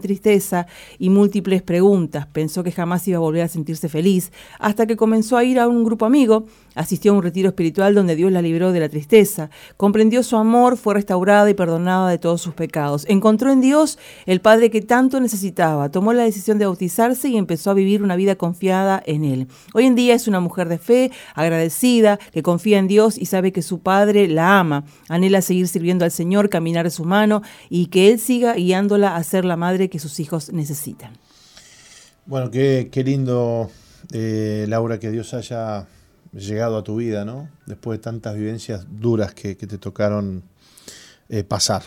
tristeza 0.00 0.66
y 0.98 1.10
múltiples 1.10 1.62
preguntas. 1.62 2.26
Pensó 2.26 2.62
que 2.62 2.72
jamás 2.72 3.06
iba 3.08 3.16
a 3.16 3.20
volver 3.20 3.42
a 3.42 3.48
sentirse 3.48 3.88
feliz, 3.88 4.32
hasta 4.58 4.86
que 4.86 4.96
comenzó 4.96 5.36
a 5.36 5.44
ir 5.44 5.58
a 5.58 5.68
un 5.68 5.84
grupo 5.84 6.04
amigo, 6.04 6.46
asistió 6.78 7.12
a 7.12 7.16
un 7.16 7.22
retiro 7.22 7.48
espiritual 7.48 7.94
donde 7.94 8.14
Dios 8.14 8.30
la 8.30 8.40
libró 8.40 8.72
de 8.72 8.80
la 8.80 8.88
tristeza, 8.88 9.50
comprendió 9.76 10.22
su 10.22 10.36
amor, 10.36 10.76
fue 10.76 10.94
restaurada 10.94 11.50
y 11.50 11.54
perdonada 11.54 12.08
de 12.08 12.18
todos 12.18 12.40
sus 12.40 12.54
pecados. 12.54 13.04
Encontró 13.08 13.50
en 13.50 13.60
Dios 13.60 13.98
el 14.26 14.40
Padre 14.40 14.70
que 14.70 14.80
tanto 14.80 15.20
necesitaba, 15.20 15.90
tomó 15.90 16.12
la 16.12 16.22
decisión 16.22 16.58
de 16.58 16.66
bautizarse 16.66 17.28
y 17.28 17.36
empezó 17.36 17.72
a 17.72 17.74
vivir 17.74 18.02
una 18.02 18.14
vida 18.14 18.36
confiada 18.36 19.02
en 19.04 19.24
Él. 19.24 19.48
Hoy 19.74 19.86
en 19.86 19.96
día 19.96 20.14
es 20.14 20.28
una 20.28 20.38
mujer 20.38 20.68
de 20.68 20.78
fe, 20.78 21.10
agradecida, 21.34 22.18
que 22.32 22.42
confía 22.42 22.78
en 22.78 22.86
Dios 22.86 23.18
y 23.18 23.26
sabe 23.26 23.52
que 23.52 23.62
su 23.62 23.80
Padre 23.80 24.28
la 24.28 24.60
ama. 24.60 24.84
Anhela 25.08 25.42
seguir 25.42 25.66
sirviendo 25.66 26.04
al 26.04 26.12
Señor, 26.12 26.48
caminar 26.48 26.84
de 26.84 26.90
su 26.90 27.04
mano 27.04 27.42
y 27.68 27.86
que 27.86 28.08
Él 28.08 28.20
siga 28.20 28.54
guiándola 28.54 29.16
a 29.16 29.22
ser 29.24 29.44
la 29.44 29.56
madre 29.56 29.90
que 29.90 29.98
sus 29.98 30.20
hijos 30.20 30.52
necesitan. 30.52 31.12
Bueno, 32.26 32.50
qué, 32.50 33.02
lindo, 33.04 33.70
eh, 34.12 34.66
Laura, 34.68 35.00
que 35.00 35.10
Dios 35.10 35.32
haya 35.34 35.86
llegado 36.32 36.76
a 36.78 36.84
tu 36.84 36.96
vida, 36.96 37.24
¿no? 37.24 37.48
Después 37.66 37.98
de 37.98 38.02
tantas 38.02 38.34
vivencias 38.36 38.86
duras 38.88 39.34
que, 39.34 39.54
te 39.54 39.78
tocaron 39.78 40.42
eh, 41.28 41.44
pasar. 41.44 41.82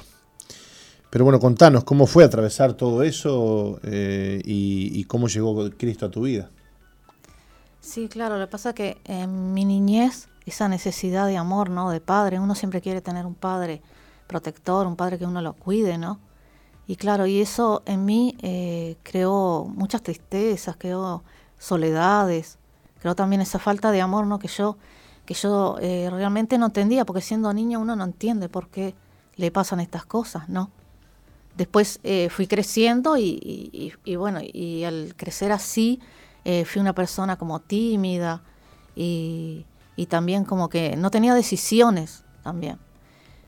Pero 1.09 1.25
bueno, 1.25 1.39
contanos, 1.39 1.83
¿cómo 1.83 2.07
fue 2.07 2.23
atravesar 2.23 2.73
todo 2.73 3.03
eso 3.03 3.79
eh, 3.83 4.41
y, 4.45 5.03
cómo 5.05 5.27
llegó 5.27 5.69
Cristo 5.71 6.05
a 6.05 6.11
tu 6.11 6.21
vida? 6.21 6.49
Sí, 7.81 8.07
claro, 8.07 8.37
lo 8.37 8.45
que 8.45 8.51
pasa 8.51 8.69
es 8.69 8.75
que 8.75 8.97
en 9.05 9.53
mi 9.53 9.65
niñez, 9.65 10.29
esa 10.45 10.69
necesidad 10.69 11.27
de 11.27 11.35
amor, 11.37 11.69
¿no? 11.69 11.91
De 11.91 11.99
padre, 11.99 12.39
uno 12.39 12.55
siempre 12.55 12.79
quiere 12.81 13.01
tener 13.01 13.25
un 13.25 13.35
padre 13.35 13.81
protector, 14.27 14.87
un 14.87 14.95
padre 14.95 15.17
que 15.17 15.25
uno 15.25 15.41
lo 15.41 15.53
cuide, 15.53 15.97
¿no? 15.97 16.19
Y 16.87 16.95
claro, 16.95 17.25
y 17.25 17.41
eso 17.41 17.83
en 17.85 18.05
mí 18.05 18.37
eh, 18.41 18.95
creó 19.03 19.65
muchas 19.65 20.01
tristezas, 20.01 20.77
creó 20.77 21.23
soledades, 21.57 22.57
creó 23.01 23.15
también 23.15 23.41
esa 23.41 23.59
falta 23.59 23.91
de 23.91 23.99
amor, 23.99 24.25
¿no? 24.25 24.39
Que 24.39 24.47
yo, 24.47 24.77
que 25.25 25.33
yo 25.33 25.77
eh, 25.81 26.09
realmente 26.09 26.57
no 26.57 26.67
entendía, 26.67 27.05
porque 27.05 27.21
siendo 27.21 27.53
niña 27.53 27.79
uno 27.79 27.95
no 27.95 28.05
entiende 28.05 28.47
por 28.47 28.69
qué 28.69 28.95
le 29.35 29.51
pasan 29.51 29.81
estas 29.81 30.05
cosas, 30.05 30.47
¿no? 30.47 30.69
Después 31.57 31.99
eh, 32.03 32.29
fui 32.29 32.47
creciendo 32.47 33.17
y, 33.17 33.93
bueno, 34.17 34.39
y 34.41 34.85
al 34.85 35.13
crecer 35.17 35.51
así 35.51 35.99
fui 36.65 36.81
una 36.81 36.93
persona 36.93 37.35
como 37.35 37.59
tímida 37.59 38.41
y, 38.95 39.65
y 39.95 40.05
también 40.05 40.45
como 40.45 40.69
que 40.69 40.95
no 40.95 41.11
tenía 41.11 41.33
decisiones 41.33 42.23
también. 42.43 42.79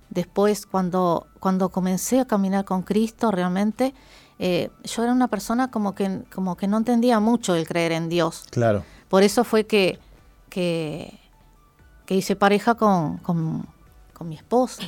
Después, 0.09 0.67
cuando, 0.67 1.25
cuando 1.39 1.69
comencé 1.69 2.19
a 2.19 2.25
caminar 2.25 2.65
con 2.65 2.83
Cristo, 2.83 3.31
realmente 3.31 3.95
eh, 4.37 4.69
yo 4.83 5.03
era 5.03 5.11
una 5.11 5.27
persona 5.27 5.71
como 5.71 5.95
que, 5.95 6.21
como 6.33 6.55
que 6.55 6.67
no 6.67 6.77
entendía 6.77 7.19
mucho 7.19 7.55
el 7.55 7.67
creer 7.67 7.93
en 7.93 8.09
Dios. 8.09 8.43
Claro. 8.51 8.83
Por 9.13 9.21
eso 9.21 9.43
fue 9.43 9.67
que, 9.67 9.99
que, 10.49 11.19
hice 12.09 12.35
pareja 12.35 12.73
con, 12.73 13.17
con, 13.17 13.67
mi 14.21 14.35
esposo. 14.35 14.81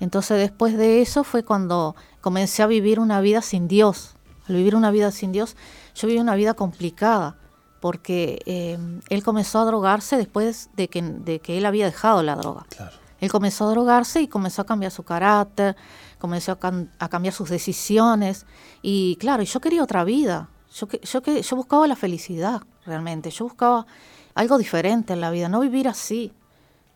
Entonces, 0.00 0.38
después 0.38 0.78
de 0.78 1.02
eso 1.02 1.22
fue 1.22 1.42
cuando 1.42 1.94
comencé 2.22 2.62
a 2.62 2.66
vivir 2.66 2.98
una 2.98 3.20
vida 3.20 3.42
sin 3.42 3.68
Dios. 3.68 4.14
Al 4.48 4.54
vivir 4.54 4.74
una 4.74 4.90
vida 4.90 5.10
sin 5.10 5.32
Dios, 5.32 5.54
yo 5.94 6.08
viví 6.08 6.18
una 6.18 6.34
vida 6.34 6.54
complicada 6.54 7.36
porque 7.80 8.40
eh, 8.46 8.78
él 9.10 9.22
comenzó 9.22 9.58
a 9.58 9.66
drogarse 9.66 10.16
después 10.16 10.70
de 10.74 10.88
que, 10.88 11.02
de 11.02 11.40
que 11.40 11.58
él 11.58 11.66
había 11.66 11.84
dejado 11.84 12.22
la 12.22 12.36
droga. 12.36 12.64
Claro. 12.70 12.96
Él 13.20 13.30
comenzó 13.30 13.68
a 13.68 13.70
drogarse 13.72 14.22
y 14.22 14.28
comenzó 14.28 14.62
a 14.62 14.64
cambiar 14.64 14.92
su 14.92 15.02
carácter, 15.02 15.76
comenzó 16.18 16.52
a, 16.52 17.08
cambiar 17.10 17.34
sus 17.34 17.50
decisiones. 17.50 18.46
Y 18.80 19.16
claro, 19.16 19.42
yo 19.42 19.60
quería 19.60 19.82
otra 19.82 20.04
vida. 20.04 20.48
Yo, 20.74 20.88
yo, 20.88 21.20
yo 21.20 21.56
buscaba 21.56 21.86
la 21.86 21.96
felicidad, 21.96 22.62
realmente. 22.86 23.30
Yo 23.30 23.44
buscaba 23.44 23.86
algo 24.34 24.58
diferente 24.58 25.12
en 25.12 25.20
la 25.20 25.30
vida, 25.30 25.48
no 25.48 25.60
vivir 25.60 25.88
así. 25.88 26.32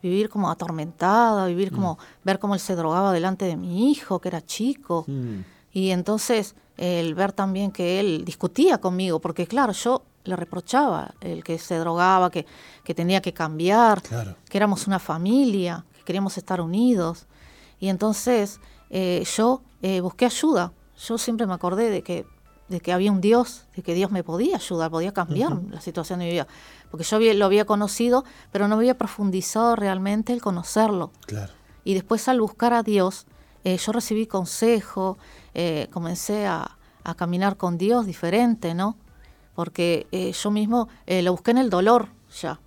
Vivir 0.02 0.28
como 0.28 0.50
atormentada, 0.50 1.46
vivir 1.46 1.72
como, 1.72 1.94
mm. 1.94 1.98
ver 2.24 2.38
cómo 2.38 2.54
él 2.54 2.60
se 2.60 2.76
drogaba 2.76 3.12
delante 3.12 3.46
de 3.46 3.56
mi 3.56 3.90
hijo, 3.90 4.20
que 4.20 4.28
era 4.28 4.44
chico. 4.44 5.04
Mm. 5.08 5.40
Y 5.72 5.90
entonces 5.90 6.54
el 6.76 7.14
ver 7.14 7.32
también 7.32 7.70
que 7.70 7.98
él 8.00 8.24
discutía 8.24 8.78
conmigo, 8.78 9.20
porque 9.20 9.46
claro, 9.46 9.72
yo 9.72 10.02
le 10.24 10.36
reprochaba, 10.36 11.14
el 11.20 11.42
que 11.42 11.58
se 11.58 11.76
drogaba, 11.76 12.30
que, 12.30 12.46
que 12.84 12.94
tenía 12.94 13.20
que 13.20 13.32
cambiar, 13.32 14.02
que 14.02 14.58
éramos 14.58 14.86
una 14.86 14.98
familia, 14.98 15.84
que 15.96 16.02
queríamos 16.02 16.36
estar 16.36 16.60
unidos. 16.60 17.26
Y 17.78 17.88
entonces 17.88 18.60
eh, 18.90 19.24
yo 19.36 19.62
eh, 19.82 20.00
busqué 20.00 20.26
ayuda. 20.26 20.72
Yo 20.98 21.18
siempre 21.18 21.46
me 21.46 21.54
acordé 21.54 21.90
de 21.90 22.02
que, 22.02 22.26
de 22.68 22.80
que 22.80 22.92
había 22.92 23.12
un 23.12 23.20
Dios, 23.20 23.66
de 23.76 23.82
que 23.82 23.94
Dios 23.94 24.10
me 24.10 24.24
podía 24.24 24.56
ayudar, 24.56 24.90
podía 24.90 25.12
cambiar 25.12 25.52
la 25.70 25.80
situación 25.80 26.18
de 26.18 26.26
mi 26.26 26.30
vida. 26.32 26.46
Porque 26.90 27.04
yo 27.04 27.18
lo 27.34 27.44
había 27.44 27.64
conocido, 27.64 28.24
pero 28.52 28.68
no 28.68 28.76
había 28.76 28.98
profundizado 28.98 29.76
realmente 29.76 30.32
el 30.32 30.40
conocerlo. 30.40 31.12
Y 31.84 31.94
después 31.94 32.26
al 32.28 32.40
buscar 32.40 32.72
a 32.72 32.82
Dios, 32.82 33.26
eh, 33.64 33.76
yo 33.76 33.92
recibí 33.92 34.26
consejo, 34.26 35.18
comencé 35.90 36.46
a, 36.46 36.76
a, 37.04 37.14
caminar 37.14 37.56
con 37.56 37.78
Dios 37.78 38.06
diferente, 38.06 38.74
¿no? 38.74 38.96
Porque 39.54 40.06
yo 40.38 40.50
mismo 40.50 40.88
lo 41.06 41.32
busqué 41.32 41.52
en 41.52 41.58
el 41.58 41.70
dolor 41.70 42.08
ya. 42.40 42.60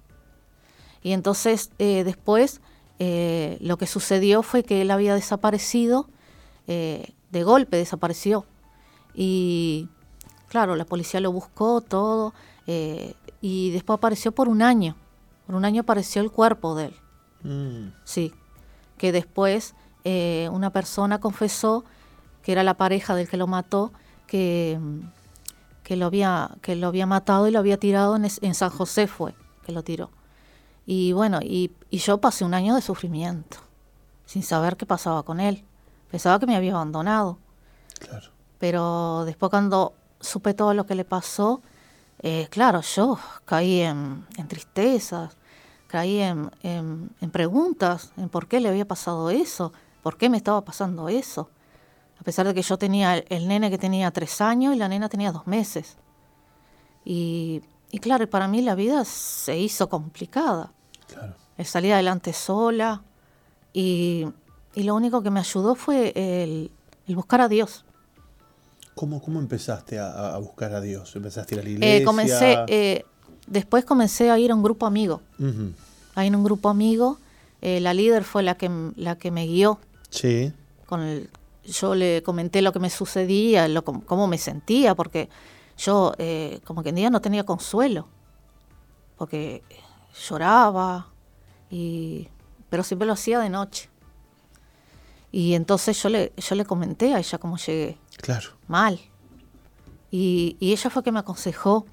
Y 1.03 1.11
entonces 1.11 1.71
después 1.77 2.61
lo 2.99 3.77
que 3.77 3.85
sucedió 3.85 4.43
fue 4.43 4.63
que 4.63 4.81
él 4.81 4.91
había 4.91 5.13
desaparecido 5.13 6.07
eh, 6.71 7.13
de 7.31 7.43
golpe 7.43 7.77
desapareció. 7.77 8.45
Y 9.13 9.89
claro, 10.47 10.75
la 10.75 10.85
policía 10.85 11.19
lo 11.19 11.31
buscó 11.31 11.81
todo 11.81 12.33
eh, 12.67 13.13
y 13.41 13.71
después 13.71 13.97
apareció 13.97 14.31
por 14.31 14.49
un 14.49 14.61
año. 14.61 14.95
Por 15.45 15.55
un 15.55 15.65
año 15.65 15.81
apareció 15.81 16.21
el 16.21 16.31
cuerpo 16.31 16.75
de 16.75 16.85
él. 16.85 16.95
Mm. 17.43 17.93
Sí, 18.03 18.33
que 18.97 19.11
después 19.11 19.73
eh, 20.03 20.49
una 20.51 20.71
persona 20.71 21.19
confesó 21.19 21.85
que 22.43 22.51
era 22.51 22.63
la 22.63 22.75
pareja 22.75 23.15
del 23.15 23.27
que 23.27 23.37
lo 23.37 23.47
mató, 23.47 23.91
que, 24.27 24.79
que, 25.83 25.95
lo, 25.95 26.05
había, 26.05 26.51
que 26.61 26.75
lo 26.75 26.87
había 26.87 27.05
matado 27.05 27.47
y 27.47 27.51
lo 27.51 27.59
había 27.59 27.77
tirado 27.77 28.15
en, 28.15 28.25
en 28.25 28.55
San 28.55 28.69
José 28.69 29.07
fue, 29.07 29.33
que 29.65 29.71
lo 29.71 29.83
tiró. 29.83 30.11
Y 30.85 31.11
bueno, 31.13 31.39
y, 31.41 31.71
y 31.89 31.99
yo 31.99 32.19
pasé 32.19 32.45
un 32.45 32.53
año 32.53 32.75
de 32.75 32.81
sufrimiento, 32.81 33.57
sin 34.25 34.43
saber 34.43 34.77
qué 34.77 34.85
pasaba 34.85 35.23
con 35.23 35.39
él. 35.39 35.63
Pensaba 36.09 36.39
que 36.39 36.47
me 36.47 36.55
había 36.55 36.73
abandonado. 36.73 37.37
Claro. 37.99 38.31
Pero 38.59 39.23
después 39.25 39.49
cuando 39.49 39.93
supe 40.19 40.53
todo 40.53 40.73
lo 40.73 40.85
que 40.85 40.95
le 40.95 41.05
pasó, 41.05 41.61
eh, 42.21 42.47
claro, 42.49 42.81
yo 42.81 43.17
caí 43.45 43.81
en, 43.81 44.25
tristezas, 44.47 45.37
caí 45.87 46.19
en, 46.19 46.51
preguntas, 47.31 48.11
en 48.17 48.29
por 48.29 48.47
qué 48.47 48.59
le 48.59 48.69
había 48.69 48.85
pasado 48.87 49.29
eso, 49.29 49.73
por 50.03 50.17
qué 50.17 50.29
me 50.29 50.37
estaba 50.37 50.61
pasando 50.61 51.09
eso. 51.09 51.49
A 52.19 52.23
pesar 52.23 52.45
de 52.45 52.53
que 52.53 52.61
yo 52.61 52.77
tenía 52.77 53.17
el, 53.17 53.47
nene 53.47 53.69
que 53.69 53.77
tenía 53.77 54.11
tres 54.11 54.41
años 54.41 54.75
y 54.75 54.77
la 54.77 54.89
nena 54.89 55.07
tenía 55.07 55.31
dos 55.31 55.47
meses. 55.47 55.97
Y, 57.05 57.61
y 57.91 57.99
claro, 57.99 58.29
para 58.29 58.47
mí 58.49 58.61
la 58.61 58.75
vida 58.75 59.05
se 59.05 59.57
hizo 59.57 59.87
complicada. 59.87 60.73
Claro. 61.07 61.35
Salí 61.63 61.91
adelante 61.91 62.33
sola 62.33 63.01
y 63.71 64.27
y 64.79 64.83
lo 64.83 64.95
único 64.95 65.21
que 65.21 65.31
me 65.31 65.39
ayudó 65.39 65.75
fue 65.75 66.13
el, 66.15 66.71
buscar 67.07 67.41
a 67.41 67.47
Dios. 67.47 67.85
¿Cómo, 68.99 69.21
cómo 69.21 69.39
empezaste 69.39 69.97
a, 69.97 70.37
buscar 70.39 70.73
a 70.73 70.81
Dios? 70.81 71.15
¿Empezaste 71.15 71.55
a 71.55 71.59
ir 71.59 71.61
a 71.61 71.63
la 71.63 71.69
eh, 71.69 71.73
iglesia? 71.73 72.05
comencé, 72.05 72.57
eh, 72.67 73.05
después 73.47 73.85
comencé 73.85 74.29
a 74.29 74.37
ir 74.37 74.51
a 74.51 74.55
un 74.55 74.61
grupo 74.61 74.85
amigo. 74.85 75.21
Ahí 76.15 76.27
en 76.27 76.35
un 76.35 76.43
grupo 76.43 76.67
amigo, 76.67 77.17
eh, 77.61 77.79
la 77.79 77.93
líder 77.93 78.25
fue 78.25 78.43
la 78.43 78.55
que, 78.55 78.69
la 78.97 79.15
que 79.15 79.31
me 79.31 79.47
guió. 79.47 79.79
Sí. 80.09 80.51
Con 80.85 81.29
yo 81.63 81.95
le 81.95 82.23
comenté 82.23 82.61
lo 82.61 82.73
que 82.73 82.79
me 82.79 82.89
sucedía, 82.89 83.69
lo, 83.69 83.85
cómo 83.85 84.27
me 84.27 84.37
sentía, 84.37 84.95
porque 84.95 85.29
yo 85.77 86.13
como 86.65 86.83
que 86.83 86.89
en 86.89 86.95
día 86.95 87.09
no 87.09 87.21
tenía 87.21 87.45
consuelo, 87.45 88.05
porque 89.17 89.63
lloraba, 90.27 91.07
y, 91.71 92.27
pero 92.69 92.83
siempre 92.83 93.05
lo 93.05 93.13
hacía 93.13 93.39
de 93.39 93.49
noche. 93.49 93.89
Y 95.31 95.53
entonces 95.53 96.03
yo 96.03 96.09
le, 96.09 96.33
yo 96.35 96.55
le 96.55 96.65
comenté 96.65 97.13
a 97.13 97.19
ella 97.19 97.37
cómo 97.37 97.55
llegué. 97.55 97.97
Claro. 98.21 98.49
Mal. 98.67 98.99
Y, 100.11 100.57
ella 100.59 100.89
fue 100.89 101.03
que 101.03 101.11
me 101.11 101.19
aconsejó, 101.19 101.85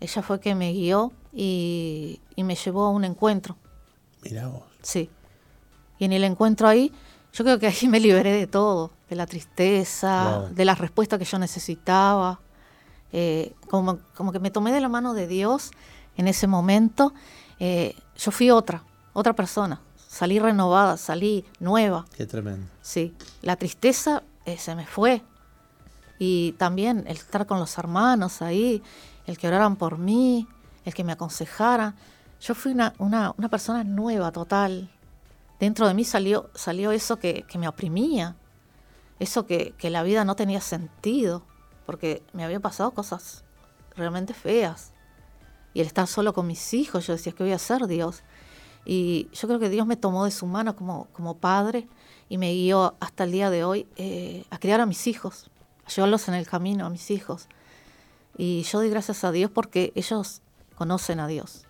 ella 0.00 0.22
fue 0.22 0.40
que 0.40 0.54
me 0.54 0.72
guió 0.72 1.12
y, 1.32 2.20
me 2.36 2.54
llevó 2.54 2.86
a 2.86 2.90
un 2.90 3.04
encuentro. 3.04 3.56
Mira 4.22 4.48
vos. 4.48 4.62
Sí. 4.82 5.10
Y 5.98 6.04
en 6.04 6.12
el 6.12 6.24
encuentro 6.24 6.68
ahí, 6.68 6.92
yo 7.32 7.44
creo 7.44 7.58
que 7.58 7.66
ahí 7.66 7.88
me 7.88 8.00
liberé 8.00 8.32
de 8.32 8.46
todo, 8.46 8.90
de 9.08 9.16
la 9.16 9.26
tristeza, 9.26 10.48
de 10.50 10.64
la 10.64 10.74
respuesta 10.74 11.18
que 11.18 11.24
yo 11.24 11.38
necesitaba. 11.38 12.40
Eh, 13.12 13.54
como, 13.68 13.98
como 14.14 14.32
que 14.32 14.38
me 14.38 14.50
tomé 14.50 14.72
de 14.72 14.80
la 14.80 14.88
mano 14.88 15.12
de 15.14 15.26
Dios 15.26 15.70
en 16.16 16.28
ese 16.28 16.46
momento. 16.46 17.12
Eh, 17.58 17.94
yo 18.16 18.30
fui 18.30 18.50
otra, 18.50 18.84
otra 19.12 19.34
persona 19.34 19.80
salí 20.12 20.38
renovada, 20.38 20.98
salí 20.98 21.44
nueva. 21.58 22.04
Qué 22.14 22.26
tremendo. 22.26 22.66
Sí, 22.82 23.14
la 23.40 23.56
tristeza 23.56 24.22
eh, 24.44 24.58
se 24.58 24.74
me 24.74 24.86
fue. 24.86 25.22
Y 26.24 26.52
también 26.52 27.02
el 27.08 27.16
estar 27.16 27.46
con 27.46 27.58
los 27.58 27.76
hermanos 27.78 28.42
ahí, 28.42 28.80
el 29.26 29.36
que 29.38 29.48
oraran 29.48 29.74
por 29.74 29.98
mí, 29.98 30.46
el 30.84 30.94
que 30.94 31.02
me 31.02 31.10
aconsejaran. 31.10 31.96
Yo 32.40 32.54
fui 32.54 32.70
una, 32.70 32.94
una, 32.98 33.34
una 33.36 33.48
persona 33.48 33.82
nueva, 33.82 34.30
total. 34.30 34.88
Dentro 35.58 35.88
de 35.88 35.94
mí 35.94 36.04
salió, 36.04 36.48
salió 36.54 36.92
eso 36.92 37.18
que, 37.18 37.42
que 37.48 37.58
me 37.58 37.66
oprimía, 37.66 38.36
eso 39.18 39.46
que, 39.46 39.74
que 39.76 39.90
la 39.90 40.04
vida 40.04 40.24
no 40.24 40.36
tenía 40.36 40.60
sentido, 40.60 41.42
porque 41.86 42.22
me 42.32 42.44
habían 42.44 42.62
pasado 42.62 42.92
cosas 42.92 43.42
realmente 43.96 44.32
feas. 44.32 44.92
Y 45.74 45.80
el 45.80 45.88
estar 45.88 46.06
solo 46.06 46.34
con 46.34 46.46
mis 46.46 46.72
hijos, 46.72 47.04
yo 47.04 47.14
decía, 47.14 47.32
¿qué 47.32 47.42
voy 47.42 47.52
a 47.52 47.56
hacer, 47.56 47.88
Dios? 47.88 48.22
Y 48.84 49.28
yo 49.32 49.48
creo 49.48 49.58
que 49.58 49.70
Dios 49.70 49.88
me 49.88 49.96
tomó 49.96 50.24
de 50.24 50.30
su 50.30 50.46
mano 50.46 50.76
como, 50.76 51.08
como 51.14 51.38
padre 51.38 51.88
y 52.28 52.38
me 52.38 52.52
guió 52.52 52.94
hasta 53.00 53.24
el 53.24 53.32
día 53.32 53.50
de 53.50 53.64
hoy 53.64 53.88
eh, 53.96 54.44
a 54.50 54.58
criar 54.58 54.80
a 54.80 54.86
mis 54.86 55.08
hijos, 55.08 55.50
llevarlos 55.94 56.28
en 56.28 56.34
el 56.34 56.46
camino 56.46 56.86
a 56.86 56.90
mis 56.90 57.10
hijos. 57.10 57.46
Y 58.36 58.62
yo 58.62 58.78
doy 58.78 58.90
gracias 58.90 59.24
a 59.24 59.32
Dios 59.32 59.50
porque 59.50 59.92
ellos 59.94 60.40
conocen 60.76 61.20
a 61.20 61.26
Dios. 61.26 61.64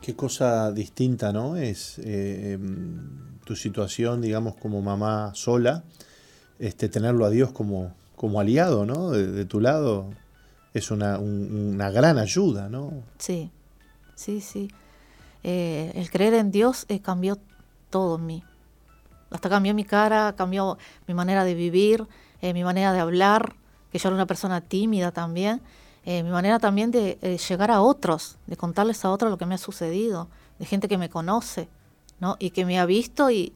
Qué 0.00 0.14
cosa 0.16 0.72
distinta, 0.72 1.32
¿no? 1.32 1.56
Es 1.56 1.98
eh, 2.00 2.52
em, 2.52 3.38
tu 3.44 3.54
situación, 3.56 4.20
digamos, 4.20 4.56
como 4.56 4.82
mamá 4.82 5.32
sola, 5.34 5.84
este, 6.58 6.88
tenerlo 6.88 7.24
a 7.24 7.30
Dios 7.30 7.52
como, 7.52 7.94
como 8.16 8.40
aliado, 8.40 8.84
¿no? 8.84 9.10
De, 9.10 9.44
tu 9.44 9.60
lado 9.60 10.10
es 10.74 10.90
una, 10.90 11.18
una 11.18 11.90
gran 11.90 12.18
ayuda, 12.18 12.68
¿no? 12.68 13.02
Sí, 13.18 13.50
sí, 14.16 14.40
sí. 14.40 14.70
Eh, 15.44 15.92
el 15.94 16.10
creer 16.10 16.34
en 16.34 16.50
Dios 16.50 16.84
eh, 16.88 17.00
cambió 17.00 17.38
todo 17.90 18.16
en 18.16 18.26
mí. 18.26 18.44
Hasta 19.30 19.48
cambió 19.48 19.74
mi 19.74 19.84
cara, 19.84 20.34
cambió 20.36 20.78
mi 21.06 21.14
manera 21.14 21.44
de 21.44 21.54
vivir, 21.54 22.06
eh, 22.42 22.52
mi 22.52 22.64
manera 22.64 22.92
de 22.92 23.00
hablar, 23.00 23.56
que 23.90 23.98
yo 23.98 24.08
era 24.08 24.16
una 24.16 24.26
persona 24.26 24.60
tímida 24.60 25.10
también, 25.12 25.62
mi 26.04 26.22
manera 26.24 26.58
también 26.58 26.90
de 26.90 27.38
llegar 27.48 27.70
a 27.70 27.80
otros, 27.80 28.36
de 28.48 28.56
contarles 28.56 29.04
a 29.04 29.10
otros 29.10 29.30
lo 29.30 29.38
que 29.38 29.46
me 29.46 29.54
ha 29.54 29.58
sucedido, 29.58 30.28
de 30.58 30.66
gente 30.66 30.88
que 30.88 30.98
me 30.98 31.08
conoce, 31.08 31.68
¿no? 32.20 32.36
Y 32.38 32.50
que 32.50 32.64
me 32.64 32.78
ha 32.78 32.86
visto 32.86 33.30
y, 33.30 33.52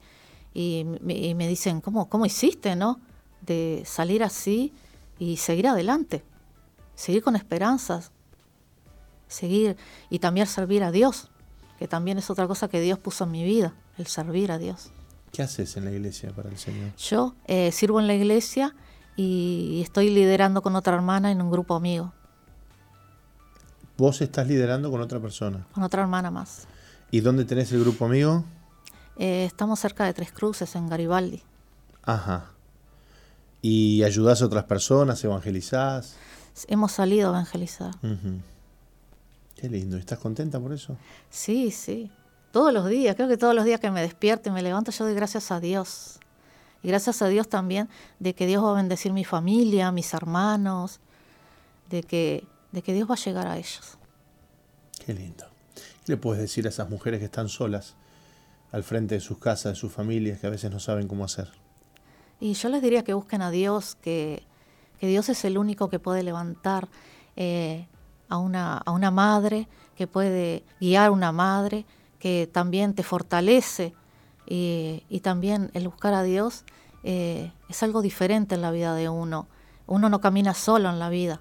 me, 0.55 1.49
dicen, 1.49 1.81
¿cómo, 1.81 2.09
¿cómo 2.09 2.27
hiciste, 2.27 2.75
no? 2.75 3.01
De 3.41 3.85
salir 3.87 4.25
así 4.25 4.73
y 5.19 5.37
seguir 5.37 5.69
adelante, 5.69 6.25
seguir 6.97 7.23
con 7.23 7.37
esperanzas, 7.37 8.11
seguir 9.29 9.77
y 10.11 10.19
también 10.19 10.49
servir 10.49 10.83
a 10.83 10.91
Dios, 10.91 11.31
que 11.79 11.87
también 11.87 12.19
es 12.19 12.29
otra 12.29 12.49
cosa 12.49 12.67
que 12.69 12.81
Dios 12.81 12.99
puso 12.99 13.23
en 13.25 13.31
mi 13.31 13.45
vida, 13.45 13.75
el 13.99 14.09
servir 14.09 14.51
a 14.51 14.59
Dios. 14.59 14.91
¿Qué 15.37 15.43
haces 15.43 15.77
en 15.77 15.85
la 15.85 15.91
iglesia 15.91 16.31
para 16.31 16.49
el 16.49 16.57
Señor? 16.57 16.97
Yo 16.97 17.35
eh, 17.45 17.71
sirvo 17.71 18.01
en 18.01 18.07
la 18.07 18.15
iglesia 18.15 18.75
y 19.17 19.83
estoy 19.85 20.09
liderando 20.09 20.63
con 20.63 20.75
otra 20.77 20.95
hermana 20.95 21.31
en 21.31 21.43
un 21.43 21.51
grupo 21.51 21.75
amigo. 21.75 22.15
¿Vos 23.99 24.23
estás 24.23 24.49
liderando 24.49 24.91
con 24.91 25.03
otra 25.03 25.21
persona? 25.21 25.67
Con 25.73 25.83
otra 25.83 26.01
hermana 26.01 26.31
más. 26.31 26.67
¿Y 27.11 27.21
dónde 27.21 27.45
tenés 27.45 27.71
el 27.73 27.81
grupo 27.81 28.07
amigo? 28.07 28.47
Eh, 29.19 29.45
estamos 29.45 29.79
cerca 29.79 30.07
de 30.07 30.15
Tres 30.15 30.33
Cruces, 30.33 30.75
en 30.75 30.89
Garibaldi. 30.89 31.43
Ajá. 32.03 32.53
¿Y 33.61 34.05
ayudás 34.05 34.41
a 34.41 34.47
otras 34.47 34.65
personas, 34.65 35.23
evangelizás? 35.23 36.17
Hemos 36.67 36.93
salido 36.93 37.29
a 37.29 37.33
evangelizar. 37.33 37.95
Qué 39.55 39.69
lindo. 39.69 39.99
¿Estás 39.99 40.19
contenta 40.19 40.59
por 40.59 40.73
eso? 40.73 40.97
Sí, 41.29 41.71
sí. 41.73 42.11
Todos 42.57 42.73
los 42.73 42.89
días. 42.89 43.15
Creo 43.17 43.29
que 43.29 43.37
todos 43.37 43.55
los 43.55 43.67
días 43.67 43.81
que 43.81 43.91
me 43.91 44.01
despierto 44.01 44.49
y 44.49 44.53
me 44.53 44.63
levanto, 44.63 44.91
yo 44.91 45.05
doy 45.05 45.15
gracias 45.15 45.51
a 45.51 45.61
Dios. 45.61 46.19
Y 46.83 46.89
gracias 46.89 47.21
a 47.21 47.29
Dios 47.29 47.51
también 47.51 47.87
de 48.19 48.35
que 48.35 48.47
Dios 48.47 48.65
va 48.65 48.71
a 48.71 48.75
bendecir 48.77 49.13
mi 49.13 49.25
familia, 49.25 49.93
mis 49.93 50.15
hermanos, 50.15 50.99
de 51.91 52.03
que, 52.03 52.47
de 52.73 52.81
que 52.81 52.95
Dios 52.95 53.11
va 53.11 53.13
a 53.13 53.19
llegar 53.19 53.47
a 53.47 53.59
ellos. 53.59 53.99
Qué 55.05 55.13
lindo. 55.13 55.45
¿Qué 55.75 56.13
le 56.13 56.17
puedes 56.17 56.41
decir 56.41 56.65
a 56.65 56.71
esas 56.71 56.89
mujeres 56.89 57.19
que 57.19 57.27
están 57.27 57.51
solas 57.51 57.95
al 58.73 58.85
frente 58.85 59.17
de 59.17 59.21
sus 59.21 59.37
casas, 59.37 59.75
de 59.75 59.77
sus 59.77 59.93
familias, 59.93 60.41
que 60.41 60.47
a 60.47 60.51
veces 60.51 60.71
no 60.71 60.81
saben 60.81 61.09
cómo 61.09 61.27
hacer? 61.27 61.51
Y 62.41 62.55
yo 62.55 62.71
les 62.71 62.81
diría 62.81 63.05
que 63.05 63.13
busquen 63.13 63.43
a 63.43 63.51
Dios, 63.51 63.97
que, 63.97 64.43
que 64.99 65.09
Dios 65.09 65.29
es 65.29 65.45
el 65.45 65.59
único 65.59 65.91
que 65.91 65.99
puede 65.99 66.23
levantar. 66.23 66.89
Eh, 67.37 67.87
a 68.29 68.39
una, 68.39 68.79
a 68.79 68.91
una 68.93 69.11
madre, 69.11 69.69
que 69.95 70.07
puede 70.07 70.65
guiar 70.81 71.09
a 71.09 71.11
una 71.11 71.33
madre, 71.33 71.85
que 72.19 72.49
también 72.51 72.95
te 72.95 73.03
fortalece 73.03 73.95
y, 74.47 75.21
también 75.23 75.71
el 75.75 75.89
buscar 75.89 76.15
a 76.15 76.23
Dios 76.23 76.65
eh, 77.03 77.53
es 77.69 77.83
algo 77.83 78.03
diferente 78.03 78.55
en 78.55 78.63
la 78.63 78.71
vida 78.71 78.95
de 78.95 79.09
uno. 79.09 79.49
Uno 79.87 80.09
no 80.09 80.21
camina 80.21 80.55
solo 80.55 80.89
en 80.89 80.99
la 80.99 81.09
vida. 81.09 81.41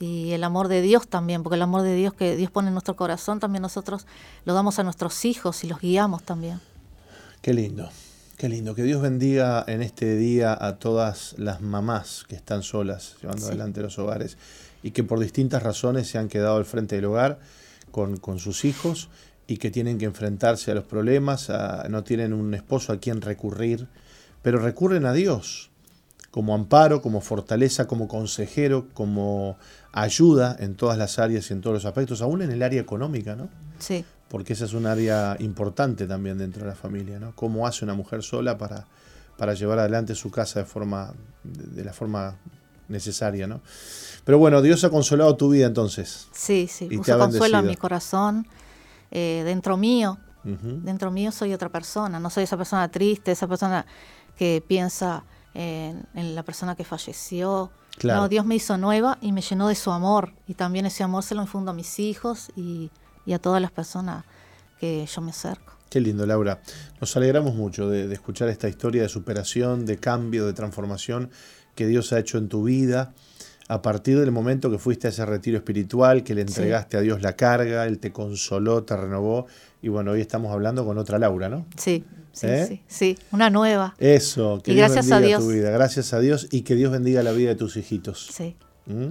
Y 0.00 0.32
el 0.32 0.44
amor 0.44 0.68
de 0.68 0.80
Dios 0.80 1.08
también, 1.08 1.42
porque 1.42 1.56
el 1.56 1.62
amor 1.62 1.82
de 1.82 1.94
Dios 1.94 2.14
que 2.14 2.36
Dios 2.36 2.50
pone 2.50 2.68
en 2.68 2.74
nuestro 2.74 2.94
corazón, 2.96 3.40
también 3.40 3.62
nosotros 3.62 4.06
lo 4.44 4.54
damos 4.54 4.78
a 4.78 4.84
nuestros 4.84 5.24
hijos 5.24 5.64
y 5.64 5.68
los 5.68 5.80
guiamos 5.80 6.22
también. 6.22 6.60
Qué 7.42 7.52
lindo, 7.52 7.90
qué 8.36 8.48
lindo. 8.48 8.74
Que 8.74 8.84
Dios 8.84 9.02
bendiga 9.02 9.64
en 9.66 9.82
este 9.82 10.16
día 10.16 10.56
a 10.58 10.76
todas 10.76 11.34
las 11.38 11.60
mamás 11.60 12.24
que 12.28 12.36
están 12.36 12.62
solas 12.62 13.16
llevando 13.20 13.46
adelante 13.46 13.82
los 13.82 13.98
hogares 13.98 14.38
y 14.82 14.92
que 14.92 15.02
por 15.02 15.18
distintas 15.18 15.62
razones 15.62 16.08
se 16.08 16.18
han 16.18 16.28
quedado 16.28 16.56
al 16.56 16.64
frente 16.64 16.94
del 16.94 17.06
hogar 17.06 17.40
con, 17.90 18.18
con 18.18 18.38
sus 18.38 18.64
hijos 18.64 19.08
y 19.48 19.56
que 19.56 19.72
tienen 19.72 19.98
que 19.98 20.04
enfrentarse 20.04 20.70
a 20.70 20.74
los 20.74 20.84
problemas, 20.84 21.50
no 21.88 22.04
tienen 22.04 22.32
un 22.32 22.54
esposo 22.54 22.92
a 22.92 22.98
quien 22.98 23.22
recurrir, 23.22 23.88
pero 24.42 24.60
recurren 24.60 25.06
a 25.06 25.12
Dios 25.12 25.70
como 26.30 26.54
amparo, 26.54 27.00
como 27.00 27.22
fortaleza, 27.22 27.86
como 27.86 28.06
consejero, 28.06 28.86
como 28.92 29.56
ayuda 29.92 30.54
en 30.60 30.74
todas 30.74 30.98
las 30.98 31.18
áreas 31.18 31.50
y 31.50 31.54
en 31.54 31.62
todos 31.62 31.74
los 31.74 31.84
aspectos, 31.86 32.20
aún 32.20 32.42
en 32.42 32.50
el 32.50 32.62
área 32.62 32.80
económica, 32.80 33.34
¿no? 33.34 33.48
Sí. 33.78 34.04
Porque 34.28 34.52
esa 34.52 34.66
es 34.66 34.74
un 34.74 34.84
área 34.84 35.36
importante 35.40 36.06
también 36.06 36.36
dentro 36.36 36.62
de 36.62 36.68
la 36.68 36.76
familia, 36.76 37.18
¿no? 37.18 37.34
¿Cómo 37.34 37.66
hace 37.66 37.86
una 37.86 37.94
mujer 37.94 38.22
sola 38.22 38.58
para, 38.58 38.86
para 39.38 39.54
llevar 39.54 39.78
adelante 39.78 40.14
su 40.14 40.30
casa 40.30 40.60
de 40.60 40.66
forma 40.66 41.14
de 41.42 41.82
la 41.82 41.94
forma 41.94 42.36
necesaria, 42.88 43.46
¿no? 43.46 43.62
Pero 44.24 44.38
bueno, 44.38 44.60
Dios 44.60 44.84
ha 44.84 44.90
consolado 44.90 45.34
tu 45.36 45.48
vida 45.48 45.66
entonces. 45.66 46.28
Sí, 46.32 46.68
sí, 46.70 46.88
y 46.90 46.98
puso 46.98 47.18
consuelo 47.18 47.60
en 47.60 47.66
mi 47.66 47.76
corazón, 47.76 48.46
eh, 49.10 49.42
dentro 49.44 49.76
mío. 49.76 50.18
Dentro 50.44 51.10
mío 51.10 51.30
soy 51.30 51.52
otra 51.52 51.68
persona, 51.68 52.18
no 52.18 52.30
soy 52.30 52.44
esa 52.44 52.56
persona 52.56 52.88
triste, 52.88 53.32
esa 53.32 53.46
persona 53.46 53.84
que 54.34 54.64
piensa 54.66 55.24
en, 55.52 56.34
la 56.34 56.42
persona 56.42 56.74
que 56.74 56.84
falleció. 56.84 57.70
No, 58.02 58.28
Dios 58.30 58.46
me 58.46 58.54
hizo 58.54 58.78
nueva 58.78 59.18
y 59.20 59.32
me 59.32 59.42
llenó 59.42 59.68
de 59.68 59.74
su 59.74 59.90
amor. 59.90 60.32
Y 60.46 60.54
también 60.54 60.86
ese 60.86 61.02
amor 61.02 61.22
se 61.22 61.34
lo 61.34 61.42
infundo 61.42 61.72
a 61.72 61.74
mis 61.74 61.98
hijos 61.98 62.50
y, 62.56 62.90
a 63.30 63.38
todas 63.38 63.60
las 63.60 63.70
personas 63.70 64.24
que 64.80 65.04
yo 65.04 65.20
me 65.20 65.32
acerco. 65.32 65.74
Qué 65.90 66.00
lindo, 66.00 66.24
Laura. 66.24 66.62
Nos 66.98 67.14
alegramos 67.14 67.54
mucho 67.54 67.90
de, 67.90 68.10
escuchar 68.10 68.48
esta 68.48 68.70
historia 68.70 69.02
de 69.02 69.10
superación, 69.10 69.84
de 69.84 69.98
cambio, 69.98 70.46
de 70.46 70.54
transformación 70.54 71.30
que 71.74 71.86
Dios 71.86 72.12
ha 72.14 72.18
hecho 72.18 72.38
en 72.38 72.48
tu 72.48 72.64
vida 72.64 73.12
a 73.68 73.82
partir 73.82 74.18
del 74.18 74.32
momento 74.32 74.70
que 74.70 74.78
fuiste 74.78 75.06
a 75.06 75.10
ese 75.10 75.24
retiro 75.26 75.58
espiritual, 75.58 76.24
que 76.24 76.34
le 76.34 76.40
entregaste 76.40 76.96
a 76.96 77.00
Dios 77.02 77.20
la 77.20 77.34
carga, 77.34 77.86
Él 77.86 77.98
te 77.98 78.12
consoló, 78.12 78.82
te 78.82 78.96
renovó. 78.96 79.46
Y 79.82 79.88
bueno, 79.88 80.12
hoy 80.12 80.22
estamos 80.22 80.52
hablando 80.52 80.86
con 80.86 80.96
otra 80.96 81.18
Laura, 81.18 81.50
¿no? 81.50 81.66
Sí, 81.76 82.02
sí, 82.32 82.46
¿Eh? 82.46 82.66
sí, 82.66 82.82
sí, 82.88 83.18
una 83.30 83.50
nueva. 83.50 83.94
Eso, 83.98 84.60
que 84.64 84.72
Dios 84.72 84.86
gracias 84.90 85.08
bendiga 85.10 85.16
a 85.16 85.28
Dios. 85.28 85.42
tu 85.42 85.50
vida. 85.52 85.70
Gracias 85.70 86.14
a 86.14 86.20
Dios 86.20 86.48
y 86.50 86.62
que 86.62 86.76
Dios 86.76 86.90
bendiga 86.90 87.22
la 87.22 87.32
vida 87.32 87.50
de 87.50 87.56
tus 87.56 87.76
hijitos. 87.76 88.28
Sí. 88.32 88.56
¿Mm? 88.86 89.10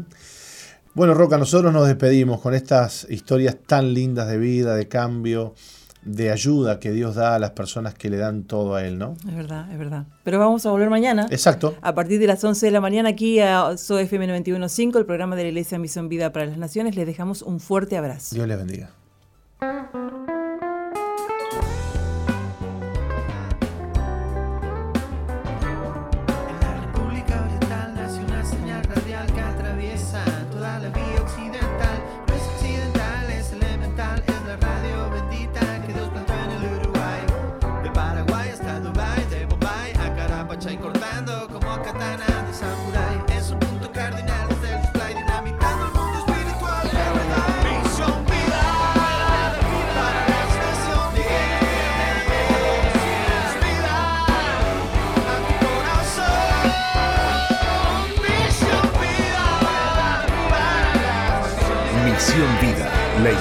Bueno, 0.96 1.14
Roca, 1.14 1.38
nosotros 1.38 1.72
nos 1.72 1.86
despedimos 1.86 2.42
con 2.42 2.56
estas 2.56 3.06
historias 3.12 3.56
tan 3.68 3.94
lindas 3.94 4.28
de 4.28 4.40
vida, 4.40 4.76
de 4.76 4.88
cambio, 4.88 5.54
de 6.08 6.32
ayuda 6.32 6.80
que 6.80 6.92
Dios 6.92 7.16
da 7.16 7.36
a 7.36 7.40
las 7.40 7.52
personas 7.52 7.94
que 7.94 8.10
le 8.10 8.18
dan 8.18 8.44
todo 8.44 8.76
a 8.76 8.86
Él, 8.86 8.98
¿no? 8.98 9.16
Es 9.28 9.36
verdad, 9.36 9.72
es 9.72 9.78
verdad. 9.78 10.06
Pero 10.24 10.40
vamos 10.40 10.66
a 10.66 10.72
volver 10.72 10.90
mañana. 10.90 11.28
Exacto. 11.30 11.76
A 11.82 11.94
partir 11.94 12.20
de 12.20 12.28
las 12.28 12.44
11 12.44 12.66
de 12.66 12.72
la 12.72 12.82
mañana 12.82 13.10
aquí 13.10 13.40
a 13.40 13.78
SOFM 13.78 14.28
91.5, 14.44 14.98
el 14.98 15.06
programa 15.06 15.36
de 15.36 15.44
la 15.44 15.50
Iglesia 15.50 15.78
Misión 15.78 16.10
Vida 16.10 16.32
para 16.32 16.46
las 16.46 16.58
Naciones. 16.58 16.96
Les 16.96 17.06
dejamos 17.06 17.42
un 17.42 17.60
fuerte 17.60 17.98
abrazo. 17.98 18.36
Dios 18.36 18.48
les 18.48 18.58
bendiga. 18.58 18.90